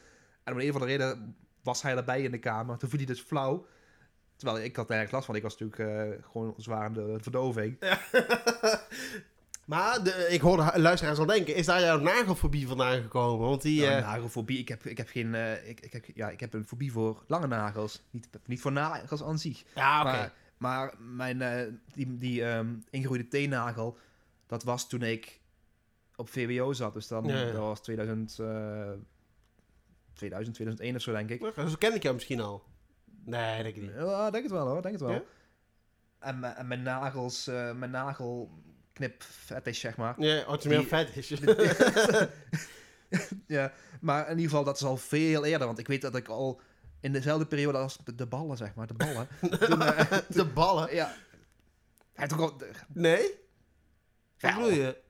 En 0.43 0.53
om 0.53 0.59
een 0.59 0.67
of 0.69 0.73
andere 0.73 0.91
reden 0.91 1.35
was 1.63 1.81
hij 1.81 1.95
erbij 1.95 2.21
in 2.21 2.31
de 2.31 2.39
kamer. 2.39 2.77
Toen 2.77 2.89
viel 2.89 2.97
hij 2.97 3.07
dus 3.07 3.21
flauw. 3.21 3.65
Terwijl 4.35 4.63
ik 4.63 4.75
had 4.75 4.89
eigenlijk 4.89 5.11
last 5.11 5.25
van. 5.25 5.35
Ik 5.35 5.41
was 5.43 5.57
natuurlijk 5.57 5.79
eh, 6.19 6.25
gewoon 6.31 6.53
zwaar 6.57 6.83
aan 6.83 6.93
de 6.93 7.17
verdoving. 7.21 7.77
Maar 9.65 10.03
de, 10.03 10.27
ik 10.29 10.41
hoorde 10.41 10.71
luisteraars 10.79 11.19
al 11.19 11.25
denken, 11.25 11.55
is 11.55 11.65
daar 11.65 11.81
jouw 11.81 11.99
nagelfobie 11.99 12.67
vandaan 12.67 13.01
gekomen? 13.01 13.47
Want 13.47 13.61
die... 13.61 13.81
Ja, 13.81 13.97
eh, 13.97 14.03
nagelfobie. 14.03 14.59
Ik 14.59 14.67
heb, 14.67 14.85
ik 14.85 14.97
heb 14.97 15.07
geen... 15.09 15.35
eh, 15.35 15.69
ik, 15.69 15.79
ik, 15.81 15.93
heb, 15.93 16.05
ja, 16.13 16.29
ik 16.29 16.39
heb 16.39 16.53
een 16.53 16.65
fobie 16.67 16.91
voor 16.91 17.23
lange 17.27 17.47
nagels. 17.47 18.01
Niet, 18.11 18.27
niet 18.45 18.61
voor 18.61 18.71
nagels 18.71 19.23
aan 19.23 19.39
zich. 19.39 19.63
ja, 19.75 19.99
oké. 19.99 20.11
Maar, 20.11 20.31
maar 20.57 20.93
mijn, 20.99 21.41
eh, 21.41 21.71
die, 21.93 22.15
die 22.17 22.43
ingegroeide 22.89 23.27
teennagel, 23.27 23.97
dat 24.47 24.63
was 24.63 24.87
toen 24.89 25.01
ik 25.01 25.39
op 26.15 26.29
VWO 26.29 26.73
zat. 26.73 26.93
Dus 26.93 27.07
dan, 27.07 27.23
Ja, 27.25 27.39
ja. 27.39 27.45
dat 27.51 27.61
was 27.61 27.81
2000, 27.81 28.39
eh 28.39 28.91
2000, 30.13 30.55
2001 30.55 30.95
of 30.95 31.01
zo, 31.01 31.11
denk 31.11 31.29
ik. 31.29 31.43
Oké, 31.43 31.69
Zo 31.69 31.75
ken 31.79 31.95
ik 31.95 32.01
jou 32.03 32.13
misschien 32.15 32.39
al. 32.41 32.63
Nee, 33.23 33.63
denk 33.63 33.75
ik 33.75 33.81
niet. 33.81 33.91
Ja, 33.97 34.29
denk 34.29 34.43
het 34.43 34.51
wel 34.53 34.67
hoor, 34.67 34.81
denk 34.81 34.93
het 34.99 35.03
wel. 35.03 35.25
En, 36.19 36.39
mijn- 36.39 36.55
en 36.55 36.67
mijn 36.67 36.81
nagels, 36.83 37.45
mijn 37.75 37.91
nagelknip 38.99 39.23
fetish, 39.23 39.79
zeg 39.79 39.97
maar. 39.97 40.15
Ja, 40.17 40.57
is 40.57 40.63
meer 40.63 41.07
is. 41.13 41.33
ja, 43.47 43.71
maar 44.01 44.23
in 44.23 44.29
ieder 44.29 44.49
geval, 44.49 44.63
dat 44.63 44.75
is 44.75 44.83
al 44.83 44.97
veel 44.97 45.45
eerder. 45.45 45.67
Want 45.67 45.79
ik 45.79 45.87
weet 45.87 46.01
dat 46.01 46.15
ik 46.15 46.27
al 46.27 46.61
in 46.99 47.11
dezelfde 47.11 47.45
periode 47.45 47.77
als 47.77 47.97
de, 48.03 48.15
de 48.15 48.25
ballen, 48.25 48.57
zeg 48.57 48.75
maar, 48.75 48.87
de 48.87 48.93
ballen. 48.93 49.27
toen, 49.67 49.81
eh, 49.81 50.17
De 50.37 50.45
ballen. 50.45 50.95
ja. 50.95 51.13
Hij 52.13 52.27
toch 52.27 52.39
al, 52.39 52.61
Nee? 52.93 53.31
Wat 54.39 54.53
bedoel 54.55 54.71
je? 54.71 55.03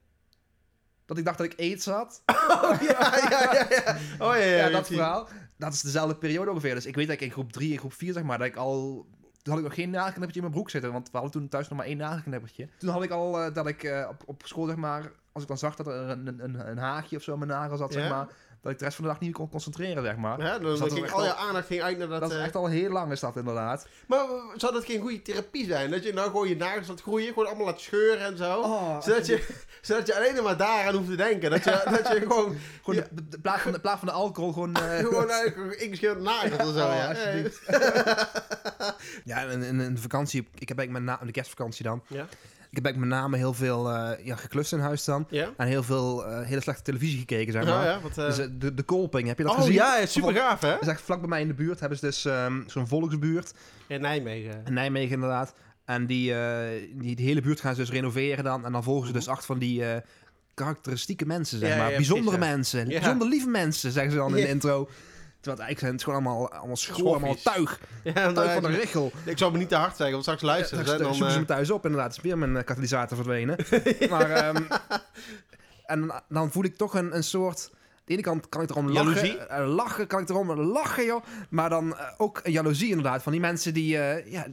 dat 1.06 1.18
ik 1.18 1.26
dacht 1.26 1.38
dat 1.38 1.52
ik 1.52 1.60
aids 1.60 1.86
had. 1.86 2.22
Oh, 2.48 2.82
ja, 2.82 3.18
ja, 3.30 3.54
ja, 3.54 3.68
ja. 3.70 3.98
Oh, 4.20 4.36
ja, 4.36 4.44
ja. 4.44 4.56
ja, 4.56 4.70
dat 4.70 4.88
verhaal. 4.88 5.28
Dat 5.58 5.74
is 5.74 5.82
dezelfde 5.82 6.16
periode 6.16 6.52
ongeveer. 6.52 6.74
Dus 6.74 6.86
ik 6.86 6.96
weet 6.96 7.08
dat 7.08 7.16
ik 7.16 7.22
in 7.22 7.32
groep 7.32 7.52
3 7.52 7.72
en 7.72 7.80
groep 7.80 7.94
4, 7.94 8.14
zeg 8.14 8.24
maar, 8.24 8.38
dat 8.38 8.48
ik 8.48 8.56
al... 8.56 9.06
Toen 9.46 9.54
had 9.54 9.64
ik 9.64 9.70
nog 9.70 9.78
geen 9.80 9.90
nagelknippertje 9.90 10.36
in 10.36 10.42
mijn 10.42 10.54
broek 10.54 10.70
zitten, 10.70 10.92
want 10.92 11.06
we 11.12 11.18
hadden 11.18 11.32
toen 11.32 11.50
thuis 11.50 11.68
nog 11.68 11.78
maar 11.78 11.88
één 11.88 11.98
nagelknippertje. 11.98 12.68
Toen 12.78 12.90
had 12.90 13.04
ik 13.04 13.12
al 13.12 13.42
eh, 13.42 13.54
dat 13.54 13.68
ik 13.68 13.84
eh, 13.84 14.08
op, 14.10 14.24
op 14.26 14.42
school, 14.46 14.66
zeg 14.66 14.76
maar, 14.76 15.12
als 15.32 15.44
ik 15.44 15.50
dan 15.50 15.58
zag 15.58 15.76
dat 15.76 15.88
er 15.88 16.10
een, 16.10 16.28
een, 16.44 16.70
een 16.70 16.78
haagje 16.78 17.16
of 17.18 17.24
zo 17.24 17.32
aan 17.32 17.38
mijn 17.38 17.50
nagel 17.52 17.78
zat, 17.78 17.94
Ja? 17.94 18.00
zeg 18.00 18.10
maar, 18.10 18.28
dat 18.66 18.74
ik 18.74 18.80
de 18.80 18.86
rest 18.86 18.98
van 18.98 19.06
de 19.06 19.12
dag 19.12 19.20
niet 19.20 19.34
kon 19.34 19.50
concentreren, 19.50 20.04
zeg 20.04 20.16
maar. 20.16 20.42
Ja, 20.42 20.52
dan, 20.52 20.62
Dus 20.62 20.80
dan 20.80 20.88
dat 20.88 20.98
ging 20.98 21.06
is 21.08 21.14
al 21.14 21.24
je 21.24 21.36
aandacht 21.36 21.68
ging 21.68 21.82
uit 21.82 21.98
naar 21.98 22.08
dat... 22.08 22.20
dat 22.22 22.32
is 22.32 22.38
eh, 22.38 22.44
echt 22.44 22.56
al 22.56 22.68
heel 22.68 22.90
lang, 22.90 23.12
is 23.12 23.20
dat 23.20 23.36
inderdaad. 23.36 23.88
Maar 24.08 24.20
eh, 24.20 24.28
zou 24.56 24.74
dat 24.74 24.86
geen 24.86 25.02
goede 25.02 25.22
therapie 25.22 25.66
zijn? 25.66 25.92
Dat 25.92 26.04
je 26.04 26.14
nou 26.14 26.30
gewoon 26.30 26.50
je 26.50 26.56
nagels 26.56 26.88
laat 26.88 27.02
groeien, 27.02 27.28
gewoon 27.28 27.48
allemaal 27.48 27.66
laat 27.66 27.80
scheuren 27.80 28.26
en 28.26 28.38
zo? 28.38 28.60
Oh, 28.60 29.02
Zodat, 29.02 29.26
je, 29.26 29.48
zodat 29.82 30.08
je 30.08 30.16
alleen 30.16 30.44
maar 30.44 30.58
daaraan 30.58 30.96
hoeft 30.96 31.10
te 31.10 31.16
denken. 31.16 31.50
Dat 31.52 31.64
je, 31.64 31.82
dat 31.90 32.08
je 32.08 32.20
gewoon, 32.20 32.58
gewoon 32.84 33.00
ja. 33.00 33.08
de, 33.12 33.28
de, 33.28 33.40
plaats 33.40 33.62
van 33.62 33.72
de, 33.72 33.80
plaats 33.80 34.00
van 34.00 34.08
de 34.08 34.14
alcohol 34.14 34.54
gewoon... 34.54 34.76
eh, 34.86 34.98
gewoon 34.98 35.30
eigenlijk 35.30 35.76
ingescheurde 35.76 36.22
nagels 36.22 36.60
en 36.60 36.74
zo. 36.74 36.88
Oh, 36.88 36.96
ja. 36.96 37.08
alsjeblieft. 37.08 37.62
ja, 39.32 39.42
in, 39.42 39.64
in, 39.64 39.80
in 39.80 39.96
de 39.96 40.02
vakantie, 40.02 40.40
ik 40.40 40.68
heb 40.68 40.78
eigenlijk 40.78 41.06
mijn 41.06 41.20
na- 41.20 41.26
de 41.26 41.32
kerstvakantie 41.32 41.84
dan. 41.84 42.04
Ja. 42.08 42.28
Ik 42.78 42.86
heb 42.86 42.96
met 42.96 43.10
name 43.10 43.38
heel 43.38 43.54
veel 43.54 43.92
eh, 43.92 44.26
ja, 44.26 44.36
geklust 44.36 44.74
in 44.74 44.80
huis 44.80 45.04
dan. 45.04 45.28
Ja? 45.30 45.54
En 45.58 45.68
heel 45.68 45.84
veel 45.84 46.26
eh, 46.26 46.48
hele 46.48 46.62
slechte 46.62 46.82
televisie 46.82 47.20
gekeken, 47.20 47.54
zeg 47.54 47.64
Oh, 47.64 47.70
maar. 47.70 47.86
ja, 47.86 48.00
wat, 48.02 48.18
eh, 48.18 48.26
Dus, 48.26 48.36
de, 48.58 48.74
de 48.74 48.84
Kolping, 48.84 49.28
heb 49.28 49.38
je 49.38 49.44
dat 49.44 49.52
oh 49.52 49.58
gezien? 49.58 49.74
ja, 49.74 49.98
ja, 49.98 50.06
super 50.06 50.34
gaaf 50.36 50.62
hè? 50.62 50.70
Dat 50.72 50.82
is 50.82 50.88
echt 50.88 51.02
vlak 51.02 51.20
bij 51.20 51.30
mij 51.30 51.42
in 51.42 51.48
de 51.48 51.54
buurt. 51.54 51.80
Hebben 51.80 51.98
ze 51.98 52.06
dus 52.06 52.26
ehm, 52.26 52.62
zo'n 52.68 52.88
volksbuurt. 52.88 53.54
In 53.88 54.02
Nijmegen. 54.02 54.62
In 54.66 54.74
Nijmegen 54.74 55.14
inderdaad. 55.14 55.54
En 55.86 56.06
die, 56.06 56.34
die, 56.94 57.16
die 57.16 57.26
hele 57.26 57.42
buurt 57.42 57.60
gaan 57.60 57.76
ze 57.76 57.80
dus 57.82 57.90
renoveren 57.90 58.44
dan. 58.44 58.66
En 58.66 58.72
dan 58.72 58.84
volgen 58.84 59.08
ze 59.08 59.14
dus 59.14 59.28
acht 59.28 59.46
van 59.46 59.58
die 59.60 59.84
karakteristieke 60.54 61.26
mensen, 61.26 61.60
zeg 61.60 61.78
maar. 61.78 61.90
Bijzondere 61.90 62.38
mensen. 62.38 62.88
Bijzonder 62.88 63.28
lieve 63.28 63.48
mensen, 63.48 63.92
zeggen 63.92 64.12
ze 64.12 64.18
dan 64.18 64.38
in 64.38 64.44
de 64.44 64.50
intro. 64.50 64.90
Terwijl 65.46 65.58
het 65.58 65.66
eigenlijk 65.68 65.80
zijn 65.80 65.92
het 65.94 66.04
gewoon 66.04 66.20
allemaal, 66.36 66.52
allemaal 66.60 66.76
school, 66.76 66.96
Schoffies. 66.98 67.46
allemaal 67.46 67.56
tuig. 67.56 67.80
Ja, 68.04 68.14
dan, 68.14 68.34
Tuig 68.34 68.54
van 68.54 68.62
de 68.62 68.68
eh, 68.68 68.76
richel. 68.76 69.12
ik 69.26 69.38
zou 69.38 69.52
me 69.52 69.58
niet 69.58 69.70
te 69.70 69.76
hard 69.76 69.90
zeggen, 69.96 70.12
want 70.12 70.24
straks 70.24 70.42
luisteren 70.42 70.80
Ja, 70.86 70.90
ze. 70.90 70.96
straks 70.96 71.08
zoeken 71.18 71.26
dan, 71.26 71.34
ze 71.34 71.40
me 71.40 71.46
thuis 71.56 71.72
op, 71.72 71.86
inderdaad. 71.86 72.12
Is 72.12 72.22
weer 72.22 72.38
mijn 72.38 72.58
eh, 72.58 72.64
katalysator 72.64 73.16
verdwenen. 73.18 73.58
maar, 74.10 74.30
ehm, 74.32 74.64
en 75.86 76.00
dan- 76.08 76.22
dan 76.30 76.52
voel 76.52 76.64
ik 76.64 76.78
toch 76.78 76.94
een, 76.94 77.16
een 77.16 77.24
soort... 77.24 77.70
Aan 77.72 78.12
de 78.12 78.14
ene 78.14 78.22
kant 78.22 78.50
kan 78.50 78.62
ik 78.62 78.70
erom 78.70 78.90
lachen. 78.92 79.50
eh, 79.50 79.68
lachen, 79.76 80.08
kan 80.08 80.22
ik 80.22 80.30
erom 80.30 80.52
lachen, 80.62 81.06
joh. 81.06 81.24
Maar 81.50 81.70
dan 81.70 81.98
eh, 81.98 82.06
ook 82.18 82.40
een 82.44 82.52
jaloezie 82.52 82.90
inderdaad. 82.90 83.24
Van 83.24 83.32
die 83.32 83.42
mensen 83.42 83.74
die... 83.74 83.98
eh, 83.98 84.32
ja, 84.32 84.46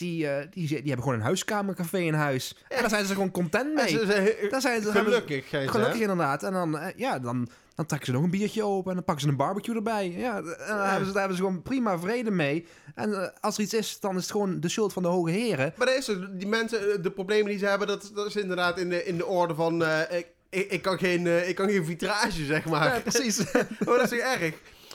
die, 0.00 0.28
eh, 0.28 0.46
die, 0.50 0.66
die 0.66 0.76
hebben 0.76 1.02
gewoon 1.02 1.14
een 1.14 1.24
huiskamercafé 1.24 1.98
in 1.98 2.14
huis. 2.14 2.56
En 2.68 2.80
daar 2.80 2.90
zijn 2.90 3.04
ze 3.04 3.12
gewoon 3.12 3.30
content 3.30 3.74
mee. 3.74 3.88
ze 3.88 4.48
Daar 4.50 4.60
zijn 4.60 4.82
ze 4.82 4.90
gelukkig. 4.90 5.48
ze, 5.48 5.68
Gelukkig 5.68 6.00
inderdaad. 6.00 6.42
En 6.42 6.52
dan, 6.52 6.78
eh, 6.78 6.86
ja, 6.96 7.18
dan, 7.18 7.48
dan 7.74 7.86
trekken 7.86 8.06
ze 8.08 8.12
nog 8.12 8.22
een 8.22 8.30
biertje 8.30 8.64
open 8.64 8.90
en 8.90 8.96
dan 8.96 9.04
pakken 9.04 9.24
ze 9.24 9.30
een 9.30 9.36
barbecue 9.36 9.74
erbij. 9.74 10.10
Ja, 10.10 10.36
en 10.36 10.44
dan 10.44 10.80
hebben 10.80 11.06
ze, 11.06 11.12
daar 11.12 11.20
hebben 11.20 11.36
ze 11.36 11.42
gewoon 11.42 11.62
prima 11.62 11.98
vrede 11.98 12.30
mee. 12.30 12.66
En 12.94 13.22
eh, 13.22 13.28
als 13.40 13.56
er 13.56 13.62
iets 13.62 13.74
is, 13.74 14.00
dan 14.00 14.16
is 14.16 14.22
het 14.22 14.30
gewoon 14.30 14.60
de 14.60 14.68
schuld 14.68 14.92
van 14.92 15.02
de 15.02 15.08
hoge 15.08 15.30
heren. 15.30 15.72
Maar 15.76 15.86
dat 15.86 15.96
is 15.96 16.06
het. 16.06 16.40
Die 16.40 16.48
mensen, 16.48 17.02
de 17.02 17.10
problemen 17.10 17.50
die 17.50 17.58
ze 17.58 17.66
hebben, 17.66 17.86
dat, 17.86 18.10
dat 18.14 18.26
is 18.26 18.36
inderdaad 18.36 18.78
in 18.78 18.88
de, 18.88 19.04
in 19.04 19.16
de 19.16 19.26
orde 19.26 19.54
van... 19.54 19.84
ik, 20.10 20.26
ik, 20.70 20.82
kan 20.82 20.98
geen, 20.98 21.48
ik 21.48 21.54
kan 21.54 21.68
geen 21.68 21.84
vitrage, 21.84 22.44
zeg 22.44 22.64
maar. 22.64 22.94
Ja, 22.94 23.00
precies. 23.00 23.38
Oh, 23.86 23.96
dat 23.96 24.02
is 24.02 24.08
toch 24.08 24.18
erg? 24.18 24.50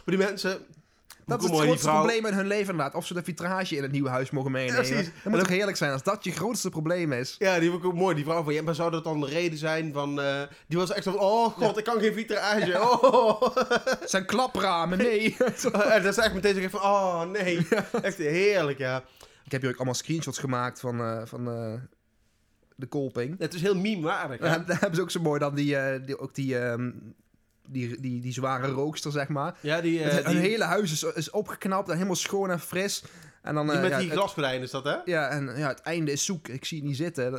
Maar 0.05 0.15
die 0.15 0.17
mensen... 0.17 0.59
Dat 1.25 1.43
is 1.43 1.49
het 1.49 1.59
grootste 1.59 1.77
vrouw- 1.87 1.93
probleem 2.03 2.25
in 2.25 2.33
hun 2.33 2.47
leven 2.47 2.71
inderdaad. 2.71 2.95
Of 2.95 3.05
ze 3.05 3.13
de 3.13 3.23
vitrage 3.23 3.75
in 3.75 3.81
het 3.83 3.91
nieuwe 3.91 4.09
huis 4.09 4.29
mogen 4.31 4.51
meenemen. 4.51 4.83
precies. 4.85 5.09
dat 5.23 5.31
moet 5.31 5.39
toch 5.39 5.49
heerlijk 5.49 5.77
zijn 5.77 5.91
als 5.91 6.03
dat 6.03 6.23
je 6.23 6.31
grootste 6.31 6.69
probleem 6.69 7.11
is. 7.11 7.35
Ja, 7.39 7.59
die 7.59 7.69
vond 7.69 7.81
ik 7.83 7.87
ook 7.87 7.95
mooi. 7.95 8.15
Die 8.15 8.23
vrouw 8.23 8.43
van, 8.43 8.53
ja, 8.53 8.61
maar 8.61 8.75
zou 8.75 8.91
dat 8.91 9.03
dan 9.03 9.19
de 9.19 9.27
reden 9.27 9.57
zijn 9.57 9.93
van... 9.93 10.21
eh, 10.21 10.41
die 10.67 10.77
was 10.77 10.91
echt 10.91 11.03
zo 11.03 11.11
van, 11.11 11.19
oh 11.19 11.45
god, 11.57 11.77
ik 11.77 11.83
kan 11.83 11.99
geen 11.99 12.13
vitrage. 12.13 12.81
Oh. 12.81 13.41
Het 13.99 14.09
zijn 14.15 14.25
klapramen, 14.25 14.97
nee. 14.97 15.35
en 15.73 16.03
dat 16.03 16.17
is 16.17 16.23
echt 16.23 16.33
meteen 16.33 16.61
zo 16.61 16.79
van, 16.79 16.81
oh 16.81 17.23
nee. 17.23 17.67
Echt 18.01 18.17
heerlijk, 18.17 18.77
ja. 18.77 19.03
Ik 19.45 19.51
heb 19.51 19.61
hier 19.61 19.69
ook 19.69 19.75
allemaal 19.75 19.93
screenshots 19.93 20.37
gemaakt 20.37 20.79
van, 20.79 20.99
eh, 21.01 21.21
van 21.25 21.47
eh, 21.49 21.73
de 22.75 22.85
kolping. 22.87 23.35
Het 23.39 23.53
is 23.53 23.61
heel 23.61 23.75
meme-waardig. 23.75 24.39
Daar 24.39 24.63
hebben 24.65 24.95
ze 24.95 25.01
ook 25.01 25.11
zo 25.11 25.21
mooi 25.21 25.39
dan 25.39 25.55
die, 25.55 26.01
die, 26.01 26.19
ook 26.19 26.35
die, 26.35 26.59
ehm, 26.59 26.91
die, 27.67 27.99
die, 28.01 28.21
die 28.21 28.33
zware 28.33 28.67
rookster, 28.67 29.11
zeg 29.11 29.27
maar. 29.27 29.55
Ja, 29.59 29.81
die, 29.81 30.03
eh, 30.03 30.11
het, 30.15 30.25
die, 30.25 30.35
hun 30.35 30.43
hele 30.43 30.63
huis 30.63 30.91
is, 30.91 31.03
is 31.03 31.29
opgeknapt 31.29 31.87
en 31.87 31.93
helemaal 31.93 32.15
schoon 32.15 32.49
en 32.51 32.59
fris. 32.59 33.03
En 33.41 33.55
dan, 33.55 33.65
die 33.67 33.75
eh, 33.75 33.81
met 33.81 33.91
ja, 33.91 33.99
die 33.99 34.09
glasgordijn 34.11 34.61
is 34.61 34.71
dat, 34.71 34.83
hè? 34.83 34.95
Ja, 35.05 35.27
en 35.27 35.53
ja, 35.57 35.67
het 35.67 35.81
einde 35.81 36.11
is 36.11 36.25
zoek. 36.25 36.47
Ik 36.47 36.65
zie 36.65 36.77
het 36.77 36.87
niet 36.87 36.97
zitten. 36.97 37.31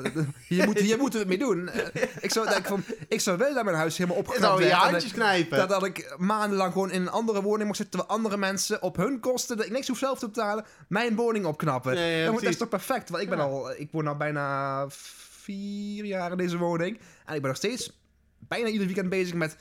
Moeten, 0.48 0.84
hier 0.84 0.98
moeten 0.98 1.12
we 1.12 1.18
het 1.18 1.28
mee 1.28 1.38
doen. 1.38 1.68
Eh, 1.92 2.02
Ik 2.20 2.30
zou 2.32 2.48
denken 2.48 2.64
van, 2.64 2.84
ik 3.08 3.20
zou 3.20 3.38
wel 3.38 3.54
dat 3.54 3.64
mijn 3.64 3.76
huis 3.76 3.96
helemaal 3.96 4.18
opgeknapt 4.18 4.58
zou 4.58 4.68
je 4.68 4.74
handjes 4.74 5.12
knijpen. 5.12 5.58
Dat, 5.58 5.68
dat 5.68 5.84
ik 5.84 6.14
maandenlang 6.18 6.72
gewoon 6.72 6.90
in 6.90 7.00
een 7.00 7.08
andere 7.10 7.42
woning 7.42 7.64
mocht 7.64 7.76
zitten, 7.76 7.98
terwijl 7.98 8.18
andere 8.18 8.36
mensen 8.36 8.82
op 8.82 8.96
hun 8.96 9.20
kosten, 9.20 9.56
dat 9.56 9.66
ik 9.66 9.72
niks 9.72 9.88
hoef 9.88 9.98
zelf 9.98 10.18
te 10.18 10.26
betalen, 10.26 10.64
mijn 10.88 11.14
woning 11.16 11.44
opknappen. 11.44 11.94
Ja, 11.96 12.04
ja, 12.04 12.24
dat, 12.24 12.32
moet, 12.32 12.42
is 12.42 12.56
toch 12.56 12.68
perfect? 12.68 13.08
Want 13.10 13.22
ik 13.22 13.28
ben 13.28 13.38
Ja. 13.38 13.44
al, 13.44 13.70
ik 13.76 13.88
woon 13.92 14.06
al 14.06 14.16
bijna 14.16 14.84
vier 14.88 16.04
jaar 16.04 16.30
in 16.30 16.36
deze 16.36 16.56
woning. 16.58 16.98
En 17.26 17.34
ik 17.34 17.40
ben 17.40 17.50
nog 17.50 17.56
steeds 17.56 18.00
bijna 18.38 18.68
ieder 18.68 18.86
weekend 18.86 19.08
bezig 19.08 19.34
met 19.34 19.56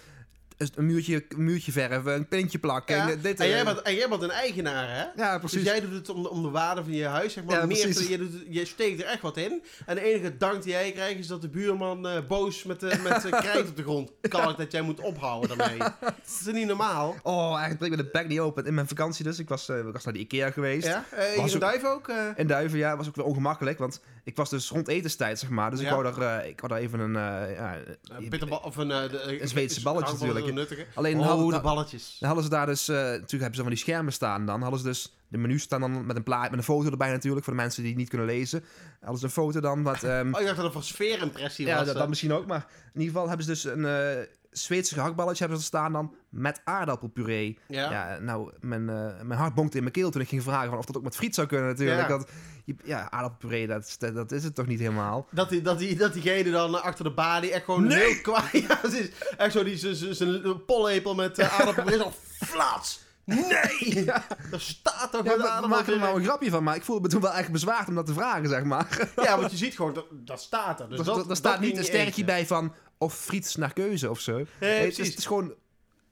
een 0.57 0.85
muurtje, 0.85 1.25
een 1.29 1.43
muurtje 1.43 1.71
verven, 1.71 2.13
een 2.13 2.27
pintje 2.27 2.59
plakken. 2.59 2.95
Ja, 2.95 3.09
en 3.09 3.21
dit, 3.21 3.39
en, 3.39 3.47
jij 3.47 3.59
eh, 3.59 3.65
bent, 3.65 3.81
en 3.81 3.95
jij 3.95 4.09
bent 4.09 4.21
een 4.21 4.31
eigenaar, 4.31 4.89
hè? 4.89 5.23
ja, 5.23 5.37
precies. 5.39 5.57
Dus 5.63 5.67
jij 5.71 5.81
doet 5.81 5.91
het 5.93 6.09
om 6.09 6.23
de, 6.23 6.29
om 6.29 6.41
de 6.41 6.49
waarde 6.49 6.83
van 6.83 6.93
je 6.93 7.05
huis, 7.05 7.33
zeg 7.33 7.43
maar. 7.43 7.55
Ja, 7.59 7.65
meer 7.65 7.93
te- 7.95 8.17
doet, 8.17 8.67
steekt 8.67 9.01
er 9.01 9.07
echt 9.07 9.21
wat 9.21 9.37
in. 9.37 9.63
En 9.85 9.95
de 9.95 10.01
enige 10.01 10.37
dank 10.37 10.63
die 10.63 10.71
jij 10.71 10.91
krijgt 10.91 11.19
is 11.19 11.27
dat 11.27 11.41
de 11.41 11.49
buurman 11.49 12.07
eh, 12.07 12.27
boos 12.27 12.63
met, 12.63 12.79
de, 12.79 12.99
met 13.03 13.29
krijt 13.41 13.69
op 13.69 13.75
de 13.75 13.83
grond 13.83 14.11
kalkt 14.29 14.57
dat 14.57 14.71
jij 14.71 14.81
moet 14.81 14.99
ophouden 14.99 15.57
daarmee. 15.57 15.77
dat 15.99 16.13
is 16.25 16.45
niet 16.45 16.67
normaal. 16.67 17.15
Oh, 17.23 17.49
eigenlijk 17.49 17.77
breekt 17.77 17.95
me 17.95 18.03
de 18.03 18.09
bek 18.11 18.27
niet 18.27 18.39
open. 18.39 18.65
In 18.65 18.73
mijn 18.73 18.87
vakantie 18.87 19.23
dus, 19.23 19.39
ik 19.39 19.49
was, 19.49 19.69
eh, 19.69 19.77
ik 19.77 19.93
was 19.93 20.03
naar 20.03 20.13
de 20.13 20.19
Ikea 20.19 20.51
geweest. 20.51 20.87
Ja? 20.87 21.05
In 21.35 21.41
ook- 21.41 21.59
Duiven 21.59 21.89
ook? 21.89 22.11
In 22.35 22.47
Duiven, 22.47 22.77
ja, 22.77 22.97
was 22.97 23.07
ook 23.07 23.15
weer 23.15 23.25
ongemakkelijk, 23.25 23.77
want 23.77 24.01
ik 24.25 24.35
was 24.35 24.49
dus 24.49 24.69
rond 24.69 24.87
etenstijd, 24.87 25.39
zeg 25.39 25.49
maar. 25.49 25.69
Dus 25.71 25.79
ik 25.79 25.85
Ja. 25.85 25.91
wou 25.91 26.03
daar, 26.15 26.41
eh, 26.41 26.49
ik 26.49 26.59
wou 26.61 26.73
daar 26.73 26.81
even 26.81 26.99
een, 26.99 27.15
eh, 27.15 27.55
ja, 27.55 27.77
Een 28.17 28.29
bitterbal 28.29 28.57
of 28.57 28.75
een... 28.75 28.91
eh, 28.91 29.09
de, 29.11 29.41
Een 29.41 29.47
Zweedse 29.47 29.81
balletje 29.81 30.13
natuurlijk. 30.27 30.87
Alleen 30.95 31.19
Oh, 31.19 31.25
hadden, 31.25 31.47
de 31.49 31.61
balletjes. 31.61 32.15
dan 32.19 32.27
hadden 32.27 32.43
ze 32.43 32.51
daar 32.51 32.65
dus, 32.65 32.87
natuurlijk 32.87 33.29
hebben 33.31 33.55
ze 33.55 33.61
van 33.61 33.69
die 33.71 33.79
schermen 33.79 34.13
staan 34.13 34.45
dan. 34.45 34.61
Hadden 34.61 34.79
ze 34.79 34.85
dus, 34.85 35.15
de 35.27 35.37
menu 35.37 35.59
staan 35.59 35.79
dan 35.81 36.05
met 36.05 36.15
een 36.15 36.23
plaat, 36.23 36.49
met 36.49 36.59
een 36.59 36.65
foto 36.65 36.89
erbij 36.89 37.11
natuurlijk, 37.11 37.43
voor 37.45 37.53
de 37.53 37.59
mensen 37.61 37.81
die 37.81 37.91
het 37.91 37.99
niet 37.99 38.09
kunnen 38.09 38.27
lezen. 38.27 38.63
Hadden 38.99 39.19
ze 39.19 39.25
een 39.25 39.31
foto 39.31 39.59
dan, 39.59 39.83
wat, 39.83 40.03
ehm, 40.03 40.33
Oh, 40.33 40.39
ik 40.39 40.45
dacht 40.45 40.57
dat 40.57 40.65
het 40.65 40.75
een 40.75 40.83
sfeerimpressie 40.83 41.65
ja, 41.65 41.75
was. 41.75 41.85
dat, 41.85 41.93
eh. 41.93 41.99
dat 41.99 42.09
misschien 42.09 42.33
ook, 42.33 42.45
maar 42.45 42.65
in 42.93 42.99
ieder 43.01 43.13
geval 43.13 43.27
hebben 43.27 43.45
ze 43.45 43.51
dus 43.51 43.63
een 43.63 44.27
Zweedse 44.57 44.93
gehaktballetje 44.93 45.39
hebben 45.43 45.59
ze 45.59 45.65
staan 45.65 45.91
dan, 45.93 46.13
met 46.29 46.61
aardappelpuree. 46.63 47.59
ja. 47.67 47.91
Ja, 47.91 48.17
nou, 48.19 48.51
mijn, 48.59 48.89
eh, 48.89 49.21
mijn 49.21 49.39
hart 49.39 49.53
bonkte 49.53 49.75
in 49.77 49.83
mijn 49.83 49.95
keel 49.95 50.11
toen 50.11 50.21
ik 50.21 50.27
ging 50.27 50.43
vragen 50.43 50.69
van 50.69 50.77
of 50.77 50.85
dat 50.85 50.97
ook 50.97 51.03
met 51.03 51.15
friet 51.15 51.35
zou 51.35 51.47
kunnen 51.47 51.67
natuurlijk. 51.67 52.07
Ja. 52.09 52.23
Je- 52.65 52.75
ja, 52.83 53.11
aardappelpuree, 53.11 53.67
dat, 53.67 53.85
is- 53.87 53.97
dat, 53.97 54.15
dat 54.15 54.31
is 54.31 54.43
het 54.43 54.55
toch 54.55 54.67
niet 54.67 54.79
helemaal. 54.79 55.27
Dat, 55.31 55.49
die, 55.49 55.61
dat, 55.61 55.79
die, 55.79 55.95
dat 55.95 56.13
diegene 56.13 56.51
dan 56.51 56.81
achter 56.83 57.03
de 57.03 57.11
balie 57.13 57.51
echt 57.51 57.65
gewoon 57.65 57.87
Nee. 57.87 57.99
heel 57.99 58.21
kwaad... 58.21 58.51
Ja, 58.67 58.75
precies. 58.75 59.09
Echt 59.37 59.51
zo 59.51 59.63
die 59.63 59.77
zijn 60.13 60.65
pollepel 60.65 61.15
met 61.15 61.39
uh, 61.39 61.53
aardappelpuree 61.59 61.99
zo 61.99 62.11
flats. 62.45 63.03
Nee! 63.25 64.03
Ja. 64.05 64.23
Er 64.51 64.61
staat 64.61 65.11
toch 65.11 65.23
Ja, 65.25 65.35
met 65.35 65.59
we, 65.61 65.67
maken 65.67 65.93
er 65.93 65.99
nou 65.99 66.17
een 66.17 66.23
grapje 66.23 66.49
van, 66.49 66.63
maar 66.63 66.75
ik 66.75 66.83
voelde 66.83 67.01
me 67.01 67.07
toen 67.07 67.21
wel 67.21 67.33
echt 67.33 67.51
bezwaard 67.51 67.87
om 67.87 67.95
dat 67.95 68.05
te 68.05 68.13
vragen, 68.13 68.49
zeg 68.49 68.63
maar. 68.63 69.09
Ja, 69.15 69.37
want 69.39 69.51
je 69.51 69.57
ziet 69.57 69.75
gewoon, 69.75 69.93
dat, 69.93 70.05
dat 70.11 70.41
staat 70.41 70.79
er. 70.79 70.89
Dus 70.89 70.99
Er 70.99 71.05
dat, 71.05 71.27
dat 71.27 71.37
staat 71.37 71.59
niet 71.59 71.77
een 71.77 71.83
eten. 71.83 72.25
bij 72.25 72.45
van 72.45 72.73
of 72.97 73.15
friet 73.15 73.55
naar 73.57 73.73
keuze 73.73 74.09
of 74.09 74.19
zo. 74.19 74.33
Nee, 74.35 74.45
Nee, 74.59 74.69
het, 74.79 74.87
is, 74.87 74.93
precies. 74.95 75.07
het 75.09 75.17
is 75.17 75.25
gewoon 75.25 75.53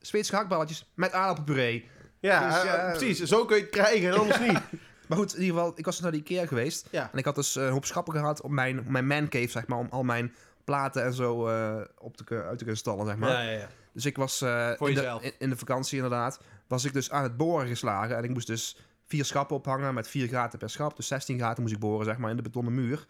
Zweedse 0.00 0.30
gehaktballetjes 0.30 0.90
met 0.94 1.12
aardappelpuree. 1.12 1.88
Ja, 2.20 2.46
Dus, 2.48 2.58
eh, 2.58 2.64
ja, 2.64 2.90
precies. 2.90 3.22
Zo 3.22 3.44
kun 3.44 3.56
je 3.56 3.62
het 3.62 3.70
krijgen 3.70 4.08
en 4.08 4.18
anders 4.18 4.38
niet. 4.40 4.60
Maar 5.08 5.18
goed, 5.18 5.34
in 5.34 5.40
ieder 5.42 5.56
geval, 5.56 5.72
ik 5.76 5.84
was 5.84 5.94
dus 5.94 6.02
naar 6.02 6.12
de 6.12 6.18
Ikea 6.18 6.46
geweest. 6.46 6.88
Ja. 6.90 7.08
En 7.12 7.18
ik 7.18 7.24
had 7.24 7.34
dus 7.34 7.56
eh, 7.56 7.64
een 7.64 7.70
hoop 7.70 7.84
schappen 7.84 8.14
gehad 8.14 8.40
op 8.40 8.50
mijn, 8.50 8.78
op 8.78 8.88
mijn 8.88 9.06
mancave, 9.06 9.48
zeg 9.48 9.66
maar. 9.66 9.78
Om 9.78 9.86
al 9.90 10.02
mijn 10.02 10.34
platen 10.64 11.04
en 11.04 11.12
zo 11.12 11.46
eh, 11.48 11.80
op 11.98 12.16
te, 12.16 12.24
uit 12.42 12.50
te 12.50 12.56
kunnen 12.56 12.76
stallen, 12.76 13.06
zeg 13.06 13.16
maar. 13.16 13.30
Ja, 13.30 13.40
ja, 13.40 13.50
ja. 13.58 13.68
Dus 13.92 14.04
ik 14.04 14.16
was 14.16 14.38
Voor 14.38 14.48
in, 14.88 14.94
de, 14.94 15.00
jezelf. 15.00 15.22
in, 15.22 15.32
in 15.38 15.50
de 15.50 15.56
vakantie 15.56 15.96
inderdaad, 15.96 16.40
was 16.66 16.84
ik 16.84 16.92
dus 16.92 17.10
aan 17.10 17.22
het 17.22 17.36
boren 17.36 17.66
geslagen. 17.66 18.16
En 18.16 18.24
ik 18.24 18.30
moest 18.30 18.46
dus 18.46 18.76
vier 19.06 19.24
schappen 19.24 19.56
ophangen 19.56 19.94
met 19.94 20.08
vier 20.08 20.28
gaten 20.28 20.58
per 20.58 20.70
schap. 20.70 20.96
Dus 20.96 21.06
16 21.06 21.38
gaten 21.38 21.62
moest 21.62 21.74
ik 21.74 21.80
boren, 21.80 22.04
zeg 22.04 22.18
maar, 22.18 22.30
in 22.30 22.36
de 22.36 22.42
betonnen 22.42 22.74
muur. 22.74 23.06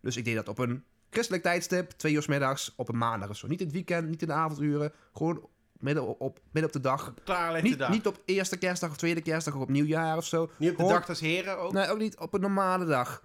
Dus 0.00 0.16
ik 0.16 0.24
deed 0.24 0.34
dat 0.34 0.48
op 0.48 0.58
een 0.58 0.84
christelijk 1.10 1.42
tijdstip, 1.42 1.90
twee 1.90 2.12
uur 2.12 2.22
's 2.22 2.26
middags, 2.26 2.72
op 2.76 2.88
een 2.88 2.98
maandag 2.98 3.28
of 3.28 3.36
zo. 3.36 3.46
Niet 3.46 3.60
in 3.60 3.66
het 3.66 3.74
weekend, 3.74 4.08
niet 4.08 4.22
in 4.22 4.28
de 4.28 4.34
avonduren, 4.34 4.92
gewoon 5.14 5.48
midden 5.72 6.18
op, 6.18 6.40
midden 6.50 6.64
op 6.64 6.72
de 6.72 6.88
dag. 6.88 7.14
Niet, 7.62 7.78
dag. 7.78 7.90
niet 7.90 8.06
op 8.06 8.22
eerste 8.24 8.56
kerstdag 8.56 8.90
of 8.90 8.96
tweede 8.96 9.20
kerstdag 9.20 9.54
of 9.54 9.60
op 9.60 9.68
nieuwjaar 9.68 10.16
of 10.16 10.26
zo. 10.26 10.50
Niet 10.56 10.70
op 10.70 10.76
de 10.76 10.86
dag 10.86 11.06
des 11.06 11.20
heren 11.20 11.58
ook. 11.58 11.72
Nee, 11.72 11.90
ook 11.90 11.98
niet 11.98 12.18
op 12.18 12.34
een 12.34 12.40
normale 12.40 12.84
dag. 12.84 13.22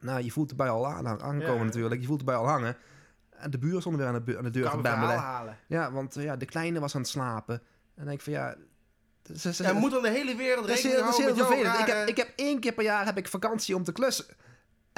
Nou, 0.00 0.22
je 0.22 0.30
voelt 0.30 0.50
erbij 0.50 0.68
al 0.68 0.86
aan, 0.86 1.06
aankomen 1.06 1.56
Ja. 1.56 1.64
natuurlijk. 1.64 2.00
Je 2.00 2.06
voelt 2.06 2.18
erbij 2.18 2.34
al 2.34 2.48
hangen. 2.48 2.76
En 3.30 3.50
de 3.50 3.58
buren 3.58 3.80
stonden 3.80 4.00
weer 4.00 4.14
aan 4.14 4.24
de, 4.24 4.36
aan 4.38 4.44
de 4.44 4.50
deur 4.50 4.80
bemmelen. 4.80 5.16
halen. 5.16 5.58
Ja, 5.66 5.92
want 5.92 6.16
eh, 6.16 6.24
ja, 6.24 6.36
de 6.36 6.44
kleine 6.44 6.80
was 6.80 6.94
aan 6.94 7.00
het 7.00 7.10
slapen. 7.10 7.54
En 7.54 7.62
dan 7.94 8.04
denk 8.04 8.18
ik 8.18 8.24
van 8.24 8.32
ja... 8.32 8.56
Ze, 9.52 9.72
moet 9.74 9.90
dan 9.90 10.02
de 10.02 10.10
hele 10.10 10.36
wereld 10.36 10.66
rekening 10.66 11.00
houden 11.00 11.34
met. 11.36 11.78
Ik 11.80 11.86
heb, 11.86 12.08
ik 12.08 12.16
heb 12.16 12.32
één 12.36 12.60
keer 12.60 12.72
per 12.72 12.84
jaar 12.84 13.04
heb 13.04 13.18
ik 13.18 13.28
vakantie 13.28 13.76
om 13.76 13.84
te 13.84 13.92
klussen. 13.92 14.24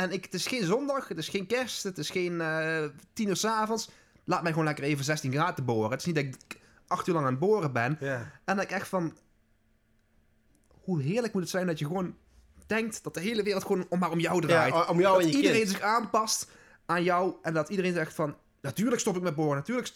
En 0.00 0.12
ik, 0.12 0.24
het 0.24 0.34
is 0.34 0.46
geen 0.46 0.64
zondag, 0.64 1.08
het 1.08 1.18
is 1.18 1.28
geen 1.28 1.46
kerst, 1.46 1.82
het 1.82 1.98
is 1.98 2.10
geen 2.10 2.40
eh 2.40 2.84
tien 3.12 3.28
uur 3.28 3.36
's 3.36 3.44
avonds. 3.44 3.90
Laat 4.24 4.42
mij 4.42 4.50
gewoon 4.50 4.66
lekker 4.66 4.84
even 4.84 5.04
16 5.04 5.32
graden 5.32 5.64
boren. 5.64 5.90
Het 5.90 6.00
is 6.00 6.06
niet 6.06 6.14
dat 6.14 6.24
ik 6.24 6.60
acht 6.86 7.06
uur 7.06 7.14
lang 7.14 7.26
aan 7.26 7.32
het 7.32 7.40
boren 7.40 7.72
ben. 7.72 7.98
En 8.44 8.56
dat 8.56 8.64
ik 8.64 8.70
echt 8.70 8.88
van... 8.88 9.16
Hoe 10.80 11.02
heerlijk 11.02 11.32
moet 11.32 11.42
het 11.42 11.50
zijn 11.50 11.66
dat 11.66 11.78
je 11.78 11.86
gewoon 11.86 12.16
denkt 12.66 13.02
dat 13.02 13.14
de 13.14 13.20
hele 13.20 13.42
wereld 13.42 13.64
gewoon 13.64 13.86
om, 13.88 13.98
maar 13.98 14.10
om 14.10 14.20
jou 14.20 14.40
draait. 14.40 14.74
Ja, 14.74 14.84
om 14.84 15.00
jou 15.00 15.22
dat 15.22 15.34
iedereen 15.34 15.56
kind. 15.56 15.68
zich 15.68 15.80
aanpast 15.80 16.50
aan 16.86 17.02
jou. 17.02 17.34
En 17.42 17.54
dat 17.54 17.68
iedereen 17.68 17.94
zegt 17.94 18.14
van... 18.14 18.36
Natuurlijk 18.60 19.00
stop 19.00 19.16
ik 19.16 19.22
met 19.22 19.34
boren. 19.34 19.56
Natuurlijk... 19.56 19.90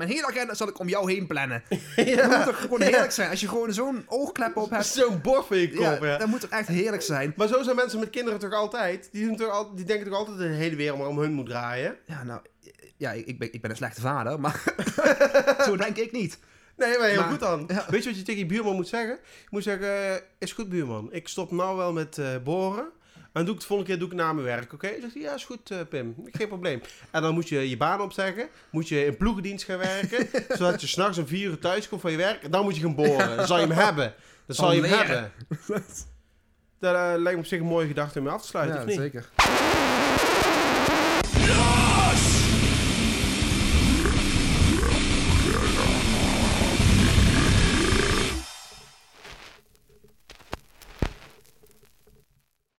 Mijn 0.00 0.12
hele 0.12 0.26
agenda 0.26 0.54
zal 0.54 0.68
ik 0.68 0.78
om 0.78 0.88
jou 0.88 1.12
heen 1.12 1.26
plannen. 1.26 1.62
Dat 2.16 2.26
moet 2.30 2.44
toch 2.44 2.60
gewoon 2.60 2.82
heerlijk 2.82 3.12
zijn. 3.12 3.30
Als 3.30 3.40
je 3.40 3.48
gewoon 3.48 3.72
zo'n 3.72 4.04
oogklep 4.06 4.56
op 4.56 4.70
hebt. 4.70 4.86
Zo'n 4.86 5.20
borst 5.20 5.50
in 5.50 5.58
je 5.58 5.68
kop, 5.68 5.80
Ja, 5.82 6.06
ja. 6.06 6.16
dat 6.18 6.26
moet 6.28 6.40
toch 6.40 6.50
echt 6.50 6.68
heerlijk 6.68 7.02
zijn. 7.02 7.32
Maar 7.36 7.48
zo 7.48 7.62
zijn 7.62 7.76
mensen 7.76 7.98
met 7.98 8.10
kinderen 8.10 8.38
toch 8.38 8.52
altijd? 8.52 9.08
Die, 9.12 9.26
doen 9.26 9.36
toch 9.36 9.50
al, 9.50 9.74
die 9.74 9.84
denken 9.84 10.06
toch 10.06 10.18
altijd 10.18 10.38
dat 10.38 10.46
de 10.46 10.52
hele 10.54 10.76
wereld 10.76 10.98
maar 10.98 11.08
om 11.08 11.18
hun 11.18 11.32
moet 11.32 11.46
draaien? 11.46 11.96
Ja, 12.06 12.22
nou... 12.24 12.40
Ja, 12.96 13.10
ik 13.12 13.38
ben, 13.38 13.52
ik 13.52 13.60
ben 13.60 13.70
een 13.70 13.76
slechte 13.76 14.00
vader, 14.00 14.40
maar... 14.40 14.62
zo 15.66 15.76
denk 15.76 15.96
ik 15.96 16.12
niet. 16.12 16.38
Nee, 16.76 16.98
maar 16.98 17.08
heel 17.08 17.20
Maar- 17.20 17.28
goed 17.30 17.40
dan. 17.40 17.64
ja. 17.66 17.84
Weet 17.88 18.02
je 18.02 18.08
wat 18.08 18.18
je 18.18 18.24
tegen 18.24 18.40
je 18.40 18.46
buurman 18.46 18.74
moet 18.74 18.88
zeggen? 18.88 19.18
Je 19.40 19.46
moet 19.50 19.62
zeggen, 19.62 20.12
eh, 20.14 20.20
is 20.38 20.52
goed 20.52 20.68
buurman. 20.68 21.08
Ik 21.12 21.28
stop 21.28 21.50
nou 21.50 21.76
wel 21.76 21.92
met 21.92 22.18
eh, 22.18 22.26
boren. 22.44 22.88
En 23.32 23.44
doe 23.44 23.54
ik 23.54 23.60
de 23.60 23.66
volgende 23.66 23.90
keer 23.92 24.00
doe 24.00 24.08
ik 24.10 24.14
na 24.14 24.32
mijn 24.32 24.46
werk, 24.46 24.72
oké? 24.72 24.88
Zegt 25.00 25.14
hij, 25.14 25.22
ja, 25.22 25.34
is 25.34 25.44
goed, 25.44 25.70
eh, 25.70 25.78
Pim. 25.88 26.14
Geen 26.32 26.48
probleem. 26.48 26.80
En 27.10 27.22
dan 27.22 27.34
moet 27.34 27.48
je 27.48 27.68
je 27.70 27.76
baan 27.76 28.00
opzeggen. 28.00 28.48
Moet 28.70 28.88
je 28.88 29.04
in 29.06 29.16
ploegendienst 29.16 29.64
gaan 29.64 29.78
werken. 29.78 30.28
zodat 30.58 30.80
je 30.80 30.86
s'nachts 30.86 31.18
om 31.18 31.26
vier 31.26 31.50
uur 31.50 31.58
thuis 31.58 31.88
komt 31.88 32.00
van 32.00 32.10
je 32.10 32.16
werk. 32.16 32.42
En 32.42 32.50
dan 32.50 32.64
moet 32.64 32.76
je 32.76 32.82
gaan 32.82 32.94
boren. 32.94 33.36
Dan 33.36 33.46
zal 33.46 33.60
je 33.60 33.66
hem 33.66 33.76
hebben. 33.76 34.14
Dan 34.46 34.56
zal 34.56 34.72
je 34.72 34.80
hem 34.82 34.98
hebben. 34.98 35.32
Dat 36.80 36.94
eh, 36.94 37.12
lijkt 37.16 37.32
me 37.32 37.36
op 37.36 37.46
zich 37.46 37.60
een 37.60 37.66
mooie 37.66 37.86
gedachte 37.86 38.18
om 38.18 38.24
mee 38.24 38.32
af 38.34 38.42
te 38.42 38.48
sluiten, 38.48 38.76
Ja, 38.76 38.82
of 38.82 38.88
niet? 38.88 38.98
zeker. 38.98 39.28